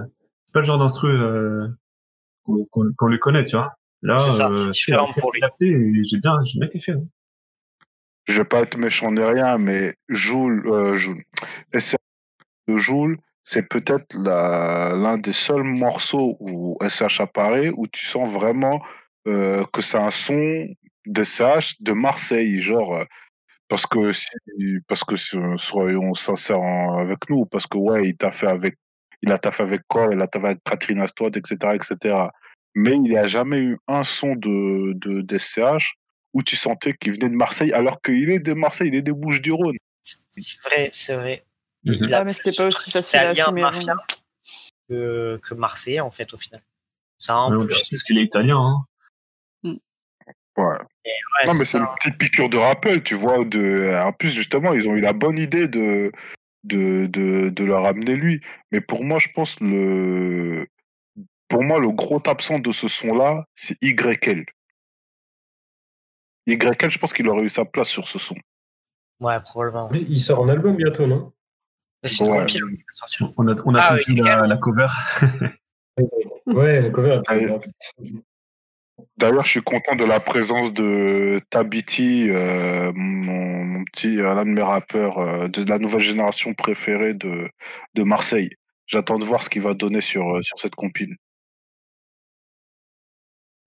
c'est 0.49 0.53
pas 0.53 0.61
le 0.61 0.65
genre 0.65 0.79
d'instru 0.79 1.09
euh, 1.11 1.67
qu'on 2.43 2.65
qu'on 2.97 3.05
le 3.05 3.17
connaît, 3.19 3.43
tu 3.43 3.55
vois. 3.55 3.71
Là, 4.01 4.17
C'est 4.17 4.41
euh, 4.43 4.69
différent 4.71 5.05
pour 5.19 5.31
lui. 5.31 5.41
et 5.61 6.03
j'ai 6.03 6.17
bien, 6.17 6.41
j'ai 6.43 6.57
bien 6.57 6.67
kiffé. 6.69 6.93
hein. 6.93 7.03
Je 8.25 8.33
vais 8.39 8.45
pas 8.45 8.61
être 8.61 8.75
méchant 8.75 9.11
ni 9.11 9.21
rien, 9.21 9.59
mais 9.59 9.93
Joule, 10.07 10.63
euh, 10.65 10.95
Joule, 10.95 11.23
de 11.71 12.77
Joule, 12.77 13.19
c'est 13.43 13.61
peut-être 13.69 14.15
l'un 14.17 15.19
des 15.19 15.33
seuls 15.33 15.63
morceaux 15.63 16.35
où 16.39 16.75
SH 16.81 17.21
apparaît 17.21 17.69
où 17.69 17.85
tu 17.85 18.03
sens 18.07 18.27
vraiment 18.27 18.81
euh, 19.27 19.63
que 19.71 19.83
c'est 19.83 19.99
un 19.99 20.09
son 20.09 20.65
DCH 21.05 21.75
de 21.79 21.91
Marseille, 21.91 22.59
genre 22.59 22.95
euh, 22.95 23.03
parce 23.67 23.85
que 23.85 24.11
si, 24.13 24.27
parce 24.87 25.03
que 25.03 25.15
soyons 25.15 26.15
sincères 26.15 26.63
avec 26.97 27.29
nous, 27.29 27.45
parce 27.45 27.67
que 27.67 27.77
ouais, 27.77 28.07
il 28.09 28.17
t'a 28.17 28.31
fait 28.31 28.47
avec, 28.47 28.77
il 29.21 29.31
a 29.31 29.37
taffé 29.37 29.63
avec 29.63 29.81
quoi, 29.87 30.09
il 30.11 30.21
a 30.21 30.27
taffé 30.27 30.47
avec 30.47 30.63
Catherine 30.63 30.99
Astouad, 30.99 31.35
etc., 31.35 31.75
etc. 31.75 32.15
Mais 32.75 32.91
il 32.91 33.01
n'y 33.01 33.17
a 33.17 33.23
jamais 33.23 33.59
eu 33.59 33.77
un 33.87 34.03
son 34.03 34.35
de, 34.35 34.93
de 34.93 35.21
DCH 35.21 35.95
où 36.33 36.43
tu 36.43 36.55
sentais 36.55 36.93
qu'il 36.93 37.13
venait 37.13 37.29
de 37.29 37.35
Marseille, 37.35 37.73
alors 37.73 38.01
qu'il 38.01 38.29
est 38.29 38.39
de 38.39 38.53
Marseille, 38.53 38.89
il 38.89 38.95
est 38.95 39.01
des 39.01 39.11
Bouches 39.11 39.41
du 39.41 39.51
Rhône. 39.51 39.75
C'est 40.01 40.61
vrai, 40.61 40.89
c'est 40.91 41.15
vrai. 41.15 41.43
Mhm. 41.83 41.97
Il 42.01 42.13
a 42.13 42.23
mais 42.23 42.33
c'était 42.33 42.55
pas 42.55 42.67
aussi 42.67 42.91
facile 42.91 43.19
à 43.19 43.29
assumer. 43.29 43.61
Mafia 43.61 43.95
que, 44.87 45.39
que 45.43 45.53
Marseillais, 45.53 45.99
en 45.99 46.11
fait, 46.11 46.33
au 46.33 46.37
final. 46.37 46.61
Ça 47.17 47.37
en 47.37 47.65
plus. 47.65 47.83
Parce 47.89 48.03
qu'il 48.03 48.17
est 48.17 48.23
italien. 48.23 48.57
Hein. 48.57 48.85
Mm. 49.63 49.77
Ouais. 50.57 50.77
non, 51.45 51.53
mais 51.53 51.63
c'est 51.63 51.77
une 51.77 51.87
petite 51.97 52.17
piqûre 52.17 52.49
de 52.49 52.57
rappel, 52.57 53.03
tu 53.03 53.15
vois. 53.15 53.43
De... 53.45 53.91
En 54.03 54.13
plus, 54.13 54.31
justement, 54.31 54.73
ils 54.73 54.87
ont 54.87 54.95
eu 54.95 55.01
la 55.01 55.13
bonne 55.13 55.37
idée 55.37 55.67
de, 55.67 56.11
de, 56.63 57.07
de, 57.07 57.49
de 57.49 57.63
le 57.63 57.75
ramener 57.75 58.15
lui. 58.15 58.41
Mais 58.71 58.81
pour 58.81 59.03
moi, 59.03 59.19
je 59.19 59.27
pense 59.33 59.59
le. 59.59 60.67
Pour 61.47 61.63
moi, 61.63 61.79
le 61.79 61.89
gros 61.89 62.21
absent 62.27 62.59
de 62.59 62.71
ce 62.71 62.87
son-là, 62.87 63.45
c'est 63.55 63.75
YL. 63.81 64.45
YL, 66.45 66.75
je 66.89 66.97
pense 66.99 67.13
qu'il 67.13 67.27
aurait 67.27 67.43
eu 67.43 67.49
sa 67.49 67.65
place 67.65 67.89
sur 67.89 68.07
ce 68.07 68.19
son. 68.19 68.35
Ouais, 69.19 69.39
probablement. 69.41 69.89
Il 69.91 70.19
sort 70.19 70.41
en 70.41 70.49
album 70.49 70.75
bientôt, 70.75 71.07
non? 71.07 71.33
C'est 72.03 72.23
une 72.23 72.31
On 73.37 73.47
a, 73.47 73.55
on 73.65 73.75
a 73.75 73.79
ah, 73.81 73.95
vu 73.95 74.15
la, 74.15 74.47
la, 74.47 74.57
cover. 74.57 74.87
ouais, 76.45 76.81
la 76.81 76.89
cover. 76.91 77.21
D'ailleurs, 79.17 79.43
je 79.43 79.51
suis 79.51 79.61
content 79.61 79.95
de 79.95 80.05
la 80.05 80.19
présence 80.19 80.73
de 80.73 81.41
Tabiti, 81.49 82.29
euh, 82.29 82.91
mon, 82.95 83.83
petit, 83.85 84.15
l'un 84.15 84.45
de 84.45 84.51
mes 84.51 84.61
rappeurs 84.61 85.19
euh, 85.19 85.47
de 85.47 85.67
la 85.69 85.79
nouvelle 85.79 86.01
génération 86.01 86.53
préférée 86.53 87.13
de, 87.13 87.49
de 87.95 88.03
Marseille. 88.03 88.49
J'attends 88.85 89.19
de 89.19 89.25
voir 89.25 89.41
ce 89.41 89.49
qu'il 89.49 89.61
va 89.61 89.73
donner 89.73 90.01
sur, 90.01 90.35
euh, 90.35 90.41
sur 90.41 90.57
cette 90.59 90.75
compile. 90.75 91.15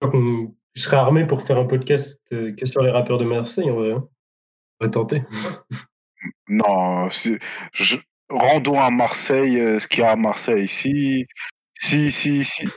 Tu 0.03 0.81
serais 0.81 0.97
armé 0.97 1.27
pour 1.27 1.43
faire 1.43 1.59
un 1.59 1.67
podcast 1.67 2.21
que 2.31 2.55
sur 2.65 2.83
les 2.83 2.91
rappeurs 2.91 3.19
de 3.19 3.25
Marseille, 3.25 3.71
en 3.71 3.75
vrai. 3.75 3.93
Hein 3.93 4.09
on 4.81 4.85
va 4.87 4.91
tenter. 4.91 5.23
Non, 6.49 7.09
je, 7.09 7.97
rendons 8.29 8.81
à 8.81 8.91
Marseille 8.91 9.81
ce 9.81 9.87
qu'il 9.87 10.01
y 10.01 10.03
a 10.05 10.13
à 10.13 10.17
Marseille. 10.17 10.65
ici. 10.65 11.27
Si, 11.85 12.13
si, 12.13 12.45
si, 12.45 12.69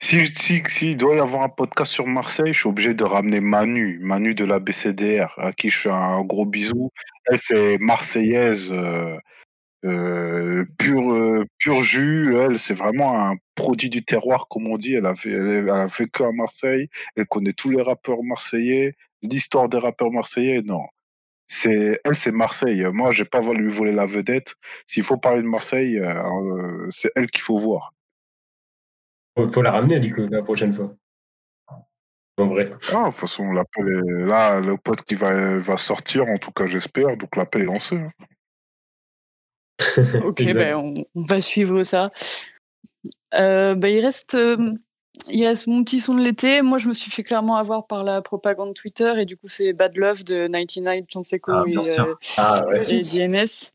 si, 0.00 0.62
si, 0.68 0.96
doit 0.96 1.16
y 1.16 1.20
avoir 1.20 1.42
un 1.42 1.48
podcast 1.48 1.90
sur 1.90 2.06
Marseille, 2.06 2.52
je 2.52 2.60
suis 2.60 2.68
obligé 2.68 2.92
de 2.92 3.02
ramener 3.02 3.40
Manu, 3.40 3.98
Manu 4.02 4.34
de 4.34 4.44
la 4.44 4.58
BCDR, 4.58 5.34
à 5.38 5.52
qui 5.54 5.70
je 5.70 5.78
fais 5.80 5.90
un 5.90 6.22
gros 6.22 6.44
bisou. 6.44 6.90
Elle, 7.26 7.38
c'est 7.38 7.78
marseillaise, 7.78 8.70
euh, 8.70 9.16
euh, 9.86 10.66
pur, 10.78 11.12
euh, 11.12 11.44
pur 11.58 11.82
jus. 11.82 12.36
Elle, 12.36 12.58
c'est 12.58 12.74
vraiment 12.74 13.18
un 13.18 13.36
produit 13.54 13.88
du 13.88 14.04
terroir, 14.04 14.46
comme 14.48 14.66
on 14.66 14.76
dit. 14.76 14.94
Elle 14.94 15.06
a, 15.06 15.14
vécu 15.86 16.22
à 16.22 16.32
Marseille. 16.32 16.88
Elle 17.16 17.26
connaît 17.26 17.54
tous 17.54 17.70
les 17.70 17.82
rappeurs 17.82 18.22
marseillais, 18.22 18.94
l'histoire 19.22 19.68
des 19.70 19.78
rappeurs 19.78 20.12
marseillais. 20.12 20.62
Non. 20.62 20.84
C'est, 21.48 22.00
elle, 22.04 22.16
c'est 22.16 22.32
Marseille. 22.32 22.84
Moi, 22.92 23.12
j'ai 23.12 23.24
pas 23.24 23.40
voulu 23.40 23.70
voler 23.70 23.92
la 23.92 24.06
vedette. 24.06 24.56
S'il 24.86 25.04
faut 25.04 25.16
parler 25.16 25.42
de 25.42 25.48
Marseille, 25.48 26.00
c'est 26.90 27.10
elle 27.16 27.30
qu'il 27.30 27.42
faut 27.42 27.58
voir. 27.58 27.92
Il 29.36 29.50
faut 29.50 29.62
la 29.62 29.72
ramener, 29.72 30.00
du 30.00 30.14
coup, 30.14 30.26
la 30.28 30.42
prochaine 30.42 30.72
fois. 30.72 30.94
En 32.38 32.46
vrai. 32.46 32.72
Ah, 32.92 33.04
de 33.04 33.10
toute 33.10 33.20
façon, 33.20 33.52
l'appel 33.52 33.88
est 33.88 34.26
là, 34.26 34.60
le 34.60 34.76
pote 34.76 35.02
qui 35.02 35.14
va, 35.14 35.58
va 35.58 35.76
sortir, 35.76 36.26
en 36.26 36.38
tout 36.38 36.50
cas, 36.50 36.66
j'espère, 36.66 37.16
donc 37.16 37.36
l'appel 37.36 37.62
est 37.62 37.66
lancé. 37.66 37.96
Hein. 37.96 38.10
ok, 40.24 40.44
ben, 40.54 40.74
on, 41.14 41.24
va 41.24 41.40
suivre 41.40 41.82
ça. 41.82 42.10
Euh, 43.34 43.74
ben, 43.74 43.88
il 43.88 44.00
reste. 44.00 44.34
Euh, 44.34 44.74
il 45.30 45.46
reste 45.46 45.66
mon 45.66 45.84
petit 45.84 46.00
son 46.00 46.14
de 46.14 46.22
l'été. 46.22 46.62
Moi, 46.62 46.78
je 46.78 46.88
me 46.88 46.94
suis 46.94 47.10
fait 47.10 47.22
clairement 47.22 47.56
avoir 47.56 47.86
par 47.86 48.02
la 48.02 48.22
propagande 48.22 48.74
Twitter 48.74 49.12
et 49.18 49.24
du 49.24 49.36
coup, 49.36 49.46
c'est 49.46 49.72
Bad 49.72 49.96
Love 49.96 50.24
de 50.24 50.48
99 50.48 51.04
Chanseco 51.08 51.52
ah, 51.52 51.64
et, 51.66 51.76
euh, 51.76 52.14
ah, 52.38 52.64
ouais. 52.68 52.92
et 52.92 53.00
DMS. 53.02 53.70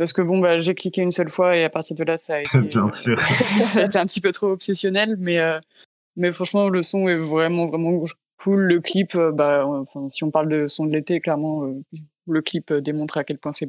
Parce 0.00 0.14
que 0.14 0.22
bon, 0.22 0.38
bah, 0.38 0.56
j'ai 0.56 0.74
cliqué 0.74 1.02
une 1.02 1.10
seule 1.10 1.28
fois 1.28 1.58
et 1.58 1.62
à 1.62 1.68
partir 1.68 1.94
de 1.94 2.02
là, 2.04 2.16
ça 2.16 2.36
a 2.36 2.40
été, 2.40 2.58
Bien 2.58 2.90
sûr. 2.90 3.20
ça 3.66 3.82
a 3.82 3.84
été 3.84 3.98
un 3.98 4.06
petit 4.06 4.22
peu 4.22 4.32
trop 4.32 4.46
obsessionnel. 4.46 5.16
Mais, 5.18 5.38
euh, 5.38 5.60
mais 6.16 6.32
franchement, 6.32 6.70
le 6.70 6.82
son 6.82 7.06
est 7.06 7.16
vraiment, 7.16 7.66
vraiment 7.66 8.02
cool. 8.38 8.62
Le 8.62 8.80
clip, 8.80 9.14
euh, 9.14 9.30
bah, 9.30 9.66
enfin, 9.66 10.08
si 10.08 10.24
on 10.24 10.30
parle 10.30 10.48
de 10.48 10.66
son 10.68 10.86
de 10.86 10.92
l'été, 10.92 11.20
clairement, 11.20 11.66
euh, 11.66 11.74
le 12.26 12.40
clip 12.40 12.72
démontre 12.72 13.18
à 13.18 13.24
quel 13.24 13.36
point 13.36 13.52
c'est 13.52 13.68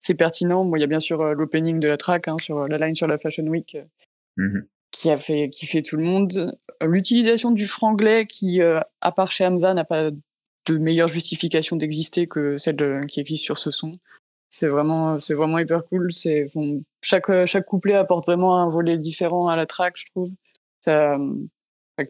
c'est 0.00 0.14
pertinent. 0.14 0.64
Moi, 0.64 0.78
il 0.78 0.80
y 0.80 0.84
a 0.84 0.88
bien 0.88 0.98
sûr 0.98 1.22
l'opening 1.34 1.78
de 1.78 1.86
la 1.86 1.98
track 1.98 2.26
hein, 2.26 2.36
sur 2.42 2.66
la 2.66 2.76
line 2.76 2.96
sur 2.96 3.06
la 3.06 3.16
Fashion 3.16 3.46
Week 3.46 3.76
mmh 4.36 4.58
qui 4.90 5.10
a 5.10 5.16
fait 5.16 5.50
tout 5.84 5.96
le 5.96 6.04
monde. 6.04 6.56
L'utilisation 6.80 7.50
du 7.50 7.66
franglais 7.66 8.26
qui, 8.26 8.62
à 8.62 9.12
part 9.12 9.32
chez 9.32 9.44
Hamza, 9.44 9.74
n'a 9.74 9.84
pas 9.84 10.12
de 10.12 10.78
meilleure 10.78 11.08
justification 11.08 11.74
d'exister 11.74 12.28
que 12.28 12.56
celle 12.58 13.00
qui 13.08 13.18
existe 13.18 13.42
sur 13.42 13.58
ce 13.58 13.72
son 13.72 13.98
c'est 14.54 14.68
vraiment 14.68 15.18
c'est 15.18 15.34
vraiment 15.34 15.58
hyper 15.58 15.84
cool. 15.84 16.12
C'est 16.12 16.46
chaque 17.02 17.26
chaque 17.46 17.66
couplet 17.66 17.94
apporte 17.94 18.24
vraiment 18.26 18.56
un 18.56 18.70
volet 18.70 18.98
différent 18.98 19.48
à 19.48 19.56
la 19.56 19.66
track 19.66 19.94
je 19.96 20.06
trouve. 20.12 20.30
Ça 20.80 21.18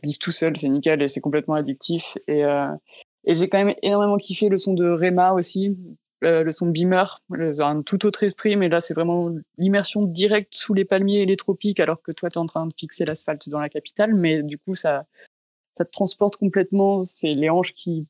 glisse 0.02 0.18
tout 0.18 0.30
seul 0.32 0.56
c'est 0.58 0.68
nickel 0.68 1.02
et 1.02 1.08
c'est 1.08 1.22
complètement 1.22 1.54
addictif. 1.54 2.18
Et 2.28 2.44
euh, 2.44 2.68
et 3.24 3.32
j'ai 3.32 3.48
quand 3.48 3.64
même 3.64 3.74
énormément 3.82 4.18
kiffé 4.18 4.50
le 4.50 4.58
son 4.58 4.74
de 4.74 4.86
Rema 4.86 5.32
aussi 5.32 5.78
le 6.20 6.50
son 6.50 6.66
de 6.66 6.72
Beamer 6.72 7.18
un 7.30 7.82
tout 7.82 8.06
autre 8.06 8.22
esprit 8.22 8.56
mais 8.56 8.70
là 8.70 8.80
c'est 8.80 8.94
vraiment 8.94 9.30
l'immersion 9.58 10.02
directe 10.02 10.54
sous 10.54 10.72
les 10.72 10.86
palmiers 10.86 11.20
et 11.20 11.26
les 11.26 11.36
tropiques 11.36 11.80
alors 11.80 12.00
que 12.00 12.12
toi 12.12 12.30
tu 12.30 12.38
es 12.38 12.38
en 12.38 12.46
train 12.46 12.66
de 12.66 12.72
fixer 12.74 13.04
l'asphalte 13.04 13.48
dans 13.48 13.60
la 13.60 13.70
capitale. 13.70 14.14
Mais 14.14 14.42
du 14.42 14.58
coup 14.58 14.74
ça 14.74 15.06
ça 15.76 15.84
te 15.84 15.90
transporte 15.90 16.36
complètement. 16.36 17.00
C'est 17.00 17.34
les 17.34 17.50
hanches 17.50 17.74
qui 17.74 18.06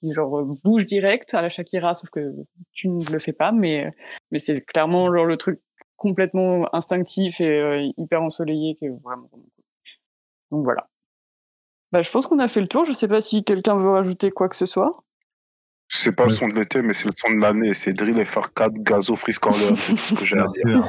qui 0.00 0.12
genre 0.12 0.38
euh, 0.38 0.54
bouge 0.64 0.86
direct 0.86 1.34
à 1.34 1.42
la 1.42 1.48
Shakira, 1.48 1.94
sauf 1.94 2.10
que 2.10 2.34
tu 2.72 2.88
ne 2.88 3.04
le 3.04 3.18
fais 3.18 3.32
pas, 3.32 3.52
mais 3.52 3.92
mais 4.30 4.38
c'est 4.38 4.60
clairement 4.60 5.12
genre 5.14 5.24
le 5.24 5.36
truc 5.36 5.60
complètement 5.96 6.72
instinctif 6.74 7.40
et 7.40 7.50
euh, 7.50 7.88
hyper 7.96 8.22
ensoleillé 8.22 8.74
qui 8.76 8.86
est 8.86 8.90
vraiment, 8.90 9.28
vraiment 9.28 9.48
cool. 9.54 9.64
Donc 10.50 10.64
voilà. 10.64 10.88
Bah, 11.92 12.02
je 12.02 12.10
pense 12.10 12.26
qu'on 12.26 12.38
a 12.38 12.48
fait 12.48 12.60
le 12.60 12.68
tour. 12.68 12.84
Je 12.84 12.92
sais 12.92 13.08
pas 13.08 13.20
si 13.20 13.44
quelqu'un 13.44 13.76
veut 13.76 13.90
rajouter 13.90 14.30
quoi 14.30 14.48
que 14.48 14.56
ce 14.56 14.66
soit. 14.66 14.92
C'est 15.88 16.12
pas 16.12 16.24
le 16.24 16.30
son 16.30 16.48
de 16.48 16.54
l'été, 16.54 16.82
mais 16.82 16.94
c'est 16.94 17.04
le 17.04 17.12
son 17.16 17.32
de 17.32 17.40
l'année. 17.40 17.72
C'est 17.72 17.92
Drill 17.92 18.16
FR4, 18.16 18.82
Gazo, 18.82 19.16
c'est 19.24 19.32
ce 19.32 20.14
que 20.14 20.24
j'ai 20.24 20.36
à 20.36 20.46
dire. 20.64 20.82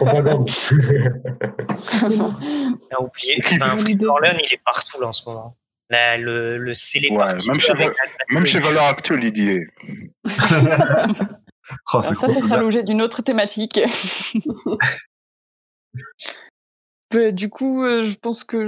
a 2.91 3.01
oublié. 3.03 3.39
Ben, 3.59 3.77
il 3.79 4.53
est 4.53 4.63
partout 4.65 4.99
là 4.99 5.07
en 5.07 5.13
ce 5.13 5.29
moment 5.29 5.55
le, 5.89 6.57
le 6.57 6.73
même, 7.47 7.59
chez, 7.59 7.73
même 8.31 8.45
chez 8.45 8.59
Valeur 8.59 8.85
Actuelle, 8.85 9.23
il 9.23 9.37
y 9.43 9.49
est. 9.49 9.67
oh, 11.93 12.01
ça, 12.01 12.13
ça 12.13 12.41
sera 12.41 12.57
l'objet 12.57 12.83
d'une 12.83 13.01
autre 13.01 13.21
thématique. 13.21 13.79
Bah, 17.13 17.31
du 17.31 17.49
coup, 17.49 17.83
euh, 17.83 18.03
je 18.03 18.17
pense 18.17 18.43
que 18.43 18.65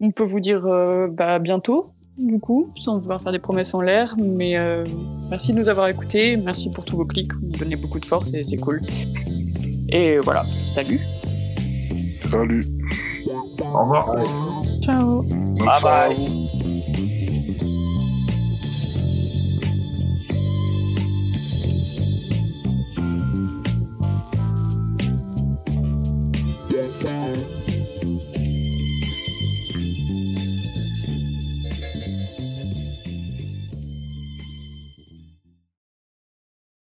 on 0.00 0.12
peut 0.12 0.24
vous 0.24 0.40
dire 0.40 0.66
euh, 0.66 1.08
bah, 1.08 1.38
bientôt, 1.38 1.88
du 2.16 2.38
coup, 2.38 2.66
sans 2.78 2.98
vouloir 3.00 3.20
faire 3.20 3.32
des 3.32 3.38
promesses 3.38 3.74
en 3.74 3.80
l'air. 3.80 4.14
Mais 4.16 4.56
euh, 4.56 4.84
merci 5.28 5.52
de 5.52 5.58
nous 5.58 5.68
avoir 5.68 5.88
écoutés. 5.88 6.36
Merci 6.36 6.70
pour 6.70 6.84
tous 6.84 6.96
vos 6.96 7.06
clics. 7.06 7.32
Vous 7.32 7.52
nous 7.52 7.58
donnez 7.58 7.76
beaucoup 7.76 7.98
de 7.98 8.06
force 8.06 8.32
et 8.32 8.42
c'est 8.44 8.58
cool. 8.58 8.80
Et 9.88 10.18
voilà, 10.18 10.44
salut. 10.64 11.00
Salut. 12.30 12.64
Au 13.58 13.80
revoir. 13.80 14.14
Ciao. 14.80 15.22
Bye 15.22 15.82
bye. 15.82 16.59